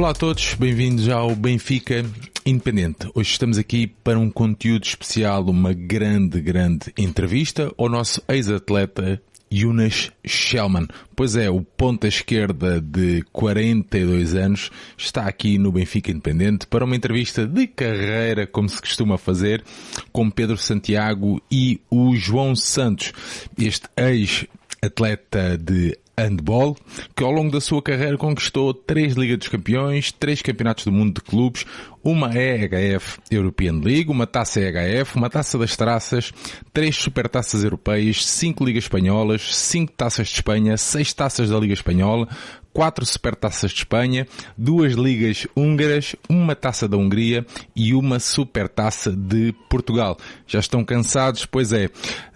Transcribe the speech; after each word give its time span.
Olá 0.00 0.12
a 0.12 0.14
todos, 0.14 0.54
bem-vindos 0.54 1.10
ao 1.10 1.36
Benfica 1.36 2.02
Independente. 2.46 3.10
Hoje 3.14 3.32
estamos 3.32 3.58
aqui 3.58 3.86
para 3.86 4.18
um 4.18 4.30
conteúdo 4.30 4.86
especial, 4.86 5.44
uma 5.44 5.74
grande, 5.74 6.40
grande 6.40 6.90
entrevista 6.96 7.70
ao 7.76 7.86
nosso 7.86 8.22
ex-atleta 8.26 9.20
Yunus 9.52 10.10
Shellman. 10.26 10.88
Pois 11.14 11.36
é, 11.36 11.50
o 11.50 11.60
ponta 11.60 12.08
esquerda 12.08 12.80
de 12.80 13.22
42 13.30 14.34
anos 14.34 14.70
está 14.96 15.26
aqui 15.26 15.58
no 15.58 15.70
Benfica 15.70 16.10
Independente 16.10 16.66
para 16.66 16.86
uma 16.86 16.96
entrevista 16.96 17.46
de 17.46 17.66
carreira, 17.66 18.46
como 18.46 18.70
se 18.70 18.80
costuma 18.80 19.18
fazer, 19.18 19.62
com 20.10 20.30
Pedro 20.30 20.56
Santiago 20.56 21.42
e 21.52 21.78
o 21.90 22.16
João 22.16 22.56
Santos. 22.56 23.12
Este 23.58 23.86
ex-atleta 23.98 25.58
de 25.58 25.94
handball, 26.22 26.76
que 27.16 27.22
ao 27.24 27.30
longo 27.30 27.50
da 27.50 27.60
sua 27.60 27.82
carreira 27.82 28.16
conquistou 28.16 28.72
três 28.72 29.14
Liga 29.14 29.36
dos 29.36 29.48
Campeões, 29.48 30.12
três 30.12 30.42
Campeonatos 30.42 30.84
do 30.84 30.92
Mundo 30.92 31.14
de 31.14 31.20
Clubes, 31.20 31.64
uma 32.02 32.30
EHF 32.34 33.18
European 33.30 33.80
League, 33.82 34.10
uma 34.10 34.26
taça 34.26 34.60
EHF, 34.60 35.16
uma 35.16 35.28
taça 35.28 35.58
das 35.58 35.76
traças, 35.76 36.32
três 36.72 36.96
supertaças 36.96 37.62
europeias, 37.62 38.24
cinco 38.24 38.64
ligas 38.64 38.84
espanholas, 38.84 39.54
cinco 39.54 39.92
taças 39.92 40.28
de 40.28 40.34
Espanha, 40.34 40.76
seis 40.76 41.12
taças 41.12 41.50
da 41.50 41.58
Liga 41.58 41.74
Espanhola, 41.74 42.28
quatro 42.72 43.04
supertaças 43.04 43.70
de 43.70 43.78
Espanha, 43.78 44.26
duas 44.56 44.94
ligas 44.94 45.46
húngaras, 45.56 46.14
uma 46.28 46.54
taça 46.54 46.88
da 46.88 46.96
Hungria 46.96 47.44
e 47.74 47.94
uma 47.94 48.18
supertaça 48.18 49.12
de 49.12 49.54
Portugal. 49.68 50.16
Já 50.46 50.60
estão 50.60 50.84
cansados? 50.84 51.46
Pois 51.46 51.72
é. 51.72 51.90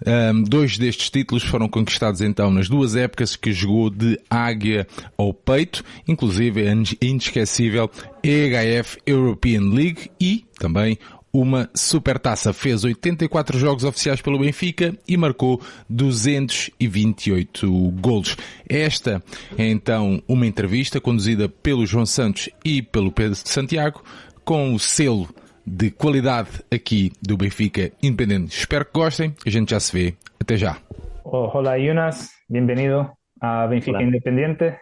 Um, 0.05 0.43
dois 0.43 0.77
destes 0.77 1.09
títulos 1.09 1.43
foram 1.43 1.67
conquistados 1.67 2.21
então 2.21 2.51
nas 2.51 2.69
duas 2.69 2.95
épocas 2.95 3.35
que 3.35 3.51
jogou 3.51 3.89
de 3.89 4.19
águia 4.29 4.87
ao 5.17 5.33
peito, 5.33 5.83
inclusive 6.07 6.65
é 6.65 6.73
inesquecível 7.01 7.89
EHF 8.23 8.97
European 9.05 9.69
League 9.73 10.11
e 10.19 10.45
também 10.59 10.97
uma 11.39 11.69
supertaça. 11.73 12.53
Fez 12.53 12.85
84 12.85 13.59
jogos 13.59 13.83
oficiais 13.83 14.21
pelo 14.21 14.39
Benfica 14.39 14.95
e 15.07 15.17
marcou 15.17 15.61
228 15.89 17.91
golos. 17.99 18.37
Esta 18.69 19.21
é 19.57 19.67
então 19.67 20.23
uma 20.27 20.47
entrevista 20.47 21.01
conduzida 21.01 21.49
pelo 21.49 21.85
João 21.85 22.05
Santos 22.05 22.49
e 22.63 22.81
pelo 22.81 23.11
Pedro 23.11 23.35
Santiago 23.35 24.01
com 24.45 24.73
o 24.73 24.79
selo 24.79 25.27
de 25.67 25.91
qualidade 25.91 26.63
aqui 26.71 27.11
do 27.21 27.35
Benfica 27.35 27.91
Independente. 28.01 28.57
Espero 28.57 28.85
que 28.85 28.93
gostem. 28.93 29.35
A 29.45 29.49
gente 29.49 29.71
já 29.71 29.79
se 29.79 29.91
vê. 29.91 30.13
Até 30.39 30.55
já. 30.55 30.77
Olá, 31.23 31.77
Jonas. 31.77 32.29
Bem-vindo 32.49 33.11
a 33.41 33.67
Benfica 33.67 33.97
Hola. 33.97 34.07
Independiente. 34.07 34.73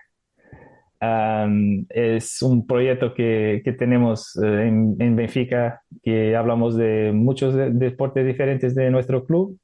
Um, 1.04 1.86
es 1.90 2.42
un 2.42 2.66
proyecto 2.66 3.14
que, 3.14 3.62
que 3.66 3.74
tenemos 3.74 4.38
eh, 4.42 4.68
en, 4.68 4.96
en, 5.00 5.16
Benfica, 5.18 5.82
que 6.02 6.34
hablamos 6.34 6.78
de 6.78 7.12
muchos 7.14 7.54
de, 7.56 7.72
deportes 7.72 8.26
diferentes 8.26 8.74
de 8.74 8.90
nuestro 8.90 9.26
club 9.26 9.58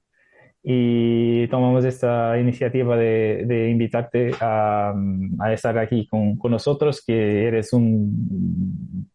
y 0.61 1.47
tomamos 1.47 1.85
esta 1.85 2.37
iniciativa 2.37 2.97
de, 2.97 3.45
de 3.45 3.69
invitarte 3.69 4.31
a, 4.41 4.93
a, 5.39 5.53
estar 5.53 5.77
aquí 5.77 6.07
con, 6.07 6.35
con, 6.35 6.51
nosotros, 6.51 7.01
que 7.05 7.47
eres 7.47 7.71
un 7.71 9.09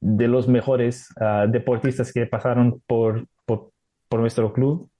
de 0.00 0.26
los 0.26 0.48
mejores 0.48 1.14
uh, 1.20 1.48
deportistas 1.48 2.12
que 2.12 2.26
pasaron 2.26 2.82
por, 2.88 3.24
por, 3.46 3.70
por 4.08 4.18
nuestro 4.18 4.52
club 4.52 4.90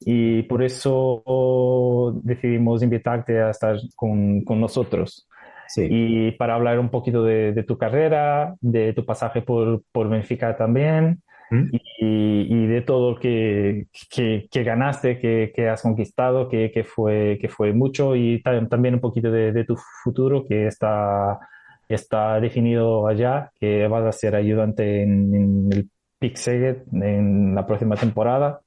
y 0.00 0.44
por 0.44 0.62
eso 0.62 2.22
decidimos 2.22 2.82
invitarte 2.82 3.42
a 3.42 3.50
estar 3.50 3.76
con, 3.96 4.44
con 4.44 4.60
nosotros. 4.60 5.26
Sí. 5.72 5.86
Y 5.88 6.32
para 6.32 6.56
hablar 6.56 6.80
un 6.80 6.90
poquito 6.90 7.22
de, 7.22 7.52
de, 7.52 7.62
tu 7.62 7.78
carrera, 7.78 8.56
de 8.60 8.92
tu 8.92 9.06
pasaje 9.06 9.40
por, 9.40 9.82
por 9.92 10.08
Benfica 10.08 10.56
también, 10.56 11.22
¿Mm? 11.48 11.68
y, 12.00 12.46
y, 12.48 12.66
de 12.66 12.82
todo 12.82 13.12
lo 13.12 13.20
que, 13.20 13.86
que, 14.10 14.48
que 14.50 14.64
ganaste, 14.64 15.20
que, 15.20 15.52
que, 15.54 15.68
has 15.68 15.82
conquistado, 15.82 16.48
que, 16.48 16.72
que, 16.72 16.82
fue, 16.82 17.38
que 17.40 17.48
fue 17.48 17.72
mucho, 17.72 18.16
y 18.16 18.42
también 18.42 18.94
un 18.94 19.00
poquito 19.00 19.30
de, 19.30 19.52
de, 19.52 19.64
tu 19.64 19.76
futuro, 20.02 20.44
que 20.44 20.66
está, 20.66 21.38
está 21.88 22.40
definido 22.40 23.06
allá, 23.06 23.52
que 23.60 23.86
vas 23.86 24.04
a 24.04 24.12
ser 24.12 24.34
ayudante 24.34 25.02
en, 25.02 25.34
en 25.34 25.72
el 25.72 25.88
Pick 26.18 26.36
en 26.48 27.54
la 27.54 27.64
próxima 27.64 27.94
temporada. 27.94 28.60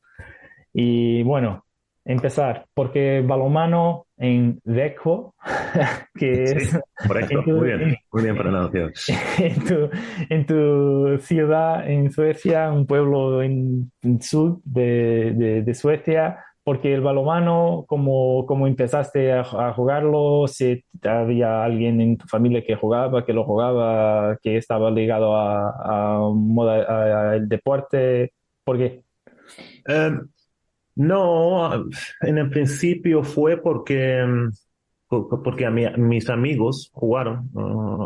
Y 0.73 1.21
bueno, 1.23 1.65
empezar, 2.05 2.65
porque 2.73 3.21
balomano 3.21 4.07
en 4.23 4.61
Vecchio, 4.63 5.35
que 6.15 6.47
sí, 6.47 6.55
es... 6.57 6.79
Correcto, 7.05 7.43
tu, 7.43 7.51
muy 7.51 7.67
bien, 7.67 7.97
muy 8.11 8.23
bien 8.23 8.37
pronunciado. 8.37 8.89
En 9.37 9.65
tu, 9.65 9.89
en 10.29 10.45
tu 10.45 11.17
ciudad, 11.19 11.89
en 11.89 12.09
Suecia, 12.09 12.71
un 12.71 12.87
pueblo 12.87 13.43
en, 13.43 13.91
en 14.01 14.21
sur 14.21 14.61
de, 14.63 15.33
de, 15.35 15.61
de, 15.63 15.73
Suecia, 15.73 16.39
porque 16.63 16.93
el 16.93 17.01
balomano, 17.01 17.83
como, 17.85 18.45
como 18.45 18.65
empezaste 18.65 19.33
a, 19.33 19.41
a, 19.41 19.73
jugarlo, 19.73 20.47
si 20.47 20.81
había 21.03 21.65
alguien 21.65 21.99
en 21.99 22.17
tu 22.17 22.25
familia 22.25 22.63
que 22.65 22.77
jugaba, 22.77 23.25
que 23.25 23.33
lo 23.33 23.43
jugaba, 23.43 24.37
que 24.41 24.55
estaba 24.55 24.89
ligado 24.89 25.35
a, 25.35 25.69
a, 25.69 26.17
a, 26.17 27.31
a 27.31 27.35
el 27.35 27.49
deporte, 27.49 28.31
¿por 28.63 28.77
qué? 28.77 29.01
Um, 29.85 30.29
no, 30.95 31.73
en 32.21 32.37
el 32.37 32.49
principio 32.49 33.23
fue 33.23 33.57
porque, 33.57 34.23
porque 35.07 35.65
a 35.65 35.71
mi, 35.71 35.85
mis 35.97 36.29
amigos 36.29 36.89
jugaron 36.93 37.49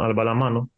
al 0.01 0.13
balamano 0.13 0.69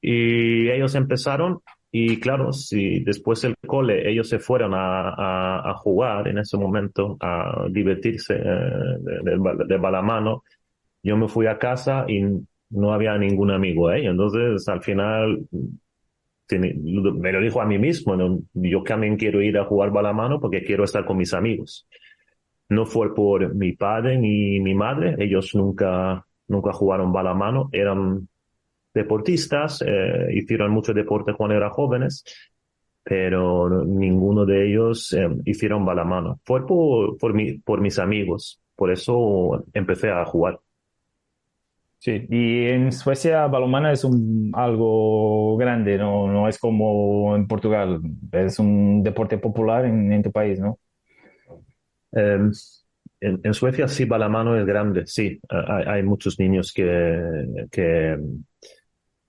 y 0.00 0.70
ellos 0.70 0.94
empezaron 0.94 1.60
y 1.92 2.20
claro, 2.20 2.52
si 2.52 3.00
después 3.00 3.42
del 3.42 3.56
cole 3.66 4.08
ellos 4.08 4.28
se 4.28 4.38
fueron 4.38 4.72
a, 4.74 5.74
jugar 5.78 6.28
en 6.28 6.38
ese 6.38 6.56
momento, 6.56 7.16
a 7.20 7.66
divertirse 7.68 8.34
eh, 8.34 8.98
de, 9.00 9.22
de, 9.22 9.64
de, 9.66 9.76
balamano, 9.76 10.44
yo 11.02 11.16
me 11.16 11.26
fui 11.26 11.46
a 11.46 11.58
casa 11.58 12.04
y 12.08 12.22
no 12.70 12.92
había 12.92 13.18
ningún 13.18 13.50
amigo 13.50 13.88
ahí. 13.88 14.06
Entonces, 14.06 14.68
al 14.68 14.82
final, 14.82 15.46
me 16.58 17.32
lo 17.32 17.40
dijo 17.40 17.60
a 17.60 17.66
mí 17.66 17.78
mismo, 17.78 18.16
yo 18.54 18.82
también 18.82 19.16
quiero 19.16 19.42
ir 19.42 19.58
a 19.58 19.64
jugar 19.64 19.90
balamano 19.90 20.40
porque 20.40 20.64
quiero 20.64 20.84
estar 20.84 21.04
con 21.04 21.16
mis 21.16 21.34
amigos. 21.34 21.86
No 22.68 22.86
fue 22.86 23.14
por 23.14 23.54
mi 23.54 23.72
padre 23.72 24.18
ni 24.18 24.60
mi 24.60 24.74
madre, 24.74 25.16
ellos 25.18 25.54
nunca, 25.54 26.24
nunca 26.48 26.72
jugaron 26.72 27.12
balamano, 27.12 27.68
eran 27.72 28.28
deportistas, 28.94 29.82
eh, 29.86 30.28
hicieron 30.34 30.70
mucho 30.70 30.92
deporte 30.92 31.34
cuando 31.34 31.56
eran 31.56 31.70
jóvenes, 31.70 32.24
pero 33.02 33.84
ninguno 33.84 34.44
de 34.44 34.68
ellos 34.68 35.12
eh, 35.12 35.28
hicieron 35.44 35.84
balamano. 35.84 36.40
Fue 36.44 36.66
por, 36.66 37.18
por, 37.18 37.34
por 37.64 37.80
mis 37.80 37.98
amigos, 37.98 38.60
por 38.76 38.90
eso 38.90 39.64
empecé 39.72 40.10
a 40.10 40.24
jugar. 40.24 40.60
Sí, 42.00 42.26
y 42.30 42.64
en 42.68 42.92
Suecia 42.92 43.46
balonmano 43.46 43.90
es 43.90 44.04
un, 44.04 44.50
algo 44.54 45.58
grande, 45.58 45.98
¿no? 45.98 46.28
no 46.28 46.48
es 46.48 46.58
como 46.58 47.36
en 47.36 47.46
Portugal, 47.46 48.00
es 48.32 48.58
un 48.58 49.02
deporte 49.02 49.36
popular 49.36 49.84
en, 49.84 50.10
en 50.10 50.22
tu 50.22 50.32
país, 50.32 50.58
¿no? 50.58 50.78
En, 52.10 52.54
Suecia 53.52 53.86
sí 53.86 54.06
balonmano 54.06 54.58
es 54.58 54.64
grande, 54.64 55.06
sí, 55.06 55.38
hay, 55.50 56.02
muchos 56.02 56.38
niños 56.38 56.72
que, 56.72 57.68
que, 57.70 58.18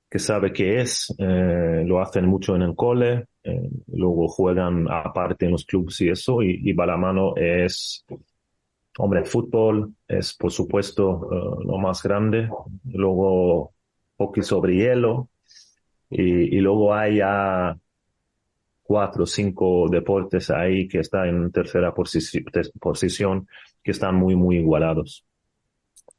que 0.09 0.19
saben 0.19 0.53
qué 0.53 0.79
es, 0.79 1.13
eh, 1.19 1.83
lo 1.85 2.01
hacen 2.01 2.25
mucho 2.25 2.55
en 2.55 2.61
el 2.61 2.73
cole, 2.73 3.25
eh, 3.43 3.69
luego 3.87 4.29
juegan 4.29 4.87
aparte 4.89 5.43
en 5.43 5.51
los 5.51 5.65
clubes 5.65 5.99
y 5.99 6.07
eso, 6.07 6.41
y, 6.41 6.61
y 6.63 6.71
balonmano 6.71 7.35
es 7.35 8.05
Hombre, 8.97 9.23
fútbol 9.23 9.93
es, 10.07 10.33
por 10.33 10.51
supuesto, 10.51 11.09
uh, 11.09 11.63
lo 11.63 11.77
más 11.77 12.03
grande. 12.03 12.49
Luego, 12.85 13.73
hockey 14.17 14.43
sobre 14.43 14.75
hielo. 14.75 15.29
Y, 16.09 16.59
luego 16.59 16.93
hay 16.93 17.17
ya 17.17 17.77
cuatro 18.83 19.23
o 19.23 19.25
cinco 19.25 19.87
deportes 19.89 20.49
ahí 20.49 20.87
que 20.87 20.99
están 20.99 21.29
en 21.29 21.51
tercera 21.51 21.93
posici 21.93 22.43
posición, 22.79 23.47
que 23.81 23.91
están 23.91 24.15
muy, 24.15 24.35
muy 24.35 24.57
igualados. 24.57 25.25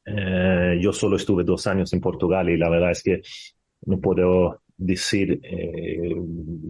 Eh, 0.05 0.79
yo 0.81 0.91
solo 0.91 1.15
estuve 1.15 1.43
dos 1.43 1.67
años 1.67 1.93
en 1.93 2.01
Portugal 2.01 2.49
y 2.49 2.57
la 2.57 2.69
verdad 2.69 2.91
es 2.91 3.03
que 3.03 3.21
no 3.85 3.99
puedo 3.99 4.63
decir 4.75 5.39
eh, 5.43 6.15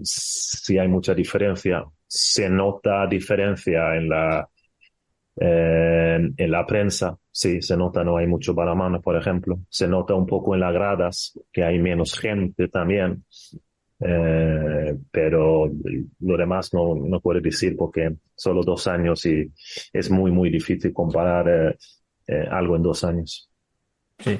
si 0.03 0.77
hay 0.77 0.89
mucha 0.89 1.13
diferencia. 1.13 1.85
Se 2.05 2.50
nota 2.50 3.07
diferencia 3.07 3.95
en 3.95 4.09
la 4.09 4.47
eh, 5.35 6.19
en 6.38 6.51
la 6.51 6.65
prensa, 6.65 7.18
sí, 7.31 7.62
se 7.62 7.75
nota, 7.75 8.03
no 8.03 8.18
hay 8.18 8.27
mucho 8.27 8.53
balamano, 8.53 9.01
por 9.01 9.18
ejemplo. 9.18 9.59
Se 9.69 9.88
nota 9.88 10.13
un 10.13 10.25
poco 10.25 10.53
en 10.53 10.62
las 10.62 10.74
gradas 10.74 11.39
que 11.51 11.63
hay 11.63 11.80
menos 11.80 12.18
gente 12.18 12.68
también. 12.68 13.25
Eh, 14.06 14.97
pero 15.12 15.71
lo 16.19 16.38
demás 16.38 16.74
no, 16.74 16.95
no 16.95 17.21
puedo 17.21 17.39
decir 17.39 17.77
porque 17.77 18.13
solo 18.35 18.62
dos 18.63 18.88
años 18.88 19.25
y 19.25 19.50
es 19.94 20.12
muy, 20.12 20.30
muy 20.30 20.50
difícil 20.50 20.91
comparar 20.91 21.77
eh, 22.27 22.47
algo 22.51 22.75
en 22.75 22.83
dos 22.83 23.03
años. 23.03 23.50
Sí. 24.19 24.39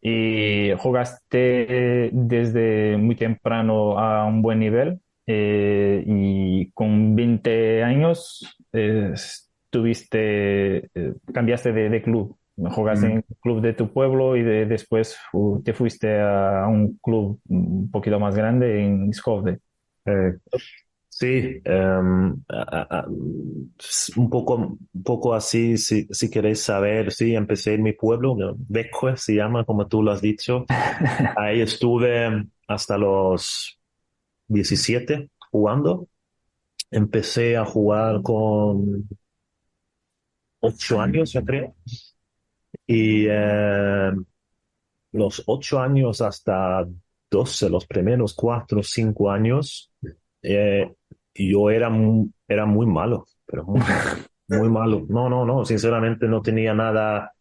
y 0.00 0.72
jugaste 0.78 2.10
desde 2.12 2.96
muy 2.96 3.16
temprano 3.16 3.98
a 3.98 4.24
un 4.24 4.42
buen 4.42 4.58
nivel 4.58 4.98
y 5.26 6.70
con 6.72 7.14
20 7.14 7.82
años 7.82 8.58
tuviste, 9.74 10.86
eh, 10.94 11.14
cambiaste 11.32 11.72
de, 11.72 12.00
club. 12.00 12.36
Jugaste 12.56 13.06
en 13.06 13.12
el 13.16 13.24
club 13.40 13.60
de 13.60 13.72
tu 13.72 13.92
pueblo 13.92 14.36
y 14.36 14.44
después 14.44 15.18
te 15.64 15.74
fuiste 15.74 16.20
a 16.20 16.68
un 16.68 17.00
club 17.02 17.40
un 17.48 17.90
poquito 17.90 18.20
más 18.20 18.36
grande 18.36 18.84
en 18.84 19.12
Skövde. 19.12 19.58
Sí, 21.08 21.60
em, 21.64 22.36
un 24.16 24.30
poco, 24.30 24.78
un 24.92 25.02
poco 25.02 25.34
así, 25.34 25.76
si, 25.76 26.06
si 26.10 26.30
queréis 26.30 26.60
saber, 26.60 27.12
sí, 27.12 27.34
empecé 27.34 27.74
en 27.74 27.82
mi 27.82 27.92
pueblo, 27.92 28.36
Becue 28.56 29.16
se 29.16 29.34
llama, 29.34 29.64
como 29.64 29.88
tú 29.88 30.02
lo 30.02 30.12
has 30.12 30.20
dicho. 30.20 30.66
Ahí 31.36 31.60
estuve 31.60 32.46
hasta 32.68 32.96
los 32.96 33.76
17 34.46 35.30
jugando. 35.50 36.06
Empecé 36.92 37.56
a 37.56 37.64
jugar 37.64 38.22
con 38.22 39.08
8 40.64 41.00
años, 41.00 41.32
yo 41.32 41.44
creo. 41.44 41.74
Y 42.86 43.26
em, 43.28 44.24
los 45.12 45.42
8 45.46 45.80
años 45.80 46.20
hasta 46.20 46.86
12, 47.30 47.70
los 47.70 47.86
primeros 47.86 48.34
4 48.34 48.80
o 48.80 48.82
5 48.82 49.30
años, 49.30 49.92
eh, 50.42 50.92
yo 51.34 51.70
era, 51.70 51.90
era 52.48 52.66
muy 52.66 52.86
malo, 52.86 53.26
pero 53.46 53.64
muy, 53.64 53.80
muy 54.48 54.68
malo. 54.68 55.06
No, 55.08 55.28
no, 55.28 55.44
no, 55.44 55.64
sinceramente 55.64 56.26
no 56.28 56.42
tenía 56.42 56.74
nada, 56.74 57.32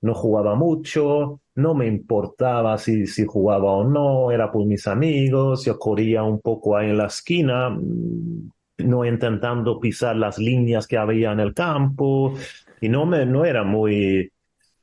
no 0.00 0.14
jugaba 0.14 0.54
mucho, 0.54 1.40
no 1.56 1.74
me 1.74 1.86
importaba 1.86 2.78
si, 2.78 3.06
si 3.06 3.24
jugaba 3.26 3.70
o 3.72 3.84
no, 3.84 4.30
era 4.30 4.50
por 4.50 4.66
mis 4.66 4.86
amigos, 4.86 5.64
yo 5.64 5.78
corría 5.78 6.22
un 6.22 6.40
poco 6.40 6.76
ahí 6.76 6.90
en 6.90 6.98
la 6.98 7.06
esquina, 7.06 7.70
mm, 7.70 8.50
no 8.78 9.04
intentando 9.04 9.78
pisar 9.78 10.16
las 10.16 10.38
líneas 10.38 10.86
que 10.86 10.98
había 10.98 11.32
en 11.32 11.40
el 11.40 11.54
campo, 11.54 12.34
y 12.80 12.88
no, 12.88 13.06
me, 13.06 13.26
no 13.26 13.44
era 13.44 13.64
muy, 13.64 14.30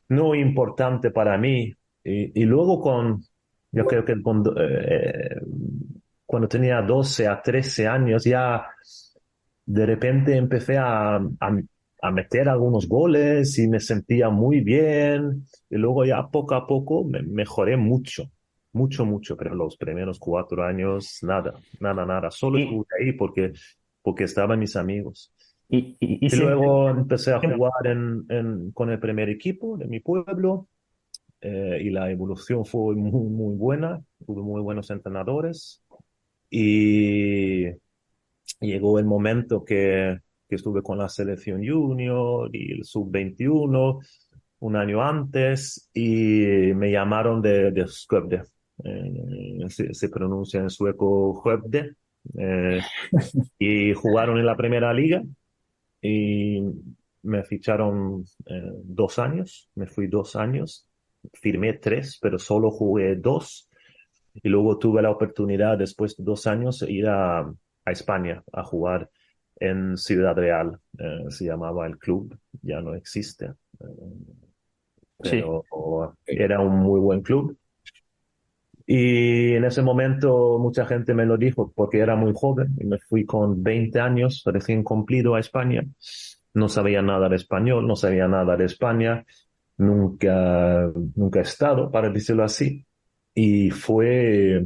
no 0.09 0.35
importante 0.35 1.11
para 1.11 1.37
mí. 1.37 1.73
Y, 2.03 2.41
y 2.41 2.45
luego 2.45 2.81
con, 2.81 3.23
yo 3.71 3.85
creo 3.85 4.03
que 4.03 4.21
con, 4.21 4.43
eh, 4.57 5.39
cuando 6.25 6.47
tenía 6.47 6.81
12 6.81 7.27
a 7.27 7.41
13 7.41 7.87
años, 7.87 8.23
ya 8.23 8.65
de 9.65 9.85
repente 9.85 10.35
empecé 10.35 10.77
a, 10.77 11.15
a, 11.17 12.11
meter 12.11 12.49
algunos 12.49 12.87
goles 12.87 13.57
y 13.59 13.67
me 13.67 13.79
sentía 13.79 14.29
muy 14.29 14.61
bien. 14.61 15.45
Y 15.69 15.77
luego 15.77 16.05
ya 16.05 16.27
poco 16.27 16.55
a 16.55 16.67
poco 16.67 17.05
me 17.05 17.21
mejoré 17.21 17.77
mucho, 17.77 18.31
mucho, 18.73 19.05
mucho. 19.05 19.37
Pero 19.37 19.55
los 19.55 19.77
primeros 19.77 20.19
cuatro 20.19 20.63
años, 20.63 21.19
nada, 21.21 21.53
nada, 21.79 22.05
nada. 22.05 22.31
Solo 22.31 22.59
estuve 22.59 22.85
ahí 22.99 23.11
porque, 23.13 23.53
porque 24.01 24.25
estaban 24.25 24.59
mis 24.59 24.75
amigos. 24.75 25.33
Y, 25.73 25.95
y, 26.01 26.35
luego 26.35 26.89
empecé 26.89 27.31
a 27.31 27.39
jugar 27.39 27.71
en, 27.85 28.25
en, 28.27 28.71
con 28.71 28.91
el 28.91 28.99
primer 28.99 29.29
equipo 29.29 29.77
de 29.77 29.87
mi 29.87 30.01
pueblo. 30.01 30.67
Eh, 31.39 31.79
y 31.83 31.89
la 31.91 32.11
evolución 32.11 32.65
fue 32.65 32.93
muy, 32.95 33.29
muy 33.29 33.55
buena. 33.55 34.03
Tuve 34.25 34.41
muy 34.41 34.61
buenos 34.61 34.89
entrenadores. 34.89 35.81
Y 36.49 37.67
llegó 38.59 38.99
el 38.99 39.05
momento 39.05 39.63
que, 39.63 40.19
que 40.49 40.55
estuve 40.55 40.83
con 40.83 40.97
la 40.97 41.07
selección 41.07 41.65
junior 41.65 42.49
y 42.53 42.73
el 42.73 42.83
sub-21 42.83 44.05
un 44.59 44.75
año 44.75 45.01
antes 45.01 45.89
y 45.93 46.73
me 46.75 46.91
llamaron 46.91 47.41
de, 47.41 47.71
de 47.71 47.87
Skövde. 47.87 48.43
Eh, 48.83 49.69
se, 49.69 50.09
pronuncia 50.09 50.59
en 50.59 50.69
sueco 50.69 51.39
Skövde. 51.39 51.95
Eh, 52.37 52.81
y 53.57 53.93
jugaron 53.93 54.37
en 54.37 54.45
la 54.45 54.57
primera 54.57 54.93
liga 54.93 55.23
y 56.01 56.61
me 57.23 57.43
ficharon 57.43 58.25
eh, 58.47 58.71
dos 58.83 59.19
años, 59.19 59.69
me 59.75 59.87
fui 59.87 60.07
dos 60.07 60.35
años, 60.35 60.87
firmé 61.33 61.73
tres, 61.73 62.17
pero 62.21 62.39
solo 62.39 62.71
jugué 62.71 63.15
dos 63.15 63.69
y 64.33 64.49
luego 64.49 64.77
tuve 64.77 65.01
la 65.01 65.11
oportunidad, 65.11 65.77
después 65.77 66.17
de 66.17 66.23
dos 66.23 66.47
años, 66.47 66.81
ir 66.87 67.07
a, 67.07 67.39
a 67.41 67.91
España 67.91 68.43
a 68.53 68.63
jugar 68.63 69.09
en 69.57 69.97
Ciudad 69.97 70.35
Real. 70.35 70.79
Eh, 70.97 71.25
se 71.29 71.45
llamaba 71.45 71.85
el 71.85 71.97
club, 71.97 72.37
ya 72.61 72.81
no 72.81 72.95
existe. 72.95 73.53
Eh, 73.79 73.85
pero 75.19 75.63
era 76.25 76.59
un 76.59 76.79
muy 76.79 76.99
buen 76.99 77.21
club. 77.21 77.57
Y 78.85 79.53
en 79.53 79.65
ese 79.65 79.81
momento 79.81 80.57
mucha 80.59 80.85
gente 80.85 81.13
me 81.13 81.25
lo 81.25 81.37
dijo 81.37 81.71
porque 81.75 81.99
era 81.99 82.15
muy 82.15 82.33
joven 82.35 82.75
y 82.79 82.85
me 82.85 82.99
fui 82.99 83.25
con 83.25 83.61
20 83.63 83.99
años 83.99 84.43
recién 84.45 84.83
cumplido 84.83 85.35
a 85.35 85.39
España. 85.39 85.83
No 86.53 86.67
sabía 86.67 87.01
nada 87.01 87.29
de 87.29 87.37
español, 87.37 87.87
no 87.87 87.95
sabía 87.95 88.27
nada 88.27 88.57
de 88.57 88.65
España, 88.65 89.25
nunca, 89.77 90.91
nunca 91.15 91.39
he 91.39 91.43
estado, 91.43 91.89
para 91.91 92.09
decirlo 92.09 92.43
así 92.43 92.85
y 93.33 93.69
fue, 93.69 94.65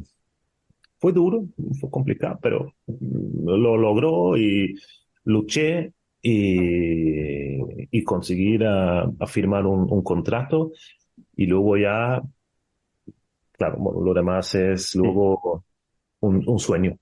fue 0.97 1.13
duro, 1.13 1.45
fue 1.79 1.89
complicado, 1.89 2.39
pero 2.41 2.73
lo 2.87 3.77
logró 3.77 4.37
y 4.37 4.75
luché 5.23 5.93
y, 6.21 7.57
y 7.91 8.03
conseguir 8.03 8.65
a, 8.65 9.09
firmar 9.27 9.65
un, 9.65 10.03
contrato 10.03 10.71
y 11.35 11.45
luego 11.45 11.77
ya, 11.77 12.21
claro, 13.57 13.77
bueno, 13.77 14.01
lo 14.01 14.13
demás 14.13 14.53
es 14.55 14.95
luego 14.95 15.63
un, 16.21 16.43
un 16.47 16.59
sueño. 16.59 16.95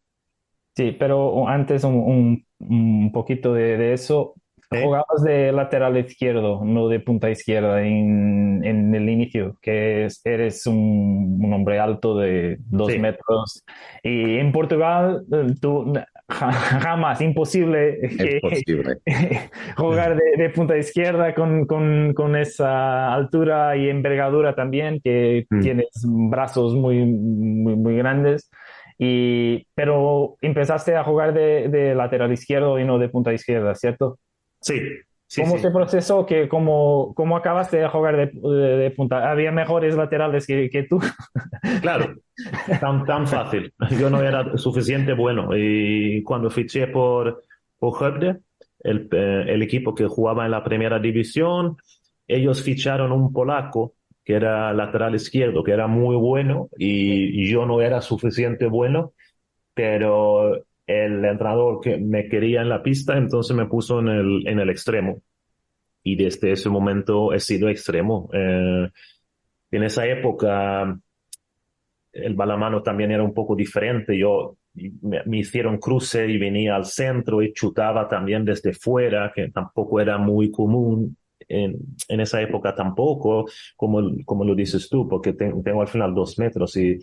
Sí, 0.75 0.91
pero 0.97 1.47
antes 1.47 1.83
un, 1.83 2.45
un, 2.59 3.11
poquito 3.11 3.53
de, 3.53 3.77
de 3.77 3.93
eso, 3.93 4.35
Jugabas 4.81 5.21
de 5.23 5.51
lateral 5.51 5.97
izquierdo, 5.97 6.63
no 6.63 6.87
de 6.87 6.99
punta 6.99 7.29
izquierda 7.29 7.83
en, 7.83 8.63
en 8.63 8.95
el 8.95 9.09
inicio, 9.09 9.57
que 9.61 10.07
eres 10.23 10.65
un, 10.65 11.39
un, 11.41 11.53
hombre 11.53 11.79
alto 11.79 12.17
de 12.17 12.57
dos 12.59 12.97
metros. 12.97 13.63
Y 14.01 14.37
en 14.37 14.51
Portugal, 14.51 15.25
eh, 15.31 15.53
tú 15.61 15.93
jamás, 16.29 17.21
imposible, 17.21 17.99
jugar 19.77 20.15
de, 20.15 20.43
de, 20.43 20.49
punta 20.49 20.77
izquierda 20.77 21.33
con, 21.35 21.65
con, 21.65 22.13
con, 22.13 22.35
esa 22.35 23.13
altura 23.13 23.75
y 23.75 23.89
envergadura 23.89 24.55
también, 24.55 25.01
que 25.03 25.45
mm. 25.49 25.59
tienes 25.59 25.87
brazos 26.03 26.75
muy, 26.75 27.05
muy, 27.05 27.75
muy 27.75 27.97
grandes. 27.97 28.49
Y, 28.97 29.67
pero 29.75 30.37
empezaste 30.41 30.95
a 30.95 31.03
jugar 31.03 31.33
de, 31.33 31.67
de 31.67 31.95
lateral 31.95 32.31
izquierdo 32.31 32.79
y 32.79 32.85
no 32.85 32.99
de 32.99 33.09
punta 33.09 33.33
izquierda, 33.33 33.75
¿cierto? 33.75 34.19
Sí. 34.61 34.79
¿Cómo 35.35 35.57
se 35.57 35.71
procesó? 35.71 36.25
Que, 36.25 36.47
cómo, 36.47 37.13
¿Cómo 37.15 37.37
acabaste 37.37 37.77
de 37.77 37.87
jugar 37.87 38.31
de, 38.31 38.93
punta? 38.95 39.31
¿Había 39.31 39.51
mejores 39.51 39.95
laterales 39.95 40.45
que, 40.45 40.69
que 40.69 40.83
tú? 40.83 40.99
Claro, 41.81 42.15
tan, 42.79 43.05
tan 43.05 43.27
fácil. 43.27 43.73
Yo 43.99 44.09
no 44.09 44.21
era 44.21 44.57
suficiente 44.57 45.13
bueno. 45.13 45.49
Y 45.55 46.21
cuando 46.23 46.49
fiché 46.49 46.87
por, 46.87 47.43
por 47.79 48.13
el, 48.79 49.09
eh, 49.11 49.45
el 49.47 49.61
equipo 49.61 49.95
que 49.95 50.07
jugaba 50.07 50.45
en 50.45 50.51
la 50.51 50.63
primera 50.63 50.99
división, 50.99 51.77
ellos 52.27 52.61
ficharon 52.61 53.11
un 53.11 53.31
polaco 53.31 53.95
que 54.23 54.33
era 54.33 54.73
lateral 54.73 55.15
izquierdo, 55.15 55.63
que 55.63 55.71
era 55.71 55.87
muy 55.87 56.15
bueno, 56.15 56.69
y 56.77 57.49
yo 57.51 57.65
no 57.65 57.81
era 57.81 58.01
suficiente 58.01 58.67
bueno, 58.67 59.13
pero 59.73 60.63
el 60.85 61.23
entrenador 61.25 61.79
que 61.81 61.97
me 61.97 62.27
quería 62.27 62.61
en 62.61 62.69
la 62.69 62.83
pista, 62.83 63.17
entonces 63.17 63.55
me 63.55 63.67
puso 63.67 63.99
en 63.99 64.07
el, 64.09 64.47
en 64.47 64.59
el 64.59 64.69
extremo. 64.69 65.21
Y 66.03 66.15
desde 66.15 66.51
ese 66.51 66.69
momento 66.69 67.33
he 67.33 67.39
sido 67.39 67.69
extremo. 67.69 68.29
Eh, 68.33 68.89
en 69.71 69.83
esa 69.83 70.05
época 70.05 70.97
el 72.13 72.35
balamano 72.35 72.83
también 72.83 73.11
era 73.11 73.23
un 73.23 73.33
poco 73.33 73.55
diferente. 73.55 74.17
Yo 74.17 74.57
me, 75.01 75.23
hicieron 75.37 75.79
cruce 75.79 76.27
y 76.27 76.37
venía 76.37 76.75
al 76.75 76.85
centro 76.85 77.41
y 77.41 77.53
chutaba 77.53 78.07
también 78.07 78.45
desde 78.45 78.73
fuera, 78.73 79.31
que 79.33 79.49
tampoco 79.49 79.99
era 79.99 80.17
muy 80.17 80.51
común 80.51 81.17
en, 81.47 81.75
en 82.07 82.19
esa 82.19 82.41
época 82.41 82.73
tampoco, 82.73 83.45
como, 83.75 84.01
como 84.25 84.45
lo 84.45 84.55
dices 84.55 84.87
tú, 84.89 85.07
porque 85.07 85.33
tengo 85.33 85.81
al 85.81 85.87
final 85.87 86.13
dos 86.13 86.37
metros 86.39 86.77
y 86.77 86.99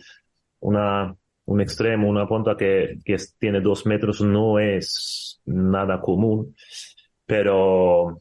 una 0.61 1.15
un 1.51 1.61
extremo, 1.61 2.07
una 2.07 2.27
punta 2.27 2.55
que, 2.57 2.97
tiene 3.39 3.61
dos 3.61 3.85
metros 3.85 4.21
no 4.21 4.59
es 4.59 5.41
nada 5.45 5.99
común, 6.01 6.55
pero 7.25 8.17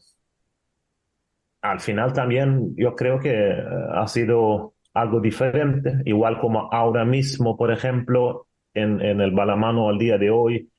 al 1.63 1.81
final 1.81 2.13
también 2.13 2.75
yo 2.77 2.95
creo 2.97 3.19
que 3.21 3.31
eh, 3.31 3.65
ha 3.95 4.07
sido 4.07 4.75
algo 4.95 5.21
diferente, 5.21 6.03
igual 6.05 6.41
como 6.41 6.73
ahora 6.73 7.05
mismo, 7.05 7.57
por 7.57 7.71
ejemplo, 7.73 8.49
en, 8.75 9.01
en 9.01 9.21
el 9.21 9.31
balamano 9.33 9.89
al 9.89 9.99
día 9.99 10.19
de 10.19 10.31
hoy, 10.31 10.71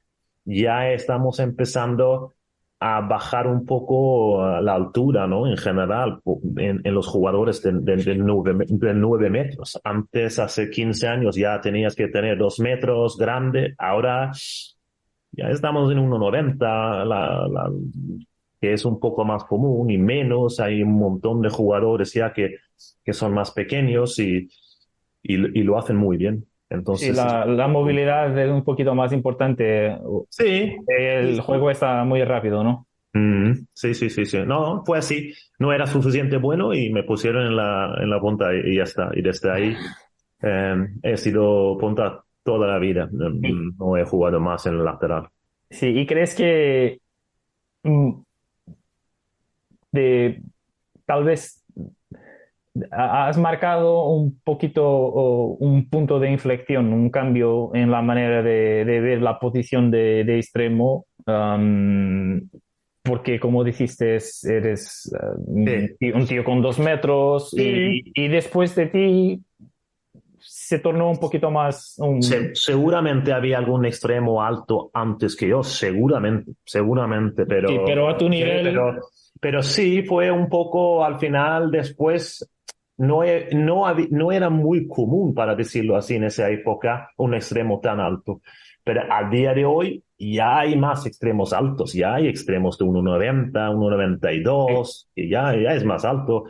ya 0.44 0.92
estamos 0.92 1.40
empezando 1.40 2.34
a 2.84 3.00
bajar 3.02 3.46
un 3.46 3.64
poco 3.64 4.44
la 4.60 4.74
altura, 4.74 5.28
¿no? 5.28 5.46
En 5.46 5.56
general, 5.56 6.20
en, 6.58 6.82
los 6.84 7.06
jugadores 7.06 7.62
de, 7.62 7.74
de, 7.74 8.16
9, 8.16 9.30
metros. 9.30 9.80
Antes, 9.84 10.40
hace 10.40 10.72
15 10.72 11.08
años, 11.08 11.36
ya 11.36 11.62
tenías 11.62 11.96
que 11.96 12.08
tener 12.08 12.40
2 12.40 12.60
metros 12.60 13.18
grande. 13.18 13.76
Ahora 13.78 14.32
ya 15.32 15.50
estamos 15.50 15.92
en 15.92 16.00
1,90, 16.00 16.58
la, 17.06 17.48
la, 17.48 17.72
que 18.60 18.74
es 18.74 18.84
un 18.84 19.00
poco 19.00 19.26
más 19.26 19.44
común 19.44 19.92
y 19.92 20.00
menos. 20.00 20.60
Hay 20.60 20.82
un 20.82 20.98
montón 20.98 21.44
de 21.44 21.50
jugadores 21.50 22.12
ya 22.14 22.34
que, 22.34 22.56
que 23.06 23.14
son 23.14 23.36
más 23.36 23.52
pequeños 23.52 24.18
y, 24.18 24.50
y, 25.22 25.60
y 25.60 25.62
lo 25.62 25.78
hacen 25.78 25.98
muy 25.98 26.18
bien. 26.18 26.48
Entonces, 26.72 27.16
la, 27.16 27.46
la, 27.46 27.68
movilidad 27.68 28.38
es 28.40 28.50
un 28.50 28.64
poquito 28.64 28.96
más 28.96 29.12
importante. 29.12 29.98
Sí. 30.30 30.74
El 30.88 31.42
juego 31.42 31.70
está 31.70 32.04
muy 32.06 32.24
rápido, 32.24 32.64
¿no? 32.64 32.88
Mm, 33.14 33.66
sí, 33.74 33.94
sí, 33.94 34.10
sí, 34.10 34.26
sí. 34.26 34.40
No, 34.46 34.84
fue 34.86 34.98
así. 34.98 35.34
No 35.60 35.74
era 35.74 35.86
suficiente 35.86 36.38
bueno 36.38 36.74
y 36.74 36.90
me 36.90 37.04
pusieron 37.04 37.46
en 37.46 37.58
la, 37.58 37.94
en 38.00 38.10
la 38.10 38.20
punta 38.22 38.54
y, 38.56 38.78
ya 38.78 38.84
está. 38.84 39.12
Y 39.14 39.22
desde 39.22 39.52
ahí 39.52 39.76
eh, 40.42 40.88
he 41.04 41.18
sido 41.18 41.78
punta 41.78 42.24
toda 42.44 42.68
la 42.68 42.80
vida. 42.80 43.10
No 43.12 43.98
he 43.98 44.06
jugado 44.06 44.40
más 44.40 44.66
en 44.66 44.76
el 44.76 44.86
lateral. 44.86 45.28
Sí, 45.70 45.88
¿y 45.88 46.06
crees 46.06 46.36
que 46.36 47.00
mm, 47.84 48.12
de, 49.92 50.42
tal 51.06 51.24
vez 51.26 51.61
has 52.92 53.38
marcado 53.38 54.08
un 54.08 54.40
poquito 54.44 55.08
un 55.60 55.90
punto 55.90 56.20
de 56.20 56.32
inflexión, 56.32 56.94
un 56.94 57.10
cambio 57.10 57.72
en 57.74 57.92
la 57.92 58.02
manera 58.02 58.42
de, 58.42 58.84
ver 58.86 59.22
la 59.22 59.40
posición 59.40 59.92
de, 59.92 60.22
extremo, 60.38 61.06
porque 63.04 63.40
como 63.40 63.64
dijiste, 63.64 64.18
eres 64.44 65.12
uh, 65.14 66.18
un 66.18 66.28
tío 66.28 66.44
con 66.44 66.62
dos 66.62 66.80
metros 66.80 67.54
y, 67.58 68.28
después 68.28 68.76
de 68.76 68.86
ti 68.88 69.42
se 70.40 70.80
tornó 70.80 71.10
un 71.10 71.20
poquito 71.20 71.52
más... 71.52 72.00
seguramente 72.54 73.32
había 73.32 73.58
algún 73.58 73.86
extremo 73.86 74.42
alto 74.42 74.90
antes 74.94 75.36
que 75.36 75.48
yo, 75.48 75.62
seguramente, 75.62 76.54
seguramente, 76.66 77.46
pero... 77.46 77.84
pero 77.86 78.10
a 78.10 78.18
tu 78.18 78.28
nivel... 78.28 78.76
pero 79.40 79.62
sí, 79.62 80.02
fue 80.04 80.32
un 80.32 80.50
poco 80.50 81.06
al 81.06 81.20
final, 81.20 81.70
después 81.70 82.50
no, 83.02 83.24
no, 83.54 83.96
no 84.12 84.32
era 84.32 84.50
muy 84.52 84.88
común, 84.88 85.34
para 85.34 85.56
decirlo 85.56 85.96
así, 85.96 86.16
en 86.16 86.26
esa 86.26 86.50
época, 86.52 87.10
un 87.18 87.34
extremo 87.34 87.80
tan 87.80 88.00
alto. 88.00 88.42
Pero 88.84 89.02
a 89.12 89.28
día 89.28 89.56
de 89.56 89.66
hoy 89.66 90.04
ya 90.20 90.60
hay 90.60 90.76
más 90.76 91.08
extremos 91.08 91.52
altos, 91.52 91.94
ya 91.94 92.14
hay 92.14 92.28
extremos 92.28 92.78
de 92.78 92.86
1,90, 92.86 93.52
1,92, 93.52 95.08
y 95.16 95.30
ya, 95.30 95.56
ya 95.56 95.74
es 95.74 95.84
más 95.84 96.06
alto, 96.06 96.46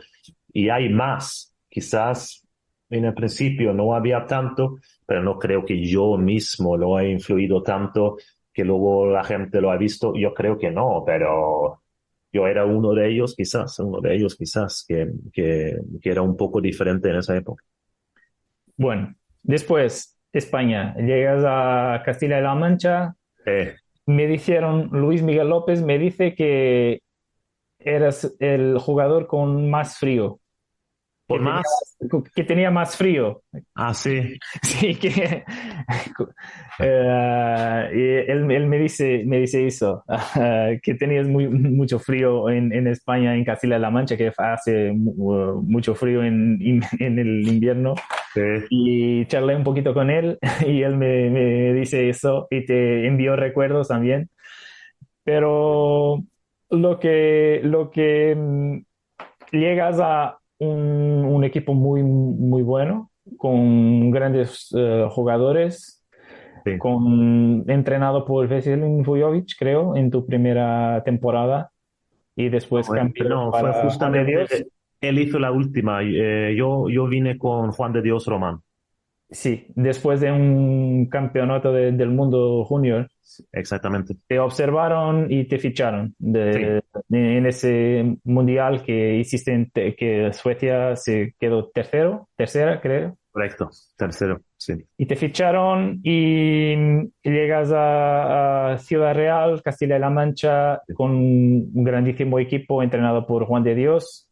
y 0.52 0.68
hay 0.68 0.90
más. 0.90 1.54
Quizás 1.70 2.46
en 2.90 3.06
el 3.06 3.14
principio 3.14 3.72
no 3.72 3.94
había 3.94 4.26
tanto, 4.26 4.76
pero 5.06 5.22
no 5.22 5.38
creo 5.38 5.64
que 5.64 5.82
yo 5.82 6.18
mismo 6.18 6.76
lo 6.76 6.98
haya 6.98 7.08
influido 7.08 7.62
tanto 7.62 8.18
que 8.52 8.62
luego 8.62 9.06
la 9.06 9.24
gente 9.24 9.62
lo 9.62 9.70
ha 9.70 9.78
visto. 9.78 10.12
Yo 10.14 10.34
creo 10.34 10.58
que 10.58 10.70
no, 10.70 11.02
pero 11.06 11.81
yo 12.32 12.46
era 12.46 12.64
uno 12.64 12.94
de 12.94 13.10
ellos, 13.10 13.34
quizás, 13.36 13.78
uno 13.78 14.00
de 14.00 14.14
ellos 14.14 14.36
quizás, 14.36 14.84
que, 14.88 15.10
que, 15.32 15.78
era 16.02 16.22
un 16.22 16.36
poco 16.36 16.60
diferente 16.60 17.10
en 17.10 17.16
esa 17.16 17.36
época. 17.36 17.62
Bueno, 18.76 19.14
después, 19.42 20.18
España, 20.32 20.94
llegas 20.96 21.44
a 21.46 22.02
Castilla 22.04 22.38
y 22.38 22.42
La 22.42 22.54
Mancha. 22.54 23.14
Me 24.06 24.26
dijeron, 24.26 24.88
Luis 24.92 25.22
Miguel 25.22 25.48
López 25.48 25.82
me 25.82 25.98
dice 25.98 26.34
que 26.34 27.00
eras 27.78 28.34
el 28.38 28.78
jugador 28.78 29.26
con 29.26 29.68
más 29.68 29.98
frío 29.98 30.40
por 31.32 31.40
más. 31.40 31.66
que 32.34 32.44
tenía 32.44 32.70
más 32.70 32.96
frío. 32.96 33.42
Ah, 33.74 33.94
sí. 33.94 34.38
Sí, 34.62 34.94
que. 34.96 35.44
Eh, 36.78 38.24
él, 38.26 38.50
él, 38.50 38.66
me, 38.66 38.78
dice, 38.78 39.22
me 39.26 39.38
dice 39.38 39.66
eso, 39.66 40.02
que 40.82 40.94
tenías 40.94 41.28
muy, 41.28 41.46
mucho 41.46 41.98
frío 41.98 42.48
en, 42.48 42.72
en 42.72 42.86
España, 42.88 43.36
en 43.36 43.44
Castilla-La 43.44 43.90
Mancha, 43.90 44.16
que 44.16 44.32
hace 44.36 44.90
mucho 44.92 45.94
frío 45.94 46.24
en, 46.24 46.58
en 46.98 47.18
el 47.18 47.46
invierno. 47.46 47.94
Sí. 48.32 48.40
Y 48.70 49.26
charlé 49.26 49.54
un 49.54 49.64
poquito 49.64 49.92
con 49.92 50.10
él 50.10 50.38
y 50.66 50.82
él 50.82 50.96
me, 50.96 51.28
me 51.28 51.74
dice 51.74 52.08
eso 52.08 52.48
y 52.50 52.64
te 52.64 53.06
envió 53.06 53.36
recuerdos 53.36 53.88
también. 53.88 54.30
Pero 55.24 56.24
lo 56.72 56.98
que, 56.98 57.60
lo 57.62 57.90
que 57.90 58.34
mm, 58.34 58.78
llegas 59.52 59.98
a, 60.00 60.38
un, 60.62 61.44
equipo 61.44 61.74
muy, 61.74 62.02
muy 62.02 62.62
bueno, 62.62 63.10
con 63.36 64.10
grandes 64.10 64.68
eh, 64.76 65.06
jugadores, 65.10 66.04
con, 66.78 67.64
entrenado 67.68 68.24
por 68.24 68.46
Veselin 68.48 69.02
Vujovic, 69.02 69.56
creo, 69.58 69.96
en 69.96 70.10
tu 70.10 70.24
primera 70.24 71.02
temporada, 71.04 71.72
y 72.36 72.48
después 72.48 72.88
cambió 72.88 73.28
No, 73.28 73.52
fue 73.52 73.72
justamente, 73.82 74.66
él 75.00 75.18
hizo 75.18 75.38
la 75.38 75.50
última, 75.50 76.02
eh, 76.02 76.54
yo, 76.56 76.88
yo 76.88 77.06
vine 77.06 77.36
con 77.36 77.72
Juan 77.72 77.92
de 77.92 78.02
Dios 78.02 78.26
Román. 78.26 78.60
Sí, 79.32 79.66
después 79.74 80.20
de 80.20 80.30
un 80.30 81.08
campeonato 81.08 81.72
del 81.72 82.10
mundo 82.10 82.64
junior. 82.64 83.08
Exactamente. 83.52 84.14
Te 84.28 84.38
observaron 84.38 85.32
y 85.32 85.48
te 85.48 85.58
ficharon 85.58 86.14
de, 86.18 86.82
en 87.10 87.46
ese 87.46 88.18
mundial 88.24 88.82
que 88.82 89.16
hiciste 89.16 89.52
en 89.52 89.70
que 89.72 90.30
Suecia 90.34 90.94
se 90.96 91.34
quedó 91.40 91.70
tercero, 91.70 92.28
tercera 92.36 92.80
creo. 92.80 93.16
Correcto, 93.30 93.70
tercero, 93.96 94.42
sí. 94.58 94.74
Y 94.98 95.06
te 95.06 95.16
ficharon 95.16 96.00
y 96.02 96.76
llegas 97.22 97.72
a, 97.74 98.76
Ciudad 98.78 99.14
Real, 99.14 99.62
Castilla 99.62 99.96
y 99.96 100.00
La 100.00 100.10
Mancha, 100.10 100.82
con 100.94 101.12
un 101.12 101.84
grandísimo 101.84 102.38
equipo 102.38 102.82
entrenado 102.82 103.26
por 103.26 103.46
Juan 103.46 103.64
de 103.64 103.74
Dios 103.74 104.28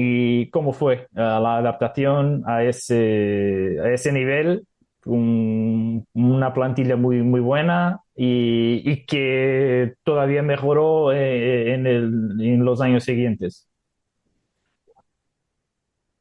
¿Y 0.00 0.48
cómo 0.50 0.72
fue 0.72 1.08
la 1.12 1.56
adaptación 1.56 2.44
a 2.46 2.62
ese, 2.62 3.78
a 3.82 3.92
ese 3.92 4.12
nivel? 4.12 4.64
una 5.04 6.52
plantilla 6.52 6.96
muy, 6.96 7.22
muy 7.22 7.40
buena 7.40 8.00
y, 8.14 9.06
que 9.06 9.94
todavía 10.02 10.42
mejoró 10.42 11.12
eh, 11.12 11.72
en, 11.74 11.86
el, 11.86 12.40
en, 12.40 12.64
los 12.64 12.80
años 12.80 13.04
siguientes. 13.04 13.68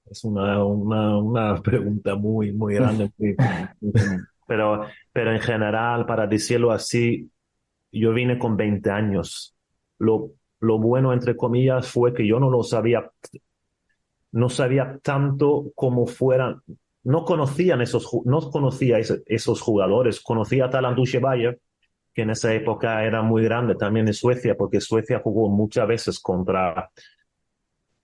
Es 0.10 0.24
una, 0.24 0.64
una, 0.64 1.18
una 1.18 1.56
pregunta 1.62 2.16
muy, 2.16 2.54
muy 2.54 2.76
grande, 2.76 3.12
pero, 4.48 4.86
pero 5.12 5.34
en 5.34 5.42
general, 5.42 6.06
para 6.06 6.26
decirlo 6.28 6.72
así, 6.72 7.30
yo 7.92 8.14
vine 8.14 8.40
con 8.40 8.56
20 8.56 8.90
años. 8.90 9.54
Lo, 10.00 10.32
lo 10.62 10.80
bueno, 10.80 11.12
entre 11.12 11.36
comillas, 11.36 11.90
fue 11.90 12.14
que 12.14 12.26
yo 12.26 12.40
no 12.40 12.50
lo 12.50 12.64
sabía 12.64 13.12
no 14.32 14.50
sabía 14.50 15.00
tanto 15.02 15.72
cómo 15.76 16.08
fueran, 16.08 16.62
no 17.04 17.24
conocían 17.24 17.82
esos, 17.82 18.10
no 18.26 18.52
conocía 18.52 18.98
esos 19.00 19.62
jugadores, 19.62 20.20
conocía 20.22 20.66
a 20.66 20.70
Talant 20.70 21.00
Bayer, 21.22 21.60
que 22.14 22.24
en 22.24 22.32
esa 22.32 22.54
época 22.54 23.04
era 23.06 23.22
muy 23.22 23.44
grande 23.44 23.76
también 23.76 24.08
en 24.08 24.14
Suecia, 24.14 24.56
porque 24.58 24.82
Suecia 24.82 25.22
jugó 25.24 25.50
muchas 25.50 25.88
veces 25.88 26.20
contra 26.20 26.92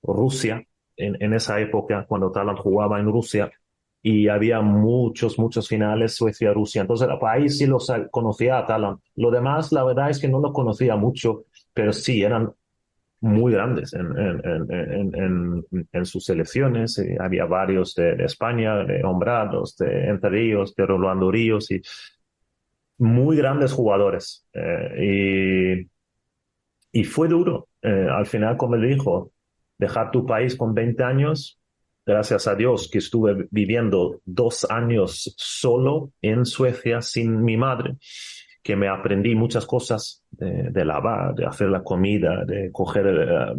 Rusia 0.01 0.63
en, 0.95 1.33
esa 1.33 1.59
época, 1.59 2.05
cuando 2.07 2.31
Talant 2.31 2.59
jugaba 2.59 2.99
en 2.99 3.07
Rusia, 3.07 3.51
y 4.01 4.27
había 4.27 4.61
muchos, 4.61 5.39
muchos 5.39 5.67
finales 5.67 6.15
Suecia-Rusia. 6.15 6.81
Entonces, 6.81 7.07
ahí 7.21 7.49
sí 7.49 7.65
los 7.65 7.91
conocía 8.11 8.59
a 8.59 8.65
Talant. 8.65 9.01
Lo 9.15 9.31
demás, 9.31 9.71
la 9.71 9.83
verdad 9.83 10.09
es 10.09 10.19
que 10.19 10.27
no 10.27 10.39
lo 10.39 10.51
conocía 10.51 10.97
mucho, 10.97 11.45
pero 11.73 11.93
sí, 11.93 12.21
eran 12.21 12.53
muy 13.23 13.53
grandes 13.53 13.93
en, 13.93 14.17
en, 14.17 15.15
en, 15.15 15.87
en 15.91 16.05
sus 16.05 16.25
selecciones. 16.25 17.01
Había 17.19 17.45
varios 17.45 17.95
de, 17.95 18.21
España, 18.25 18.83
de 18.83 19.01
Hombrados, 19.03 19.77
de 19.77 20.09
Entre 20.09 20.29
Ríos, 20.29 20.75
de 20.75 20.85
Rolando 20.85 21.31
Ríos 21.31 21.71
y 21.71 21.81
muy 22.97 23.37
grandes 23.37 23.71
jugadores. 23.71 24.45
Eh, 24.53 25.87
y, 26.91 26.99
y, 26.99 27.03
fue 27.05 27.29
duro. 27.29 27.69
Eh, 27.81 28.07
al 28.11 28.25
final, 28.25 28.57
como 28.57 28.75
le 28.75 28.89
dijo, 28.89 29.31
dejar 29.77 30.11
tu 30.11 30.25
país 30.25 30.57
con 30.57 30.73
20 30.73 31.01
años, 31.03 31.57
gracias 32.05 32.45
a 32.47 32.55
Dios 32.55 32.89
que 32.91 32.97
estuve 32.97 33.47
viviendo 33.51 34.19
dos 34.25 34.69
años 34.69 35.33
solo 35.37 36.11
en 36.21 36.45
Suecia 36.45 37.01
sin 37.01 37.41
mi 37.41 37.55
madre 37.55 37.95
que 38.63 38.75
me 38.75 38.87
aprendí 38.87 39.35
muchas 39.35 39.65
cosas 39.65 40.23
de, 40.31 40.85
lavar, 40.85 41.35
de 41.35 41.45
hacer 41.45 41.69
la 41.69 41.83
comida, 41.83 42.45
de 42.45 42.71
coger, 42.71 43.07
eh, 43.07 43.53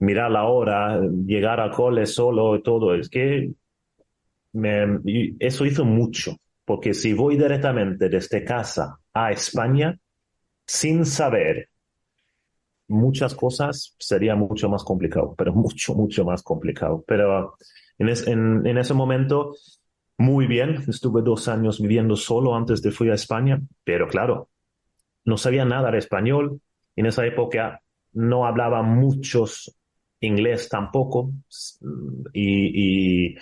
mirar 0.00 0.30
la 0.32 0.44
hora, 0.44 1.00
llegar 1.00 1.60
al 1.60 1.70
cole 1.70 2.04
solo 2.06 2.56
y 2.56 2.62
todo. 2.62 2.94
Es 2.94 3.08
que 3.08 3.52
eso 5.38 5.64
hizo 5.64 5.84
mucho, 5.84 6.36
porque 6.64 6.92
si 6.92 7.12
voy 7.12 7.36
directamente 7.36 8.08
desde 8.08 8.44
casa 8.44 8.98
a 9.14 9.30
España, 9.30 9.96
sin 10.66 11.06
saber 11.06 11.68
muchas 12.88 13.34
cosas 13.34 13.94
sería 13.98 14.34
mucho 14.34 14.68
más 14.68 14.84
complicado, 14.84 15.34
pero 15.36 15.52
mucho, 15.54 15.94
mucho 15.94 16.24
más 16.24 16.42
complicado. 16.42 17.04
Pero 17.06 17.56
en, 17.98 18.66
en, 18.66 18.78
ese 18.78 18.94
momento, 18.94 19.54
muy 20.18 20.46
bien, 20.46 20.84
estuve 20.88 21.22
dos 21.22 21.48
años 21.48 21.80
viviendo 21.80 22.16
solo 22.16 22.54
antes 22.54 22.82
de 22.82 22.90
fui 22.90 23.10
a 23.10 23.14
España, 23.14 23.60
pero 23.84 24.06
claro, 24.08 24.48
no 25.24 25.36
sabía 25.36 25.64
nada 25.64 25.90
de 25.90 25.98
español. 25.98 26.60
En 26.96 27.06
esa 27.06 27.26
época 27.26 27.80
no 28.12 28.46
hablaba 28.46 28.82
muchos 28.82 29.76
inglés 30.20 30.68
tampoco 30.68 31.32
y, 32.32 33.36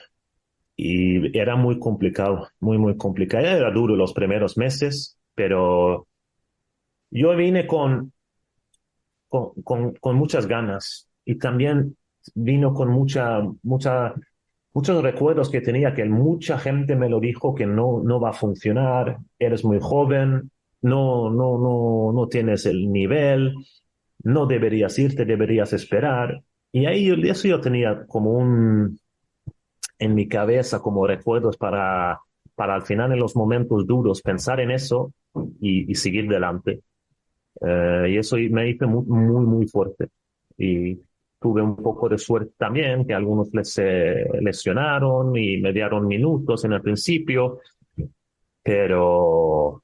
era 0.83 1.57
muy 1.57 1.79
complicado, 1.79 2.49
muy, 2.61 2.79
muy 2.79 2.97
complicado. 2.97 3.45
Era 3.45 3.71
duro 3.71 3.97
los 3.97 4.15
primeros 4.15 4.57
meses, 4.57 5.19
pero 5.35 6.07
yo 7.11 7.37
vine 7.37 7.67
con 7.67 8.13
con, 9.31 9.95
con, 9.95 10.17
muchas 10.17 10.47
ganas 10.47 11.09
y 11.25 11.37
también 11.37 11.97
vino 12.35 12.75
con 12.75 12.91
mucha, 12.91 13.41
mucha, 13.63 14.13
muchos 14.73 15.03
recuerdos 15.03 15.51
que 15.51 15.61
tenía 15.61 15.95
que 15.95 16.05
mucha 16.05 16.59
gente 16.59 16.97
me 16.97 17.09
lo 17.09 17.21
dijo 17.21 17.55
que 17.55 17.67
no, 17.67 18.03
no 18.03 18.21
va 18.21 18.31
a 18.31 18.35
funcionar, 18.35 19.19
eres 19.39 19.65
muy 19.65 19.79
joven, 19.81 20.51
no, 20.83 21.31
no, 21.31 21.59
no, 21.59 22.13
no 22.13 22.29
tienes 22.29 22.67
el 22.67 22.91
nivel, 22.91 23.55
no 24.23 24.47
deberías 24.47 24.99
irte, 24.99 25.25
deberías 25.25 25.73
esperar. 25.73 26.43
Y 26.73 26.87
ahí 26.87 27.11
eso 27.29 27.49
yo 27.49 27.61
tenía 27.61 28.07
como 28.07 28.33
un, 28.33 28.99
en 29.99 30.15
mi 30.15 30.29
cabeza 30.29 30.81
como 30.81 31.07
recuerdos 31.07 31.57
para, 31.57 32.21
para 32.55 32.75
al 32.75 32.83
final 32.83 33.13
en 33.13 33.19
los 33.19 33.37
momentos 33.37 33.87
duros 33.87 34.23
pensar 34.23 34.61
en 34.61 34.71
eso 34.71 35.13
y, 35.61 35.95
seguir 35.95 36.29
delante. 36.29 36.83
Eh, 37.61 38.07
y 38.11 38.17
eso 38.17 38.37
me 38.51 38.71
hizo 38.71 38.89
muy, 38.89 39.05
muy, 39.05 39.47
muy 39.47 39.67
fuerte. 39.67 40.09
Y 40.57 40.99
tuve 41.41 41.63
un 41.63 41.77
poco 41.77 42.09
de 42.09 42.19
suerte 42.19 42.53
también, 42.59 43.07
que 43.07 43.15
algunos 43.15 43.49
les 43.53 43.79
eh, 43.79 44.25
lesionaron 44.41 45.35
y 45.37 45.59
me 45.59 45.73
dieron 45.73 46.07
minutos 46.07 46.65
en 46.65 46.75
el 46.75 46.83
principio, 46.83 47.61
pero 48.63 49.83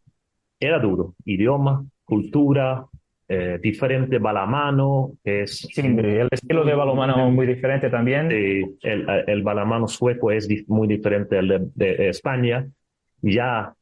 era 0.60 0.78
duro. 0.78 1.14
Idioma, 1.24 1.84
cultura, 2.04 2.86
eh, 3.26 3.58
diferente 3.60 4.18
balamano. 4.18 5.12
Es, 5.24 5.60
sí, 5.60 5.80
el 5.80 6.28
estilo 6.30 6.64
de 6.64 6.74
balamano 6.74 7.26
es 7.26 7.32
muy 7.32 7.46
diferente 7.46 7.88
también. 7.88 8.30
el, 8.30 8.76
el 9.26 9.42
balamano 9.42 9.88
sueco 9.88 10.30
es 10.30 10.48
muy 10.68 10.86
diferente 10.86 11.36
del 11.36 11.70
de 11.74 12.08
España. 12.10 12.66
Ya 13.22 13.74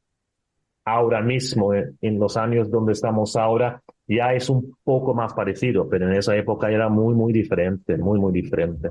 ahora 0.84 1.20
mismo, 1.22 1.74
en 1.74 2.18
los 2.18 2.36
años 2.36 2.70
donde 2.70 2.92
estamos 2.92 3.36
ahora, 3.36 3.82
ya 4.06 4.34
es 4.34 4.48
un 4.48 4.76
poco 4.84 5.14
más 5.14 5.32
parecido, 5.34 5.88
pero 5.88 6.08
en 6.08 6.16
esa 6.16 6.36
época 6.36 6.70
era 6.70 6.88
muy, 6.88 7.14
muy 7.14 7.32
diferente, 7.32 7.96
muy, 7.96 8.18
muy 8.18 8.32
diferente. 8.32 8.90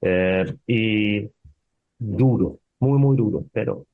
Eh, 0.00 0.44
y 0.66 1.28
duro, 1.98 2.58
muy, 2.80 2.98
muy 2.98 3.16
duro, 3.16 3.44
pero 3.52 3.86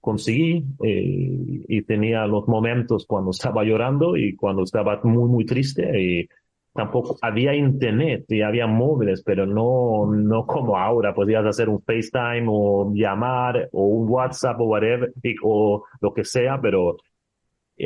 conseguí 0.00 0.64
eh, 0.82 1.64
y 1.68 1.82
tenía 1.82 2.26
los 2.26 2.46
momentos 2.48 3.06
cuando 3.06 3.30
estaba 3.30 3.64
llorando 3.64 4.16
y 4.16 4.34
cuando 4.36 4.62
estaba 4.62 5.00
muy, 5.04 5.28
muy 5.28 5.44
triste 5.44 6.00
y 6.00 6.28
tampoco 6.72 7.16
había 7.22 7.54
internet 7.54 8.24
y 8.28 8.42
había 8.42 8.66
móviles, 8.68 9.22
pero 9.24 9.46
no, 9.46 10.06
no 10.12 10.46
como 10.46 10.76
ahora, 10.76 11.12
podías 11.12 11.44
hacer 11.44 11.68
un 11.68 11.82
FaceTime 11.82 12.46
o 12.48 12.92
llamar 12.94 13.68
o 13.72 13.86
un 13.86 14.08
WhatsApp 14.08 14.60
o 14.60 14.64
whatever 14.64 15.12
o 15.42 15.84
lo 16.00 16.14
que 16.14 16.24
sea, 16.24 16.60
pero 16.60 16.96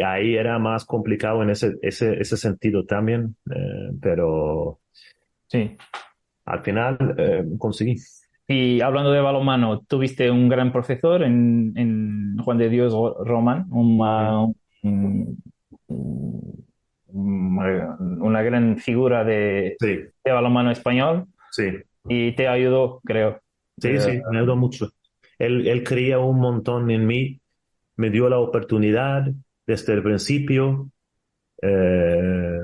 ahí 0.00 0.36
era 0.36 0.58
más 0.58 0.84
complicado 0.86 1.42
en 1.42 1.50
ese, 1.50 1.74
ese, 1.82 2.20
ese 2.20 2.36
sentido 2.36 2.84
también, 2.86 3.36
eh, 3.54 3.90
pero 4.00 4.80
sí. 5.48 5.76
al 6.46 6.62
final 6.62 7.14
eh, 7.18 7.44
conseguí. 7.58 7.96
Y 8.48 8.80
hablando 8.80 9.12
de 9.12 9.20
balonmano, 9.20 9.80
tuviste 9.80 10.30
un 10.30 10.48
gran 10.48 10.72
profesor 10.72 11.22
en, 11.22 11.72
en 11.76 12.36
Juan 12.38 12.58
de 12.58 12.68
Dios 12.68 12.94
Román, 13.24 13.66
un, 13.70 13.98
una 17.06 18.42
gran 18.42 18.78
figura 18.78 19.24
de, 19.24 19.76
de 19.80 20.32
balonmano 20.32 20.70
español. 20.70 21.26
Sí. 21.50 21.64
Y 22.08 22.32
te 22.32 22.48
ayudó, 22.48 23.00
creo. 23.04 23.40
Sí, 23.78 23.98
sí, 24.00 24.20
me 24.30 24.38
ayudó 24.38 24.56
mucho. 24.56 24.88
Él, 25.38 25.66
él 25.66 25.82
creía 25.84 26.18
un 26.18 26.38
montón 26.38 26.90
en 26.90 27.06
mí, 27.06 27.40
me 27.96 28.10
dio 28.10 28.28
la 28.28 28.38
oportunidad 28.38 29.30
desde 29.66 29.94
el 29.94 30.02
principio. 30.02 30.90
Eh, 31.60 32.60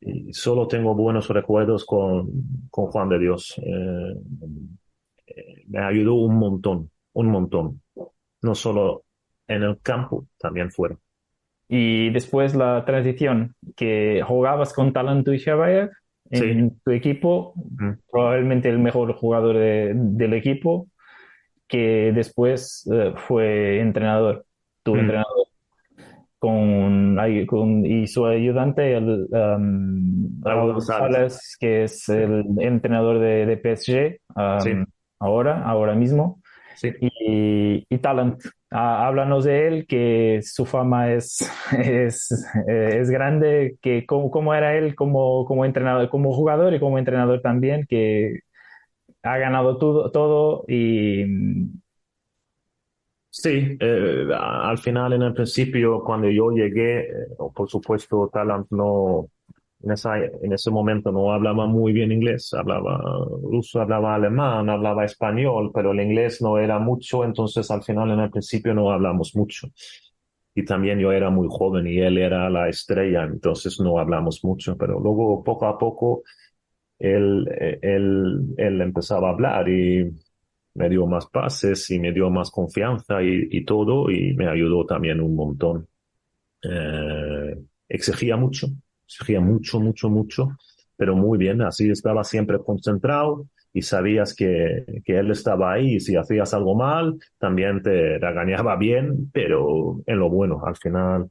y 0.00 0.32
solo 0.32 0.66
tengo 0.66 0.94
buenos 0.94 1.28
recuerdos 1.28 1.84
con, 1.84 2.30
con 2.70 2.86
Juan 2.86 3.08
de 3.08 3.18
Dios. 3.18 3.54
Eh, 3.58 4.14
me 5.68 5.78
ayudó 5.80 6.14
un 6.14 6.36
montón, 6.36 6.90
un 7.12 7.26
montón. 7.28 7.82
No 8.42 8.54
solo 8.54 9.04
en 9.46 9.62
el 9.62 9.80
campo, 9.80 10.26
también 10.38 10.70
fuera. 10.70 10.96
Y 11.68 12.10
después 12.10 12.54
la 12.54 12.84
transición, 12.84 13.54
que 13.76 14.22
jugabas 14.26 14.72
con 14.72 14.92
Talento 14.92 15.32
y 15.32 15.38
Shabayev 15.38 15.90
en 16.30 16.80
tu 16.80 16.90
equipo, 16.90 17.54
probablemente 18.10 18.68
el 18.68 18.78
mejor 18.78 19.12
jugador 19.14 19.56
del 19.56 20.34
equipo, 20.34 20.88
que 21.68 22.12
después 22.12 22.88
eh, 22.92 23.14
fue 23.16 23.80
entrenador, 23.80 24.44
tu 24.82 24.96
entrenador, 24.96 25.46
con, 26.40 27.18
con, 27.46 27.86
y 27.86 28.06
su 28.06 28.26
ayudante, 28.26 28.96
el, 28.96 29.28
um, 29.30 30.40
Raúl 30.42 30.72
González, 30.72 31.56
que 31.60 31.84
es 31.84 32.08
el 32.08 32.44
entrenador 32.58 33.18
de, 33.20 33.44
de 33.44 33.56
PSG 33.58 34.20
um, 34.34 34.86
ahora, 35.20 35.62
ahora 35.62 35.94
mismo. 35.94 36.40
Y, 36.82 37.84
y 37.90 37.98
Talent, 37.98 38.40
háblanos 38.70 39.44
de 39.44 39.68
él, 39.68 39.86
que 39.86 40.40
su 40.42 40.64
fama 40.64 41.12
es, 41.12 41.46
es, 41.78 42.32
es 42.66 43.10
grande, 43.10 43.76
que 43.82 44.06
cómo, 44.06 44.30
cómo, 44.30 44.54
era 44.54 44.74
él 44.74 44.94
como, 44.94 45.44
como 45.44 45.66
entrenador, 45.66 46.08
como 46.08 46.32
jugador 46.32 46.72
y 46.72 46.80
como 46.80 46.98
entrenador 46.98 47.42
también, 47.42 47.84
que 47.86 48.40
ha 49.22 49.36
ganado 49.36 49.76
todo, 49.76 50.10
todo 50.10 50.64
y... 50.68 51.26
Sí, 53.32 53.76
eh, 53.80 54.26
al 54.36 54.78
final, 54.78 55.12
en 55.12 55.22
el 55.22 55.32
principio, 55.34 56.02
cuando 56.02 56.28
yo 56.28 56.50
llegué, 56.50 57.02
eh, 57.02 57.12
por 57.54 57.68
supuesto, 57.70 58.28
Talent 58.32 58.66
no, 58.70 59.28
en, 59.82 59.92
esa, 59.92 60.18
en 60.18 60.52
ese 60.52 60.70
momento 60.70 61.12
no 61.12 61.32
hablaba 61.32 61.66
muy 61.66 61.92
bien 61.92 62.10
inglés, 62.12 62.52
hablaba 62.54 63.00
ruso, 63.42 63.80
hablaba 63.80 64.16
alemán, 64.16 64.68
hablaba 64.68 65.04
español, 65.04 65.70
pero 65.72 65.92
el 65.92 66.00
inglés 66.00 66.42
no 66.42 66.58
era 66.58 66.78
mucho, 66.80 67.24
entonces 67.24 67.70
al 67.70 67.82
final 67.84 68.10
en 68.10 68.20
el 68.20 68.30
principio 68.30 68.74
no 68.74 68.90
hablamos 68.90 69.36
mucho. 69.36 69.68
Y 70.54 70.64
también 70.64 70.98
yo 70.98 71.12
era 71.12 71.30
muy 71.30 71.46
joven 71.50 71.86
y 71.86 71.98
él 72.00 72.18
era 72.18 72.50
la 72.50 72.68
estrella, 72.68 73.24
entonces 73.24 73.80
no 73.80 73.98
hablamos 73.98 74.44
mucho, 74.44 74.76
pero 74.76 74.98
luego 75.00 75.44
poco 75.44 75.66
a 75.66 75.78
poco 75.78 76.22
él, 76.98 77.46
él, 77.82 78.54
él 78.58 78.80
empezaba 78.82 79.28
a 79.30 79.32
hablar 79.32 79.68
y 79.68 80.10
me 80.80 80.88
dio 80.88 81.06
más 81.06 81.26
pases 81.26 81.90
y 81.90 81.98
me 81.98 82.12
dio 82.12 82.30
más 82.30 82.50
confianza 82.50 83.22
y, 83.22 83.64
todo 83.64 84.10
y 84.10 84.34
me 84.34 84.48
ayudó 84.48 84.86
también 84.86 85.20
un 85.20 85.34
montón. 85.34 85.86
Eh, 86.62 87.56
exigía 87.88 88.36
mucho, 88.36 88.68
exigía 89.06 89.40
mucho, 89.40 89.78
mucho, 89.78 90.08
mucho, 90.08 90.48
pero 90.96 91.14
muy 91.14 91.38
bien, 91.38 91.60
así 91.62 91.90
estaba 91.90 92.24
siempre 92.24 92.58
concentrado 92.58 93.46
y 93.72 93.82
sabías 93.82 94.34
que, 94.34 94.84
que 95.04 95.18
él 95.18 95.30
estaba 95.30 95.72
ahí 95.72 96.00
si 96.00 96.16
hacías 96.16 96.54
algo 96.54 96.74
mal, 96.74 97.18
también 97.38 97.82
te 97.82 98.18
regañaba 98.18 98.76
bien, 98.76 99.30
pero 99.32 100.00
en 100.06 100.18
lo 100.18 100.30
bueno, 100.30 100.62
al 100.64 100.76
final 100.76 101.30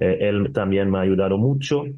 eh, 0.00 0.18
él 0.20 0.52
también 0.52 0.90
me 0.90 0.98
ayudaron 0.98 1.40
mucho 1.40 1.84
eh, 1.86 1.96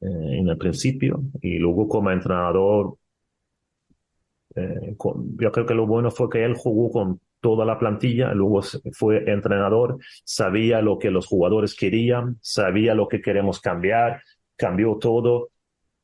en 0.00 0.48
el 0.48 0.56
principio 0.56 1.22
y 1.42 1.58
luego 1.58 1.88
como 1.88 2.10
entrenador, 2.10 2.96
eh, 4.54 4.96
yo 5.38 5.52
creo 5.52 5.66
que 5.66 5.74
lo 5.74 5.86
bueno 5.86 6.10
fue 6.10 6.28
que 6.30 6.44
él 6.44 6.54
jugó 6.54 6.90
con 6.90 7.20
toda 7.40 7.64
la 7.64 7.78
plantilla, 7.78 8.32
luego 8.32 8.62
fue 8.92 9.30
entrenador, 9.30 9.98
sabía 10.24 10.82
lo 10.82 10.98
que 10.98 11.10
los 11.10 11.26
jugadores 11.26 11.74
querían, 11.74 12.38
sabía 12.40 12.94
lo 12.94 13.06
que 13.08 13.20
queremos 13.20 13.60
cambiar, 13.60 14.22
cambió 14.56 14.96
todo 14.96 15.50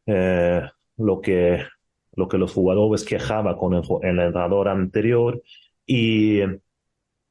eh, 0.06 0.62
lo, 0.98 1.20
que, 1.20 1.64
lo 2.14 2.28
que 2.28 2.38
los 2.38 2.52
jugadores 2.52 3.04
quejaba 3.04 3.56
con 3.56 3.74
el, 3.74 3.80
entrenador 3.82 4.68
anterior 4.68 5.42
y, 5.84 6.40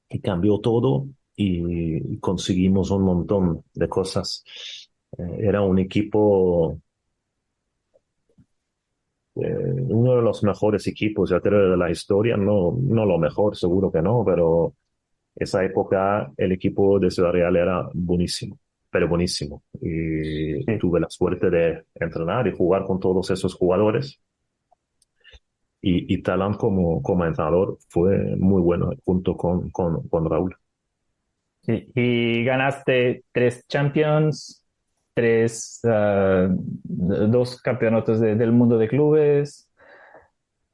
y 0.09 0.19
cambió 0.19 0.59
todo 0.59 1.07
y, 1.35 2.17
conseguimos 2.19 2.91
un 2.91 3.03
montón 3.03 3.63
de 3.73 3.89
cosas. 3.89 4.43
Eh, 5.17 5.37
era 5.39 5.61
un 5.61 5.79
equipo, 5.79 6.79
eh, 9.35 9.55
uno 9.89 10.15
de 10.15 10.21
los 10.21 10.43
mejores 10.43 10.87
equipos, 10.87 11.29
de 11.29 11.77
la 11.77 11.89
historia, 11.91 12.37
no, 12.37 12.75
no 12.79 13.05
lo 13.05 13.17
mejor, 13.17 13.55
seguro 13.55 13.91
que 13.91 14.01
no, 14.01 14.23
pero 14.25 14.75
esa 15.35 15.63
época 15.65 16.31
el 16.37 16.51
equipo 16.53 16.99
de 16.99 17.11
Ciudad 17.11 17.31
Real 17.31 17.55
era 17.55 17.89
buenísimo. 17.93 18.59
pero 18.89 19.07
buenísimo. 19.07 19.63
Y 19.81 20.65
tuve 20.79 20.99
la 20.99 21.09
suerte 21.09 21.49
de 21.49 21.85
entrenar 21.95 22.47
y 22.47 22.55
jugar 22.55 22.85
con 22.85 22.99
todos 22.99 23.29
esos 23.31 23.55
jugadores. 23.55 24.19
Y, 25.81 26.11
y 26.13 26.23
Talán 26.23 26.55
como, 26.55 27.01
como 27.03 27.25
entrenador 27.25 27.77
fue 27.89 28.35
muy 28.37 28.61
bueno 28.61 28.91
junto 29.05 29.35
con, 29.37 29.69
con, 29.69 30.07
con 30.07 30.29
Raúl. 30.29 30.55
Y 31.65 32.43
ganaste 32.43 33.23
tres 33.31 33.65
Champions, 33.67 34.62
tres, 35.13 35.79
uh, 35.83 36.49
dos 36.83 37.61
campeonatos 37.61 38.19
de, 38.19 38.35
del 38.35 38.51
mundo 38.51 38.77
de 38.77 38.87
clubes, 38.87 39.69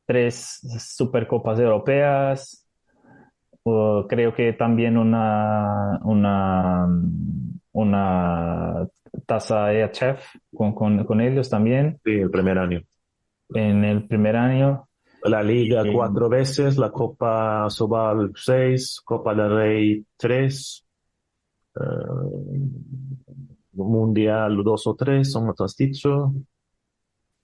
tres 0.06 0.62
Supercopas 0.80 1.60
Europeas, 1.60 2.68
uh, 3.64 4.08
creo 4.08 4.34
que 4.34 4.54
también 4.54 4.98
una, 4.98 6.00
una, 6.04 6.88
una 7.74 8.88
taza 9.26 9.74
EHF 9.74 10.24
con, 10.54 10.74
con, 10.74 11.04
con, 11.04 11.22
ellos 11.22 11.50
también. 11.50 12.00
Sí, 12.04 12.12
el 12.12 12.32
primer 12.32 12.58
año. 12.58 12.82
En 13.54 13.84
el 13.84 14.08
primer 14.08 14.36
año. 14.36 14.86
La 15.24 15.44
Liga 15.44 15.84
cuatro 15.92 16.30
veces, 16.30 16.78
la 16.78 16.92
Copa 16.92 17.70
Sobal 17.70 18.32
seis, 18.36 19.02
Copa 19.04 19.36
del 19.36 19.54
Rey 19.54 20.06
tres, 20.16 20.88
uh, 21.76 22.60
Mundial 23.86 24.64
dos 24.64 24.88
o 24.88 24.96
tres, 24.96 25.32
son 25.32 25.50
otros 25.50 25.76
dicho, 25.76 26.34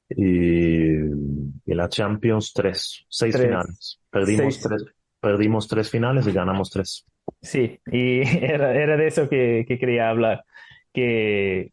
y, 0.10 0.96
y, 1.66 1.74
la 1.74 1.90
Champions 1.90 2.54
tres, 2.54 3.06
seis 3.10 3.34
tres. 3.36 3.48
finales. 3.48 4.00
Perdimos 4.10 4.56
seis. 4.56 4.68
tres, 4.68 4.86
perdimos 5.20 5.68
tres 5.68 5.90
finales 5.90 6.28
y 6.28 6.32
ganamos 6.32 6.70
tres. 6.70 7.06
Sí, 7.42 7.80
y 7.92 8.22
era, 8.44 8.76
era 8.76 8.98
de 8.98 9.08
eso 9.08 9.28
que, 9.30 9.66
que 9.68 9.80
quería 9.80 10.10
hablar, 10.10 10.44
que 10.94 11.72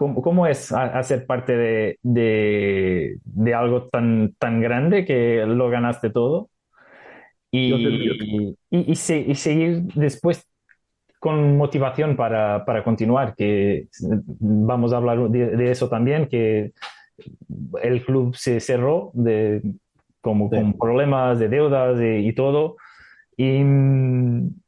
¿Cómo, 0.00 0.22
¿Cómo, 0.22 0.46
es 0.46 0.72
hacer 0.72 1.26
parte 1.26 1.54
de, 1.54 1.98
de, 2.02 3.18
de, 3.22 3.54
algo 3.54 3.88
tan, 3.88 4.34
tan 4.38 4.62
grande 4.62 5.04
que 5.04 5.44
lo 5.46 5.68
ganaste 5.68 6.08
todo? 6.08 6.48
Y, 7.50 7.74
y, 7.74 8.56
y, 8.70 8.92
y, 8.92 8.94
seguir 9.34 9.82
después 9.94 10.49
con 11.20 11.56
motivación 11.56 12.16
para, 12.16 12.64
para, 12.64 12.82
continuar, 12.82 13.34
que 13.36 13.86
vamos 14.00 14.92
a 14.92 14.96
hablar 14.96 15.28
de, 15.28 15.54
de, 15.56 15.70
eso 15.70 15.88
también, 15.88 16.26
que 16.26 16.72
el 17.82 18.04
club 18.04 18.34
se 18.34 18.58
cerró 18.58 19.10
de, 19.12 19.60
como, 20.22 20.48
sí. 20.48 20.56
con 20.56 20.78
problemas 20.78 21.38
de 21.38 21.48
deudas 21.48 22.00
y 22.00 22.32
todo. 22.32 22.76
Y 23.36 23.62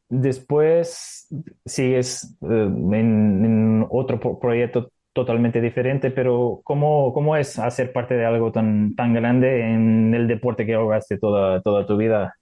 después 0.08 1.26
sigues 1.64 2.36
en, 2.42 3.44
en, 3.44 3.86
otro 3.88 4.38
proyecto 4.38 4.90
totalmente 5.14 5.60
diferente, 5.60 6.10
pero 6.10 6.60
¿cómo, 6.64 7.12
cómo 7.12 7.36
es 7.36 7.58
hacer 7.58 7.92
parte 7.92 8.14
de 8.14 8.24
algo 8.24 8.52
tan, 8.52 8.94
tan 8.94 9.12
grande 9.14 9.72
en 9.72 10.14
el 10.14 10.26
deporte 10.26 10.64
que 10.64 10.76
jugaste 10.76 11.18
toda, 11.18 11.60
toda 11.62 11.86
tu 11.86 11.96
vida? 11.96 12.34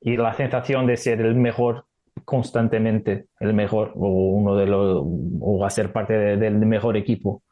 Y 0.00 0.16
la 0.16 0.34
sensación 0.34 0.86
de 0.86 0.96
ser 0.96 1.20
el 1.20 1.34
mejor 1.34 1.84
constantemente, 2.24 3.26
el 3.40 3.54
mejor, 3.54 3.92
o 3.94 4.08
uno 4.08 4.56
de 4.56 4.66
los, 4.66 5.02
o 5.40 5.64
hacer 5.64 5.92
parte 5.92 6.12
de, 6.14 6.36
del 6.36 6.54
mejor 6.66 6.96
equipo. 6.96 7.42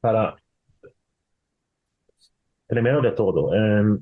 Para, 0.00 0.36
primero 2.66 3.02
de 3.02 3.12
todo, 3.12 3.54
eh, 3.54 3.98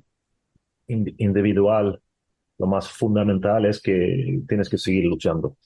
individual, 0.86 2.00
lo 2.58 2.66
más 2.66 2.88
fundamental 2.90 3.66
es 3.66 3.80
que 3.80 4.40
tienes 4.48 4.68
que 4.68 4.78
seguir 4.78 5.04
luchando. 5.04 5.56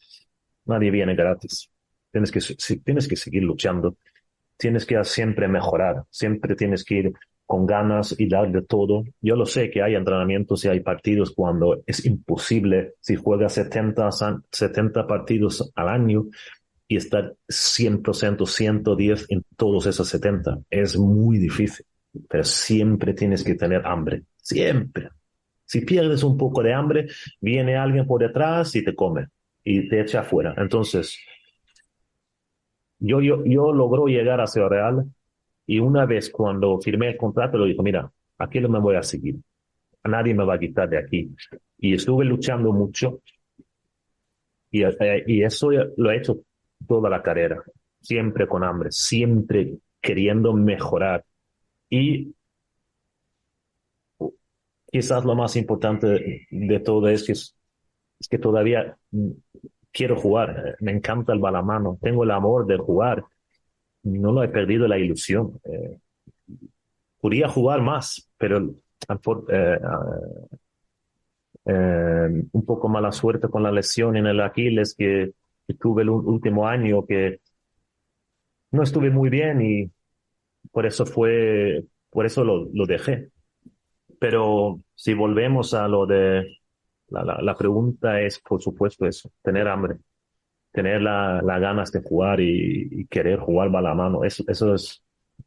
Nadie 0.64 0.90
viene 0.90 1.14
gratis 1.14 1.72
tienes 2.12 2.30
que, 2.30 2.40
tienes 2.84 3.08
que 3.08 3.16
seguir 3.16 3.42
luchando, 3.42 3.96
tienes 4.56 4.84
que 4.86 5.02
siempre 5.04 5.48
mejorar, 5.48 6.04
siempre 6.10 6.54
tienes 6.54 6.84
que 6.84 6.94
ir 6.94 7.12
con 7.52 7.66
ganas 7.66 8.18
y 8.18 8.30
dar 8.30 8.50
de 8.50 8.62
todo. 8.62 9.04
Yo 9.20 9.36
lo 9.36 9.44
sé 9.44 9.70
que 9.70 9.82
hay 9.82 9.94
entrenamientos 9.94 10.64
y 10.64 10.68
hay 10.68 10.80
partidos 10.80 11.32
cuando 11.32 11.82
es 11.84 12.06
imposible, 12.06 12.94
si 13.00 13.14
juegas 13.14 13.52
70, 13.52 14.08
70 14.50 15.06
partidos 15.06 15.70
al 15.74 15.88
año 15.88 16.28
y 16.88 16.96
estar 16.96 17.34
100%, 17.46 18.46
110 18.46 19.26
en 19.28 19.44
todos 19.54 19.84
esos 19.84 20.08
70, 20.08 20.60
es 20.70 20.96
muy 20.96 21.36
difícil, 21.36 21.84
pero 22.26 22.42
siempre 22.42 23.12
tienes 23.12 23.44
que 23.44 23.54
tener 23.54 23.86
hambre, 23.86 24.22
siempre. 24.38 25.10
Si 25.66 25.82
pierdes 25.82 26.22
un 26.22 26.38
poco 26.38 26.62
de 26.62 26.72
hambre, 26.72 27.08
viene 27.38 27.76
alguien 27.76 28.06
por 28.06 28.22
detrás 28.22 28.74
y 28.76 28.82
te 28.82 28.94
come 28.94 29.26
y 29.62 29.90
te 29.90 30.00
echa 30.00 30.20
afuera. 30.20 30.54
Entonces, 30.56 31.18
yo, 32.98 33.20
yo, 33.20 33.44
yo 33.44 33.74
logró 33.74 34.06
llegar 34.06 34.40
a 34.40 34.46
Ciudad 34.46 34.70
Real 34.70 35.04
y 35.72 35.78
una 35.78 36.04
vez 36.04 36.28
cuando 36.28 36.78
firmé 36.82 37.08
el 37.08 37.16
contrato, 37.16 37.56
lo 37.56 37.64
dijo, 37.64 37.82
mira, 37.82 38.12
aquí 38.36 38.60
no 38.60 38.68
me 38.68 38.78
voy 38.78 38.94
a 38.94 39.02
seguir. 39.02 39.36
A 40.02 40.08
nadie 40.10 40.34
me 40.34 40.44
va 40.44 40.56
a 40.56 40.58
quitar 40.58 40.86
de 40.86 40.98
aquí. 40.98 41.34
Y 41.78 41.94
estuve 41.94 42.26
luchando 42.26 42.74
mucho 42.74 43.22
y, 44.70 44.82
eh, 44.82 45.24
y 45.26 45.42
eso 45.42 45.70
lo 45.70 46.10
he 46.10 46.18
hecho 46.18 46.40
toda 46.86 47.08
la 47.08 47.22
carrera, 47.22 47.62
siempre 48.02 48.46
con 48.46 48.64
hambre, 48.64 48.90
siempre 48.92 49.78
queriendo 49.98 50.52
mejorar. 50.52 51.24
Y 51.88 52.34
quizás 54.90 55.24
lo 55.24 55.34
más 55.34 55.56
importante 55.56 56.46
de 56.50 56.80
todo 56.80 57.08
es 57.08 57.30
es 57.30 57.56
que 58.28 58.38
todavía 58.38 58.98
quiero 59.90 60.20
jugar, 60.20 60.76
me 60.80 60.92
encanta 60.92 61.32
el 61.32 61.38
balamano, 61.38 61.98
tengo 61.98 62.24
el 62.24 62.30
amor 62.30 62.66
de 62.66 62.76
jugar, 62.76 63.24
no 64.04 64.32
lo 64.32 64.42
he 64.42 64.48
perdido 64.48 64.88
la 64.88 64.98
ilusión. 64.98 65.60
Eh, 65.64 65.98
podría 67.20 67.48
jugar 67.48 67.82
más, 67.82 68.30
pero 68.36 68.74
eh, 69.48 69.78
eh, 71.64 72.28
un 72.52 72.64
poco 72.66 72.88
mala 72.88 73.12
suerte 73.12 73.48
con 73.48 73.62
la 73.62 73.70
lesión 73.72 74.16
en 74.16 74.26
el 74.26 74.40
Aquiles 74.40 74.94
que, 74.96 75.32
tuve 75.80 76.02
el 76.02 76.10
último 76.10 76.68
año, 76.68 77.06
que 77.06 77.40
no 78.72 78.82
estuve 78.82 79.10
muy 79.10 79.30
bien 79.30 79.62
y 79.62 79.90
por 80.70 80.84
eso 80.84 81.06
fue, 81.06 81.84
por 82.10 82.26
eso 82.26 82.44
lo, 82.44 82.68
lo 82.72 82.84
dejé. 82.86 83.30
Pero 84.18 84.80
si 84.94 85.14
volvemos 85.14 85.72
a 85.74 85.88
lo 85.88 86.04
de 86.06 86.58
la, 87.08 87.24
la, 87.24 87.40
la, 87.40 87.54
pregunta 87.56 88.20
es, 88.20 88.38
por 88.40 88.60
supuesto, 88.60 89.06
eso, 89.06 89.30
tener 89.42 89.66
hambre, 89.68 89.96
tener 90.72 91.02
las 91.02 91.42
la 91.44 91.58
ganas 91.58 91.92
de 91.92 92.02
jugar 92.02 92.40
y, 92.40 93.06
querer 93.06 93.38
jugar 93.38 93.70
mano 93.70 94.24
Eso, 94.24 94.44
eso 94.48 94.74
es 94.74 95.02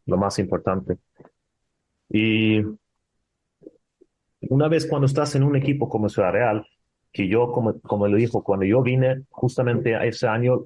lo 0.06 0.18
más 0.18 0.40
importante. 0.40 0.98
Y 2.10 2.62
una 4.42 4.68
vez 4.68 4.86
cuando 4.86 5.08
estás 5.08 5.36
en 5.36 5.44
un 5.44 5.56
equipo 5.56 5.90
como 5.90 6.10
Ciudad 6.10 6.32
Real, 6.32 6.68
que 7.12 7.28
yo, 7.28 7.52
como, 7.52 7.80
como 7.82 8.08
lo 8.08 8.18
dijo, 8.18 8.44
cuando 8.44 8.66
yo 8.66 8.82
vine, 8.82 9.24
justamente 9.30 9.96
a 9.96 10.06
ese 10.06 10.28
año 10.28 10.64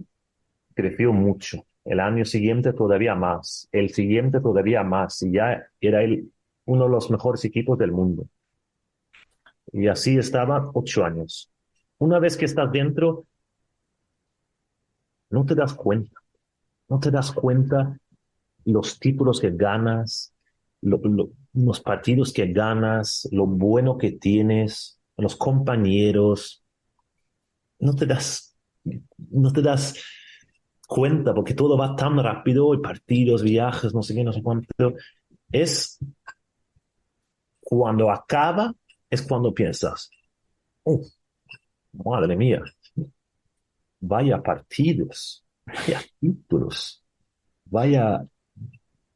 creció 0.74 1.14
mucho. 1.14 1.66
El 1.86 2.00
año 2.00 2.26
siguiente 2.26 2.74
todavía 2.74 3.16
más. 3.16 3.70
El 3.72 3.90
siguiente 3.90 4.42
todavía 4.42 4.84
más. 4.84 5.22
Y 5.22 5.32
ya 5.34 5.68
era 5.80 6.04
el, 6.04 6.32
uno 6.66 6.86
de 6.86 6.90
los 6.90 7.10
mejores 7.12 7.46
equipos 7.46 7.78
del 7.78 7.92
mundo. 7.92 8.28
Y 9.72 9.88
así 9.88 10.18
estaba 10.18 10.72
ocho 10.74 11.06
años. 11.06 11.52
Una 12.00 12.20
vez 12.20 12.38
que 12.38 12.46
estás 12.46 12.72
dentro, 12.72 13.26
no 15.30 15.46
te 15.46 15.56
das 15.56 15.74
cuenta. 15.74 16.20
No 16.88 17.00
te 17.00 17.12
das 17.12 17.32
cuenta 17.32 17.98
los 18.66 19.00
títulos 19.00 19.40
que 19.40 19.52
ganas, 19.52 20.34
lo, 20.82 20.98
lo, 20.98 21.30
los 21.54 21.80
partidos 21.82 22.34
que 22.34 22.52
ganas, 22.52 23.28
lo 23.32 23.46
bueno 23.46 23.98
que 23.98 24.14
tienes, 24.14 25.00
los 25.18 25.36
compañeros. 25.36 26.64
No 27.80 27.96
te 27.96 28.06
das, 28.06 28.58
no 29.18 29.54
te 29.54 29.62
das 29.62 29.96
cuenta 30.88 31.34
porque 31.34 31.54
todo 31.54 31.78
va 31.78 31.96
tan 31.96 32.18
rápido, 32.18 32.74
y 32.74 32.80
partidos, 32.80 33.44
viajes, 33.44 33.94
no 33.94 34.02
sé 34.02 34.16
qué, 34.16 34.24
no 34.24 34.34
sé 34.34 34.42
cuánto. 34.42 34.96
Es 35.52 36.00
cuando 37.62 38.10
acaba 38.12 38.74
es 39.10 39.22
cuando 39.24 39.54
piensas, 39.54 40.10
oh, 40.84 41.02
madre 41.94 42.36
mía, 42.36 42.62
vaya 44.00 44.42
partidos, 44.42 45.46
vaya 45.66 46.02
títulos, 46.20 47.04
vaya, 47.66 48.26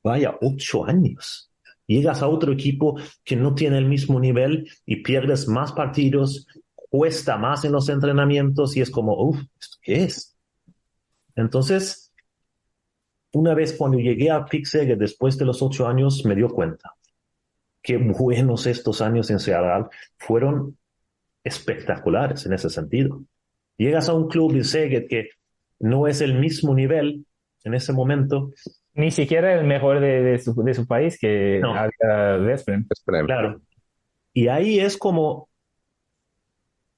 vaya 0.04 0.38
ocho 0.42 0.86
años. 0.86 1.52
Llegas 1.86 2.22
a 2.22 2.28
otro 2.28 2.54
equipo 2.54 2.98
que 3.24 3.36
no 3.36 3.54
tiene 3.54 3.78
el 3.78 3.86
mismo 3.86 4.20
nivel 4.20 4.70
y 4.86 5.04
pierdes 5.04 5.48
más 5.48 5.74
partidos, 5.74 6.48
cuesta 6.90 7.38
más 7.38 7.66
en 7.66 7.74
los 7.74 7.90
entrenamientos 7.90 8.78
y 8.78 8.82
es 8.82 8.90
como, 8.90 9.22
uff, 9.22 9.42
qué 9.82 10.04
es? 10.04 10.36
Entonces, 11.36 12.14
una 13.34 13.54
vez 13.54 13.74
cuando 13.74 13.98
llegué 13.98 14.32
a 14.32 14.46
Pixel, 14.46 14.98
después 14.98 15.38
de 15.38 15.46
los 15.46 15.62
ocho 15.62 15.88
años, 15.88 16.24
me 16.24 16.36
dio 16.36 16.50
cuenta 16.50 16.96
qué 17.84 17.98
buenos 17.98 18.66
estos 18.66 19.02
años 19.02 19.30
en 19.30 19.40
Seattle 19.40 19.90
fueron 20.18 20.78
espectaculares 21.44 22.46
en 22.46 22.54
ese 22.54 22.70
sentido. 22.70 23.22
Llegas 23.78 24.10
a 24.10 24.14
un 24.14 24.28
club 24.28 24.54
de 24.54 24.64
Szeged 24.64 25.08
que 25.08 25.30
no 25.80 26.08
es 26.08 26.22
el 26.22 26.40
mismo 26.40 26.74
nivel 26.74 27.26
en 27.64 27.74
ese 27.74 27.94
momento. 27.94 28.52
Ni 28.94 29.12
siquiera 29.12 29.54
el 29.60 29.66
mejor 29.66 30.00
de, 30.00 30.22
de, 30.22 30.40
su, 30.40 30.54
de 30.64 30.74
su, 30.74 30.86
país 30.86 31.18
que 31.20 31.60
No. 31.60 31.74
había 31.74 32.38
Vesprem. 32.38 32.88
Claro. 33.26 33.62
Y 34.34 34.48
ahí 34.48 34.80
es 34.80 34.98
como 34.98 35.50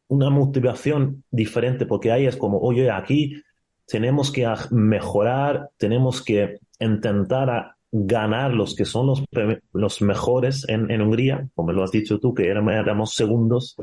una 0.07 0.29
motivación 0.29 1.23
diferente, 1.31 1.85
porque 1.85 2.11
ahí 2.11 2.25
es 2.25 2.35
como, 2.35 2.59
oye, 2.59 2.91
aquí 2.91 3.41
tenemos 3.87 4.31
que 4.31 4.47
mejorar, 4.71 5.69
tenemos 5.77 6.23
que 6.23 6.59
intentar 6.79 7.49
a 7.49 7.77
ganar 7.91 8.53
los 8.53 8.75
que 8.75 8.85
son 8.85 9.07
los, 9.07 9.23
los 9.71 10.01
mejores 10.01 10.67
en, 10.67 10.91
en 10.91 11.01
Hungría, 11.01 11.47
como 11.55 11.71
lo 11.71 11.83
has 11.83 11.91
dicho 11.91 12.19
tú, 12.19 12.33
que 12.33 12.47
éramos, 12.49 12.73
éramos 12.73 13.13
segundos, 13.13 13.75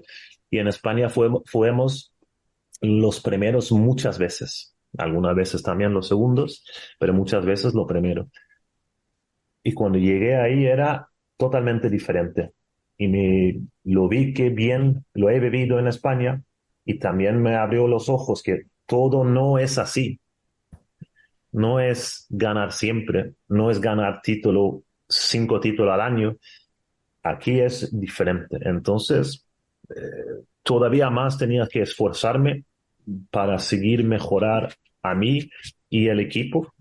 y 0.50 0.58
en 0.58 0.68
España 0.68 1.08
fuemos, 1.08 1.42
fuimos 1.46 2.11
los 2.82 3.20
primeros 3.20 3.70
muchas 3.72 4.18
veces, 4.18 4.76
algunas 4.98 5.34
veces 5.34 5.62
también 5.62 5.94
los 5.94 6.08
segundos, 6.08 6.64
pero 6.98 7.14
muchas 7.14 7.44
veces 7.46 7.74
lo 7.74 7.86
primero. 7.86 8.28
Y 9.62 9.72
cuando 9.72 9.98
llegué 9.98 10.36
ahí 10.36 10.66
era 10.66 11.08
totalmente 11.36 11.88
diferente. 11.88 12.52
Y 12.98 13.08
me, 13.08 13.60
lo 13.84 14.08
vi 14.08 14.34
que 14.34 14.50
bien 14.50 15.04
lo 15.14 15.30
he 15.30 15.38
vivido 15.38 15.78
en 15.78 15.86
España 15.86 16.42
y 16.84 16.98
también 16.98 17.40
me 17.40 17.54
abrió 17.54 17.86
los 17.86 18.08
ojos 18.08 18.42
que 18.42 18.64
todo 18.84 19.24
no 19.24 19.58
es 19.58 19.78
así. 19.78 20.20
No 21.52 21.78
es 21.78 22.26
ganar 22.30 22.72
siempre, 22.72 23.34
no 23.48 23.70
es 23.70 23.80
ganar 23.80 24.22
título, 24.22 24.82
cinco 25.08 25.60
títulos 25.60 25.94
al 25.94 26.00
año. 26.00 26.36
Aquí 27.22 27.60
es 27.60 27.96
diferente. 27.98 28.58
Entonces, 28.62 29.46
eh, 29.88 30.44
todavía 30.62 31.10
más 31.10 31.38
tenía 31.38 31.68
que 31.68 31.82
esforzarme 31.82 32.64
para 33.30 33.58
seguir 33.58 34.04
mejorar 34.04 34.74
a 35.02 35.14
mí 35.14 35.48
y 35.90 36.08
el 36.08 36.20
equipo. 36.20 36.72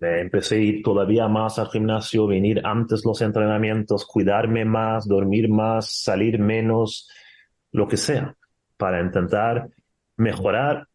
Eh, 0.00 0.20
empecé 0.20 0.56
a 0.56 0.58
ir 0.58 0.82
todavía 0.82 1.28
más 1.28 1.58
al 1.58 1.68
gimnasio, 1.68 2.26
venir 2.26 2.60
antes 2.64 3.04
los 3.04 3.20
entrenamientos, 3.22 4.04
cuidarme 4.06 4.64
más, 4.64 5.06
dormir 5.06 5.48
más, 5.48 6.02
salir 6.02 6.38
menos, 6.38 7.08
lo 7.70 7.86
que 7.86 7.96
sea, 7.96 8.36
para 8.76 9.00
intentar 9.00 9.68
mejorar 10.16 10.88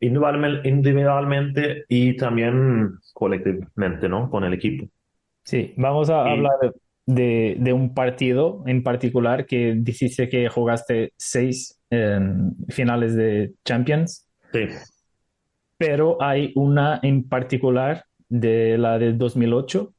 individualmente, 0.00 1.84
y 1.88 2.16
también 2.16 2.98
colectivamente, 3.12 4.08
¿no? 4.08 4.28
Con 4.30 4.44
el 4.44 4.54
equipo. 4.54 4.88
Sí, 5.44 5.74
vamos 5.76 6.10
a 6.10 6.28
Y- 6.28 6.32
hablar 6.32 6.74
de, 7.06 7.56
de 7.58 7.72
un 7.72 7.94
partido 7.94 8.62
en 8.66 8.82
particular 8.82 9.46
que 9.46 9.74
dijiste 9.76 10.28
que 10.28 10.48
jugaste 10.48 11.12
seis 11.16 11.77
finales 12.68 13.16
de 13.16 13.52
Champions, 13.64 14.26
Sí, 14.52 14.66
pero 15.76 16.20
hay 16.20 16.52
una 16.56 17.00
en 17.02 17.28
particular 17.28 18.04
de 18.28 18.76
la 18.78 18.98
del 18.98 19.16
2008 19.16 19.94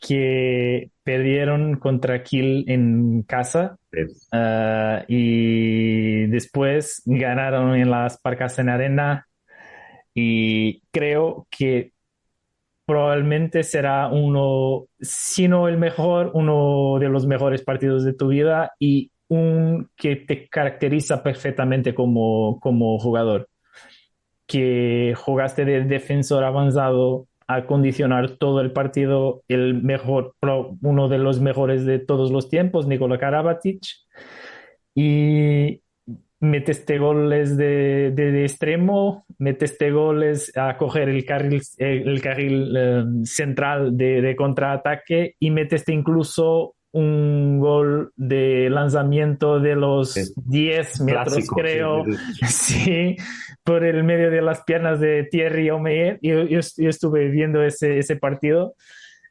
que 0.00 0.90
perdieron 1.02 1.76
contra 1.76 2.22
Kiel 2.22 2.64
en 2.68 3.22
casa 3.22 3.78
sí, 3.92 4.00
ah, 4.32 5.04
y 5.08 6.26
después 6.26 7.02
ganaron 7.06 7.74
en 7.74 7.90
las 7.90 8.18
Parcasen 8.18 8.68
Arena. 8.68 9.26
Y 10.14 10.82
creo 10.90 11.46
que 11.50 11.92
probablemente 12.86 13.62
será 13.62 14.08
uno, 14.08 14.86
si 15.00 15.48
no 15.48 15.68
el 15.68 15.76
mejor, 15.76 16.30
uno 16.34 16.98
de 17.00 17.08
los 17.08 17.26
mejores 17.26 17.62
partidos 17.62 18.04
de 18.04 18.14
tu 18.14 18.28
vida. 18.28 18.72
Y 18.78 19.10
un 19.28 19.90
que 19.96 20.16
te 20.16 20.48
caracteriza 20.48 21.22
perfectamente 21.22 21.94
como, 21.94 22.58
como 22.60 22.98
jugador. 22.98 23.48
Que 24.46 25.14
jugaste 25.16 25.64
de 25.64 25.84
defensor 25.84 26.44
avanzado 26.44 27.26
a 27.48 27.66
condicionar 27.66 28.38
todo 28.38 28.60
el 28.60 28.72
partido, 28.72 29.42
el 29.48 29.82
mejor, 29.82 30.34
uno 30.82 31.08
de 31.08 31.18
los 31.18 31.40
mejores 31.40 31.84
de 31.84 31.98
todos 31.98 32.30
los 32.30 32.48
tiempos, 32.48 32.86
Nikola 32.86 33.18
Karabatic, 33.18 33.80
y 34.94 35.80
meteste 36.40 36.98
goles 36.98 37.56
de, 37.56 38.12
de, 38.14 38.32
de 38.32 38.42
extremo, 38.42 39.24
meteste 39.38 39.90
goles 39.90 40.52
a 40.56 40.76
coger 40.76 41.08
el 41.08 41.24
carril, 41.24 41.62
el 41.78 42.20
carril 42.20 42.74
eh, 42.76 43.04
central 43.24 43.96
de, 43.96 44.34
contraataque 44.36 45.34
y 45.38 45.50
meteste 45.50 45.92
incluso 45.92 46.75
un 46.96 47.58
gol 47.60 48.12
de 48.16 48.68
lanzamiento 48.70 49.60
de 49.60 49.76
los 49.76 50.12
Sí. 50.12 50.32
10 50.46 51.00
metros, 51.02 51.24
clásico, 51.34 51.56
creo, 51.56 52.04
sí, 52.48 53.16
por 53.64 53.84
el 53.84 54.02
medio 54.04 54.30
de 54.30 54.42
las 54.42 54.62
piernas 54.64 55.00
de 55.00 55.24
Thierry 55.30 55.70
Omeyer. 55.70 56.18
Yo, 56.22 56.44
yo, 56.44 56.60
yo 56.76 56.88
estuve 56.88 57.28
viendo 57.28 57.62
ese, 57.62 57.98
ese 57.98 58.16
partido. 58.16 58.74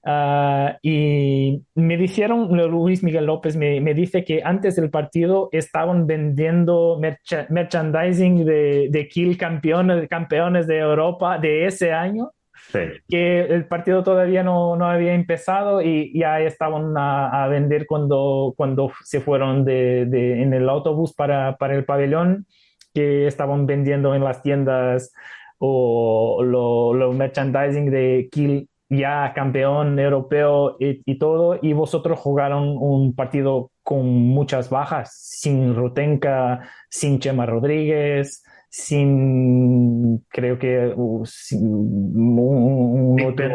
Ah, 0.08 0.78
y 0.84 1.63
me 1.73 1.97
dijeron, 1.97 2.49
Luis 2.69 3.01
Miguel 3.01 3.25
López 3.25 3.56
me, 3.56 3.82
me 3.82 3.95
dice 3.95 4.23
que 4.23 4.41
antes 4.43 4.75
del 4.75 4.91
partido 4.91 5.49
estaban 5.51 6.06
vendiendo 6.06 6.99
mercha- 7.01 7.47
merchandising 7.49 8.45
de, 8.45 8.89
de 8.91 9.08
Kiel 9.08 9.36
campeones, 9.36 10.08
campeones 10.08 10.67
de 10.67 10.78
Europa 10.78 11.39
de 11.39 11.65
ese 11.65 11.91
año, 11.91 12.30
Sí, 12.76 13.02
que 13.08 13.42
el 13.42 13.68
partido 13.68 14.04
todavía 14.04 14.44
no, 14.44 14.76
no 14.76 14.86
había 14.90 15.14
empezado 15.14 15.82
y 15.82 16.18
ya 16.18 16.40
estaban 16.42 16.98
a, 16.98 17.44
a 17.44 17.48
vender 17.48 17.86
cuando, 17.88 18.54
cuando 18.58 18.92
se 19.04 19.22
fueron 19.22 19.64
de, 19.66 20.06
de- 20.06 20.42
en 20.42 20.54
el 20.54 20.68
autobús 20.70 21.14
para, 21.14 21.58
para 21.58 21.76
el 21.76 21.86
pabellón, 21.86 22.48
que 22.94 23.28
estaban 23.28 23.66
vendiendo 23.66 24.16
en 24.16 24.24
las 24.24 24.42
tiendas 24.42 25.14
o 25.58 26.42
lo, 26.44 26.94
lo 26.94 27.12
merchandising 27.14 27.90
de 27.92 28.30
Kiel 28.32 28.70
ya 28.90 29.34
campeón 29.34 29.98
europeo 30.00 30.78
y, 30.80 31.02
y 31.12 31.18
todo, 31.18 31.58
y 31.62 31.74
vosotros 31.74 32.20
jugaron 32.20 32.76
un 32.78 33.16
partido 33.16 33.72
con 33.84 34.06
muchas 34.08 34.70
bajas, 34.70 35.12
sin 35.16 35.76
Rutenka, 35.76 36.70
sin 36.90 37.20
Chema 37.20 37.46
Rodríguez, 37.46 38.44
sin, 38.76 40.26
creo 40.30 40.60
que, 40.60 40.92
uh, 40.96 41.26
sin, 41.26 41.74
un, 41.74 42.40
un 42.40 43.22
otro- 43.22 43.46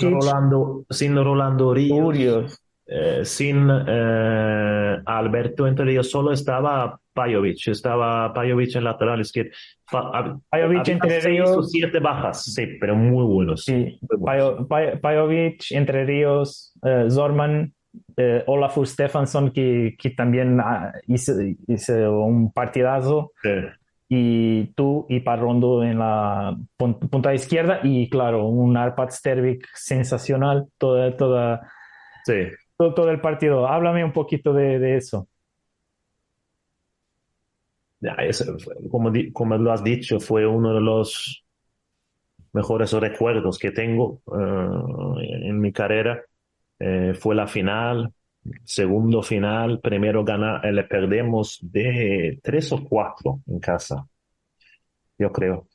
sin 0.00 0.10
Rolando, 0.14 0.84
sin 0.90 1.14
Rolando 1.16 1.72
Ríos, 1.74 2.00
Urios. 2.00 2.60
eh, 2.86 3.20
sin 3.24 3.68
eh, 3.70 4.96
Alberto 5.06 5.66
entre 5.68 5.92
ellos, 5.92 6.10
solo 6.10 6.32
estaba 6.32 6.98
Pajovic, 7.12 7.68
estaba 7.68 8.32
Pajovic 8.32 8.74
en 8.76 8.84
lateral 8.84 9.20
izquierdo. 9.20 9.50
Hab- 9.92 10.40
Pajovic 10.50 10.88
entre 10.88 11.32
ellos. 11.32 11.70
siete 11.70 11.98
bajas, 12.00 12.44
sí, 12.52 12.66
pero 12.80 12.96
muy 12.96 13.24
buenos. 13.24 13.64
Sí, 13.64 13.98
Muy 14.10 14.18
buenos. 14.18 14.24
Pajo- 14.56 14.68
Pa- 14.68 15.00
Pajovic, 15.00 15.62
Entre 15.70 16.04
Ríos, 16.04 16.72
eh, 16.84 17.06
Zorman, 17.10 17.72
eh, 18.16 18.44
Olafur 18.46 18.86
Stefansson, 18.86 19.50
que, 19.50 19.96
que 19.98 20.10
también 20.10 20.60
ah, 20.60 20.92
hizo, 21.06 21.32
hizo 21.66 22.20
un 22.22 22.52
partidazo, 22.52 23.32
Sí. 23.42 23.50
y 24.08 24.66
tú 24.74 25.06
y 25.08 25.20
Parrondo 25.20 25.82
en 25.84 25.98
la 25.98 26.56
pun- 26.78 26.98
punta 27.10 27.34
izquierda, 27.34 27.80
y 27.82 28.08
claro, 28.10 28.46
un 28.46 28.76
Arpad 28.76 29.10
Stervik 29.10 29.66
sensacional, 29.74 30.66
toda, 30.78 31.16
toda, 31.16 31.70
Sí. 32.24 32.34
todo, 32.76 32.94
todo 32.94 33.10
el 33.10 33.20
partido. 33.20 33.66
Háblame 33.66 34.04
un 34.04 34.12
poquito 34.12 34.52
de, 34.52 34.78
de 34.78 34.96
eso. 34.96 35.28
Ya, 38.00 38.16
como, 38.90 39.10
como 39.32 39.56
lo 39.56 39.72
has 39.72 39.82
dicho, 39.82 40.20
fue 40.20 40.46
uno 40.46 40.72
de 40.72 40.80
los 40.80 41.44
mejores 42.52 42.92
recuerdos 42.92 43.58
que 43.58 43.72
tengo 43.72 44.20
eh, 44.38 45.48
en 45.48 45.60
mi 45.60 45.72
carrera. 45.72 46.22
Eh, 46.80 47.14
fue 47.14 47.34
la 47.34 47.46
final, 47.46 48.12
segundo 48.64 49.22
final, 49.22 49.80
primero 49.80 50.24
gana, 50.24 50.60
eh, 50.64 50.72
le 50.72 50.84
perdemos 50.84 51.58
de 51.62 52.38
tres 52.42 52.72
o 52.72 52.84
cuatro 52.84 53.40
en 53.46 53.58
casa, 53.60 54.06
yo 55.18 55.32
creo. 55.32 55.68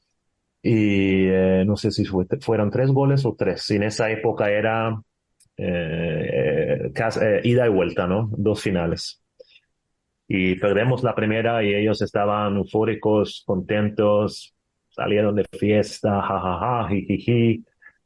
Y 0.64 1.28
eh, 1.28 1.64
no 1.66 1.78
sé 1.78 1.92
si 1.92 2.06
fue- 2.06 2.28
fueron 2.42 2.72
tres 2.72 2.92
goles 2.92 3.26
o 3.26 3.36
tres. 3.38 3.70
En 3.72 3.84
esa 3.84 4.12
época 4.12 4.50
era 4.52 5.02
eh, 5.58 6.92
ida 7.44 7.66
y 7.68 7.70
vuelta, 7.70 8.08
¿no? 8.08 8.30
Dos 8.38 8.62
finales 8.62 9.24
y 10.28 10.56
perdemos 10.56 11.04
la 11.04 11.16
primera 11.16 11.64
y 11.64 11.74
ellos 11.74 12.02
estaban 12.02 12.58
eufóricos, 12.58 13.44
contentos, 13.46 14.56
salieron 14.90 15.36
de 15.36 15.46
fiesta, 15.60 16.22
jajaja, 16.22 16.88
jijiji. 16.90 17.64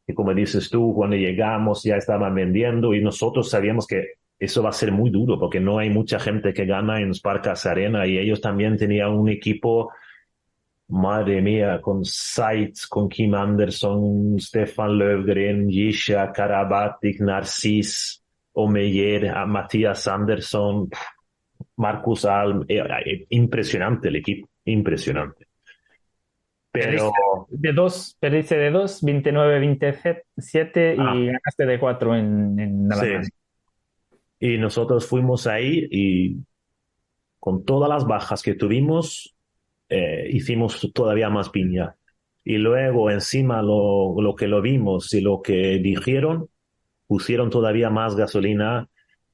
Y 0.08 0.14
como 0.14 0.34
dices 0.34 0.70
tú, 0.70 0.94
cuando 0.96 1.18
llegamos 1.18 1.84
ya 1.84 1.98
estaban 1.98 2.34
vendiendo 2.34 2.94
y 2.94 3.04
nosotros 3.04 3.50
sabíamos 3.50 3.86
que 3.86 4.14
eso 4.40 4.64
va 4.64 4.70
a 4.70 4.74
ser 4.74 4.92
muy 4.92 5.10
duro 5.10 5.38
porque 5.38 5.60
no 5.60 5.80
hay 5.80 5.90
mucha 5.90 6.20
gente 6.20 6.54
que 6.54 6.66
gana 6.66 7.02
en 7.02 7.14
Sparkas 7.14 7.66
Arena 7.66 8.08
y 8.08 8.18
ellos 8.18 8.40
también 8.40 8.78
tenían 8.78 9.12
un 9.12 9.30
equipo, 9.30 9.92
madre 10.88 11.42
mía, 11.42 11.82
con 11.82 12.06
Seitz, 12.06 12.88
con 12.88 13.10
Kim 13.10 13.36
Anderson, 13.36 14.40
Stefan 14.40 14.98
Löfgren, 14.98 15.70
Yisha, 15.70 16.32
Karabatic, 16.32 17.20
Narcis, 17.20 18.24
Omeyer, 18.54 19.34
Matías 19.46 20.08
Anderson, 20.08 20.90
Marcus 21.76 22.26
Alm, 22.26 22.64
eh, 22.68 22.82
eh, 23.06 23.26
impresionante 23.30 24.08
el 24.08 24.16
equipo, 24.18 24.50
impresionante. 24.66 25.47
Pero... 26.80 27.12
De 27.50 27.74
dos, 27.74 28.18
perdiste 28.20 28.58
de 28.58 28.72
dos, 28.72 29.04
29-27 29.04 30.96
y 30.96 31.00
ah. 31.00 31.14
ganaste 31.14 31.66
de 31.66 31.80
cuatro 31.80 32.16
en, 32.16 32.60
en 32.60 32.90
Sí. 32.92 33.30
Y 34.40 34.58
nosotros 34.58 35.08
fuimos 35.08 35.48
ahí 35.48 35.88
y 35.90 36.38
con 37.40 37.64
todas 37.66 37.90
las 37.90 38.06
bajas 38.06 38.42
que 38.44 38.56
tuvimos, 38.56 39.36
eh, 39.90 40.30
hicimos 40.32 40.92
todavía 40.94 41.30
más 41.30 41.50
piña. 41.50 41.96
Y 42.44 42.58
luego 42.58 43.10
encima 43.10 43.62
lo, 43.62 44.22
lo 44.22 44.36
que 44.36 44.48
lo 44.48 44.62
vimos 44.62 45.14
y 45.14 45.22
lo 45.22 45.42
que 45.42 45.80
dijeron, 45.80 46.50
pusieron 47.08 47.50
todavía 47.50 47.90
más 47.90 48.16
gasolina 48.16 48.88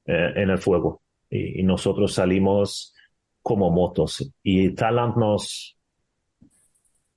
eh, 0.06 0.32
en 0.36 0.50
el 0.50 0.58
fuego. 0.58 1.02
Y, 1.30 1.62
nosotros 1.64 2.14
salimos 2.14 2.94
como 3.42 3.70
motos. 3.70 4.32
Y 4.42 4.70
Talant 4.74 5.16
nos, 5.16 5.73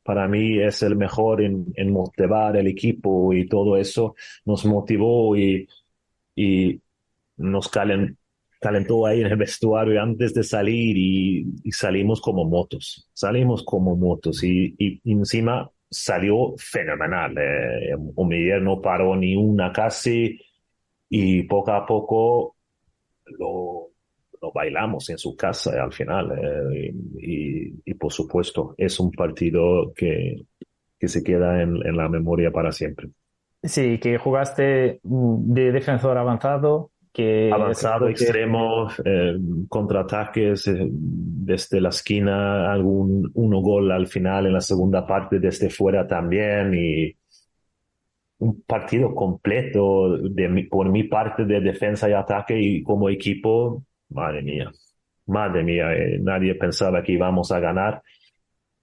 para 0.07 0.25
mí 0.29 0.57
es 0.57 0.83
el 0.83 0.95
mejor 0.95 1.41
en, 1.41 1.65
en 1.75 1.91
motivar 1.91 2.55
el 2.55 2.67
equipo 2.67 3.33
y 3.33 3.45
todo 3.45 3.75
eso. 3.75 4.15
Nos 4.45 4.63
motivó 4.63 5.35
y, 5.35 5.67
y 6.33 6.81
nos 7.35 7.67
calen, 7.67 8.17
calentó 8.61 9.05
ahí 9.05 9.19
en 9.19 9.27
el 9.27 9.35
vestuario 9.35 10.01
antes 10.01 10.33
de 10.33 10.43
salir 10.43 10.95
y, 10.97 11.71
salimos 11.73 12.21
como 12.21 12.45
motos, 12.45 13.09
salimos 13.13 13.63
como 13.65 13.97
motos 13.97 14.45
y, 14.45 14.73
y 14.77 15.01
encima 15.11 15.69
salió 15.89 16.53
fenomenal. 16.57 17.35
Eh, 17.37 17.97
no 18.61 18.81
paró 18.81 19.13
ni 19.17 19.35
una 19.35 19.73
casi 19.73 20.39
y 21.09 21.43
poco 21.43 21.71
a 21.71 21.85
poco 21.85 22.55
lo, 23.25 23.89
lo 24.41 24.51
bailamos 24.51 25.09
en 25.09 25.17
su 25.17 25.35
casa 25.35 25.83
al 25.83 25.93
final. 25.93 26.31
Eh, 26.31 26.93
y, 27.19 27.91
y, 27.91 27.93
por 27.95 28.11
supuesto 28.11 28.75
es 28.77 28.99
un 28.99 29.11
partido 29.11 29.93
que, 29.95 30.45
que 30.99 31.07
se 31.07 31.23
queda 31.23 31.61
en, 31.61 31.75
en 31.85 31.97
la 31.97 32.09
memoria 32.09 32.51
para 32.51 32.71
siempre. 32.71 33.09
Sí, 33.63 33.97
que 33.99 34.17
jugaste 34.17 34.99
mm, 35.03 35.53
de 35.53 35.71
defensor 35.71 36.17
avanzado, 36.17 36.91
Avanzado, 37.51 38.09
extremo, 38.09 38.89
eh, 39.03 39.37
contraataques 39.67 40.67
eh, 40.67 40.87
desde 40.87 41.81
la 41.81 41.89
esquina, 41.89 42.71
algún 42.71 43.31
uno 43.33 43.59
gol 43.59 43.91
al 43.91 44.05
final 44.05 44.45
en 44.45 44.53
la 44.53 44.61
segunda 44.61 45.07
parte 45.07 45.39
desde 45.39 45.71
fuera 45.71 46.05
también 46.05 46.75
y 46.75 47.15
un 48.39 48.61
partido 48.61 49.15
completo 49.15 50.15
de 50.15 50.67
por 50.69 50.89
mi 50.89 51.05
parte 51.05 51.45
de 51.45 51.59
defensa 51.59 52.07
y 52.07 52.13
ataque 52.13 52.59
y 52.61 52.83
como 52.83 53.09
equipo, 53.09 53.83
madre 54.09 54.41
mía, 54.41 54.71
madre 55.25 55.63
mía, 55.63 55.93
eh, 55.93 56.19
nadie 56.19 56.55
pensaba 56.55 57.03
que 57.03 57.13
íbamos 57.13 57.51
a 57.51 57.59
ganar, 57.59 58.01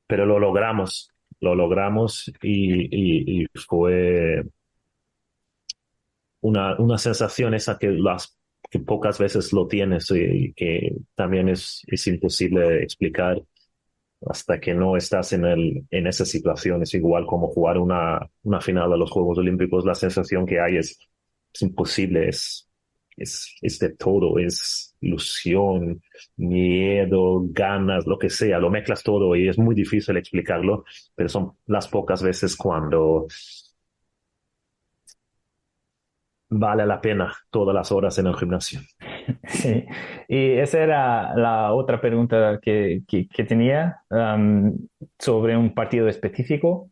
pero 0.06 0.26
lo 0.26 0.38
logramos, 0.38 1.10
lo 1.40 1.54
logramos 1.54 2.32
y, 2.42 3.46
fue 3.66 4.44
una, 6.40 6.76
una 6.78 6.98
sensación 6.98 7.54
esa 7.54 7.78
que, 7.78 7.90
las, 7.90 8.38
que 8.70 8.80
pocas 8.80 9.18
veces 9.18 9.52
lo 9.52 9.66
tienes 9.66 10.10
y, 10.10 10.52
que 10.54 10.96
también 11.14 11.48
es, 11.48 11.82
es 11.87 12.06
imposible 12.06 12.82
explicar 12.82 13.40
hasta 14.26 14.58
que 14.60 14.74
no 14.74 14.96
estás 14.96 15.32
en, 15.32 15.44
el, 15.44 15.87
en 15.90 16.06
esa 16.06 16.24
situación. 16.24 16.82
Es 16.82 16.94
igual 16.94 17.26
como 17.26 17.48
jugar 17.48 17.78
una, 17.78 18.20
una 18.42 18.60
final 18.60 18.90
de 18.90 18.98
los 18.98 19.10
Juegos 19.10 19.38
Olímpicos. 19.38 19.84
La 19.84 19.94
sensación 19.94 20.46
que 20.46 20.60
hay 20.60 20.78
es, 20.78 20.98
es 21.52 21.62
imposible, 21.62 22.28
es, 22.28 22.68
es, 23.16 23.54
es 23.60 23.78
de 23.78 23.90
todo, 23.90 24.38
es 24.38 24.93
ilusión, 25.04 26.02
miedo, 26.36 27.42
ganas, 27.50 28.06
lo 28.06 28.18
que 28.18 28.30
sea, 28.30 28.58
lo 28.58 28.70
mezclas 28.70 29.02
todo 29.02 29.36
y 29.36 29.48
es 29.48 29.58
muy 29.58 29.74
difícil 29.74 30.16
explicarlo, 30.16 30.84
pero 31.14 31.28
son 31.28 31.52
las 31.66 31.88
pocas 31.88 32.22
veces 32.22 32.56
cuando 32.56 33.26
vale 36.48 36.86
la 36.86 37.00
pena 37.00 37.32
todas 37.50 37.74
las 37.74 37.90
horas 37.92 38.18
en 38.18 38.26
el 38.26 38.36
gimnasio. 38.36 38.80
Sí, 39.46 39.86
y 40.28 40.50
esa 40.52 40.82
era 40.82 41.34
la 41.34 41.72
otra 41.72 41.98
pregunta 41.98 42.58
que, 42.60 43.02
que, 43.08 43.44
tenía 43.44 44.02
sobre 45.18 45.56
un 45.56 45.72
partido 45.72 46.08
específico, 46.08 46.90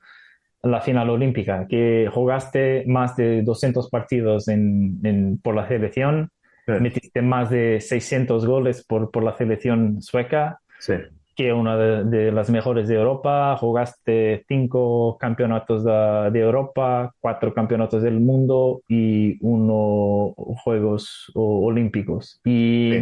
la 0.63 0.81
final 0.81 1.11
olímpica, 1.11 1.67
que 1.69 2.09
jugaste 2.11 2.85
más 2.87 3.17
de 3.17 3.43
200 3.43 3.91
partidos 3.91 4.49
en, 4.49 5.41
por 5.43 5.55
la 5.55 5.69
selección, 5.69 6.31
metiste 6.67 7.23
más 7.23 7.51
de 7.51 7.81
600 7.81 8.47
goles 8.47 8.85
por, 8.85 9.11
por 9.11 9.23
la 9.23 9.37
selección 9.37 10.01
sueca. 10.01 10.61
Sí 10.79 10.95
que 11.35 11.53
una 11.53 11.77
de, 11.77 12.31
las 12.31 12.51
mejores 12.51 12.89
de 12.89 12.97
Europa, 12.97 13.57
jugaste 13.57 14.45
cinco 14.49 15.17
campeonatos 15.19 15.85
de, 15.85 16.41
Europa, 16.41 17.15
cuatro 17.21 17.55
campeonatos 17.55 18.03
del 18.03 18.21
mundo 18.21 18.83
y 18.89 19.39
uno 19.41 20.35
Juegos 20.63 21.31
Olímpicos. 21.35 22.41
Y 22.45 22.93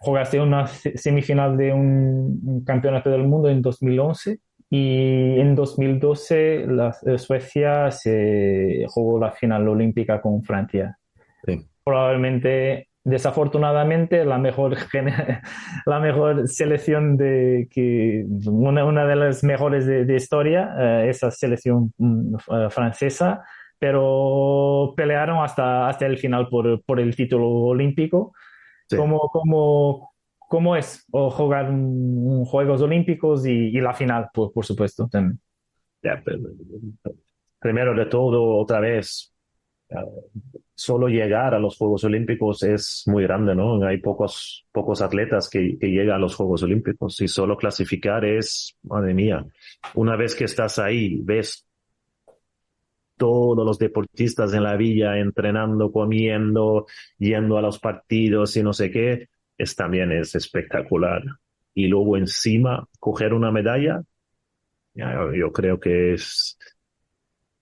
jugaste 0.00 0.40
una 0.40 0.66
semifinal 0.66 1.56
de 1.56 1.72
un, 1.72 2.64
campeonato 2.66 3.10
del 3.10 3.22
mundo 3.24 3.48
en 3.48 3.62
2011 3.62 4.38
y 4.70 5.38
en 5.38 5.54
2012 5.54 6.66
la, 6.66 6.92
Suecia 7.18 7.90
se 7.90 8.84
jugó 8.88 9.20
la 9.20 9.30
final 9.30 9.68
olímpica 9.68 10.20
con 10.20 10.42
Francia. 10.42 10.98
Probablemente 11.84 12.88
desafortunadamente 13.04 14.24
la 14.24 14.38
mejor 14.38 14.76
la 15.86 15.98
mejor 15.98 16.46
selección 16.46 17.16
de 17.16 17.68
que 17.70 18.24
una, 18.46 18.84
una 18.84 19.04
de 19.06 19.16
las 19.16 19.42
mejores 19.42 19.86
de, 19.86 20.14
historia 20.14 20.72
eh, 20.78 21.10
esa 21.10 21.32
selección 21.32 21.92
mm, 21.98 22.36
eh, 22.36 22.70
francesa 22.70 23.42
pero 23.82 24.94
pelearon 24.96 25.42
hasta 25.42 25.88
hasta 25.88 26.06
el 26.06 26.16
final 26.16 26.48
por, 26.48 26.84
por 26.84 27.00
el 27.00 27.16
título 27.16 27.48
olímpico. 27.50 28.32
Como 28.96 30.12
cómo, 30.38 30.76
es 30.76 31.04
jugar 31.10 31.68
un, 31.68 32.44
Juegos 32.44 32.80
Olímpicos 32.80 33.44
y, 33.44 33.72
la 33.80 33.92
final 33.92 34.28
por, 34.32 34.52
por 34.52 34.64
supuesto 34.64 35.08
también. 35.08 35.40
Primero 37.58 37.92
de 37.94 38.06
todo 38.06 38.56
otra 38.58 38.78
vez 38.78 39.34
solo 40.74 41.08
llegar 41.08 41.54
a 41.54 41.58
los 41.58 41.76
Juegos 41.76 42.04
Olímpicos 42.04 42.62
es 42.62 43.04
muy 43.06 43.22
grande, 43.24 43.54
¿no? 43.54 43.84
Hay 43.86 43.98
pocos, 43.98 44.66
pocos 44.72 45.02
atletas 45.02 45.48
que, 45.48 45.76
llegan 45.80 46.16
a 46.16 46.18
los 46.18 46.34
Juegos 46.34 46.62
Olímpicos 46.62 47.20
y 47.20 47.28
solo 47.28 47.56
clasificar 47.56 48.24
es, 48.24 48.76
madre 48.82 49.14
mía, 49.14 49.44
una 49.94 50.16
vez 50.16 50.34
que 50.34 50.44
estás 50.44 50.78
ahí, 50.78 51.20
ves 51.22 51.66
todos 53.16 53.64
los 53.64 53.78
deportistas 53.78 54.52
en 54.54 54.64
la 54.64 54.76
villa 54.76 55.18
entrenando, 55.18 55.92
comiendo, 55.92 56.86
yendo 57.18 57.58
a 57.58 57.62
los 57.62 57.78
partidos 57.78 58.56
y 58.56 58.62
no 58.62 58.72
sé 58.72 58.90
qué, 58.90 59.28
es 59.56 59.76
también 59.76 60.10
es 60.10 60.34
espectacular. 60.34 61.22
Y 61.74 61.86
luego 61.86 62.16
encima 62.16 62.88
coger 62.98 63.32
una 63.32 63.52
medalla, 63.52 64.02
yo 64.94 65.52
creo 65.52 65.78
que 65.78 66.14
es, 66.14 66.58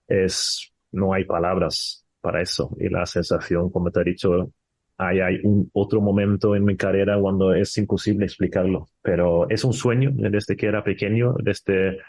es, 0.07 0.73
no 0.91 1.13
hay 1.13 1.25
palabras 1.25 2.00
para 2.21 2.41
eso. 2.41 2.75
Y 2.79 2.89
la 2.89 3.05
sensación, 3.05 3.69
como 3.69 3.91
te 3.91 4.01
he 4.01 4.03
dicho, 4.05 4.51
hay, 4.97 5.19
hay 5.19 5.39
un 5.43 5.69
otro 5.73 6.01
momento 6.01 6.55
en 6.55 6.63
mi 6.63 6.77
carrera 6.77 7.19
cuando 7.19 7.53
es 7.53 7.77
imposible 7.77 8.25
explicarlo, 8.25 8.87
pero 9.01 9.49
es 9.49 9.63
un 9.63 9.73
sueño 9.73 10.11
desde 10.13 10.55
que 10.55 10.67
era 10.67 10.83
pequeño, 10.83 11.35
desde 11.43 11.99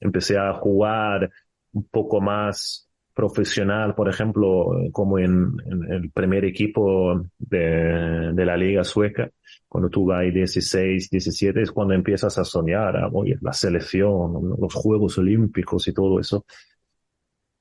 empecé 0.00 0.38
a 0.38 0.52
jugar 0.54 1.30
un 1.72 1.84
poco 1.88 2.20
más 2.20 2.90
profesional, 3.14 3.94
por 3.94 4.08
ejemplo, 4.08 4.70
como 4.92 5.18
en, 5.18 5.52
el 5.90 6.10
primer 6.10 6.44
equipo 6.44 7.22
de, 7.38 8.32
la 8.34 8.56
liga 8.56 8.82
sueca, 8.82 9.30
cuando 9.68 9.90
tú 9.90 10.06
vas 10.06 10.22
16, 10.32 11.10
17, 11.10 11.60
es 11.62 11.70
cuando 11.70 11.94
empiezas 11.94 12.38
a 12.38 12.44
soñar, 12.44 12.96
ah, 12.96 13.10
oye, 13.12 13.36
la 13.42 13.52
selección, 13.52 14.56
los 14.58 14.72
Juegos 14.74 15.18
Olímpicos 15.18 15.86
y 15.88 15.92
todo 15.92 16.18
eso. 16.18 16.44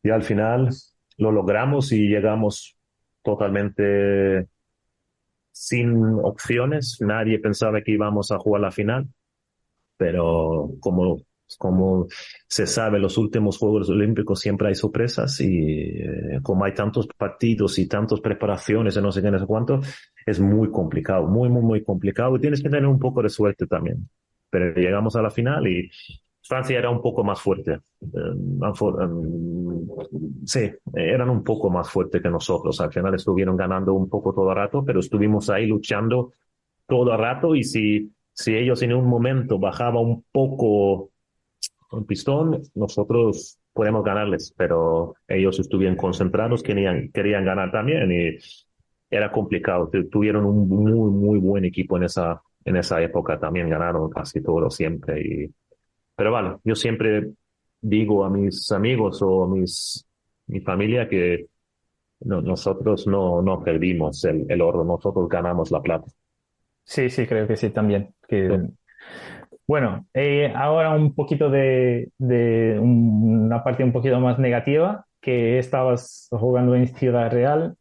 Y 0.01 0.09
al 0.09 0.23
final 0.23 0.69
lo 1.19 1.31
logramos 1.31 1.91
y 1.91 2.07
llegamos 2.07 2.77
totalmente 3.21 4.47
sin 5.51 6.01
opciones. 6.23 6.97
Nadie 7.01 7.39
pensaba 7.39 7.81
que 7.81 7.91
íbamos 7.91 8.31
a 8.31 8.39
jugar 8.39 8.61
la 8.61 8.71
final, 8.71 9.07
pero 9.97 10.71
como, 10.79 11.21
como 11.57 12.07
se 12.47 12.65
sabe, 12.65 12.99
los 12.99 13.17
últimos 13.17 13.57
Juegos 13.57 13.89
Olímpicos 13.89 14.39
siempre 14.39 14.69
hay 14.69 14.75
sorpresas 14.75 15.39
y 15.41 15.59
eh, 15.59 16.39
como 16.41 16.63
hay 16.63 16.73
tantos 16.73 17.07
partidos 17.07 17.77
y 17.79 17.87
tantas 17.87 18.21
preparaciones 18.21 18.95
no 18.97 19.11
sé 19.11 19.21
qué, 19.21 19.29
no 19.29 19.39
sé 19.39 19.45
cuánto, 19.45 19.81
es 20.25 20.39
muy 20.39 20.71
complicado, 20.71 21.27
muy, 21.27 21.49
muy, 21.49 21.61
muy 21.61 21.83
complicado 21.83 22.37
y 22.37 22.39
tienes 22.39 22.63
que 22.63 22.69
tener 22.69 22.85
un 22.85 22.99
poco 22.99 23.21
de 23.21 23.29
suerte 23.29 23.67
también. 23.67 24.09
Pero 24.49 24.73
llegamos 24.73 25.15
a 25.15 25.21
la 25.21 25.29
final 25.29 25.67
y 25.67 25.91
Francia 26.49 26.79
era 26.79 26.89
un 26.89 26.99
poco 26.99 27.23
más 27.23 27.39
fuerte. 27.39 27.73
Eh, 28.01 28.33
sí, 30.47 30.71
eran 30.95 31.29
un 31.29 31.43
poco 31.43 31.69
más 31.69 31.91
fuertes 31.91 32.23
que 32.23 32.29
nosotros. 32.29 32.81
Al 32.81 32.91
final 32.91 33.13
estuvieron 33.13 33.55
ganando 33.55 33.93
un 33.93 34.09
poco 34.09 34.33
todo 34.33 34.49
el 34.49 34.55
rato, 34.55 34.83
pero 34.83 34.99
estuvimos 34.99 35.51
ahí 35.51 35.67
luchando 35.67 36.31
todo 36.87 37.11
el 37.13 37.19
rato 37.19 37.55
y 37.55 37.63
si, 37.63 38.11
si 38.33 38.55
ellos 38.55 38.81
en 38.81 38.93
un 38.93 39.05
momento 39.05 39.59
bajaban 39.59 40.03
un 40.03 40.25
poco 40.31 41.11
con 41.87 42.05
pistón, 42.05 42.63
nosotros 42.73 43.59
podemos 43.71 44.03
ganarles, 44.03 44.51
pero 44.57 45.13
ellos 45.27 45.59
estuvieron 45.59 45.97
concentrados, 45.97 46.63
querían, 46.63 47.11
querían 47.11 47.45
ganar 47.45 47.71
también 47.71 48.11
y 48.11 48.37
era 49.11 49.31
complicado. 49.31 49.91
Tuvieron 50.11 50.45
un 50.45 50.67
muy, 50.67 51.11
muy 51.11 51.37
buen 51.37 51.65
equipo 51.65 51.97
en 51.97 52.05
esa, 52.05 52.41
en 52.65 52.75
esa 52.75 52.99
época, 53.03 53.39
también 53.39 53.69
ganaron 53.69 54.09
casi 54.09 54.41
todo 54.41 54.67
siempre. 54.71 55.21
Y, 55.21 55.58
pero 56.19 56.33
vale, 56.33 56.57
yo 56.65 56.75
siempre 56.75 57.29
digo 57.79 58.25
a 58.25 58.29
mis 58.29 58.69
amigos 58.73 59.21
o 59.21 59.45
a 59.45 59.47
mis, 59.47 60.05
mi 60.47 60.59
familia 60.59 61.07
que 61.07 61.45
nosotros 62.25 63.07
no, 63.07 63.41
no 63.41 63.63
perdimos 63.63 64.25
el, 64.25 64.45
el, 64.49 64.61
oro, 64.61 64.83
nosotros 64.83 65.29
ganamos 65.29 65.71
la 65.71 65.81
plata. 65.81 66.11
Sí, 66.83 67.09
sí, 67.09 67.25
creo 67.25 67.47
que 67.47 67.55
sí 67.55 67.69
también. 67.69 68.13
Que, 68.27 68.67
Bueno, 69.65 70.07
eh, 70.13 70.51
ahora 70.53 70.93
un 70.93 71.15
poquito 71.15 71.49
de, 71.49 72.09
de, 72.17 72.77
una 72.77 73.63
parte 73.63 73.85
un 73.85 73.93
poquito 73.93 74.19
más 74.19 74.39
negativa, 74.39 75.05
que 75.21 75.57
estabas 75.57 76.27
jugando 76.31 76.75
en 76.75 76.87
Ciudad 76.97 77.31
Real, 77.31 77.77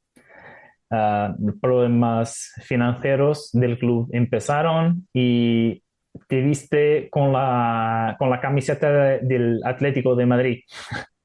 uh, 0.92 1.58
problemas 1.60 2.52
financieros 2.62 3.50
del 3.52 3.80
club 3.80 4.08
empezaron 4.12 5.08
y 5.12 5.82
te 6.26 6.40
viste 6.40 7.08
con 7.10 7.32
la, 7.32 8.16
con 8.18 8.30
la 8.30 8.40
camiseta 8.40 9.18
del 9.18 9.60
Atlético 9.64 10.14
de 10.14 10.26
Madrid. 10.26 10.60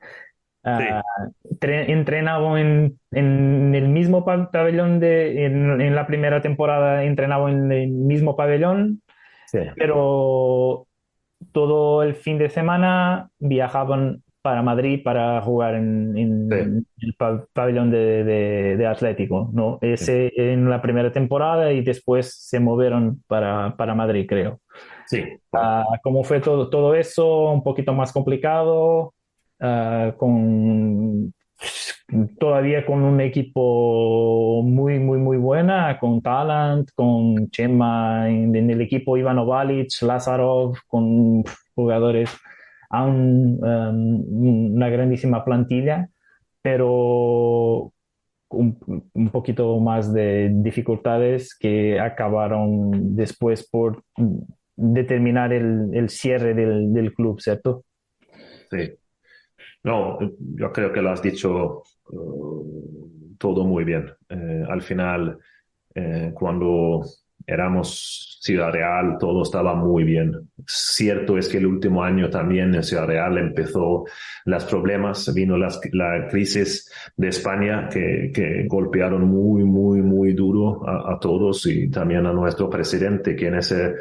Uh, 0.65 1.01
entrenaba 1.59 2.57
en, 2.57 2.97
en, 3.11 3.75
el 3.75 3.89
mismo 3.89 4.23
pabellón 4.23 5.01
de, 5.01 5.45
en, 5.45 5.81
en, 5.81 5.93
la 5.93 6.07
primera 6.07 6.41
temporada, 6.41 7.03
entrenaba 7.03 7.51
en 7.51 7.69
el 7.69 7.89
mismo 7.89 8.37
pabellón, 8.37 9.01
sí. 9.47 9.59
pero 9.75 10.87
todo 11.51 12.01
el 12.03 12.15
fin 12.15 12.37
de 12.37 12.49
semana 12.49 13.29
viajaban 13.39 14.23
para 14.43 14.61
Madrid 14.61 15.01
para 15.03 15.41
jugar 15.41 15.75
en, 15.75 16.17
en 16.17 16.85
sí. 16.97 17.07
el 17.07 17.15
pabellón 17.53 17.89
de, 17.89 18.23
de, 18.23 18.77
de, 18.77 18.85
Atlético, 18.85 19.49
¿no? 19.53 19.79
Ese 19.81 20.29
sí. 20.35 20.41
en 20.41 20.69
la 20.69 20.81
primera 20.81 21.11
temporada 21.11 21.71
y 21.71 21.81
después 21.81 22.35
se 22.35 22.59
movieron 22.59 23.23
para, 23.27 23.75
para 23.77 23.95
Madrid, 23.95 24.25
creo. 24.27 24.59
Sí. 25.07 25.23
Uh, 25.53 25.97
¿Cómo 26.03 26.23
fue 26.25 26.41
todo, 26.41 26.69
todo 26.69 26.93
eso? 26.93 27.51
Un 27.51 27.63
poquito 27.63 27.93
más 27.93 28.11
complicado. 28.11 29.13
Uh, 29.59 30.11
con 30.17 31.33
todavía 32.37 32.85
con 32.85 33.01
un 33.01 33.21
equipo 33.21 34.61
muy, 34.61 34.99
muy, 34.99 35.19
muy 35.19 35.37
buena, 35.37 35.97
con 35.99 36.21
Talent, 36.21 36.89
con 36.95 37.49
Chema 37.49 38.29
en, 38.29 38.53
en 38.55 38.69
el 38.69 38.81
equipo 38.81 39.15
Ivano 39.15 39.45
Valic, 39.45 39.89
Lazarov, 40.01 40.75
con 40.87 41.43
jugadores, 41.75 42.29
aún 42.93 43.59
um, 43.63 44.75
una 44.75 44.87
grandísima 44.87 45.43
plantilla, 45.43 46.09
pero 46.61 47.91
un, 48.49 49.09
un, 49.13 49.29
poquito 49.29 49.79
más 49.79 50.13
de 50.13 50.51
dificultades 50.53 51.57
que 51.57 51.99
acabaron 51.99 53.15
después 53.15 53.67
por 53.67 54.03
determinar 54.75 55.53
el, 55.53 56.07
cierre 56.09 56.53
del, 56.53 57.13
club, 57.15 57.41
¿cierto? 57.41 57.83
Sí. 58.69 58.93
No, 59.83 60.19
yo 60.55 60.71
creo 60.71 60.93
que 60.93 61.01
lo 61.01 61.09
has 61.09 61.21
dicho 61.21 61.81
uh, 62.09 63.35
todo 63.39 63.65
muy 63.65 63.83
bien. 63.83 64.13
Eh, 64.29 64.63
al 64.69 64.83
final, 64.83 65.39
eh, 65.95 66.31
cuando 66.35 67.03
éramos 67.47 68.37
Ciudad 68.41 68.71
Real, 68.71 69.17
todo 69.19 69.43
estaba 69.43 69.73
muy 69.73 70.03
bien. 70.03 70.49
Cierto 70.67 71.37
es 71.37 71.47
que 71.47 71.59
el 71.59 71.65
último 71.65 72.03
año 72.03 72.29
también 72.29 72.75
en 72.75 72.83
Ciudad 72.83 73.07
Real 73.07 73.37
empezó 73.37 74.03
los 74.43 74.65
problemas, 74.65 75.33
vino 75.33 75.57
las, 75.57 75.79
la 75.93 76.27
crisis 76.29 76.91
de 77.15 77.29
España 77.29 77.87
que, 77.89 78.31
que 78.33 78.65
golpearon 78.67 79.23
muy, 79.23 79.63
muy, 79.63 80.01
muy 80.01 80.33
duro 80.33 80.85
a, 80.87 81.13
a, 81.13 81.19
todos 81.19 81.65
y 81.67 81.89
también 81.89 82.25
a 82.25 82.33
nuestro 82.33 82.69
presidente, 82.69 83.35
que 83.35 83.47
en 83.47 83.55
ese, 83.55 83.93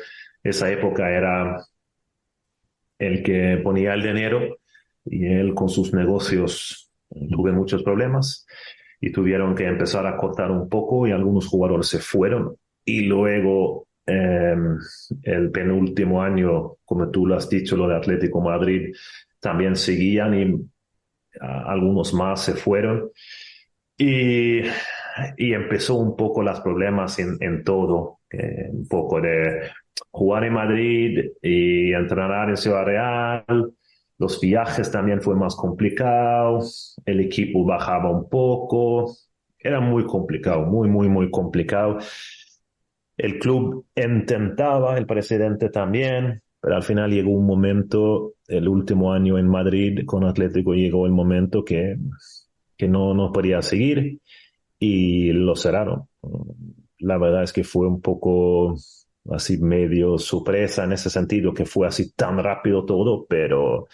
esa 0.43 0.71
época 0.71 1.09
era 1.09 1.65
el 2.99 3.23
que 3.23 3.61
ponía 3.63 3.95
el 3.95 4.03
dinero 4.03 4.59
y 5.05 5.27
él 5.27 5.55
con 5.55 5.69
sus 5.69 5.93
negocios 5.93 6.91
tuve 7.31 7.53
muchos 7.53 7.83
problemas 7.83 8.47
y 9.01 9.13
tuvieron 9.13 9.55
que 9.55 9.67
empezar 9.67 10.07
a 10.07 10.17
cortar 10.17 10.51
un 10.51 10.69
poco 10.69 11.07
y 11.07 11.13
algunos 11.13 11.47
jugadores 11.47 11.89
se 11.89 11.99
fueron 11.99 12.57
y 12.85 13.03
luego 13.03 13.87
eh, 14.07 14.57
el 15.23 15.51
penúltimo 15.51 16.23
año, 16.23 16.77
como 16.85 17.11
tú 17.11 17.27
lo 17.27 17.37
has 17.37 17.49
dicho, 17.49 17.77
lo 17.77 17.89
de 17.89 17.97
Atlético 17.97 18.41
Madrid, 18.41 18.95
también 19.41 19.77
seguían 19.77 20.35
y 20.35 20.55
a, 21.41 21.71
algunos 21.73 22.13
más 22.15 22.45
se 22.45 22.55
fueron. 22.55 23.11
Y, 23.97 24.63
y 25.37 25.53
empezó 25.53 25.95
un 25.97 26.17
poco 26.17 26.43
los 26.43 26.61
problemas 26.61 27.19
en, 27.19 27.37
en 27.41 27.63
todo, 27.63 28.21
eh, 28.31 28.69
un 28.71 28.89
poco 28.89 29.21
de 29.21 29.71
jugar 30.11 30.45
en 30.45 30.53
Madrid 30.55 31.31
y 31.41 31.93
entrenar 31.93 32.49
en 32.49 32.57
Ciudad 32.57 32.85
Real, 32.85 33.45
los 34.19 34.41
viajes 34.41 34.91
también 34.91 35.21
fue 35.21 35.35
más 35.35 35.57
complicados, 35.57 36.97
el 37.05 37.21
equipo 37.21 37.65
bajaba 37.65 38.11
un 38.11 38.29
poco, 38.29 39.17
era 39.59 39.81
muy 39.81 40.05
complicado, 40.05 40.65
muy, 40.67 40.89
muy, 40.89 41.09
muy 41.09 41.31
complicado. 41.31 41.99
El 43.23 43.39
club 43.39 43.87
intentaba, 43.95 44.99
el 44.99 45.07
presidente 45.07 45.69
también, 45.69 46.43
pero 46.61 46.75
al 46.75 46.83
final 46.83 47.09
llegó 47.09 47.31
un 47.31 47.47
momento, 47.47 48.33
el 48.49 48.67
último 48.67 49.13
año 49.13 49.39
en 49.39 49.47
Madrid 49.47 50.01
con 50.05 50.25
Atlético 50.25 50.75
llegó 50.75 51.07
el 51.07 51.13
momento 51.13 51.65
que, 51.65 51.99
que 52.77 52.89
no, 52.89 53.15
no 53.15 53.31
podía 53.31 53.63
seguir 53.63 54.19
y 54.77 55.31
lo 55.31 55.55
cerraron. 55.55 56.09
La 56.99 57.17
verdad 57.17 57.45
es 57.45 57.53
que 57.53 57.63
fue 57.63 57.87
un 57.87 58.01
poco 58.01 58.75
así 59.31 59.57
medio 59.57 60.19
sorpresa 60.19 60.83
en 60.83 60.91
ese 60.91 61.09
sentido, 61.09 61.55
que 61.55 61.65
fue 61.65 61.87
así 61.87 62.13
tan 62.15 62.43
rápido 62.43 62.85
todo, 62.85 63.25
pero 63.29 63.87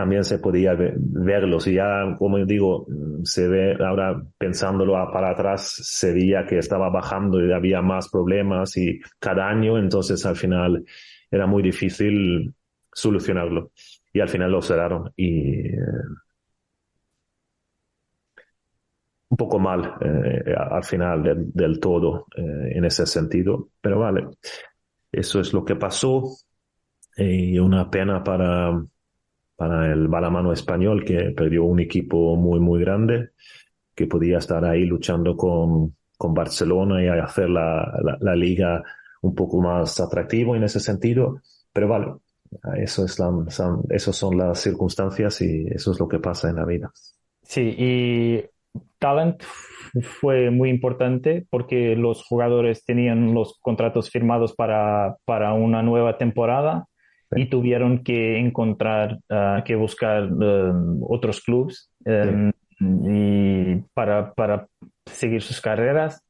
también 0.00 0.24
se 0.24 0.38
podía 0.38 0.74
verlos 0.74 1.66
y 1.66 1.74
ya, 1.74 2.16
como 2.18 2.38
digo, 2.46 2.86
se 3.22 3.46
ve 3.48 3.76
ahora 3.84 4.18
pensándolo 4.38 4.94
para 5.12 5.32
atrás, 5.32 5.74
se 5.82 6.14
veía 6.14 6.46
que 6.46 6.56
estaba 6.56 6.88
bajando 6.88 7.38
y 7.44 7.52
había 7.52 7.82
más 7.82 8.08
problemas 8.08 8.78
y 8.78 8.98
cada 9.18 9.46
año, 9.46 9.76
entonces 9.76 10.24
al 10.24 10.36
final 10.36 10.86
era 11.30 11.46
muy 11.46 11.62
difícil 11.62 12.54
solucionarlo. 12.90 13.72
Y 14.10 14.20
al 14.20 14.30
final 14.30 14.52
lo 14.52 14.62
cerraron 14.62 15.12
y 15.18 15.68
un 19.28 19.36
poco 19.36 19.58
mal 19.58 19.96
eh, 20.00 20.54
al 20.56 20.82
final 20.82 21.22
del, 21.22 21.52
del 21.52 21.78
todo 21.78 22.26
eh, 22.34 22.72
en 22.74 22.86
ese 22.86 23.04
sentido, 23.04 23.68
pero 23.82 23.98
vale, 23.98 24.28
eso 25.12 25.40
es 25.40 25.52
lo 25.52 25.62
que 25.62 25.76
pasó. 25.76 26.24
Y 27.18 27.58
una 27.58 27.90
pena 27.90 28.24
para, 28.24 28.82
para 29.60 29.92
el 29.92 30.08
balamano 30.08 30.54
español 30.54 31.04
que 31.04 31.32
perdió 31.36 31.64
un 31.64 31.80
equipo 31.80 32.34
muy, 32.34 32.58
muy 32.60 32.80
grande 32.80 33.32
que 33.94 34.06
podía 34.06 34.38
estar 34.38 34.64
ahí 34.64 34.86
luchando 34.86 35.36
con, 35.36 35.96
con 36.16 36.32
Barcelona 36.32 37.04
y 37.04 37.08
hacer 37.08 37.50
la, 37.50 37.92
la, 38.02 38.16
la 38.22 38.34
liga 38.34 38.82
un 39.20 39.34
poco 39.34 39.60
más 39.60 40.00
atractivo 40.00 40.56
en 40.56 40.64
ese 40.64 40.80
sentido, 40.80 41.42
pero 41.74 41.88
vale, 41.88 42.06
eso 42.78 43.04
es 43.04 43.18
la, 43.18 43.30
son, 43.48 43.82
esas 43.90 44.16
son 44.16 44.38
las 44.38 44.60
circunstancias 44.60 45.42
y 45.42 45.66
eso 45.66 45.92
es 45.92 46.00
lo 46.00 46.08
que 46.08 46.20
pasa 46.20 46.48
en 46.48 46.56
la 46.56 46.64
vida. 46.64 46.90
Sí, 47.42 47.74
y 47.76 48.42
Talent 48.98 49.42
fue 50.22 50.50
muy 50.50 50.70
importante 50.70 51.46
porque 51.50 51.96
los 51.96 52.24
jugadores 52.24 52.82
tenían 52.86 53.34
los 53.34 53.58
contratos 53.60 54.08
firmados 54.08 54.54
para, 54.54 55.18
para 55.26 55.52
una 55.52 55.82
nueva 55.82 56.16
temporada 56.16 56.86
y 57.36 57.46
tuvieron 57.48 58.02
que 58.02 58.38
encontrar, 58.38 59.18
uh, 59.30 59.62
que 59.64 59.76
buscar 59.76 60.32
uh, 60.32 61.06
otros 61.08 61.40
clubes 61.40 61.92
um, 62.04 62.50
y 62.80 63.76
para, 63.94 64.32
para 64.34 64.66
seguir 65.06 65.42
sus 65.42 65.60
carreras. 65.60 66.22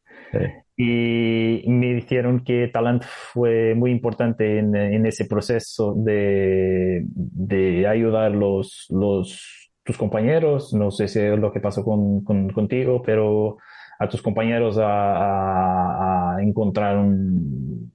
Y 0.76 1.62
me 1.66 1.94
dijeron 1.94 2.44
que 2.44 2.68
Talent 2.68 3.02
fue 3.04 3.74
muy 3.74 3.90
importante 3.90 4.58
en, 4.58 4.74
en 4.76 5.04
ese 5.04 5.26
proceso 5.26 5.94
de, 5.96 7.04
de 7.06 7.86
ayudar 7.86 8.30
los, 8.30 8.86
los 8.90 9.70
tus 9.82 9.98
compañeros, 9.98 10.72
no 10.72 10.90
sé 10.90 11.08
si 11.08 11.18
es 11.18 11.38
lo 11.38 11.52
que 11.52 11.60
pasó 11.60 11.84
con, 11.84 12.22
con, 12.22 12.48
contigo, 12.50 13.02
pero 13.02 13.56
a 13.98 14.08
tus 14.08 14.22
compañeros 14.22 14.78
a, 14.78 14.84
a, 14.86 16.36
a 16.36 16.42
encontrar 16.42 16.96
un, 16.96 17.92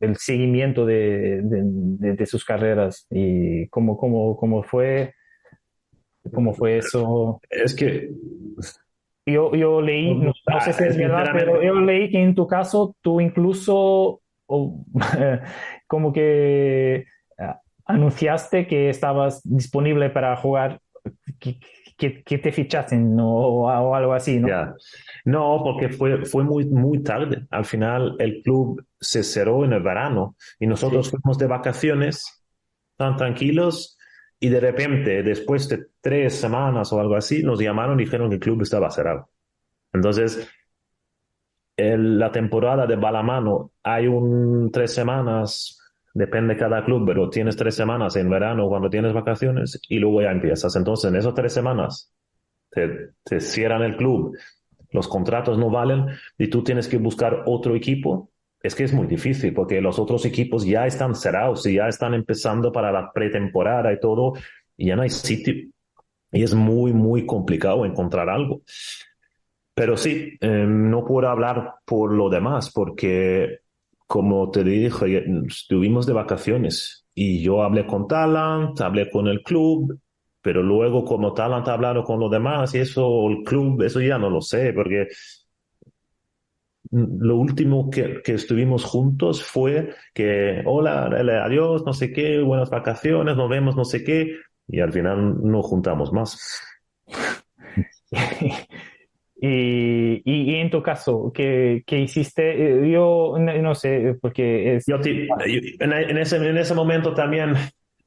el 0.00 0.16
seguimiento 0.16 0.86
de, 0.86 1.42
de, 1.42 2.14
de, 2.14 2.26
sus 2.26 2.44
carreras 2.44 3.06
y 3.10 3.68
cómo, 3.68 3.96
cómo, 3.98 4.36
cómo 4.36 4.62
fue, 4.62 5.14
cómo 6.32 6.54
fue 6.54 6.78
eso. 6.78 7.40
Es 7.50 7.74
que 7.74 8.10
yo, 9.26 9.54
yo 9.54 9.80
leí, 9.82 10.14
no, 10.14 10.32
no 10.46 10.60
sé 10.60 10.72
si 10.72 10.84
es 10.84 10.96
verdad, 10.96 11.26
pero 11.32 11.62
yo 11.62 11.74
leí 11.74 12.10
que 12.10 12.22
en 12.22 12.34
tu 12.34 12.46
caso 12.46 12.96
tú 13.02 13.20
incluso 13.20 14.22
como 15.86 16.12
que 16.12 17.04
anunciaste 17.84 18.66
que 18.66 18.88
estabas 18.88 19.42
disponible 19.44 20.10
para 20.10 20.36
jugar, 20.36 20.80
que, 21.38 21.58
que, 21.96 22.38
te 22.38 22.52
fichasen 22.52 23.18
o, 23.20 23.66
o, 23.66 23.94
algo 23.94 24.14
así, 24.14 24.38
¿no? 24.38 24.48
No, 25.24 25.60
porque 25.62 25.90
fue, 25.90 26.24
fue 26.24 26.44
muy, 26.44 26.64
muy 26.64 27.02
tarde. 27.02 27.46
Al 27.50 27.64
final 27.64 28.16
el 28.18 28.42
club 28.42 28.82
se 29.00 29.22
cerró 29.22 29.64
en 29.64 29.72
el 29.72 29.82
verano 29.82 30.36
y 30.58 30.66
nosotros 30.66 31.10
fuimos 31.10 31.38
de 31.38 31.46
vacaciones 31.46 32.44
tan 32.96 33.16
tranquilos 33.16 33.98
y 34.38 34.48
de 34.48 34.60
repente, 34.60 35.22
después 35.22 35.68
de 35.68 35.86
tres 36.00 36.34
semanas 36.34 36.92
o 36.92 37.00
algo 37.00 37.16
así, 37.16 37.42
nos 37.42 37.60
llamaron 37.60 38.00
y 38.00 38.04
dijeron 38.04 38.28
que 38.28 38.36
el 38.36 38.40
club 38.40 38.62
estaba 38.62 38.90
cerrado. 38.90 39.30
Entonces, 39.92 40.48
la 41.76 42.30
temporada 42.30 42.86
de 42.86 42.96
balamano 42.96 43.72
hay 43.82 44.06
un 44.06 44.70
tres 44.70 44.94
semanas, 44.94 45.78
depende 46.12 46.56
cada 46.56 46.84
club, 46.84 47.04
pero 47.06 47.30
tienes 47.30 47.56
tres 47.56 47.74
semanas 47.74 48.16
en 48.16 48.28
verano 48.28 48.68
cuando 48.68 48.90
tienes 48.90 49.12
vacaciones 49.12 49.80
y 49.88 49.98
luego 49.98 50.22
ya 50.22 50.30
empiezas. 50.30 50.74
Entonces, 50.76 51.10
en 51.10 51.16
esas 51.16 51.34
tres 51.34 51.52
semanas 51.52 52.12
te, 52.70 53.12
te 53.24 53.40
cierran 53.40 53.82
el 53.82 53.96
club, 53.96 54.36
los 54.90 55.08
contratos 55.08 55.58
no 55.58 55.70
valen 55.70 56.06
y 56.36 56.48
tú 56.48 56.62
tienes 56.62 56.88
que 56.88 56.98
buscar 56.98 57.44
otro 57.46 57.74
equipo 57.74 58.30
es 58.62 58.74
que 58.74 58.84
es 58.84 58.92
muy 58.92 59.06
difícil 59.06 59.54
porque 59.54 59.80
los 59.80 59.98
otros 59.98 60.24
equipos 60.26 60.64
ya 60.64 60.86
están 60.86 61.14
cerrados 61.14 61.66
y 61.66 61.74
ya 61.74 61.88
están 61.88 62.14
empezando 62.14 62.70
para 62.70 62.92
la 62.92 63.10
pretemporada 63.12 63.92
y 63.92 64.00
todo, 64.00 64.34
y 64.76 64.86
ya 64.86 64.96
no 64.96 65.02
hay 65.02 65.10
sitio. 65.10 65.54
Y 66.32 66.42
es 66.42 66.54
muy, 66.54 66.92
muy 66.92 67.26
complicado 67.26 67.84
encontrar 67.84 68.28
algo. 68.28 68.62
Pero 69.74 69.96
sí, 69.96 70.36
eh, 70.40 70.64
no 70.68 71.04
puedo 71.04 71.28
hablar 71.28 71.76
por 71.84 72.12
lo 72.12 72.28
demás 72.28 72.70
porque, 72.70 73.60
como 74.06 74.50
te 74.50 74.62
dije, 74.62 75.24
estuvimos 75.48 76.06
de 76.06 76.12
vacaciones 76.12 77.06
y 77.14 77.42
yo 77.42 77.62
hablé 77.62 77.86
con 77.86 78.06
Talent, 78.06 78.80
hablé 78.80 79.10
con 79.10 79.26
el 79.26 79.42
club, 79.42 79.98
pero 80.42 80.62
luego 80.62 81.04
como 81.04 81.32
Talent 81.32 81.68
hablaron 81.68 82.04
con 82.04 82.20
los 82.20 82.30
demás 82.30 82.74
y 82.74 82.78
eso, 82.78 83.28
el 83.28 83.42
club, 83.42 83.82
eso 83.82 84.00
ya 84.00 84.18
no 84.18 84.28
lo 84.28 84.40
sé 84.40 84.72
porque 84.72 85.08
lo 86.90 87.36
último 87.36 87.88
que, 87.88 88.20
que, 88.22 88.34
estuvimos 88.34 88.84
juntos 88.84 89.44
fue 89.44 89.94
que, 90.12 90.62
hola, 90.64 91.04
adiós, 91.44 91.84
no 91.86 91.92
sé 91.92 92.12
qué, 92.12 92.40
buenas 92.40 92.70
vacaciones, 92.70 93.36
nos 93.36 93.48
vemos, 93.48 93.76
no 93.76 93.84
sé 93.84 94.02
qué, 94.02 94.36
y 94.66 94.80
al 94.80 94.92
final 94.92 95.36
no 95.42 95.62
juntamos 95.62 96.12
más. 96.12 96.62
y, 99.40 100.22
y, 100.24 100.54
en 100.56 100.70
tu 100.70 100.82
caso, 100.82 101.30
¿qué, 101.32 101.84
qué 101.86 102.00
hiciste? 102.00 102.82
Eh, 102.84 102.90
yo 102.90 103.36
no, 103.38 103.74
sé, 103.74 104.16
porque 104.20 104.76
es... 104.76 104.84
Yo 104.86 104.96
en, 105.04 106.18
ese, 106.18 106.36
en 106.36 106.58
ese 106.58 106.74
momento 106.74 107.14
también... 107.14 107.54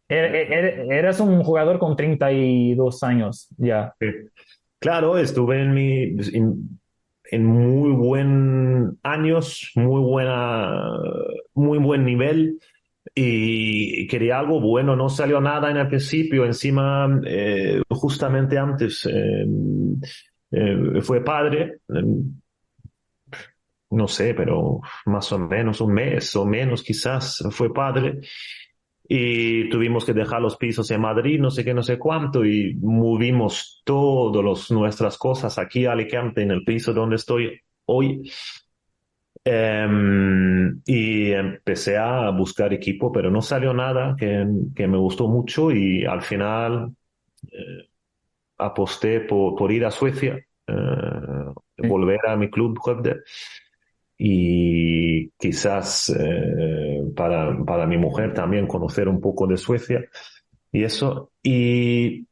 Er, 0.10 0.36
er, 0.36 0.52
er, 0.52 0.92
eras 0.92 1.22
un 1.22 1.42
jugador 1.44 1.80
con 1.80 1.96
32 1.96 3.04
años 3.04 3.48
ya. 3.58 3.96
Claro, 4.78 5.18
estuve 5.18 5.62
en 5.62 5.74
mi 5.74 6.04
en 6.34 6.82
muy 7.32 7.92
buen 7.92 9.00
años, 9.04 9.72
muy 9.76 10.02
buena, 10.02 10.80
muy 11.54 11.78
buen 11.78 12.06
nivel. 12.06 12.60
Y 13.16 14.08
quería 14.08 14.40
algo 14.40 14.60
bueno, 14.60 14.96
no 14.96 15.10
salió 15.10 15.40
nada 15.40 15.70
en 15.70 15.78
el 15.78 15.88
principio, 15.88 16.46
encima 16.46 17.08
eh, 17.26 17.82
justamente 17.90 18.58
antes 18.58 19.06
eh, 19.06 19.46
eh, 20.52 21.02
fue 21.02 21.24
padre, 21.24 21.80
no 23.92 24.08
sé, 24.08 24.34
pero 24.34 24.82
más 25.06 25.32
o 25.32 25.38
menos 25.38 25.82
un 25.82 25.94
mes 25.94 26.36
o 26.36 26.46
menos 26.46 26.82
quizás 26.82 27.44
fue 27.52 27.72
padre 27.72 28.22
y 29.08 29.70
tuvimos 29.70 30.06
que 30.06 30.14
dejar 30.14 30.42
los 30.42 30.58
pisos 30.58 30.90
en 30.92 31.02
Madrid, 31.02 31.40
no 31.40 31.52
sé 31.52 31.64
qué, 31.64 31.74
no 31.74 31.84
sé 31.84 32.00
cuánto, 32.00 32.46
y 32.46 32.76
movimos 32.76 33.82
todas 33.84 34.72
nuestras 34.72 35.18
cosas 35.18 35.58
aquí 35.60 35.86
a 35.86 35.92
Alicante, 35.92 36.42
en 36.42 36.52
el 36.52 36.64
piso 36.64 36.94
donde 36.94 37.18
estoy 37.18 37.60
hoy. 37.86 38.32
Em, 39.46 40.82
y 40.86 41.32
empecé 41.32 41.98
a 41.98 42.30
buscar 42.30 42.72
equipo, 42.74 43.12
pero 43.12 43.30
no 43.30 43.42
salió 43.42 43.74
nada 43.74 44.16
que, 44.18 44.48
que 44.74 44.88
me 44.88 44.98
gustó 44.98 45.28
mucho 45.28 45.70
y 45.70 46.06
al 46.06 46.22
final 46.22 46.96
eh, 47.52 47.90
aposté 48.58 49.20
por, 49.20 49.56
por, 49.56 49.70
ir 49.70 49.84
a 49.84 49.92
Suecia, 49.92 50.38
eh, 50.68 50.74
volver 51.78 52.22
a 52.26 52.38
mi 52.38 52.50
club 52.50 52.80
y 54.26 55.32
quizás 55.32 56.10
eh, 56.18 57.04
para, 57.14 57.58
para 57.66 57.86
mi 57.86 57.98
mujer 57.98 58.34
también 58.34 58.68
conocer 58.68 59.10
un 59.10 59.20
poco 59.20 59.46
de 59.46 59.58
Suecia 59.58 60.00
y 60.72 60.86
eso. 60.86 61.32
Y 61.44 62.26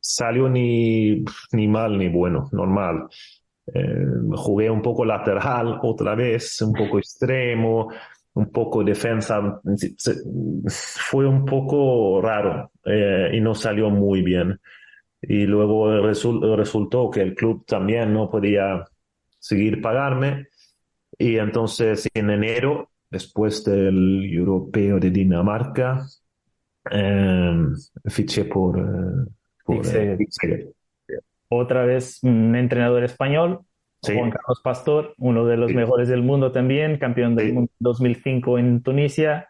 salió 0.00 0.48
ni, 0.48 1.22
ni 1.52 1.68
mal 1.68 1.98
ni 1.98 2.08
bueno, 2.08 2.48
normal. 2.52 3.08
Eh, 3.74 4.06
jugué 4.36 4.70
un 4.70 4.80
poco 4.80 5.04
lateral 5.04 5.80
otra 5.82 6.14
vez, 6.14 6.62
un 6.62 6.72
poco 6.72 6.98
extremo, 6.98 7.90
un 8.32 8.50
poco 8.50 8.82
defensa. 8.82 9.60
Fue 10.66 11.26
un 11.26 11.44
poco 11.44 12.22
raro 12.22 12.72
eh, 12.86 13.32
y 13.34 13.40
no 13.42 13.54
salió 13.54 13.90
muy 13.90 14.22
bien. 14.22 14.58
Y 15.20 15.44
luego 15.44 16.00
resultó 16.56 17.10
que 17.10 17.20
el 17.20 17.34
club 17.34 17.66
también 17.66 18.14
no 18.14 18.30
podía 18.30 18.82
seguir 19.48 19.80
pagarme. 19.80 20.48
Y 21.16 21.38
entonces 21.38 22.08
en 22.14 22.30
enero, 22.30 22.90
después 23.10 23.64
del 23.64 24.30
europeo 24.30 25.00
de 25.00 25.10
Dinamarca, 25.10 26.06
eh, 26.90 27.56
fiché 28.06 28.44
por, 28.44 28.78
eh, 28.78 29.30
por 29.64 29.86
eh, 29.86 30.18
Otra 31.48 31.84
vez 31.86 32.22
un 32.22 32.54
entrenador 32.54 33.04
español, 33.04 33.60
Juan 34.02 34.30
Carlos 34.30 34.60
Pastor, 34.62 35.14
uno 35.18 35.44
de 35.44 35.56
los 35.56 35.72
mejores 35.72 36.08
del 36.08 36.22
mundo 36.22 36.52
también, 36.52 36.98
campeón 36.98 37.34
del 37.34 37.52
mundo 37.52 37.72
2005 37.80 38.58
en 38.58 38.82
Tunisia. 38.82 39.47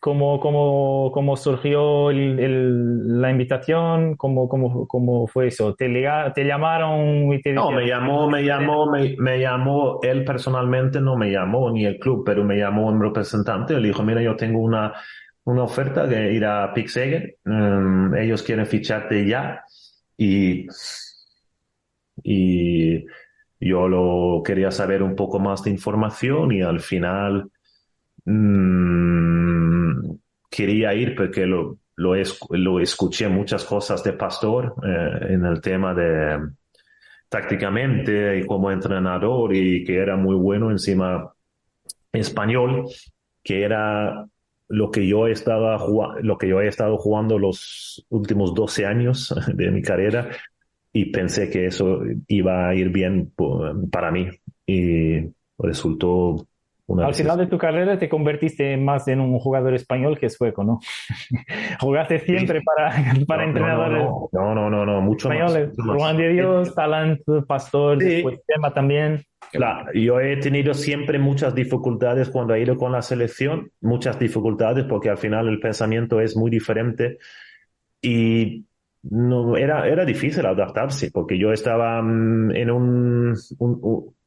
¿Cómo, 0.00 0.40
cómo, 0.40 1.10
cómo, 1.12 1.36
surgió 1.36 2.12
la 2.12 3.30
invitación? 3.30 4.16
¿Cómo, 4.16 4.48
cómo, 4.48 4.86
cómo 4.86 5.26
fue 5.26 5.48
eso? 5.48 5.74
¿Te, 5.74 5.88
te 6.34 6.44
llamaron 6.44 7.32
y 7.32 7.40
te 7.40 7.52
No, 7.52 7.70
me 7.70 7.86
llamó, 7.86 8.28
me 8.30 8.44
llamó, 8.44 8.90
me, 8.90 9.40
llamó, 9.40 10.00
él 10.02 10.24
personalmente 10.24 11.00
no 11.00 11.16
me 11.16 11.30
llamó, 11.30 11.70
ni 11.70 11.84
el 11.84 11.98
club, 11.98 12.22
pero 12.24 12.44
me 12.44 12.56
llamó 12.56 12.86
un 12.88 13.00
representante. 13.00 13.78
Le 13.80 13.88
dijo, 13.88 14.02
mira, 14.02 14.22
yo 14.22 14.36
tengo 14.36 14.60
una, 14.60 14.92
una 15.44 15.64
oferta 15.64 16.06
de 16.06 16.32
ir 16.32 16.44
a 16.44 16.72
Pixeger. 16.72 17.36
Mm, 17.44 18.14
ellos 18.16 18.42
quieren 18.42 18.66
ficharte 18.66 19.26
ya. 19.26 19.64
Y, 20.16 20.66
y 22.22 23.04
yo 23.58 23.88
lo 23.88 24.42
quería 24.44 24.70
saber 24.70 25.02
un 25.02 25.16
poco 25.16 25.38
más 25.40 25.64
de 25.64 25.70
información 25.70 26.52
y 26.52 26.62
al 26.62 26.80
final 26.80 27.50
Mm, 28.24 30.16
quería 30.50 30.94
ir 30.94 31.14
porque 31.14 31.46
lo, 31.46 31.78
lo, 31.96 32.14
lo, 32.50 32.80
escuché 32.80 33.28
muchas 33.28 33.64
cosas 33.64 34.02
de 34.02 34.14
Pastor 34.14 34.74
eh, 34.82 35.34
en 35.34 35.44
el 35.44 35.60
tema 35.60 35.94
de 35.94 36.38
tácticamente 37.28 38.38
y 38.38 38.46
como 38.46 38.70
entrenador 38.70 39.54
y 39.54 39.84
que 39.84 39.96
era 39.96 40.16
muy 40.16 40.36
bueno 40.36 40.70
encima 40.70 41.34
español, 42.12 42.86
que 43.42 43.62
era 43.62 44.26
lo 44.68 44.90
que 44.90 45.06
yo 45.06 45.26
estaba 45.26 45.78
lo 46.22 46.38
que 46.38 46.48
yo 46.48 46.60
he 46.60 46.68
estado 46.68 46.96
jugando 46.96 47.38
los 47.38 48.06
últimos 48.08 48.54
12 48.54 48.86
años 48.86 49.34
de 49.54 49.70
mi 49.70 49.82
carrera 49.82 50.30
y 50.92 51.06
pensé 51.06 51.50
que 51.50 51.66
eso 51.66 52.00
iba 52.28 52.68
a 52.68 52.74
ir 52.74 52.88
bien 52.90 53.32
para 53.90 54.12
mí. 54.12 54.28
Y 54.64 55.28
resultó 55.58 56.46
al 56.88 57.14
final 57.14 57.38
de 57.38 57.46
tu 57.46 57.56
carrera 57.56 57.98
te 57.98 58.08
convertiste 58.08 58.76
más 58.76 59.08
en 59.08 59.20
un 59.20 59.38
jugador 59.38 59.74
español 59.74 60.18
que 60.18 60.28
sueco, 60.28 60.64
¿no? 60.64 60.80
Jugaste 61.80 62.18
siempre 62.20 62.60
para, 62.62 62.94
para 63.26 63.44
entrenadores. 63.44 64.04
No, 64.32 64.54
no, 64.54 64.68
no, 64.68 64.84
no, 64.84 65.00
mucho 65.00 65.32
españoles. 65.32 65.76
más. 65.78 65.96
Juan 65.96 66.16
de 66.16 66.28
Dios, 66.28 66.74
Talent, 66.74 67.20
Pastor, 67.46 67.98
después 67.98 68.40
Tema 68.46 68.72
también. 68.72 69.24
Claro, 69.50 69.92
yo 69.94 70.20
he 70.20 70.36
tenido 70.36 70.74
siempre 70.74 71.18
muchas 71.18 71.54
dificultades 71.54 72.28
cuando 72.28 72.54
he 72.54 72.62
ido 72.62 72.76
con 72.76 72.92
la 72.92 73.02
selección, 73.02 73.70
muchas 73.80 74.18
dificultades 74.18 74.84
porque 74.84 75.10
al 75.10 75.18
final 75.18 75.48
el 75.48 75.60
pensamiento 75.60 76.20
es 76.20 76.36
muy 76.36 76.50
diferente 76.50 77.18
y 78.02 78.64
no 79.10 79.56
era, 79.56 79.86
era 79.86 80.04
difícil 80.04 80.44
adaptarse 80.46 81.10
porque 81.10 81.38
yo 81.38 81.52
estaba 81.52 82.00
mm, 82.02 82.56
en 82.56 82.70
un, 82.70 83.34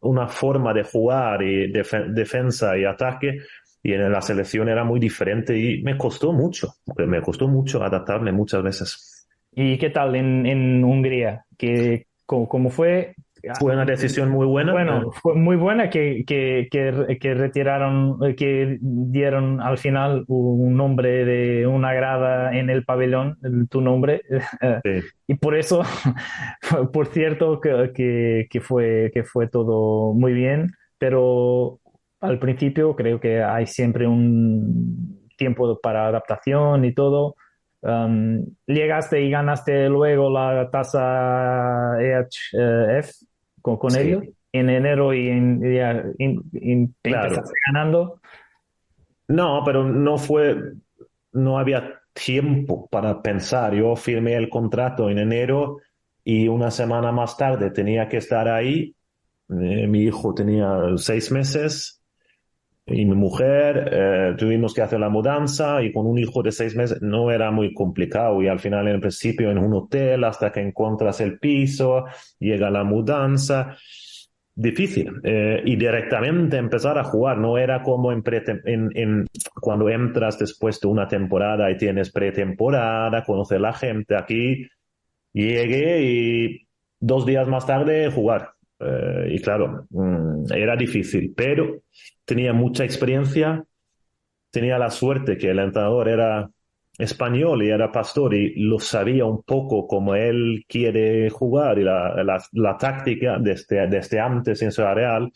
una 0.01 0.27
forma 0.27 0.73
de 0.73 0.83
jugar 0.83 1.41
y 1.41 1.71
defensa 1.71 2.77
y 2.77 2.85
ataque 2.85 3.39
y 3.83 3.93
en 3.93 4.11
la 4.11 4.21
selección 4.21 4.69
era 4.69 4.83
muy 4.83 4.99
diferente 4.99 5.57
y 5.57 5.81
me 5.81 5.97
costó 5.97 6.33
mucho, 6.33 6.73
me 6.97 7.21
costó 7.21 7.47
mucho 7.47 7.83
adaptarme 7.83 8.31
muchas 8.31 8.63
veces. 8.63 9.27
¿Y 9.51 9.77
qué 9.77 9.89
tal 9.89 10.15
en, 10.15 10.45
en 10.45 10.83
Hungría? 10.83 11.45
¿Qué, 11.57 12.07
cómo, 12.25 12.69
fue? 12.69 13.15
Fue 13.59 13.73
una 13.73 13.85
decisión 13.85 14.29
muy 14.29 14.45
buena. 14.45 14.71
Bueno, 14.71 15.11
fue 15.11 15.35
muy 15.35 15.55
buena 15.55 15.89
que, 15.89 16.23
que, 16.25 16.67
que, 16.69 17.33
retiraron, 17.33 18.35
que 18.35 18.77
dieron 18.81 19.61
al 19.61 19.77
final 19.77 20.25
un 20.27 20.75
nombre 20.75 21.25
de 21.25 21.67
una 21.67 21.93
grada 21.93 22.57
en 22.57 22.69
el 22.69 22.85
pabellón, 22.85 23.37
tu 23.69 23.81
nombre. 23.81 24.21
Y 25.29 25.35
por 25.35 25.57
eso, 25.57 25.83
por 26.93 27.07
cierto, 27.07 27.59
que, 27.59 28.47
que, 28.49 28.61
fue, 28.61 29.11
que 29.13 29.23
fue 29.23 29.49
todo 29.49 30.13
muy 30.13 30.31
bien, 30.31 30.71
pero 30.97 31.79
al 32.21 32.39
principio 32.39 32.95
creo 32.95 33.19
que 33.19 33.43
hay 33.43 33.67
siempre 33.67 34.07
un 34.07 35.27
tiempo 35.37 35.79
para 35.81 36.07
adaptación 36.07 36.85
y 36.85 36.93
todo. 36.93 37.35
Um, 37.81 38.43
llegaste 38.65 39.21
y 39.21 39.29
ganaste 39.29 39.87
luego 39.87 40.31
la 40.31 40.69
tasa 40.71 41.97
EHF 42.01 43.26
con, 43.67 43.89
con 43.89 43.99
ellos 43.99 44.23
en 44.53 44.69
enero 44.69 45.13
y 45.13 45.27
en, 45.27 46.95
ganando. 47.03 48.21
No, 49.27 49.61
pero 49.65 49.83
no 49.83 50.17
fue, 50.17 50.55
no 51.33 51.59
había 51.59 52.01
tiempo 52.13 52.87
para 52.87 53.21
pensar. 53.21 53.73
Yo 53.73 53.95
firmé 53.95 54.35
el 54.35 54.49
contrato 54.49 55.09
en 55.09 55.19
enero 55.19 55.79
y 56.23 56.47
una 56.47 56.71
semana 56.71 57.11
más 57.11 57.35
tarde 57.35 57.71
tenía 57.71 58.07
que 58.07 58.17
estar 58.17 58.47
ahí. 58.47 58.95
Eh, 59.49 59.87
mi 59.87 60.03
hijo 60.03 60.33
tenía 60.33 60.79
seis 60.95 61.31
meses 61.31 62.01
y 62.89 63.05
mi 63.05 63.15
mujer, 63.15 63.89
eh, 63.91 64.35
tuvimos 64.37 64.73
que 64.73 64.81
hacer 64.81 64.99
la 64.99 65.09
mudanza 65.09 65.81
y 65.83 65.91
con 65.91 66.05
un 66.05 66.17
hijo 66.17 66.41
de 66.41 66.53
seis 66.53 66.73
meses 66.75 67.01
no 67.01 67.31
era 67.31 67.51
muy 67.51 67.73
complicado. 67.73 68.41
Y 68.41 68.47
al 68.47 68.59
final 68.59 68.87
en 68.87 69.01
principio 69.01 69.51
en 69.51 69.57
un 69.57 69.73
hotel 69.73 70.23
hasta 70.23 70.51
que 70.51 70.61
encuentras 70.61 71.19
el 71.19 71.37
piso, 71.37 72.05
llega 72.39 72.69
la 72.69 72.85
mudanza, 72.85 73.75
difícil 74.55 75.19
eh, 75.23 75.61
y 75.65 75.75
directamente 75.75 76.57
empezar 76.57 76.97
a 76.97 77.03
jugar, 77.03 77.37
no 77.37 77.57
era 77.57 77.83
como 77.83 78.11
en, 78.11 78.23
en, 78.65 79.27
cuando 79.61 79.89
entras 79.89 80.39
después 80.39 80.79
de 80.79 80.87
una 80.87 81.07
temporada 81.07 81.69
y 81.69 81.77
tienes 81.77 82.09
pretemporada, 82.11 83.23
conocer 83.23 83.59
la 83.59 83.73
gente. 83.73 84.15
Aquí, 84.15 84.65
llegué 85.33 86.03
y 86.03 86.67
dos 86.99 87.25
días 87.25 87.47
más 87.49 87.67
tarde 87.67 88.09
jugar. 88.11 88.56
Eh, 88.79 89.29
y 89.31 89.41
claro, 89.41 89.85
mm, 89.89 90.51
era 90.53 90.75
difícil, 90.75 91.33
pero 91.35 91.81
tenía 92.25 92.53
mucha 92.53 92.83
experiencia, 92.83 93.63
tenía 94.51 94.77
la 94.77 94.89
suerte 94.89 95.37
que 95.37 95.49
el 95.49 95.59
entrenador 95.59 96.09
era 96.09 96.49
español 96.97 97.63
y 97.63 97.69
era 97.69 97.91
pastor 97.91 98.33
y 98.33 98.55
lo 98.55 98.79
sabía 98.79 99.25
un 99.25 99.43
poco 99.43 99.87
como 99.87 100.15
él 100.15 100.65
quiere 100.67 101.29
jugar 101.29 101.77
y 101.77 101.83
la, 101.83 102.23
la, 102.51 102.77
táctica 102.77 103.37
desde, 103.39 103.87
desde 103.87 104.19
antes 104.19 104.61
en 104.63 104.71
Ciudad 104.71 104.95
Real 104.95 105.31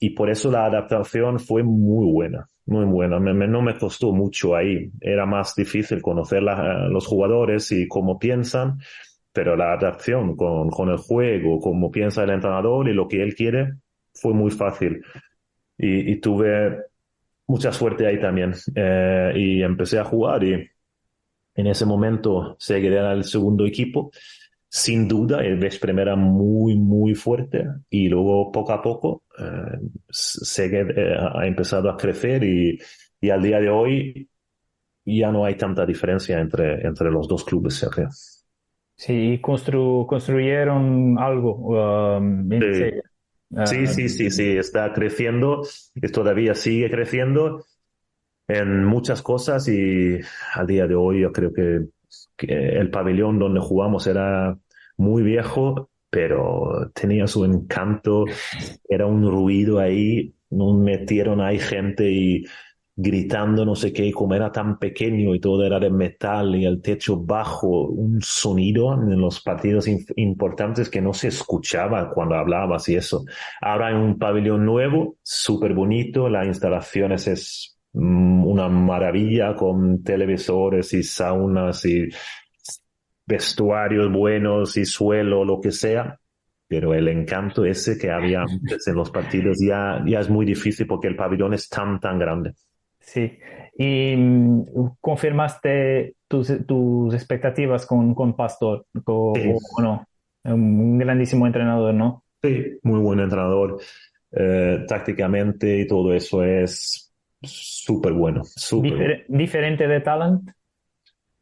y 0.00 0.10
por 0.10 0.30
eso 0.30 0.50
la 0.50 0.66
adaptación 0.66 1.40
fue 1.40 1.62
muy 1.62 2.10
buena, 2.12 2.48
muy 2.66 2.84
buena. 2.84 3.18
no 3.18 3.62
me 3.62 3.76
costó 3.76 4.12
mucho 4.12 4.54
ahí. 4.54 4.90
Era 5.00 5.26
más 5.26 5.54
difícil 5.56 6.00
conocer 6.00 6.42
los 6.42 7.06
jugadores 7.06 7.72
y 7.72 7.88
cómo 7.88 8.18
piensan, 8.18 8.78
pero 9.32 9.56
la 9.56 9.72
adaptación 9.74 10.36
con, 10.36 10.70
con 10.70 10.88
el 10.88 10.98
juego, 10.98 11.60
cómo 11.60 11.90
piensa 11.90 12.24
el 12.24 12.30
entrenador 12.30 12.88
y 12.88 12.94
lo 12.94 13.08
que 13.08 13.22
él 13.22 13.34
quiere, 13.34 13.74
fue 14.12 14.34
muy 14.34 14.50
fácil 14.50 15.02
y, 15.78 16.16
tuve 16.16 16.86
mucha 17.46 17.72
suerte 17.72 18.06
ahí 18.06 18.20
también. 18.20 18.54
Eh, 18.74 19.32
y 19.36 19.62
empecé 19.62 19.98
a 19.98 20.04
jugar 20.04 20.42
y 20.44 20.68
en 21.54 21.66
ese 21.66 21.86
momento 21.86 22.56
seguiré 22.58 22.98
al 22.98 23.24
segundo 23.24 23.64
equipo. 23.64 24.10
Sin 24.70 25.08
duda, 25.08 25.40
el 25.40 25.58
Vesprem 25.58 25.98
era 25.98 26.14
muy, 26.14 26.74
muy 26.76 27.14
fuerte 27.14 27.64
y 27.88 28.08
luego 28.08 28.52
poco 28.52 28.72
a 28.72 28.82
poco 28.82 29.22
eh, 29.38 29.78
eh, 30.58 31.16
ha 31.34 31.46
empezado 31.46 31.88
a 31.90 31.96
crecer 31.96 32.44
y, 32.44 32.78
y, 33.18 33.30
al 33.30 33.42
día 33.42 33.60
de 33.60 33.70
hoy 33.70 34.28
ya 35.06 35.32
no 35.32 35.46
hay 35.46 35.56
tanta 35.56 35.86
diferencia 35.86 36.38
entre, 36.38 36.86
entre 36.86 37.10
los 37.10 37.26
dos 37.26 37.44
clubes, 37.44 37.82
Sí, 38.98 39.38
constru 39.40 40.06
construyeron 40.08 41.16
algo 41.20 42.16
um, 42.18 42.50
Sí, 43.64 43.86
sí, 43.86 44.08
sí, 44.08 44.30
sí, 44.30 44.56
está 44.58 44.92
creciendo, 44.92 45.62
y 45.94 46.08
todavía 46.08 46.54
sigue 46.54 46.90
creciendo 46.90 47.64
en 48.48 48.84
muchas 48.84 49.22
cosas 49.22 49.68
y 49.68 50.18
al 50.52 50.66
día 50.66 50.86
de 50.88 50.96
hoy 50.96 51.20
yo 51.20 51.32
creo 51.32 51.52
que, 51.52 51.86
el 52.40 52.90
pabellón 52.90 53.38
donde 53.38 53.60
jugamos 53.60 54.06
era 54.06 54.58
muy 54.96 55.22
viejo, 55.22 55.90
pero 56.10 56.90
tenía 56.92 57.26
su 57.26 57.44
encanto, 57.44 58.24
era 58.88 59.06
un 59.06 59.30
ruido 59.30 59.78
ahí, 59.78 60.34
metieron 60.50 61.40
ahí 61.40 61.58
gente 61.58 62.10
y 62.10 62.44
gritando 63.00 63.64
no 63.64 63.76
sé 63.76 63.92
qué, 63.92 64.10
como 64.10 64.34
era 64.34 64.50
tan 64.50 64.76
pequeño 64.76 65.32
y 65.32 65.38
todo 65.38 65.64
era 65.64 65.78
de 65.78 65.88
metal 65.88 66.56
y 66.56 66.64
el 66.66 66.82
techo 66.82 67.16
bajo, 67.16 67.86
un 67.86 68.20
sonido 68.20 68.92
en 68.92 69.20
los 69.20 69.40
partidos 69.40 69.86
importantes 70.16 70.90
que 70.90 71.00
no 71.00 71.12
se 71.12 71.28
escuchaba 71.28 72.10
cuando 72.10 72.34
hablabas 72.34 72.88
y 72.88 72.96
eso. 72.96 73.24
Ahora 73.60 73.88
hay 73.88 73.94
un 73.94 74.18
pabellón 74.18 74.66
nuevo, 74.66 75.16
súper 75.22 75.74
bonito, 75.74 76.28
la 76.28 76.44
instalación 76.44 77.12
es 77.12 77.78
mm, 77.92 78.44
una 78.44 78.68
maravilla 78.68 79.54
con 79.54 80.02
televisores 80.02 80.92
y 80.92 81.04
saunas 81.04 81.84
y 81.84 82.08
vestuarios 83.26 84.10
buenos 84.10 84.76
y 84.76 84.84
suelo, 84.84 85.44
lo 85.44 85.60
que 85.60 85.70
sea. 85.70 86.18
Pero 86.66 86.92
el 86.94 87.06
encanto 87.06 87.64
ese 87.64 87.96
que 87.96 88.10
había 88.10 88.42
antes 88.42 88.88
en 88.88 88.96
los 88.96 89.10
partidos 89.10 89.56
ya, 89.64 90.02
ya 90.04 90.18
es 90.18 90.28
muy 90.28 90.44
difícil 90.44 90.86
porque 90.86 91.06
el 91.06 91.16
pabellón 91.16 91.54
es 91.54 91.68
tan, 91.68 92.00
tan 92.00 92.18
grande. 92.18 92.54
Sí, 93.08 93.38
y 93.78 94.14
mm, 94.16 94.64
confirmaste 95.00 96.16
tus, 96.28 96.52
tus 96.66 97.14
expectativas 97.14 97.86
con, 97.86 98.14
con 98.14 98.36
Pastor, 98.36 98.84
o, 99.06 99.32
no, 99.80 100.06
un 100.44 100.98
grandísimo 100.98 101.46
entrenador, 101.46 101.94
¿no? 101.94 102.24
Sí, 102.42 102.78
muy 102.82 103.00
buen 103.00 103.20
entrenador. 103.20 103.78
Eh, 104.30 104.84
tácticamente 104.86 105.78
y 105.78 105.86
todo 105.86 106.12
eso 106.12 106.44
es 106.44 107.10
súper 107.40 108.12
bueno. 108.12 108.42
¿Diferente 109.26 109.88
de 109.88 110.00
Talent? 110.00 110.50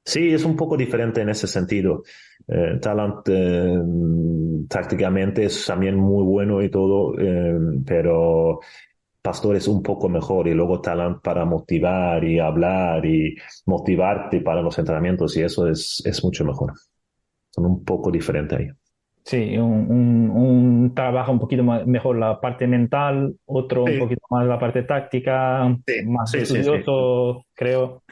Sí, 0.05 0.33
es 0.33 0.45
un 0.45 0.55
poco 0.55 0.77
diferente 0.77 1.23
en 1.23 1.31
ese 1.31 1.49
sentido. 1.49 2.05
Eh, 2.47 2.79
talent 2.81 3.27
eh, 3.27 3.77
tácticamente 4.69 5.47
es 5.47 5.67
también 5.67 5.97
muy 5.97 6.23
bueno 6.23 6.63
y 6.63 6.71
todo, 6.71 7.13
pero 7.85 8.61
Pastor 9.27 9.57
es 9.57 9.67
un 9.67 9.83
poco 9.83 10.09
mejor 10.09 10.47
y 10.47 10.55
luego 10.55 10.81
Talent 10.81 11.21
para 11.21 11.45
motivar 11.45 12.23
y 12.23 12.39
hablar 12.39 13.05
y 13.05 13.35
motivarte 13.65 14.41
para 14.41 14.63
los 14.63 14.79
entrenamientos 14.79 15.37
y 15.37 15.43
eso 15.43 15.67
es, 15.67 16.01
es 16.07 16.23
mucho 16.23 16.45
mejor. 16.45 16.75
Son 17.51 17.67
un 17.67 17.85
poco 17.85 18.13
diferentes 18.13 18.57
ahí. 18.57 18.69
Sí, 19.25 19.59
un, 19.59 20.31
un, 20.31 20.95
trabajo 20.95 21.33
un 21.33 21.41
poquito 21.41 21.65
mejor 21.65 22.19
la 22.19 22.41
parte 22.41 22.69
mental, 22.69 23.35
otro 23.47 23.83
un 23.83 23.99
poquito 23.99 24.23
más 24.31 24.47
la 24.47 24.61
parte 24.61 24.85
táctica, 24.85 25.77
más 26.07 26.33
estudioso, 26.33 27.47
creo. 27.53 28.05